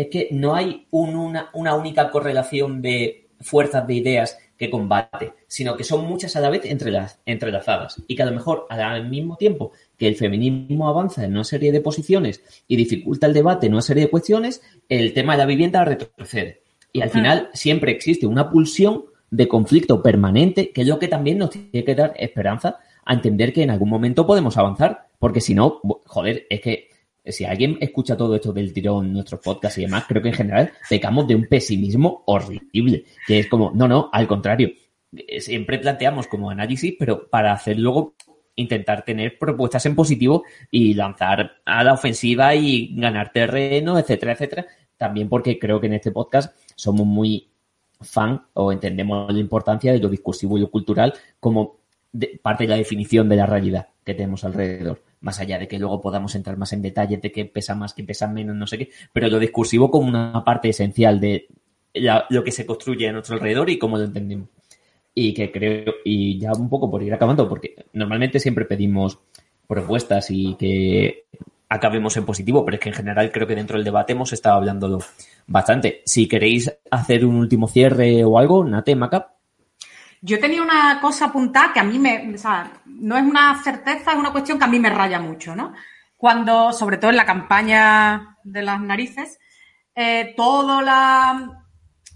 es 0.00 0.08
que 0.08 0.28
no 0.30 0.54
hay 0.54 0.86
una, 0.90 1.50
una 1.54 1.74
única 1.74 2.10
correlación 2.10 2.80
de 2.80 3.26
fuerzas 3.40 3.84
de 3.86 3.94
ideas 3.94 4.38
que 4.56 4.70
combate, 4.70 5.32
sino 5.48 5.76
que 5.76 5.82
son 5.82 6.06
muchas 6.06 6.36
a 6.36 6.40
la 6.40 6.50
vez 6.50 6.62
entrelazadas 6.64 8.02
y 8.06 8.14
que 8.14 8.22
a 8.22 8.26
lo 8.26 8.32
mejor 8.32 8.66
al 8.70 9.08
mismo 9.08 9.36
tiempo 9.36 9.72
que 9.96 10.06
el 10.06 10.14
feminismo 10.14 10.88
avanza 10.88 11.24
en 11.24 11.32
una 11.32 11.44
serie 11.44 11.72
de 11.72 11.80
posiciones 11.80 12.42
y 12.68 12.76
dificulta 12.76 13.26
el 13.26 13.34
debate 13.34 13.66
en 13.66 13.72
una 13.72 13.82
serie 13.82 14.04
de 14.04 14.10
cuestiones, 14.10 14.62
el 14.88 15.12
tema 15.14 15.32
de 15.32 15.38
la 15.38 15.46
vivienda 15.46 15.84
retrocede. 15.84 16.62
Y 16.92 17.02
al 17.02 17.10
final 17.10 17.50
siempre 17.52 17.90
existe 17.90 18.26
una 18.26 18.50
pulsión 18.50 19.04
de 19.30 19.48
conflicto 19.48 20.00
permanente, 20.00 20.70
que 20.70 20.82
es 20.82 20.86
lo 20.86 20.98
que 20.98 21.08
también 21.08 21.38
nos 21.38 21.50
tiene 21.50 21.84
que 21.84 21.94
dar 21.94 22.14
esperanza 22.16 22.78
a 23.04 23.14
entender 23.14 23.52
que 23.52 23.62
en 23.62 23.70
algún 23.70 23.90
momento 23.90 24.26
podemos 24.26 24.56
avanzar, 24.56 25.06
porque 25.18 25.40
si 25.40 25.54
no, 25.54 25.80
joder, 26.06 26.46
es 26.50 26.60
que 26.60 26.88
si 27.32 27.44
alguien 27.44 27.78
escucha 27.80 28.16
todo 28.16 28.34
esto 28.34 28.52
del 28.52 28.72
tirón, 28.72 29.12
nuestros 29.12 29.40
podcasts 29.40 29.78
y 29.78 29.82
demás, 29.82 30.04
creo 30.08 30.22
que 30.22 30.28
en 30.28 30.34
general 30.34 30.72
pecamos 30.88 31.26
de 31.26 31.34
un 31.34 31.46
pesimismo 31.46 32.22
horrible, 32.26 33.04
que 33.26 33.40
es 33.40 33.48
como, 33.48 33.70
no, 33.74 33.88
no, 33.88 34.10
al 34.12 34.26
contrario, 34.26 34.70
eh, 35.16 35.40
siempre 35.40 35.78
planteamos 35.78 36.26
como 36.26 36.50
análisis, 36.50 36.94
pero 36.98 37.28
para 37.28 37.52
hacer 37.52 37.78
luego 37.78 38.14
intentar 38.56 39.04
tener 39.04 39.38
propuestas 39.38 39.86
en 39.86 39.94
positivo 39.94 40.44
y 40.70 40.94
lanzar 40.94 41.58
a 41.64 41.84
la 41.84 41.94
ofensiva 41.94 42.54
y 42.54 42.94
ganar 42.96 43.32
terreno, 43.32 43.98
etcétera, 43.98 44.32
etcétera. 44.32 44.66
También 44.96 45.28
porque 45.28 45.58
creo 45.58 45.80
que 45.80 45.86
en 45.86 45.94
este 45.94 46.10
podcast 46.10 46.56
somos 46.74 47.06
muy 47.06 47.48
fan 48.00 48.42
o 48.54 48.72
entendemos 48.72 49.32
la 49.32 49.38
importancia 49.38 49.92
de 49.92 50.00
lo 50.00 50.08
discursivo 50.08 50.58
y 50.58 50.60
lo 50.60 50.70
cultural 50.70 51.14
como 51.38 51.78
parte 52.42 52.64
de 52.64 52.70
la 52.70 52.76
definición 52.76 53.28
de 53.28 53.36
la 53.36 53.46
realidad 53.46 53.88
que 54.04 54.14
tenemos 54.14 54.44
alrededor. 54.44 55.02
Más 55.20 55.40
allá 55.40 55.58
de 55.58 55.68
que 55.68 55.78
luego 55.78 56.00
podamos 56.00 56.34
entrar 56.34 56.56
más 56.56 56.72
en 56.72 56.82
detalle 56.82 57.16
de 57.16 57.32
qué 57.32 57.44
pesa 57.44 57.74
más, 57.74 57.94
qué 57.94 58.04
pesa 58.04 58.28
menos, 58.28 58.54
no 58.54 58.66
sé 58.66 58.78
qué, 58.78 58.90
pero 59.12 59.28
lo 59.28 59.38
discursivo 59.38 59.90
como 59.90 60.08
una 60.08 60.44
parte 60.44 60.68
esencial 60.68 61.20
de 61.20 61.48
lo 62.30 62.44
que 62.44 62.52
se 62.52 62.64
construye 62.66 63.08
a 63.08 63.12
nuestro 63.12 63.34
alrededor 63.34 63.70
y 63.70 63.78
cómo 63.78 63.98
lo 63.98 64.04
entendemos 64.04 64.48
y 65.20 65.34
que 65.34 65.50
creo, 65.50 65.94
y 66.04 66.38
ya 66.38 66.52
un 66.52 66.68
poco 66.68 66.88
por 66.88 67.02
ir 67.02 67.12
acabando, 67.12 67.48
porque 67.48 67.74
normalmente 67.92 68.38
siempre 68.38 68.66
pedimos 68.66 69.18
propuestas 69.66 70.30
y 70.30 70.54
que 70.54 71.24
acabemos 71.68 72.16
en 72.16 72.24
positivo, 72.24 72.64
pero 72.64 72.76
es 72.76 72.80
que 72.80 72.90
en 72.90 72.94
general 72.94 73.32
creo 73.32 73.46
que 73.46 73.56
dentro 73.56 73.76
del 73.76 73.84
debate 73.84 74.12
hemos 74.12 74.32
estado 74.32 74.56
hablándolo 74.56 75.00
bastante. 75.48 76.02
Si 76.04 76.28
queréis 76.28 76.72
hacer 76.90 77.26
un 77.26 77.34
último 77.34 77.66
cierre 77.66 78.24
o 78.24 78.38
algo, 78.38 78.64
Nate, 78.64 78.94
Maca. 78.94 79.34
Yo 80.20 80.40
tenía 80.40 80.62
una 80.62 81.00
cosa 81.00 81.26
apuntada 81.26 81.72
que 81.72 81.80
a 81.80 81.84
mí 81.84 81.98
me, 81.98 82.34
o 82.34 82.38
sea, 82.38 82.70
no 82.86 83.16
es 83.16 83.22
una 83.22 83.62
certeza, 83.62 84.12
es 84.12 84.18
una 84.18 84.32
cuestión 84.32 84.58
que 84.58 84.64
a 84.64 84.68
mí 84.68 84.80
me 84.80 84.90
raya 84.90 85.20
mucho, 85.20 85.54
¿no? 85.54 85.72
Cuando, 86.16 86.72
sobre 86.72 86.96
todo 86.96 87.10
en 87.10 87.16
la 87.16 87.26
campaña 87.26 88.36
de 88.42 88.62
las 88.62 88.80
narices, 88.80 89.38
eh, 89.94 90.34
todo 90.36 90.80
la, 90.80 91.64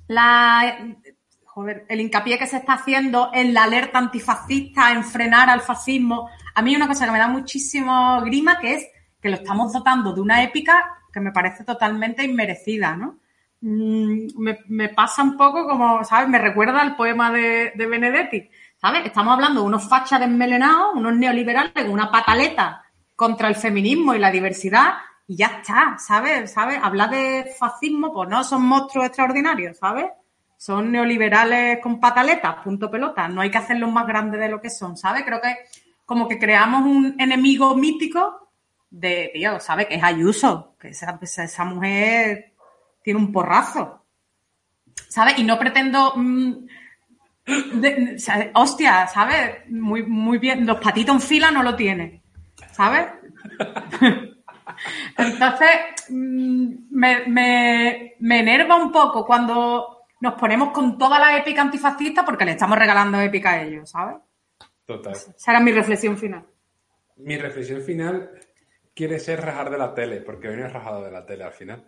la 0.08 0.96
joder, 1.44 1.84
el 1.88 2.00
hincapié 2.00 2.38
que 2.38 2.46
se 2.46 2.56
está 2.56 2.74
haciendo 2.74 3.30
en 3.32 3.52
la 3.52 3.64
alerta 3.64 3.98
antifascista, 3.98 4.90
en 4.92 5.04
frenar 5.04 5.50
al 5.50 5.60
fascismo. 5.60 6.30
A 6.54 6.62
mí 6.62 6.74
una 6.74 6.88
cosa 6.88 7.04
que 7.04 7.12
me 7.12 7.18
da 7.18 7.28
muchísimo 7.28 8.20
grima, 8.22 8.58
que 8.58 8.74
es 8.74 8.86
que 9.20 9.28
lo 9.28 9.36
estamos 9.36 9.72
dotando 9.72 10.12
de 10.12 10.20
una 10.20 10.42
épica 10.42 10.98
que 11.12 11.20
me 11.20 11.30
parece 11.30 11.64
totalmente 11.64 12.24
inmerecida, 12.24 12.96
¿no? 12.96 13.18
Mm, 13.62 14.26
me, 14.68 14.88
pasa 14.90 15.22
un 15.22 15.36
poco 15.36 15.66
como, 15.66 16.04
¿sabes? 16.04 16.28
Me 16.28 16.38
recuerda 16.38 16.80
al 16.80 16.96
poema 16.96 17.30
de, 17.30 17.72
Benedetti, 17.76 18.50
¿sabes? 18.76 19.06
Estamos 19.06 19.34
hablando 19.34 19.60
de 19.60 19.66
unos 19.68 19.88
fachas 19.88 20.20
desmelenados, 20.20 20.94
unos 20.94 21.16
neoliberales 21.16 21.72
con 21.72 21.90
una 21.90 22.10
pataleta 22.10 22.82
contra 23.16 23.48
el 23.48 23.54
feminismo 23.54 24.14
y 24.14 24.18
la 24.18 24.32
diversidad 24.32 24.94
y 25.28 25.36
ya 25.36 25.46
está, 25.46 25.96
¿sabes? 25.98 26.52
¿Sabes? 26.52 26.80
Hablar 26.82 27.10
de 27.10 27.54
fascismo, 27.58 28.12
pues 28.12 28.28
no 28.28 28.42
son 28.42 28.62
monstruos 28.66 29.06
extraordinarios, 29.06 29.78
¿sabes? 29.78 30.06
son 30.62 30.92
neoliberales 30.92 31.80
con 31.80 31.98
pataletas, 31.98 32.62
punto 32.62 32.88
pelota. 32.88 33.26
No 33.26 33.40
hay 33.40 33.50
que 33.50 33.58
hacerlos 33.58 33.90
más 33.90 34.06
grandes 34.06 34.40
de 34.40 34.48
lo 34.48 34.60
que 34.60 34.70
son, 34.70 34.96
¿sabes? 34.96 35.24
Creo 35.24 35.40
que 35.40 35.56
como 36.04 36.28
que 36.28 36.38
creamos 36.38 36.82
un 36.82 37.16
enemigo 37.18 37.74
mítico 37.74 38.48
de, 38.88 39.32
tío, 39.34 39.58
¿sabes? 39.58 39.86
Que 39.86 39.96
es 39.96 40.04
Ayuso, 40.04 40.76
que 40.78 40.90
esa, 40.90 41.18
esa 41.20 41.64
mujer 41.64 42.51
tiene 43.02 43.20
un 43.20 43.32
porrazo, 43.32 44.04
¿sabes? 45.08 45.38
Y 45.38 45.44
no 45.44 45.58
pretendo... 45.58 46.12
Mm, 46.16 46.66
hostia, 48.54 49.06
¿sabes? 49.08 49.68
Muy, 49.68 50.04
muy 50.04 50.38
bien. 50.38 50.66
Los 50.66 50.78
patitos 50.78 51.16
en 51.16 51.20
fila 51.20 51.50
no 51.50 51.62
lo 51.62 51.74
tiene, 51.74 52.22
¿sabes? 52.70 53.08
Entonces, 55.18 55.68
mm, 56.08 56.74
me, 56.90 57.26
me, 57.26 58.14
me 58.20 58.40
enerva 58.40 58.76
un 58.76 58.92
poco 58.92 59.26
cuando 59.26 60.02
nos 60.20 60.34
ponemos 60.34 60.70
con 60.70 60.96
toda 60.96 61.18
la 61.18 61.36
épica 61.36 61.62
antifascista 61.62 62.24
porque 62.24 62.44
le 62.44 62.52
estamos 62.52 62.78
regalando 62.78 63.20
épica 63.20 63.52
a 63.52 63.62
ellos, 63.62 63.90
¿sabes? 63.90 64.16
Total. 64.84 65.12
Esa 65.12 65.50
era 65.50 65.60
mi 65.60 65.72
reflexión 65.72 66.16
final. 66.16 66.44
Mi 67.16 67.36
reflexión 67.36 67.82
final 67.82 68.30
quiere 68.94 69.18
ser 69.18 69.40
rajar 69.40 69.70
de 69.70 69.78
la 69.78 69.94
tele, 69.94 70.20
porque 70.20 70.48
hoy 70.48 70.56
no 70.56 70.66
he 70.66 70.68
rajado 70.68 71.02
de 71.02 71.10
la 71.10 71.26
tele 71.26 71.44
al 71.44 71.52
final. 71.52 71.84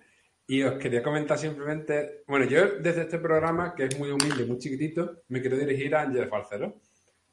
Y 0.47 0.63
os 0.63 0.75
quería 0.75 1.03
comentar 1.03 1.39
simplemente, 1.39 2.23
bueno, 2.27 2.45
yo 2.45 2.79
desde 2.79 3.03
este 3.03 3.19
programa, 3.19 3.75
que 3.75 3.85
es 3.85 3.99
muy 3.99 4.11
humilde, 4.11 4.45
muy 4.45 4.59
chiquitito, 4.59 5.23
me 5.29 5.41
quiero 5.41 5.57
dirigir 5.57 5.95
a 5.95 6.03
Ángel 6.03 6.29
Falcero, 6.29 6.81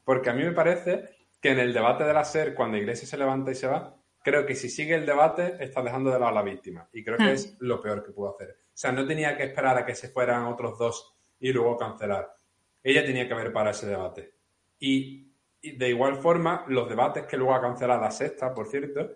porque 0.03 0.29
a 0.29 0.33
mí 0.33 0.43
me 0.43 0.53
parece 0.53 1.09
que 1.41 1.49
en 1.49 1.59
el 1.59 1.73
debate 1.73 2.03
de 2.03 2.13
la 2.13 2.23
SER, 2.23 2.53
cuando 2.53 2.77
Iglesia 2.77 3.07
se 3.07 3.17
levanta 3.17 3.51
y 3.51 3.55
se 3.55 3.67
va, 3.67 3.97
creo 4.23 4.45
que 4.45 4.55
si 4.55 4.69
sigue 4.69 4.95
el 4.95 5.05
debate 5.05 5.57
está 5.59 5.81
dejando 5.81 6.11
de 6.11 6.19
lado 6.19 6.31
a 6.31 6.35
la 6.35 6.43
víctima. 6.43 6.87
Y 6.93 7.03
creo 7.03 7.17
que 7.17 7.23
hmm. 7.23 7.29
es 7.29 7.57
lo 7.59 7.81
peor 7.81 8.03
que 8.03 8.11
puedo 8.11 8.33
hacer. 8.33 8.49
O 8.49 8.77
sea, 8.81 8.91
no 8.91 9.05
tenía 9.05 9.35
que 9.35 9.43
esperar 9.43 9.77
a 9.77 9.85
que 9.85 9.95
se 9.95 10.09
fueran 10.09 10.45
otros 10.45 10.77
dos 10.77 11.15
y 11.39 11.51
luego 11.51 11.77
cancelar. 11.77 12.31
Ella 12.83 13.05
tenía 13.05 13.27
que 13.27 13.33
haber 13.33 13.51
para 13.51 13.71
ese 13.71 13.87
debate. 13.87 14.35
Y, 14.79 15.29
de 15.61 15.89
igual 15.89 16.15
forma, 16.15 16.65
los 16.67 16.89
debates 16.89 17.25
que 17.25 17.37
luego 17.37 17.53
ha 17.53 17.61
cancelado 17.61 18.01
la 18.01 18.11
sexta, 18.11 18.53
por 18.53 18.67
cierto, 18.67 19.11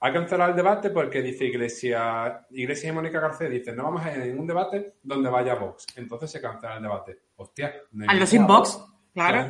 ha 0.00 0.12
cancelado 0.12 0.50
el 0.50 0.56
debate 0.56 0.90
porque 0.90 1.22
dice 1.22 1.44
Iglesia, 1.44 2.46
Iglesia 2.50 2.90
y 2.90 2.92
Mónica 2.92 3.20
García 3.20 3.48
dicen, 3.48 3.76
no 3.76 3.84
vamos 3.84 4.04
a 4.04 4.14
ir 4.14 4.22
a 4.22 4.24
ningún 4.26 4.46
debate 4.46 4.94
donde 5.02 5.28
vaya 5.28 5.54
Vox. 5.54 5.86
Entonces 5.96 6.30
se 6.30 6.40
cancela 6.40 6.76
el 6.76 6.82
debate. 6.82 7.18
Hostia. 7.36 7.74
¿A 8.06 8.14
los 8.14 8.28
sin 8.28 8.46
Vox? 8.46 8.80
Claro. 9.14 9.48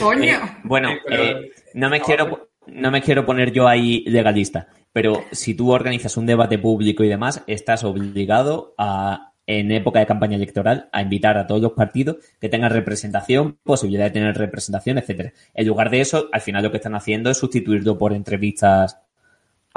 Coño. 0.00 0.24
Eh, 0.24 0.40
bueno, 0.64 0.88
eh, 1.10 1.50
no 1.74 1.90
me 1.90 2.00
quiero 2.00 2.48
no 2.66 2.90
me 2.90 3.02
quiero 3.02 3.26
poner 3.26 3.52
yo 3.52 3.68
ahí 3.68 4.04
legalista, 4.06 4.68
pero 4.92 5.24
si 5.32 5.54
tú 5.54 5.70
organizas 5.72 6.16
un 6.16 6.24
debate 6.24 6.58
público 6.58 7.04
y 7.04 7.08
demás, 7.08 7.44
estás 7.46 7.84
obligado 7.84 8.74
a, 8.78 9.32
en 9.46 9.70
época 9.70 10.00
de 10.00 10.06
campaña 10.06 10.36
electoral, 10.36 10.88
a 10.92 11.02
invitar 11.02 11.38
a 11.38 11.46
todos 11.46 11.60
los 11.60 11.72
partidos 11.72 12.16
que 12.40 12.48
tengan 12.48 12.72
representación, 12.72 13.58
posibilidad 13.62 14.06
de 14.06 14.10
tener 14.10 14.36
representación, 14.36 14.98
etcétera. 14.98 15.32
En 15.54 15.66
lugar 15.66 15.90
de 15.90 16.00
eso, 16.00 16.28
al 16.32 16.40
final 16.40 16.62
lo 16.62 16.70
que 16.70 16.78
están 16.78 16.94
haciendo 16.94 17.30
es 17.30 17.38
sustituirlo 17.38 17.98
por 17.98 18.12
entrevistas 18.12 18.98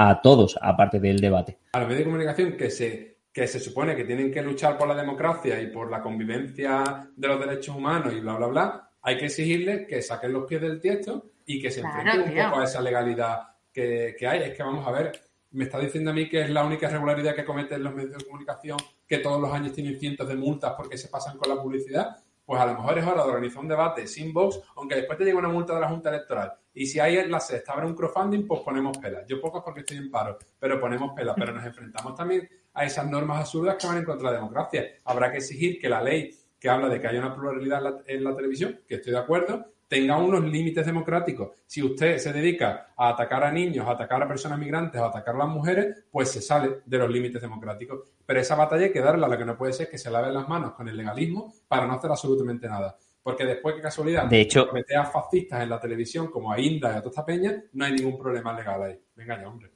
a 0.02 0.22
todos, 0.22 0.58
aparte 0.62 0.98
del 1.02 1.20
debate. 1.20 1.60
A 1.74 1.80
los 1.80 1.90
medios 1.90 2.06
de 2.06 2.06
comunicación 2.06 2.56
que 2.56 2.70
se, 2.70 3.18
que 3.34 3.46
se 3.48 3.60
supone 3.60 3.98
que 3.98 4.06
tienen 4.06 4.32
que 4.32 4.42
luchar 4.42 4.78
por 4.78 4.88
la 4.88 4.96
democracia 4.96 5.60
y 5.62 5.68
por 5.68 5.92
la 5.92 6.02
convivencia 6.02 7.10
de 7.14 7.28
los 7.28 7.38
derechos 7.38 7.76
humanos 7.76 8.14
y 8.14 8.22
bla, 8.22 8.38
bla, 8.38 8.48
bla, 8.48 8.92
hay 9.02 9.18
que 9.18 9.26
exigirles 9.26 9.86
que 9.88 10.02
saquen 10.02 10.32
los 10.32 10.46
pies 10.46 10.62
del 10.62 10.80
tiesto 10.80 11.32
y 11.46 11.62
que 11.62 11.70
se 11.70 11.82
enfrenten 11.82 12.22
un 12.22 12.46
poco 12.46 12.62
a 12.62 12.64
esa 12.64 12.80
legalidad 12.80 13.42
que, 13.74 14.16
hay. 14.26 14.44
Es 14.44 14.56
que 14.56 14.64
vamos 14.64 14.88
a 14.88 14.92
ver, 14.92 15.20
me 15.52 15.66
está 15.66 15.78
diciendo 15.80 16.12
a 16.12 16.14
mí 16.14 16.30
que 16.30 16.44
es 16.44 16.50
la 16.50 16.64
única 16.64 16.88
irregularidad 16.88 17.36
que 17.36 17.44
cometen 17.44 17.84
los 17.84 17.94
medios 17.94 18.20
de 18.20 18.24
comunicación, 18.24 18.78
que 19.06 19.18
todos 19.18 19.42
los 19.42 19.52
años 19.52 19.74
tienen 19.74 20.00
cientos 20.00 20.30
de 20.30 20.36
multas 20.36 20.76
porque 20.78 20.98
se 20.98 21.10
pasan 21.10 21.38
con 21.38 21.54
la 21.54 21.62
publicidad. 21.62 22.16
Pues 22.46 22.62
a 22.62 22.66
lo 22.66 22.76
mejor 22.76 22.98
es 22.98 23.06
hora 23.06 23.24
de 23.24 23.30
organizar 23.32 23.62
un 23.62 23.68
debate 23.68 24.08
sin 24.08 24.34
Vox, 24.34 24.62
aunque 24.78 24.96
después 24.96 25.20
te 25.20 25.26
llegue 25.26 25.36
una 25.36 25.50
multa 25.50 25.76
de 25.76 25.82
la 25.82 25.90
Junta 25.90 26.08
Electoral. 26.10 26.54
Y 26.80 26.86
si 26.86 26.98
hay 26.98 27.28
la 27.28 27.42
sexta 27.42 27.74
abre 27.74 27.88
un 27.88 27.94
crowdfunding, 27.94 28.48
pues 28.48 28.62
ponemos 28.62 28.98
pelas. 29.00 29.26
Yo 29.28 29.42
pocas 29.42 29.62
porque 29.66 29.82
estoy 29.82 29.98
en 29.98 30.10
paro, 30.10 30.38
pero 30.58 30.80
ponemos 30.80 31.12
pelas. 31.14 31.36
Pero 31.38 31.52
nos 31.52 31.66
enfrentamos 31.66 32.16
también 32.16 32.48
a 32.74 32.86
esas 32.86 33.06
normas 33.06 33.42
absurdas 33.42 33.76
que 33.76 33.86
van 33.86 33.98
en 33.98 34.06
contra 34.06 34.30
de 34.30 34.36
la 34.36 34.40
democracia. 34.40 34.86
Habrá 35.04 35.30
que 35.30 35.40
exigir 35.40 35.78
que 35.78 35.90
la 35.90 36.02
ley 36.02 36.34
que 36.58 36.70
habla 36.70 36.88
de 36.88 37.02
que 37.02 37.08
haya 37.08 37.20
una 37.20 37.36
pluralidad 37.36 38.02
en 38.08 38.24
la 38.24 38.34
televisión, 38.34 38.80
que 38.88 38.96
estoy 38.96 39.12
de 39.12 39.20
acuerdo, 39.20 39.74
tenga 39.90 40.16
unos 40.20 40.42
límites 40.46 40.86
democráticos. 40.86 41.50
Si 41.66 41.84
usted 41.84 42.18
se 42.18 42.32
dedica 42.32 42.94
a 42.96 43.10
atacar 43.10 43.44
a 43.44 43.52
niños, 43.52 43.86
a 43.86 43.92
atacar 43.92 44.24
a 44.24 44.28
personas 44.30 44.58
migrantes, 44.58 45.02
a 45.02 45.08
atacar 45.08 45.36
a 45.36 45.40
las 45.40 45.50
mujeres, 45.50 46.06
pues 46.10 46.32
se 46.32 46.42
sale 46.42 46.78
de 46.86 46.98
los 46.98 47.10
límites 47.10 47.42
democráticos. 47.42 48.04
Pero 48.26 48.40
esa 48.40 48.56
batalla 48.56 48.86
hay 48.86 48.94
que 48.94 49.02
darla, 49.02 49.28
lo 49.28 49.38
que 49.38 49.44
no 49.44 49.58
puede 49.58 49.74
ser 49.74 49.90
que 49.90 49.98
se 49.98 50.10
lave 50.10 50.32
las 50.32 50.48
manos 50.48 50.76
con 50.76 50.88
el 50.88 50.96
legalismo 50.96 51.54
para 51.68 51.86
no 51.86 51.96
hacer 51.96 52.10
absolutamente 52.10 52.70
nada. 52.70 52.96
Porque 53.30 53.46
después, 53.46 53.76
que 53.76 53.82
casualidad, 53.82 54.26
de 54.26 54.42
hecho, 54.42 54.70
mete 54.74 54.96
a 54.96 55.06
fascistas 55.06 55.62
en 55.62 55.70
la 55.70 55.80
televisión 55.80 56.32
como 56.32 56.52
a 56.52 56.60
Inda 56.60 56.94
y 56.94 56.96
a 56.96 56.98
toda 56.98 57.12
esta 57.12 57.24
peña, 57.24 57.64
no 57.74 57.86
hay 57.86 57.92
ningún 57.92 58.18
problema 58.18 58.58
legal 58.58 58.82
ahí. 58.82 59.00
Venga 59.16 59.40
ya, 59.40 59.48
hombre. 59.48 59.70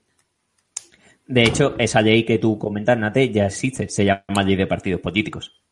De 1.27 1.43
hecho, 1.43 1.75
esa 1.77 2.01
ley 2.01 2.25
que 2.25 2.39
tú 2.39 2.57
comentas, 2.57 2.97
Nate, 2.97 3.29
ya 3.29 3.45
existe, 3.45 3.87
se 3.89 4.05
llama 4.05 4.41
ley 4.43 4.55
de 4.55 4.65
partidos 4.65 5.01
políticos. 5.01 5.63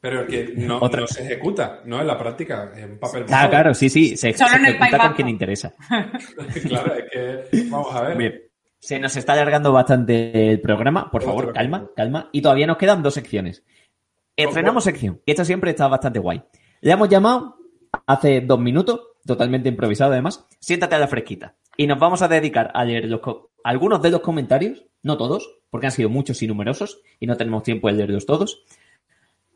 Pero 0.00 0.28
que 0.28 0.54
no, 0.56 0.80
se 1.08 1.24
ejecuta, 1.24 1.80
¿no? 1.86 2.00
En 2.00 2.06
la 2.06 2.16
práctica, 2.16 2.70
en 2.76 3.00
papel. 3.00 3.24
Ah, 3.30 3.48
claro, 3.50 3.74
sí, 3.74 3.90
sí, 3.90 4.16
se, 4.16 4.28
ejecuta 4.28 4.98
con 4.98 5.14
quien 5.14 5.28
interesa. 5.28 5.74
claro, 6.68 6.94
es 6.94 7.10
que 7.50 7.68
vamos 7.68 7.92
a 7.96 8.02
ver. 8.02 8.16
Bien. 8.16 8.42
Se 8.78 9.00
nos 9.00 9.16
está 9.16 9.32
alargando 9.32 9.72
bastante 9.72 10.52
el 10.52 10.60
programa, 10.60 11.10
por 11.10 11.24
favor, 11.24 11.52
calma, 11.52 11.90
calma. 11.96 12.30
Y 12.30 12.42
todavía 12.42 12.68
nos 12.68 12.76
quedan 12.76 13.02
dos 13.02 13.14
secciones. 13.14 13.64
Estrenamos 14.36 14.84
sección, 14.84 15.20
y 15.26 15.32
esta 15.32 15.44
siempre 15.44 15.70
está 15.70 15.88
bastante 15.88 16.20
guay. 16.20 16.44
Le 16.80 16.92
hemos 16.92 17.08
llamado 17.08 17.56
hace 18.06 18.40
dos 18.40 18.60
minutos, 18.60 19.00
totalmente 19.24 19.68
improvisado 19.68 20.12
además, 20.12 20.46
siéntate 20.60 20.94
a 20.94 20.98
la 20.98 21.08
fresquita. 21.08 21.56
Y 21.76 21.86
nos 21.86 21.98
vamos 21.98 22.22
a 22.22 22.28
dedicar 22.28 22.70
a 22.74 22.84
leer 22.84 23.08
algunos 23.64 24.02
de 24.02 24.10
los 24.10 24.20
comentarios, 24.20 24.84
no 25.02 25.16
todos, 25.16 25.58
porque 25.70 25.86
han 25.86 25.92
sido 25.92 26.08
muchos 26.08 26.42
y 26.42 26.46
numerosos, 26.46 27.00
y 27.20 27.26
no 27.26 27.36
tenemos 27.36 27.62
tiempo 27.62 27.88
de 27.88 27.94
leerlos 27.94 28.26
todos, 28.26 28.64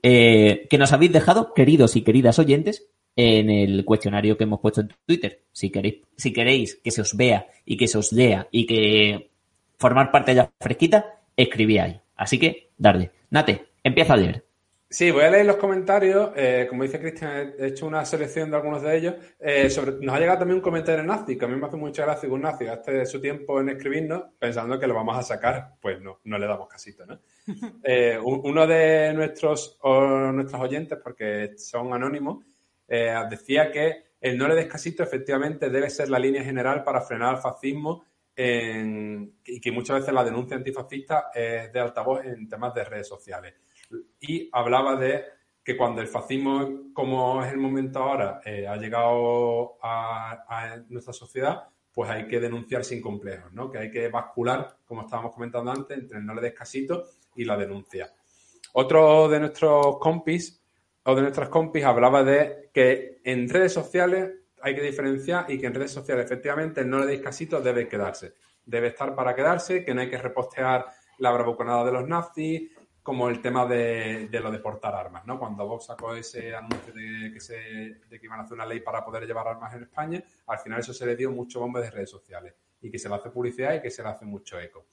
eh, 0.03 0.67
que 0.69 0.79
nos 0.79 0.93
habéis 0.93 1.13
dejado, 1.13 1.55
queridos 1.55 1.97
y 1.97 2.03
queridas 2.03 2.39
oyentes, 2.39 2.89
en 3.17 3.51
el 3.51 3.85
cuestionario 3.85 4.37
que 4.37 4.45
hemos 4.45 4.61
puesto 4.61 4.81
en 4.81 4.95
Twitter. 5.07 5.43
Si 5.53 5.71
queréis, 5.71 6.03
si 6.17 6.33
queréis 6.33 6.77
que 6.83 6.91
se 6.91 7.03
os 7.03 7.17
vea 7.17 7.49
y 7.65 7.77
que 7.77 7.89
se 7.89 7.99
os 7.99 8.13
lea 8.13 8.49
y 8.51 8.67
que 8.67 9.31
formar 9.79 10.11
parte 10.11 10.33
de 10.33 10.37
la 10.37 10.51
fresquita, 10.61 11.21
escribí 11.37 11.79
ahí. 11.79 12.01
Así 12.17 12.39
que, 12.39 12.71
darle. 12.79 13.11
Nate, 13.31 13.67
empieza 13.83 14.15
a 14.15 14.17
leer. 14.17 14.45
Sí, 14.93 15.13
voy 15.13 15.23
a 15.23 15.31
leer 15.31 15.47
los 15.47 15.55
comentarios. 15.55 16.33
Eh, 16.35 16.67
como 16.69 16.83
dice 16.83 16.99
Cristian, 16.99 17.55
he 17.57 17.69
hecho 17.69 17.87
una 17.87 18.05
selección 18.05 18.51
de 18.51 18.57
algunos 18.57 18.83
de 18.83 18.97
ellos. 18.97 19.15
Eh, 19.39 19.71
sobre, 19.71 19.93
nos 20.05 20.13
ha 20.17 20.19
llegado 20.19 20.41
también 20.41 20.57
un 20.57 20.63
comentario 20.63 21.03
en 21.03 21.07
Nazi, 21.07 21.39
que 21.39 21.45
a 21.45 21.49
mí 21.49 21.55
me 21.55 21.65
hace 21.65 21.77
mucha 21.77 22.03
gracia 22.03 22.29
que 22.29 22.35
un 22.35 22.43
Nazi 22.43 22.65
gaste 22.65 23.07
su 23.07 23.21
tiempo 23.21 23.61
en 23.61 23.69
escribirnos 23.69 24.25
pensando 24.37 24.81
que 24.81 24.89
lo 24.89 24.95
vamos 24.95 25.17
a 25.17 25.23
sacar. 25.23 25.77
Pues 25.81 26.01
no, 26.01 26.19
no 26.25 26.39
le 26.39 26.47
damos 26.49 26.69
casito, 26.69 27.07
¿no? 27.07 27.21
Eh, 27.85 28.19
uno 28.21 28.67
de 28.67 29.13
nuestros, 29.15 29.79
o 29.83 30.33
nuestros 30.33 30.61
oyentes, 30.61 30.99
porque 31.01 31.53
son 31.57 31.93
anónimos, 31.95 32.45
decía 32.89 33.71
que 33.71 34.15
el 34.21 34.37
no 34.37 34.49
le 34.49 34.57
des 34.57 34.67
casito 34.67 35.05
efectivamente 35.05 35.71
debe 35.71 35.89
ser 35.89 36.11
la 36.11 36.19
línea 36.19 36.43
general 36.43 36.83
para 36.83 37.01
frenar 37.01 37.37
el 37.37 37.41
fascismo 37.41 38.05
y 38.37 39.61
que 39.61 39.71
muchas 39.73 40.01
veces 40.01 40.13
la 40.13 40.25
denuncia 40.25 40.57
antifascista 40.57 41.31
es 41.33 41.73
de 41.73 41.81
altavoz 41.81 42.25
en 42.25 42.49
temas 42.49 42.75
de 42.75 42.85
redes 42.85 43.07
sociales 43.07 43.55
y 44.21 44.49
hablaba 44.53 44.97
de 44.97 45.25
que 45.63 45.77
cuando 45.77 46.01
el 46.01 46.09
fascismo, 46.09 46.93
como 46.93 47.45
es 47.45 47.53
el 47.53 47.59
momento 47.59 48.01
ahora, 48.01 48.41
eh, 48.45 48.67
ha 48.67 48.77
llegado 48.77 49.79
a, 49.83 50.77
nuestra 50.89 51.13
sociedad, 51.13 51.65
pues 51.93 52.11
hay 52.11 52.27
que 52.27 52.41
denunciar 52.41 52.85
sin 52.85 53.01
complejos, 53.01 53.53
¿no? 53.53 53.71
Que 53.71 53.79
hay 53.79 53.91
que 53.91 54.09
bascular, 54.09 54.77
como 54.87 55.03
estábamos 55.03 55.35
comentando 55.35 55.71
antes, 55.71 55.99
entre 55.99 56.19
el 56.19 56.27
no 56.27 56.35
le 56.35 56.41
des 56.41 56.55
casito 56.55 57.05
y 57.35 57.45
la 57.45 57.57
denuncia. 57.57 58.13
Otro 58.73 59.29
de 59.29 59.41
nuestros 59.41 59.99
compis 59.99 60.63
o 61.05 61.15
de 61.15 61.23
nuestras 61.23 61.49
compis 61.49 61.85
hablaba 61.85 62.23
de 62.23 62.71
que 62.73 63.21
en 63.25 63.49
redes 63.49 63.73
sociales 63.73 64.31
hay 64.63 64.75
que 64.75 64.83
diferenciar 64.83 65.51
y 65.51 65.59
que 65.59 65.67
en 65.67 65.75
redes 65.75 65.93
sociales 65.93 66.25
efectivamente 66.25 66.83
el 66.83 66.91
no 66.91 67.01
le 67.01 67.07
deis 67.07 67.21
casito 67.21 67.61
debe 67.61 67.89
quedarse. 67.89 68.35
Debe 68.65 68.89
estar 68.89 69.15
para 69.15 69.35
quedarse, 69.35 69.85
que 69.85 69.95
no 69.95 70.03
hay 70.03 70.11
que 70.11 70.19
repostear 70.19 70.87
la 71.19 71.33
bravuconada 71.33 71.85
de 71.85 71.93
los 71.93 72.07
nazis, 72.07 72.71
como 73.03 73.29
el 73.29 73.41
tema 73.41 73.67
de, 73.67 74.29
lo 74.31 74.51
de 74.51 74.59
portar 74.59 74.95
armas, 74.95 75.25
¿no? 75.27 75.39
Cuando 75.39 75.67
Vox 75.67 75.87
sacó 75.87 76.15
ese 76.15 76.55
anuncio 76.55 76.93
de 76.93 77.33
que, 77.33 77.41
se, 77.41 77.55
de 77.55 78.21
que 78.21 78.27
iban 78.27 78.41
a 78.41 78.43
hacer 78.43 78.55
una 78.55 78.67
ley 78.67 78.81
para 78.81 79.05
poder 79.05 79.27
llevar 79.27 79.49
armas 79.49 79.75
en 79.75 79.83
España, 79.85 80.23
al 80.47 80.59
final 80.59 80.81
eso 80.81 80.93
se 80.93 81.07
le 81.07 81.17
dio 81.17 81.31
mucho 81.31 81.61
bombe 81.61 81.81
de 81.81 81.91
redes 81.91 82.11
sociales 82.11 82.55
y 82.83 82.91
que 82.91 82.99
se 82.99 83.09
le 83.09 83.15
hace 83.15 83.31
publicidad 83.31 83.75
y 83.75 83.81
que 83.81 83.91
se 83.91 84.03
le 84.03 84.09
hace 84.11 84.27
mucho 84.27 84.61
eco. 84.61 84.87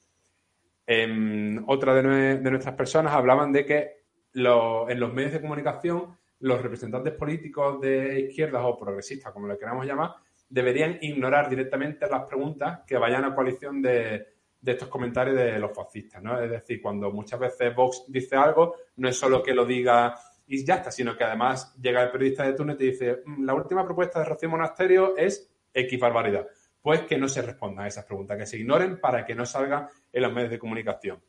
Em, 0.86 1.62
otra 1.68 1.94
de, 1.94 2.40
nuestras 2.40 2.74
personas 2.74 3.12
hablaban 3.12 3.52
de 3.52 3.66
que 3.66 3.98
en 4.32 5.00
los 5.00 5.12
medios 5.12 5.32
de 5.32 5.40
comunicación 5.40 6.16
los 6.40 6.62
representantes 6.62 7.12
políticos 7.12 7.80
de 7.80 8.20
izquierdas 8.20 8.62
o 8.64 8.78
progresistas, 8.78 9.32
como 9.32 9.48
le 9.48 9.58
queramos 9.58 9.84
llamar, 9.84 10.14
deberían 10.48 10.98
ignorar 11.02 11.50
directamente 11.50 12.08
las 12.08 12.24
preguntas 12.24 12.80
que 12.86 12.96
vayan 12.96 13.24
a 13.24 13.34
coalición 13.34 13.82
de, 13.82 14.37
de 14.60 14.72
estos 14.72 14.88
comentarios 14.88 15.36
de 15.36 15.58
los 15.58 15.72
fascistas, 15.72 16.22
¿no? 16.22 16.40
Es 16.40 16.50
decir, 16.50 16.82
cuando 16.82 17.10
muchas 17.12 17.38
veces 17.38 17.74
Vox 17.74 18.04
dice 18.08 18.36
algo, 18.36 18.74
no 18.96 19.08
es 19.08 19.16
solo 19.16 19.42
que 19.42 19.54
lo 19.54 19.64
diga 19.64 20.14
y 20.46 20.64
ya 20.64 20.76
está, 20.76 20.90
sino 20.90 21.16
que 21.16 21.24
además 21.24 21.74
llega 21.80 22.02
el 22.02 22.10
periodista 22.10 22.44
de 22.44 22.54
turno 22.54 22.72
y 22.72 22.76
te 22.76 22.84
dice, 22.84 23.22
mm, 23.24 23.44
la 23.44 23.54
última 23.54 23.84
propuesta 23.84 24.18
de 24.18 24.24
Rocío 24.24 24.48
Monasterio 24.48 25.16
es 25.16 25.48
X 25.72 26.00
barbaridad. 26.00 26.46
Pues 26.80 27.02
que 27.02 27.18
no 27.18 27.28
se 27.28 27.42
respondan 27.42 27.84
a 27.84 27.88
esas 27.88 28.04
preguntas, 28.04 28.38
que 28.38 28.46
se 28.46 28.56
ignoren 28.56 28.98
para 28.98 29.24
que 29.26 29.34
no 29.34 29.44
salgan 29.44 29.88
en 30.12 30.22
los 30.22 30.32
medios 30.32 30.50
de 30.50 30.58
comunicación. 30.58 31.22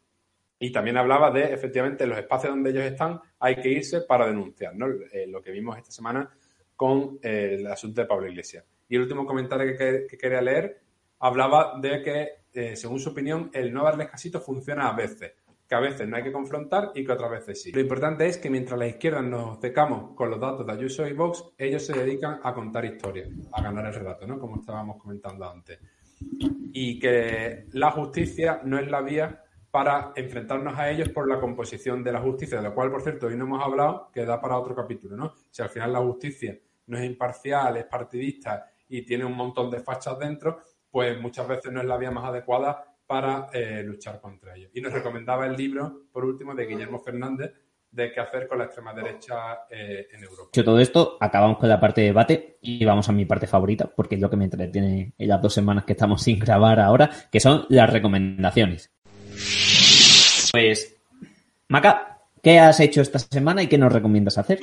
Y 0.58 0.72
también 0.72 0.98
hablaba 0.98 1.32
de, 1.32 1.54
efectivamente, 1.54 2.06
los 2.08 2.18
espacios 2.18 2.54
donde 2.54 2.70
ellos 2.70 2.84
están 2.84 3.20
hay 3.40 3.56
que 3.58 3.70
irse 3.70 4.02
para 4.02 4.28
denunciar, 4.28 4.76
¿no? 4.76 4.88
Eh, 5.12 5.28
lo 5.28 5.42
que 5.42 5.52
vimos 5.52 5.78
esta 5.78 5.92
semana 5.92 6.30
con 6.76 7.20
eh, 7.22 7.58
el 7.60 7.68
asunto 7.68 8.02
de 8.02 8.08
Pablo 8.08 8.28
Iglesias. 8.28 8.66
Y 8.88 8.96
el 8.96 9.02
último 9.02 9.26
comentario 9.26 9.78
que 9.78 10.18
quería 10.18 10.42
leer 10.42 10.82
hablaba 11.20 11.78
de 11.80 12.02
que 12.02 12.28
eh, 12.54 12.76
según 12.76 13.00
su 13.00 13.10
opinión, 13.10 13.50
el 13.54 13.74
no 13.74 13.84
darles 13.84 14.10
casito 14.10 14.42
funciona 14.42 14.90
a 14.90 14.94
veces, 14.94 15.34
que 15.68 15.76
a 15.76 15.80
veces 15.80 16.08
no 16.08 16.18
hay 16.18 16.24
que 16.24 16.32
confrontar 16.32 16.92
y 16.96 17.06
que 17.06 17.12
otras 17.12 17.30
veces 17.30 17.62
sí. 17.62 17.72
Lo 17.72 17.80
importante 17.80 18.26
es 18.26 18.38
que 18.38 18.50
mientras 18.50 18.80
las 18.80 18.90
izquierdas 18.90 19.24
nos 19.24 19.60
secamos 19.60 20.16
con 20.16 20.30
los 20.30 20.40
datos 20.40 20.66
de 20.66 20.74
Ayuso 20.74 21.08
y 21.08 21.14
Vox, 21.14 21.44
ellos 21.58 21.86
se 21.86 21.94
dedican 21.94 22.40
a 22.44 22.54
contar 22.54 22.86
historias, 22.86 23.30
a 23.52 23.62
ganar 23.62 23.86
el 23.86 23.94
relato, 23.94 24.26
¿no? 24.26 24.40
Como 24.40 24.58
estábamos 24.58 24.98
comentando 25.02 25.50
antes. 25.50 25.80
Y 26.74 27.00
que 27.00 27.68
la 27.74 27.92
justicia 27.92 28.62
no 28.64 28.80
es 28.80 28.90
la 28.90 29.02
vía 29.02 29.44
para 29.72 30.12
enfrentarnos 30.16 30.78
a 30.78 30.90
ellos 30.90 31.10
por 31.10 31.30
la 31.30 31.40
composición 31.40 32.04
de 32.04 32.12
la 32.12 32.22
justicia, 32.22 32.58
de 32.58 32.64
lo 32.64 32.74
cual, 32.74 32.90
por 32.90 33.02
cierto, 33.02 33.28
hoy 33.28 33.36
no 33.36 33.46
hemos 33.46 33.64
hablado, 33.64 34.10
que 34.12 34.26
da 34.26 34.42
para 34.42 34.58
otro 34.58 34.76
capítulo, 34.76 35.16
¿no? 35.16 35.34
Si 35.52 35.62
al 35.62 35.70
final 35.70 35.94
la 35.94 36.00
justicia 36.00 36.58
no 36.88 36.98
es 36.98 37.06
imparcial, 37.06 37.78
es 37.78 37.86
partidista 37.86 38.72
y 38.88 39.04
tiene 39.04 39.24
un 39.24 39.36
montón 39.36 39.70
de 39.70 39.80
fachas 39.80 40.18
dentro, 40.18 40.60
pues 40.92 41.20
muchas 41.20 41.48
veces 41.48 41.72
no 41.72 41.82
es 41.82 41.88
la 41.88 41.98
vía 41.98 42.12
más 42.12 42.26
adecuada 42.26 42.86
para 43.06 43.48
eh, 43.54 43.84
luchar 43.84 44.22
contra 44.22 44.56
ello. 44.56 44.70
Y 44.74 44.82
nos 44.82 44.94
recomendaba 44.94 45.48
el 45.48 45.56
libro, 45.56 46.04
por 46.12 46.26
último, 46.26 46.54
de 46.54 46.68
Guillermo 46.68 47.00
Fernández, 47.00 47.54
de 47.92 48.12
qué 48.12 48.20
hacer 48.20 48.48
con 48.48 48.60
la 48.60 48.66
extrema 48.66 48.94
derecha 48.94 49.62
eh, 49.70 50.08
en 50.12 50.24
Europa. 50.24 50.50
Dicho 50.54 50.64
todo 50.64 50.80
esto, 50.80 51.18
acabamos 51.20 51.58
con 51.58 51.70
la 51.70 51.80
parte 51.80 52.02
de 52.02 52.08
debate 52.08 52.58
y 52.62 52.86
vamos 52.86 53.10
a 53.10 53.12
mi 53.12 53.26
parte 53.26 53.48
favorita, 53.48 53.88
porque 53.88 54.16
es 54.16 54.22
lo 54.22 54.30
que 54.30 54.38
me 54.38 54.46
entretiene 54.46 55.14
en 55.18 55.28
las 55.28 55.42
dos 55.42 55.54
semanas 55.54 55.86
que 55.86 55.94
estamos 55.94 56.22
sin 56.24 56.38
grabar 56.40 56.80
ahora, 56.80 57.10
que 57.32 57.40
son 57.40 57.66
las 57.70 57.90
recomendaciones. 57.90 58.92
Pues, 60.52 60.96
Maca, 61.68 62.20
¿qué 62.44 62.60
has 62.60 62.80
hecho 62.80 63.02
esta 63.02 63.20
semana 63.20 63.64
y 63.64 63.68
qué 63.68 63.78
nos 63.78 63.92
recomiendas 63.92 64.38
hacer? 64.38 64.60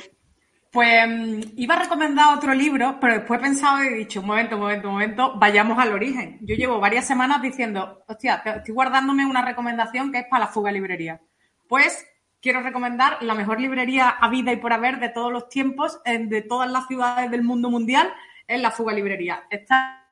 Pues 0.71 1.07
mm, 1.07 1.41
iba 1.57 1.75
a 1.75 1.83
recomendar 1.83 2.35
otro 2.37 2.53
libro, 2.53 2.97
pero 2.99 3.13
después 3.15 3.39
he 3.39 3.43
pensado 3.43 3.83
y 3.83 3.87
he 3.87 3.93
dicho, 3.93 4.21
un 4.21 4.27
momento, 4.27 4.55
un 4.55 4.61
momento, 4.61 4.87
un 4.87 4.93
momento, 4.93 5.33
vayamos 5.37 5.79
al 5.79 5.93
origen. 5.93 6.39
Yo 6.41 6.55
llevo 6.55 6.79
varias 6.79 7.05
semanas 7.05 7.41
diciendo, 7.41 8.03
hostia, 8.07 8.41
estoy 8.45 8.73
guardándome 8.73 9.25
una 9.25 9.43
recomendación 9.43 10.11
que 10.11 10.19
es 10.19 10.25
para 10.29 10.45
la 10.45 10.51
fuga 10.51 10.71
librería. 10.71 11.21
Pues 11.67 12.05
quiero 12.41 12.61
recomendar 12.61 13.21
la 13.21 13.33
mejor 13.33 13.59
librería 13.59 14.09
a 14.09 14.29
vida 14.29 14.51
y 14.51 14.57
por 14.57 14.73
haber 14.73 14.99
de 14.99 15.09
todos 15.09 15.31
los 15.31 15.49
tiempos, 15.49 15.99
de 16.05 16.41
todas 16.41 16.69
las 16.69 16.87
ciudades 16.87 17.31
del 17.31 17.43
mundo 17.43 17.69
mundial, 17.69 18.13
es 18.47 18.61
la 18.61 18.71
fuga 18.71 18.93
librería. 18.93 19.43
Está 19.49 20.07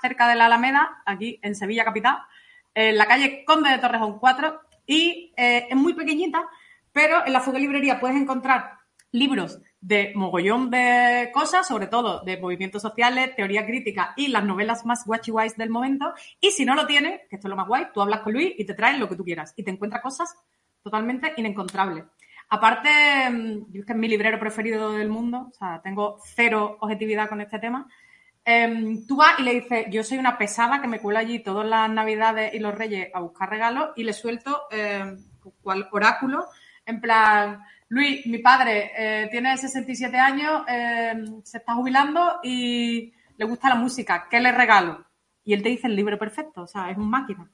cerca 0.00 0.28
de 0.28 0.36
la 0.36 0.46
Alameda, 0.46 1.02
aquí 1.04 1.40
en 1.42 1.54
Sevilla 1.54 1.84
capital, 1.84 2.18
en 2.74 2.96
la 2.96 3.06
calle 3.06 3.44
Conde 3.44 3.70
de 3.70 3.78
Torrejón 3.78 4.18
4 4.18 4.60
y 4.86 5.32
eh, 5.36 5.66
es 5.68 5.76
muy 5.76 5.94
pequeñita, 5.94 6.46
pero 6.92 7.26
en 7.26 7.32
la 7.32 7.40
fuga 7.40 7.58
librería 7.58 7.98
puedes 7.98 8.16
encontrar 8.16 8.75
libros 9.16 9.60
de 9.80 10.12
mogollón 10.14 10.70
de 10.70 11.30
cosas, 11.32 11.66
sobre 11.66 11.86
todo 11.86 12.20
de 12.20 12.38
movimientos 12.38 12.82
sociales, 12.82 13.34
teoría 13.34 13.64
crítica 13.64 14.12
y 14.16 14.28
las 14.28 14.44
novelas 14.44 14.84
más 14.84 15.04
guachi 15.06 15.32
del 15.56 15.70
momento. 15.70 16.12
Y 16.40 16.50
si 16.50 16.64
no 16.64 16.74
lo 16.74 16.86
tienes, 16.86 17.20
que 17.28 17.36
esto 17.36 17.48
es 17.48 17.50
lo 17.50 17.56
más 17.56 17.66
guay, 17.66 17.86
tú 17.94 18.02
hablas 18.02 18.20
con 18.20 18.32
Luis 18.32 18.52
y 18.58 18.64
te 18.64 18.74
traes 18.74 18.98
lo 18.98 19.08
que 19.08 19.16
tú 19.16 19.24
quieras 19.24 19.54
y 19.56 19.62
te 19.62 19.70
encuentras 19.70 20.02
cosas 20.02 20.36
totalmente 20.82 21.32
inencontrables. 21.36 22.04
Aparte, 22.48 22.90
mm, 23.30 23.72
yo 23.72 23.80
es 23.80 23.86
que 23.86 23.92
es 23.92 23.98
mi 23.98 24.08
librero 24.08 24.38
preferido 24.38 24.92
del 24.92 25.08
mundo, 25.08 25.48
o 25.50 25.52
sea, 25.52 25.80
tengo 25.82 26.18
cero 26.24 26.76
objetividad 26.80 27.28
con 27.28 27.40
este 27.40 27.58
tema. 27.58 27.88
Em, 28.44 29.06
tú 29.06 29.16
vas 29.16 29.38
y 29.40 29.42
le 29.42 29.54
dices, 29.54 29.86
yo 29.90 30.04
soy 30.04 30.18
una 30.18 30.38
pesada 30.38 30.80
que 30.80 30.86
me 30.86 31.00
cuela 31.00 31.20
allí 31.20 31.40
todas 31.40 31.66
las 31.66 31.90
navidades 31.90 32.54
y 32.54 32.60
los 32.60 32.74
reyes 32.74 33.08
a 33.12 33.20
buscar 33.20 33.50
regalos 33.50 33.90
y 33.96 34.04
le 34.04 34.12
suelto 34.12 34.62
eh, 34.70 35.16
cual 35.62 35.88
oráculo, 35.90 36.46
en 36.84 37.00
plan, 37.00 37.60
Luis, 37.88 38.26
mi 38.26 38.38
padre, 38.38 38.90
eh, 38.96 39.28
tiene 39.30 39.56
67 39.56 40.16
años, 40.18 40.62
eh, 40.68 41.14
se 41.44 41.58
está 41.58 41.74
jubilando 41.74 42.40
y 42.42 43.12
le 43.36 43.44
gusta 43.44 43.68
la 43.68 43.76
música. 43.76 44.26
¿Qué 44.28 44.40
le 44.40 44.50
regalo? 44.50 45.04
Y 45.44 45.54
él 45.54 45.62
te 45.62 45.68
dice 45.68 45.86
el 45.86 45.94
libro 45.94 46.18
perfecto, 46.18 46.62
o 46.62 46.66
sea, 46.66 46.90
es 46.90 46.98
un 46.98 47.08
máquina. 47.08 47.48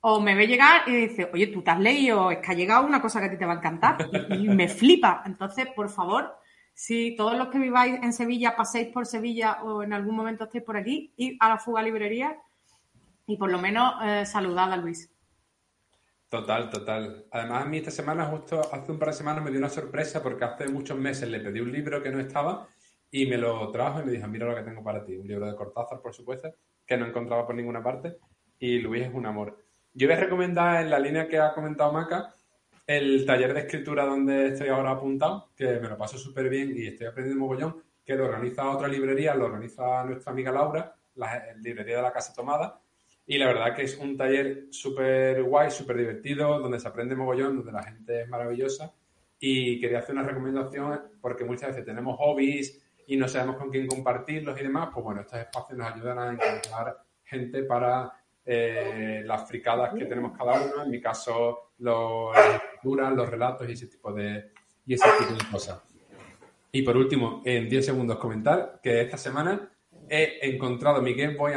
O 0.00 0.20
me 0.20 0.34
ve 0.34 0.46
llegar 0.46 0.88
y 0.88 1.08
dice, 1.08 1.30
oye, 1.32 1.48
tú 1.48 1.62
te 1.62 1.70
has 1.70 1.80
leído, 1.80 2.30
es 2.30 2.38
que 2.38 2.52
ha 2.52 2.54
llegado 2.54 2.86
una 2.86 3.02
cosa 3.02 3.20
que 3.20 3.26
a 3.26 3.30
ti 3.30 3.36
te 3.36 3.44
va 3.44 3.54
a 3.54 3.56
encantar. 3.56 4.08
Y, 4.30 4.48
me 4.48 4.68
flipa. 4.68 5.22
Entonces, 5.26 5.66
por 5.74 5.90
favor, 5.90 6.38
si 6.72 7.14
todos 7.16 7.36
los 7.36 7.48
que 7.48 7.58
viváis 7.58 8.02
en 8.02 8.12
Sevilla 8.12 8.56
paséis 8.56 8.88
por 8.88 9.06
Sevilla 9.06 9.62
o 9.62 9.82
en 9.82 9.92
algún 9.92 10.16
momento 10.16 10.44
estéis 10.44 10.64
por 10.64 10.76
aquí, 10.76 11.12
id 11.16 11.36
a 11.40 11.50
la 11.50 11.58
fuga 11.58 11.82
librería 11.82 12.36
y 13.26 13.36
por 13.36 13.50
lo 13.50 13.58
menos 13.58 13.94
eh, 14.02 14.24
saludad 14.26 14.72
a 14.72 14.76
Luis. 14.76 15.13
Total, 16.34 16.68
total. 16.68 17.26
Además, 17.30 17.62
a 17.62 17.68
mí 17.68 17.76
esta 17.76 17.92
semana, 17.92 18.24
justo 18.24 18.60
hace 18.72 18.90
un 18.90 18.98
par 18.98 19.10
de 19.10 19.14
semanas, 19.14 19.44
me 19.44 19.50
dio 19.50 19.60
una 19.60 19.68
sorpresa 19.68 20.20
porque 20.20 20.44
hace 20.44 20.66
muchos 20.66 20.98
meses 20.98 21.28
le 21.28 21.38
pedí 21.38 21.60
un 21.60 21.70
libro 21.70 22.02
que 22.02 22.10
no 22.10 22.18
estaba 22.18 22.66
y 23.08 23.26
me 23.26 23.38
lo 23.38 23.70
trajo 23.70 24.00
y 24.00 24.04
me 24.04 24.10
dijo, 24.10 24.26
mira 24.26 24.48
lo 24.48 24.56
que 24.56 24.62
tengo 24.62 24.82
para 24.82 25.04
ti. 25.04 25.16
Un 25.16 25.28
libro 25.28 25.46
de 25.46 25.54
Cortázar, 25.54 26.00
por 26.00 26.12
supuesto, 26.12 26.52
que 26.84 26.96
no 26.96 27.06
encontraba 27.06 27.46
por 27.46 27.54
ninguna 27.54 27.84
parte. 27.84 28.16
Y 28.58 28.80
Luis 28.80 29.04
es 29.04 29.14
un 29.14 29.26
amor. 29.26 29.62
Yo 29.92 30.08
voy 30.08 30.16
a 30.16 30.20
recomendar 30.20 30.82
en 30.82 30.90
la 30.90 30.98
línea 30.98 31.28
que 31.28 31.38
ha 31.38 31.54
comentado 31.54 31.92
Maca 31.92 32.34
el 32.84 33.24
taller 33.24 33.54
de 33.54 33.60
escritura 33.60 34.04
donde 34.04 34.48
estoy 34.48 34.70
ahora 34.70 34.90
apuntado, 34.90 35.50
que 35.54 35.78
me 35.78 35.88
lo 35.88 35.96
paso 35.96 36.18
súper 36.18 36.48
bien 36.48 36.72
y 36.76 36.88
estoy 36.88 37.06
aprendiendo 37.06 37.44
mogollón, 37.44 37.80
que 38.04 38.16
lo 38.16 38.24
organiza 38.24 38.68
otra 38.68 38.88
librería, 38.88 39.36
lo 39.36 39.44
organiza 39.44 40.02
nuestra 40.02 40.32
amiga 40.32 40.50
Laura, 40.50 40.96
la 41.14 41.54
librería 41.60 41.98
de 41.98 42.02
la 42.02 42.12
Casa 42.12 42.34
Tomada, 42.34 42.80
y 43.26 43.38
la 43.38 43.46
verdad 43.46 43.74
que 43.74 43.82
es 43.82 43.96
un 43.96 44.16
taller 44.16 44.66
súper 44.70 45.42
guay, 45.42 45.70
súper 45.70 45.96
divertido, 45.96 46.58
donde 46.58 46.78
se 46.78 46.88
aprende 46.88 47.14
mogollón, 47.14 47.56
donde 47.56 47.72
la 47.72 47.82
gente 47.82 48.22
es 48.22 48.28
maravillosa 48.28 48.94
y 49.38 49.80
quería 49.80 50.00
hacer 50.00 50.14
una 50.14 50.24
recomendación 50.24 51.00
porque 51.20 51.44
muchas 51.44 51.70
veces 51.70 51.84
tenemos 51.84 52.16
hobbies 52.18 52.82
y 53.06 53.16
no 53.16 53.28
sabemos 53.28 53.56
con 53.56 53.70
quién 53.70 53.86
compartirlos 53.86 54.58
y 54.60 54.62
demás, 54.62 54.90
pues 54.92 55.04
bueno, 55.04 55.20
estos 55.22 55.38
espacios 55.38 55.78
nos 55.78 55.92
ayudan 55.92 56.18
a 56.18 56.32
encontrar 56.32 56.98
gente 57.24 57.64
para 57.64 58.12
eh, 58.44 59.22
las 59.24 59.48
fricadas 59.48 59.94
que 59.94 60.04
tenemos 60.04 60.36
cada 60.36 60.60
uno, 60.62 60.84
en 60.84 60.90
mi 60.90 61.00
caso 61.00 61.72
los, 61.78 62.34
las 62.34 62.62
lecturas, 62.62 63.12
los 63.12 63.28
relatos 63.28 63.68
y 63.68 63.72
ese 63.72 63.86
tipo 63.86 64.12
de, 64.12 64.52
y 64.86 64.94
ese 64.94 65.08
tipo 65.18 65.32
de 65.32 65.50
cosas. 65.50 65.82
Y 66.72 66.82
por 66.82 66.96
último, 66.96 67.42
en 67.44 67.68
10 67.68 67.86
segundos 67.86 68.18
comentar 68.18 68.80
que 68.82 69.00
esta 69.00 69.16
semana 69.16 69.70
he 70.08 70.38
encontrado 70.42 71.00
mi 71.02 71.14
Game 71.14 71.36
Boy, 71.36 71.52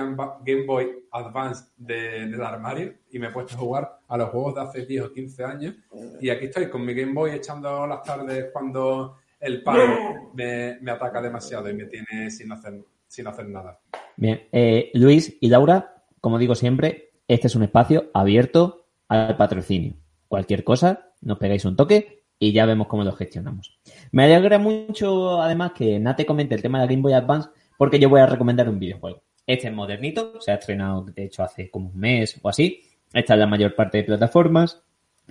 Game 0.45 0.65
Boy 0.65 1.03
Advance 1.11 1.65
de, 1.77 2.27
del 2.27 2.41
armario 2.41 2.93
y 3.11 3.19
me 3.19 3.27
he 3.27 3.31
puesto 3.31 3.55
a 3.55 3.57
jugar 3.57 3.99
a 4.07 4.17
los 4.17 4.29
juegos 4.29 4.55
de 4.55 4.61
hace 4.61 4.85
10 4.85 5.03
o 5.03 5.13
15 5.13 5.43
años. 5.43 5.75
Y 6.21 6.29
aquí 6.29 6.45
estoy 6.45 6.69
con 6.69 6.85
mi 6.85 6.93
Game 6.93 7.13
Boy 7.13 7.31
echando 7.31 7.85
las 7.87 8.03
tardes 8.03 8.47
cuando 8.51 9.17
el 9.39 9.63
palo 9.63 10.31
me, 10.33 10.77
me 10.81 10.91
ataca 10.91 11.21
demasiado 11.21 11.69
y 11.69 11.73
me 11.73 11.85
tiene 11.85 12.29
sin 12.31 12.51
hacer, 12.51 12.73
sin 13.07 13.27
hacer 13.27 13.47
nada. 13.47 13.79
Bien, 14.15 14.47
eh, 14.51 14.89
Luis 14.93 15.37
y 15.39 15.49
Laura, 15.49 16.03
como 16.21 16.39
digo 16.39 16.55
siempre, 16.55 17.11
este 17.27 17.47
es 17.47 17.55
un 17.55 17.63
espacio 17.63 18.09
abierto 18.13 18.87
al 19.07 19.37
patrocinio. 19.37 19.93
Cualquier 20.27 20.63
cosa, 20.63 21.11
nos 21.21 21.37
pegáis 21.37 21.65
un 21.65 21.75
toque 21.75 22.23
y 22.39 22.51
ya 22.51 22.65
vemos 22.65 22.87
cómo 22.87 23.03
lo 23.03 23.13
gestionamos. 23.13 23.79
Me 24.11 24.23
alegra 24.23 24.59
mucho, 24.59 25.41
además, 25.41 25.71
que 25.73 25.99
Nate 25.99 26.25
comente 26.25 26.55
el 26.55 26.61
tema 26.61 26.81
de 26.81 26.87
Game 26.87 27.01
Boy 27.01 27.13
Advance, 27.13 27.49
porque 27.77 27.99
yo 27.99 28.09
voy 28.09 28.21
a 28.21 28.25
recomendar 28.25 28.67
un 28.69 28.79
videojuego. 28.79 29.21
Este 29.45 29.67
es 29.67 29.73
modernito, 29.73 30.41
se 30.41 30.51
ha 30.51 30.55
estrenado, 30.55 31.03
de 31.03 31.25
hecho, 31.25 31.43
hace 31.43 31.69
como 31.69 31.89
un 31.89 31.97
mes 31.97 32.37
o 32.41 32.49
así. 32.49 32.81
Está 33.13 33.35
en 33.35 33.39
la 33.39 33.47
mayor 33.47 33.75
parte 33.75 33.99
de 33.99 34.03
plataformas. 34.03 34.81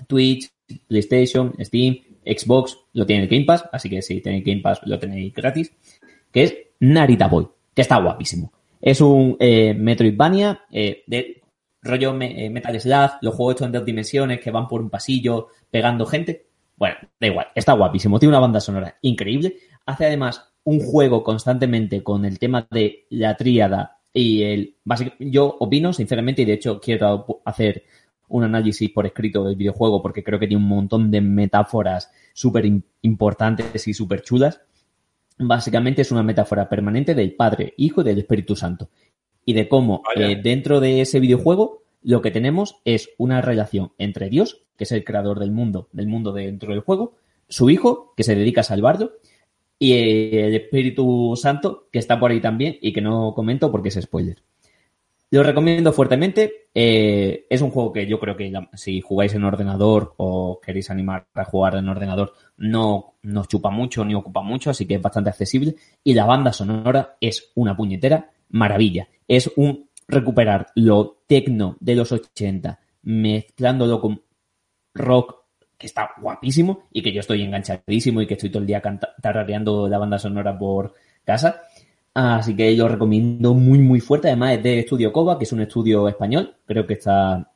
Twitch, 0.07 0.51
PlayStation, 0.89 1.55
Steam, 1.61 1.99
Xbox, 2.25 2.79
lo 2.93 3.07
tiene 3.07 3.25
el 3.25 3.29
Game 3.29 3.45
Pass, 3.45 3.65
así 3.73 3.89
que 3.89 4.03
si 4.03 4.21
tenéis 4.21 4.45
Game 4.45 4.61
Pass 4.61 4.81
lo 4.85 4.99
tenéis 4.99 5.35
gratis. 5.35 5.73
Que 6.33 6.43
es 6.43 6.57
Narita 6.81 7.29
Boy, 7.29 7.47
que 7.75 7.83
está 7.83 7.99
guapísimo. 7.99 8.53
Es 8.81 9.01
un 9.01 9.37
eh, 9.39 9.75
Metroidvania 9.75 10.65
eh, 10.71 11.03
de 11.07 11.43
rollo 11.83 12.21
eh, 12.21 12.51
Metal 12.51 12.81
Slug, 12.81 13.11
los 13.21 13.35
juegos 13.35 13.55
estos 13.55 13.67
en 13.67 13.73
dos 13.73 13.85
dimensiones 13.85 14.41
que 14.41 14.51
van 14.51 14.69
por 14.69 14.81
un 14.81 14.91
pasillo 14.91 15.49
pegando 15.71 16.07
gente. 16.07 16.47
Bueno, 16.77 16.97
da 17.19 17.27
igual, 17.27 17.49
está 17.55 17.73
guapísimo. 17.73 18.19
Tiene 18.19 18.33
una 18.33 18.41
banda 18.41 18.61
sonora 18.61 18.97
increíble. 19.03 19.57
Hace 19.87 20.07
además 20.07 20.53
un 20.67 20.81
juego 20.81 21.23
constantemente 21.23 22.03
con 22.03 22.25
el 22.25 22.39
tema 22.41 22.67
de 22.71 23.07
la 23.11 23.37
tríada 23.37 23.99
y 24.13 24.43
el... 24.43 24.77
Yo 25.21 25.57
opino, 25.61 25.93
sinceramente, 25.93 26.43
y 26.43 26.45
de 26.45 26.55
hecho 26.55 26.81
quiero 26.81 27.41
hacer 27.45 27.85
un 28.29 28.43
análisis 28.43 28.91
por 28.91 29.07
escrito 29.07 29.45
del 29.45 29.55
videojuego 29.55 30.03
porque 30.03 30.25
creo 30.25 30.41
que 30.41 30.49
tiene 30.49 30.63
un 30.63 30.69
montón 30.69 31.13
de 31.13 31.21
metáforas 31.21 32.11
súper 32.35 32.69
importantes 33.03 33.87
y 33.87 33.95
súper 33.95 34.23
chulas. 34.23 34.61
Básicamente 35.39 36.03
es 36.03 36.11
una 36.11 36.25
metáfora 36.25 36.69
permanente 36.69 37.15
del 37.15 37.35
Padre, 37.35 37.75
Hijo 37.77 38.01
y 38.01 38.05
del 38.05 38.19
Espíritu 38.19 38.57
Santo. 38.57 38.89
Y 39.45 39.53
de 39.53 39.69
cómo 39.69 40.03
eh, 40.17 40.41
dentro 40.43 40.81
de 40.81 41.01
ese 41.01 41.21
videojuego 41.21 41.85
lo 42.03 42.23
que 42.23 42.33
tenemos 42.33 42.81
es 42.85 43.11
una 43.19 43.41
relación 43.41 43.93
entre 43.99 44.31
Dios, 44.31 44.65
que 44.77 44.83
es 44.83 44.91
el 44.91 45.05
creador 45.05 45.39
del 45.39 45.53
mundo, 45.53 45.89
del 45.93 46.09
mundo 46.09 46.33
dentro 46.33 46.73
del 46.73 46.81
juego, 46.81 47.15
su 47.49 47.71
Hijo, 47.71 48.15
que 48.17 48.25
se 48.25 48.35
dedica 48.35 48.63
a 48.63 48.65
salvarlo, 48.65 49.13
y 49.79 49.93
el 49.93 50.55
Espíritu 50.55 51.35
Santo, 51.37 51.89
que 51.93 51.99
está 51.99 52.19
por 52.19 52.31
ahí 52.31 52.41
también 52.41 52.77
y 52.81 52.93
que 52.93 53.01
no 53.01 53.33
comento 53.35 53.71
porque 53.71 53.89
es 53.89 54.01
spoiler. 54.01 54.43
Lo 55.31 55.43
recomiendo 55.43 55.93
fuertemente. 55.93 56.69
Eh, 56.73 57.47
es 57.51 57.61
un 57.61 57.71
juego 57.71 57.93
que 57.93 58.07
yo 58.07 58.21
creo 58.21 58.37
que 58.37 58.53
si 58.75 59.01
jugáis 59.01 59.35
en 59.35 59.45
ordenador 59.45 60.15
o 60.19 60.61
queréis 60.65 60.91
animar 60.91 61.27
a 61.35 61.45
jugar 61.45 61.75
en 61.77 61.89
ordenador, 61.89 62.33
no 62.57 63.15
nos 63.23 63.49
chupa 63.49 63.71
mucho 63.71 64.05
ni 64.05 64.15
ocupa 64.15 64.43
mucho, 64.43 64.71
así 64.71 64.87
que 64.87 64.95
es 64.95 65.03
bastante 65.03 65.31
accesible. 65.31 65.75
Y 66.05 66.15
la 66.15 66.27
banda 66.27 66.53
sonora 66.53 67.17
es 67.21 67.51
una 67.55 67.77
puñetera 67.77 68.31
maravilla. 68.51 69.09
Es 69.27 69.51
un 69.57 69.89
recuperar 70.07 70.69
lo 70.77 71.19
tecno 71.27 71.77
de 71.81 71.97
los 71.97 72.13
80 72.13 72.79
mezclándolo 73.03 74.01
con 74.01 74.23
rock 74.95 75.46
que 75.79 75.87
está 75.87 76.11
guapísimo 76.21 76.85
y 76.93 77.03
que 77.03 77.13
yo 77.13 77.21
estoy 77.21 77.43
enganchadísimo 77.43 78.21
y 78.21 78.27
que 78.27 78.35
estoy 78.35 78.51
todo 78.51 78.61
el 78.61 78.67
día 78.67 78.83
tarareando 79.21 79.89
la 79.89 79.99
banda 79.99 80.19
sonora 80.19 80.59
por 80.59 80.95
casa. 81.25 81.63
Así 82.15 82.57
que 82.57 82.75
lo 82.75 82.89
recomiendo 82.89 83.53
muy, 83.53 83.79
muy 83.79 84.01
fuerte. 84.01 84.29
Además, 84.29 84.53
es 84.53 84.63
de 84.63 84.79
Estudio 84.81 85.13
Coba, 85.13 85.37
que 85.37 85.45
es 85.45 85.53
un 85.53 85.61
estudio 85.61 86.09
español. 86.09 86.57
Creo 86.65 86.87
que 86.87 86.95
está 86.95 87.53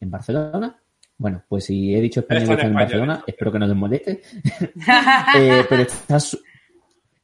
en 0.00 0.10
Barcelona. 0.10 0.76
Bueno, 1.16 1.44
pues 1.48 1.66
si 1.66 1.94
he 1.94 2.00
dicho 2.00 2.20
español 2.20 2.42
está 2.42 2.66
en, 2.66 2.74
Barcelona, 2.74 3.24
espero 3.26 3.52
que 3.52 3.58
no 3.58 3.66
les 3.66 3.76
moleste. 3.76 4.20
eh, 5.36 5.64
pero 5.68 5.82
está, 5.82 6.18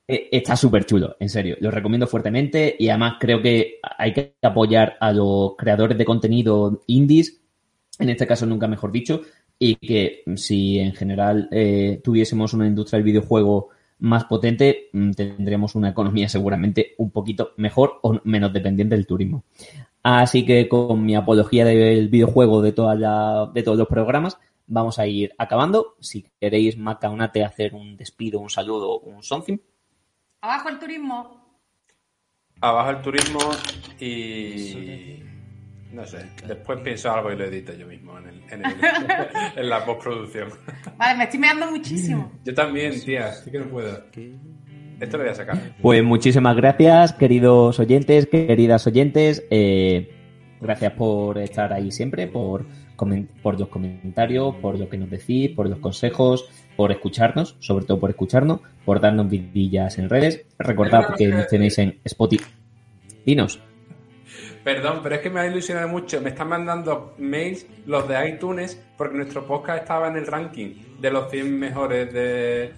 eh, 0.06 0.28
está 0.30 0.56
súper 0.56 0.84
chulo, 0.84 1.16
en 1.18 1.28
serio. 1.28 1.56
Lo 1.60 1.70
recomiendo 1.70 2.06
fuertemente 2.06 2.76
y 2.78 2.88
además 2.88 3.14
creo 3.18 3.40
que 3.40 3.80
hay 3.98 4.12
que 4.12 4.34
apoyar 4.42 4.96
a 5.00 5.12
los 5.12 5.56
creadores 5.56 5.96
de 5.96 6.04
contenido 6.04 6.82
indies, 6.86 7.40
en 7.98 8.10
este 8.10 8.26
caso 8.26 8.46
nunca 8.46 8.68
mejor 8.68 8.92
dicho, 8.92 9.22
y 9.64 9.76
que 9.76 10.24
si 10.36 10.78
en 10.78 10.92
general 10.92 11.48
eh, 11.50 11.98
tuviésemos 12.04 12.52
una 12.52 12.66
industria 12.66 12.98
del 12.98 13.04
videojuego 13.04 13.70
más 14.00 14.26
potente, 14.26 14.90
mm, 14.92 15.12
tendremos 15.12 15.74
una 15.74 15.88
economía 15.88 16.28
seguramente 16.28 16.94
un 16.98 17.10
poquito 17.10 17.52
mejor 17.56 17.98
o 18.02 18.20
menos 18.24 18.52
dependiente 18.52 18.94
del 18.94 19.06
turismo. 19.06 19.44
Así 20.02 20.44
que 20.44 20.68
con 20.68 21.02
mi 21.06 21.16
apología 21.16 21.64
del 21.64 22.10
videojuego 22.10 22.60
de, 22.60 22.72
toda 22.72 22.94
la, 22.94 23.50
de 23.54 23.62
todos 23.62 23.78
los 23.78 23.88
programas, 23.88 24.36
vamos 24.66 24.98
a 24.98 25.06
ir 25.06 25.34
acabando. 25.38 25.96
Si 25.98 26.26
queréis, 26.38 26.76
Macaunate, 26.76 27.42
hacer 27.42 27.74
un 27.74 27.96
despido, 27.96 28.40
un 28.40 28.50
saludo, 28.50 28.98
un 28.98 29.22
something. 29.22 29.56
Abajo 30.42 30.68
el 30.68 30.78
turismo. 30.78 31.40
Abajo 32.60 32.90
el 32.90 33.00
turismo 33.00 33.40
y 33.98 35.22
no 35.94 36.04
sé, 36.04 36.18
después 36.46 36.80
pienso 36.80 37.10
algo 37.12 37.32
y 37.32 37.36
lo 37.36 37.44
edito 37.44 37.72
yo 37.72 37.86
mismo 37.86 38.18
en, 38.18 38.26
el, 38.26 38.42
en, 38.50 38.66
el, 38.66 38.74
en 39.56 39.68
la 39.68 39.84
postproducción. 39.84 40.48
Vale, 40.96 41.18
me 41.18 41.24
estoy 41.24 41.38
meando 41.38 41.70
muchísimo. 41.70 42.32
Yo 42.44 42.52
también, 42.52 43.00
tía, 43.00 43.32
sí 43.32 43.50
que 43.50 43.60
no 43.60 43.66
puedo. 43.66 44.04
Esto 45.00 45.16
lo 45.16 45.22
voy 45.22 45.32
a 45.32 45.34
sacar. 45.34 45.76
Pues 45.80 46.02
muchísimas 46.02 46.56
gracias, 46.56 47.12
queridos 47.12 47.78
oyentes, 47.78 48.26
queridas 48.26 48.86
oyentes. 48.86 49.44
Eh, 49.50 50.10
gracias 50.60 50.92
por 50.92 51.38
estar 51.38 51.72
ahí 51.72 51.92
siempre, 51.92 52.26
por, 52.26 52.66
por 53.42 53.58
los 53.58 53.68
comentarios, 53.68 54.56
por 54.56 54.78
lo 54.78 54.88
que 54.88 54.98
nos 54.98 55.10
decís, 55.10 55.50
por 55.50 55.68
los 55.68 55.78
consejos, 55.78 56.48
por 56.76 56.90
escucharnos, 56.90 57.56
sobre 57.60 57.84
todo 57.84 58.00
por 58.00 58.10
escucharnos, 58.10 58.60
por 58.84 59.00
darnos 59.00 59.28
vidillas 59.28 59.98
en 59.98 60.08
redes. 60.08 60.44
Recordad 60.58 61.14
que 61.16 61.28
nos 61.28 61.46
tenéis 61.46 61.78
en 61.78 62.00
Spotify. 62.04 62.44
Dinos. 63.24 63.60
Perdón, 64.64 65.00
pero 65.02 65.16
es 65.16 65.20
que 65.20 65.28
me 65.28 65.40
ha 65.40 65.46
ilusionado 65.46 65.88
mucho. 65.88 66.22
Me 66.22 66.30
están 66.30 66.48
mandando 66.48 67.14
mails 67.18 67.66
los 67.84 68.08
de 68.08 68.28
iTunes 68.30 68.82
porque 68.96 69.14
nuestro 69.14 69.46
podcast 69.46 69.82
estaba 69.82 70.08
en 70.08 70.16
el 70.16 70.26
ranking 70.26 70.74
de 70.98 71.10
los 71.10 71.30
100 71.30 71.58
mejores 71.58 72.12
de, 72.12 72.72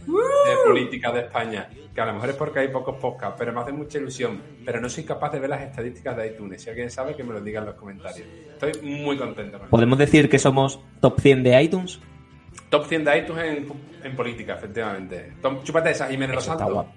política 0.67 1.13
de 1.13 1.21
España. 1.21 1.71
Que 1.95 2.01
a 2.01 2.07
lo 2.07 2.15
mejor 2.15 2.31
es 2.31 2.35
porque 2.35 2.59
hay 2.59 2.69
pocos 2.69 2.97
podcasts, 2.97 3.37
pero 3.39 3.53
me 3.53 3.61
hace 3.61 3.71
mucha 3.71 3.99
ilusión. 3.99 4.43
Pero 4.65 4.81
no 4.81 4.89
soy 4.89 5.05
capaz 5.05 5.31
de 5.31 5.39
ver 5.39 5.49
las 5.49 5.63
estadísticas 5.63 6.17
de 6.17 6.27
iTunes. 6.27 6.61
Si 6.61 6.69
alguien 6.69 6.91
sabe, 6.91 7.15
que 7.15 7.23
me 7.23 7.33
lo 7.33 7.41
diga 7.41 7.61
en 7.61 7.67
los 7.67 7.77
comentarios. 7.77 8.27
Estoy 8.51 8.83
muy 8.83 9.17
contento. 9.17 9.61
¿Podemos 9.71 9.97
decir 9.97 10.29
que 10.29 10.41
somos 10.41 10.81
top 11.01 11.21
100 11.21 11.45
de 11.45 11.63
iTunes? 11.63 12.01
Top 12.69 12.85
100 12.87 13.05
de 13.05 13.19
iTunes 13.19 13.45
en, 13.45 13.73
en 14.03 14.17
política, 14.17 14.55
efectivamente. 14.55 15.35
Chúpate 15.63 15.93
esa, 15.93 16.13
y 16.13 16.19
menos 16.19 16.45
Santo. 16.45 16.89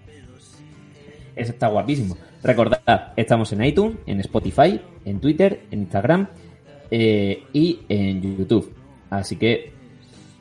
Eso 1.39 1.53
está 1.53 1.69
guapísimo. 1.69 2.17
Recordad, 2.43 3.13
estamos 3.15 3.51
en 3.53 3.63
iTunes, 3.63 3.97
en 4.05 4.19
Spotify, 4.19 4.81
en 5.05 5.21
Twitter, 5.21 5.61
en 5.71 5.79
Instagram 5.79 6.27
eh, 6.91 7.43
y 7.53 7.79
en 7.87 8.37
YouTube. 8.37 8.75
Así 9.09 9.37
que 9.37 9.71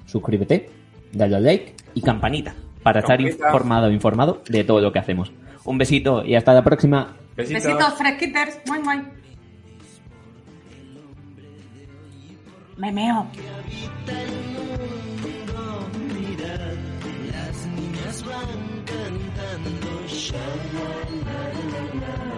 suscríbete, 0.06 0.68
dale 1.12 1.36
al 1.36 1.44
like 1.44 1.74
y 1.94 2.02
campanita 2.02 2.54
para 2.82 3.00
estar 3.00 3.20
informado 3.20 3.92
informado 3.92 4.42
de 4.48 4.64
todo 4.64 4.80
lo 4.80 4.92
que 4.92 4.98
hacemos. 4.98 5.30
Un 5.64 5.78
besito 5.78 6.24
y 6.24 6.34
hasta 6.34 6.52
la 6.52 6.64
próxima. 6.64 7.16
Besitos, 7.36 7.64
Besitos 7.64 7.94
fresquitos. 7.94 8.58
Muy, 8.66 8.80
muy. 8.80 9.02
Me 12.76 12.92
meo. 12.92 13.26
Las 18.28 18.46
niñas 18.46 18.58
van 18.58 18.82
cantando 18.84 20.06
sha 20.06 20.46
la 20.74 20.88
la 21.24 21.40
la 21.70 21.82
la 22.00 22.37